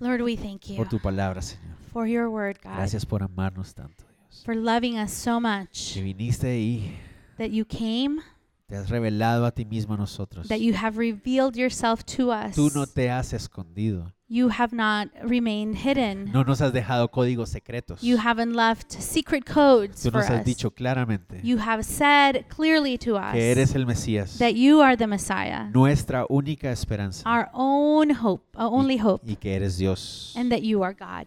Lord, 0.00 0.22
we 0.22 0.36
thank 0.36 0.66
you 0.68 0.76
por 0.76 0.88
tu 0.88 0.98
palabra, 0.98 1.42
Señor. 1.42 1.76
for 1.92 2.06
your 2.06 2.28
word, 2.28 2.58
God, 2.62 2.74
Gracias 2.76 3.04
por 3.06 3.22
amarnos 3.22 3.74
tanto, 3.74 4.04
Dios. 4.08 4.42
for 4.44 4.54
loving 4.56 4.98
us 4.98 5.12
so 5.12 5.38
much 5.40 5.92
Que 5.94 6.02
viniste 6.02 6.58
y 6.58 6.96
that 7.38 7.50
you 7.50 7.64
came, 7.64 8.20
Te 8.72 8.78
has 8.78 8.88
revelado 8.88 9.44
a 9.44 9.50
ti 9.50 9.66
mismo 9.66 9.92
a 9.92 9.96
nosotros. 9.98 10.48
that 10.48 10.60
you 10.60 10.72
have 10.72 10.96
revealed 10.96 11.56
yourself 11.56 12.02
to 12.04 12.30
us. 12.32 12.56
Tú 12.56 12.70
no 12.74 12.86
te 12.86 13.10
has 13.10 13.34
escondido. 13.34 14.14
You 14.28 14.48
have 14.48 14.74
not 14.74 15.08
remained 15.22 15.76
hidden. 15.76 16.32
No 16.32 16.42
nos 16.42 16.62
has 16.62 16.72
dejado 16.72 17.10
códigos 17.10 17.50
secretos. 17.50 18.00
You 18.02 18.16
haven't 18.16 18.54
left 18.54 18.90
secret 18.90 19.44
codes 19.44 20.02
Tú 20.02 20.10
for 20.10 20.20
nos 20.20 20.30
has 20.30 20.38
us. 20.40 20.46
dicho 20.46 20.70
claramente 20.70 21.40
You 21.42 21.58
have 21.58 21.82
said 21.84 22.46
clearly 22.48 22.96
to 22.96 23.16
us 23.16 23.32
que 23.34 23.50
eres 23.50 23.74
el 23.74 23.84
Mesías, 23.84 24.38
that 24.38 24.54
you 24.54 24.80
are 24.80 24.96
the 24.96 25.06
Messiah, 25.06 25.68
nuestra 25.74 26.24
única 26.30 26.70
esperanza, 26.72 27.28
our 27.28 27.50
own 27.52 28.08
hope, 28.08 28.56
our 28.56 28.72
only 28.72 28.96
hope, 28.96 29.22
y 29.28 29.36
que 29.36 29.54
eres 29.54 29.76
Dios, 29.76 30.32
and 30.34 30.50
that 30.50 30.62
you 30.62 30.82
are 30.82 30.94
God, 30.94 31.26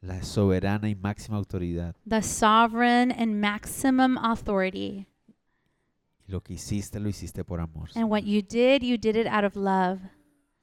la 0.00 0.22
soberana 0.22 0.88
y 0.88 0.94
máxima 0.94 1.36
autoridad. 1.36 1.94
the 2.06 2.22
sovereign 2.22 3.12
and 3.12 3.38
maximum 3.38 4.16
authority. 4.16 5.04
Y 6.28 6.32
lo 6.32 6.42
que 6.42 6.54
hiciste, 6.54 6.98
lo 7.00 7.08
hiciste 7.08 7.44
por 7.44 7.60
amor. 7.60 7.88
And 7.94 8.10
what 8.10 8.22
you 8.24 8.42
did, 8.42 8.82
you 8.82 8.96
did 8.98 9.16
it 9.16 9.26
out 9.26 9.44
of 9.44 9.54
love. 9.56 10.00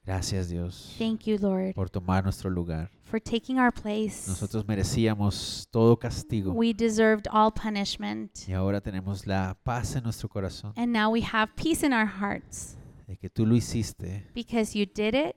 Gracias, 0.06 0.50
Dios, 0.50 0.94
Thank 0.98 1.22
you, 1.26 1.38
Lord, 1.38 1.74
por 1.74 1.88
tomar 1.88 2.22
nuestro 2.24 2.50
lugar. 2.50 2.90
for 3.04 3.18
taking 3.18 3.58
our 3.58 3.72
place. 3.72 4.28
Nosotros 4.28 4.66
merecíamos 4.68 5.66
todo 5.70 5.96
castigo 5.98 6.52
We 6.52 6.74
deserved 6.74 7.26
all 7.32 7.50
punishment. 7.50 8.46
y 8.46 8.52
ahora 8.52 8.82
tenemos 8.82 9.26
la 9.26 9.56
paz 9.64 9.96
en 9.96 10.02
nuestro 10.04 10.28
corazón 10.28 10.74
And 10.76 10.92
now 10.92 11.10
we 11.10 11.22
have 11.22 11.52
peace 11.56 11.82
in 11.86 11.94
our 11.94 12.06
hearts 12.06 12.76
de 13.06 13.16
que 13.16 13.30
tú 13.30 13.46
lo 13.46 13.56
hiciste 13.56 14.26
because 14.34 14.78
you 14.78 14.84
did 14.84 15.14
it 15.14 15.36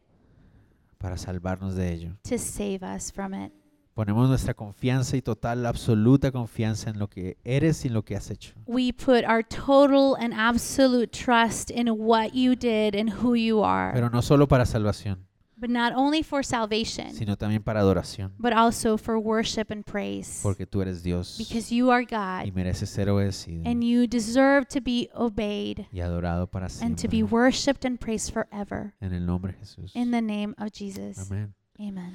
para 0.97 1.15
salvarnos 1.17 1.75
de 1.75 1.93
ello. 1.93 2.17
to 2.23 2.37
save 2.37 2.79
us 2.83 3.09
from 3.09 3.33
it. 3.33 3.53
Ponemos 3.97 4.29
nuestra 4.29 4.53
confianza 4.53 5.17
y 5.17 5.23
total, 5.23 5.65
absoluta 5.65 6.31
confianza 6.31 6.91
en 6.91 6.99
lo 6.99 7.09
que 7.09 7.35
eres 7.43 7.83
y 7.83 7.87
en 7.87 7.95
lo 7.95 8.05
que 8.05 8.15
has 8.15 8.29
hecho. 8.29 8.53
We 8.67 8.93
put 8.93 9.23
our 9.27 9.43
total 9.43 10.15
and 10.19 10.35
absolute 10.35 11.07
trust 11.07 11.71
in 11.71 11.89
what 11.89 12.33
you 12.33 12.55
did 12.55 12.93
and 12.93 13.09
who 13.11 13.35
you 13.35 13.63
are. 13.65 13.91
Pero 13.95 14.11
no 14.11 14.21
solo 14.21 14.47
para 14.47 14.67
salvación, 14.67 15.25
but 15.55 15.71
not 15.71 15.93
only 15.95 16.21
for 16.21 16.45
salvation, 16.45 17.11
sino 17.11 17.37
también 17.37 17.63
para 17.63 17.79
adoración, 17.79 18.33
but 18.37 18.53
also 18.53 18.99
for 18.99 19.17
worship 19.17 19.71
and 19.71 19.83
praise. 19.83 20.41
porque 20.43 20.67
tú 20.67 20.83
eres 20.83 21.01
Dios 21.01 21.35
Because 21.39 21.73
you 21.73 21.89
are 21.89 22.03
y 22.03 22.05
God 22.05 22.53
mereces 22.53 22.91
ser 22.91 23.09
obedecido 23.09 23.63
and 23.67 23.83
you 23.83 24.05
deserve 24.05 24.67
to 24.67 24.79
be 24.79 25.09
obeyed 25.15 25.87
y 25.91 26.01
adorado 26.01 26.45
para 26.45 26.67
and 26.83 26.97
to 27.01 27.07
be 27.07 27.17
siempre. 27.17 27.35
worshipped 27.35 27.83
and 27.83 27.99
praised 27.99 28.31
forever. 28.31 28.93
En 29.01 29.11
el 29.11 29.25
nombre 29.25 29.53
de 29.53 29.57
Jesús. 29.57 29.95
In 29.95 30.11
the 30.11 30.21
name 30.21 30.53
of 30.59 30.71
Jesus. 30.71 31.17
Amén. 31.17 31.55
Amen. 31.79 32.13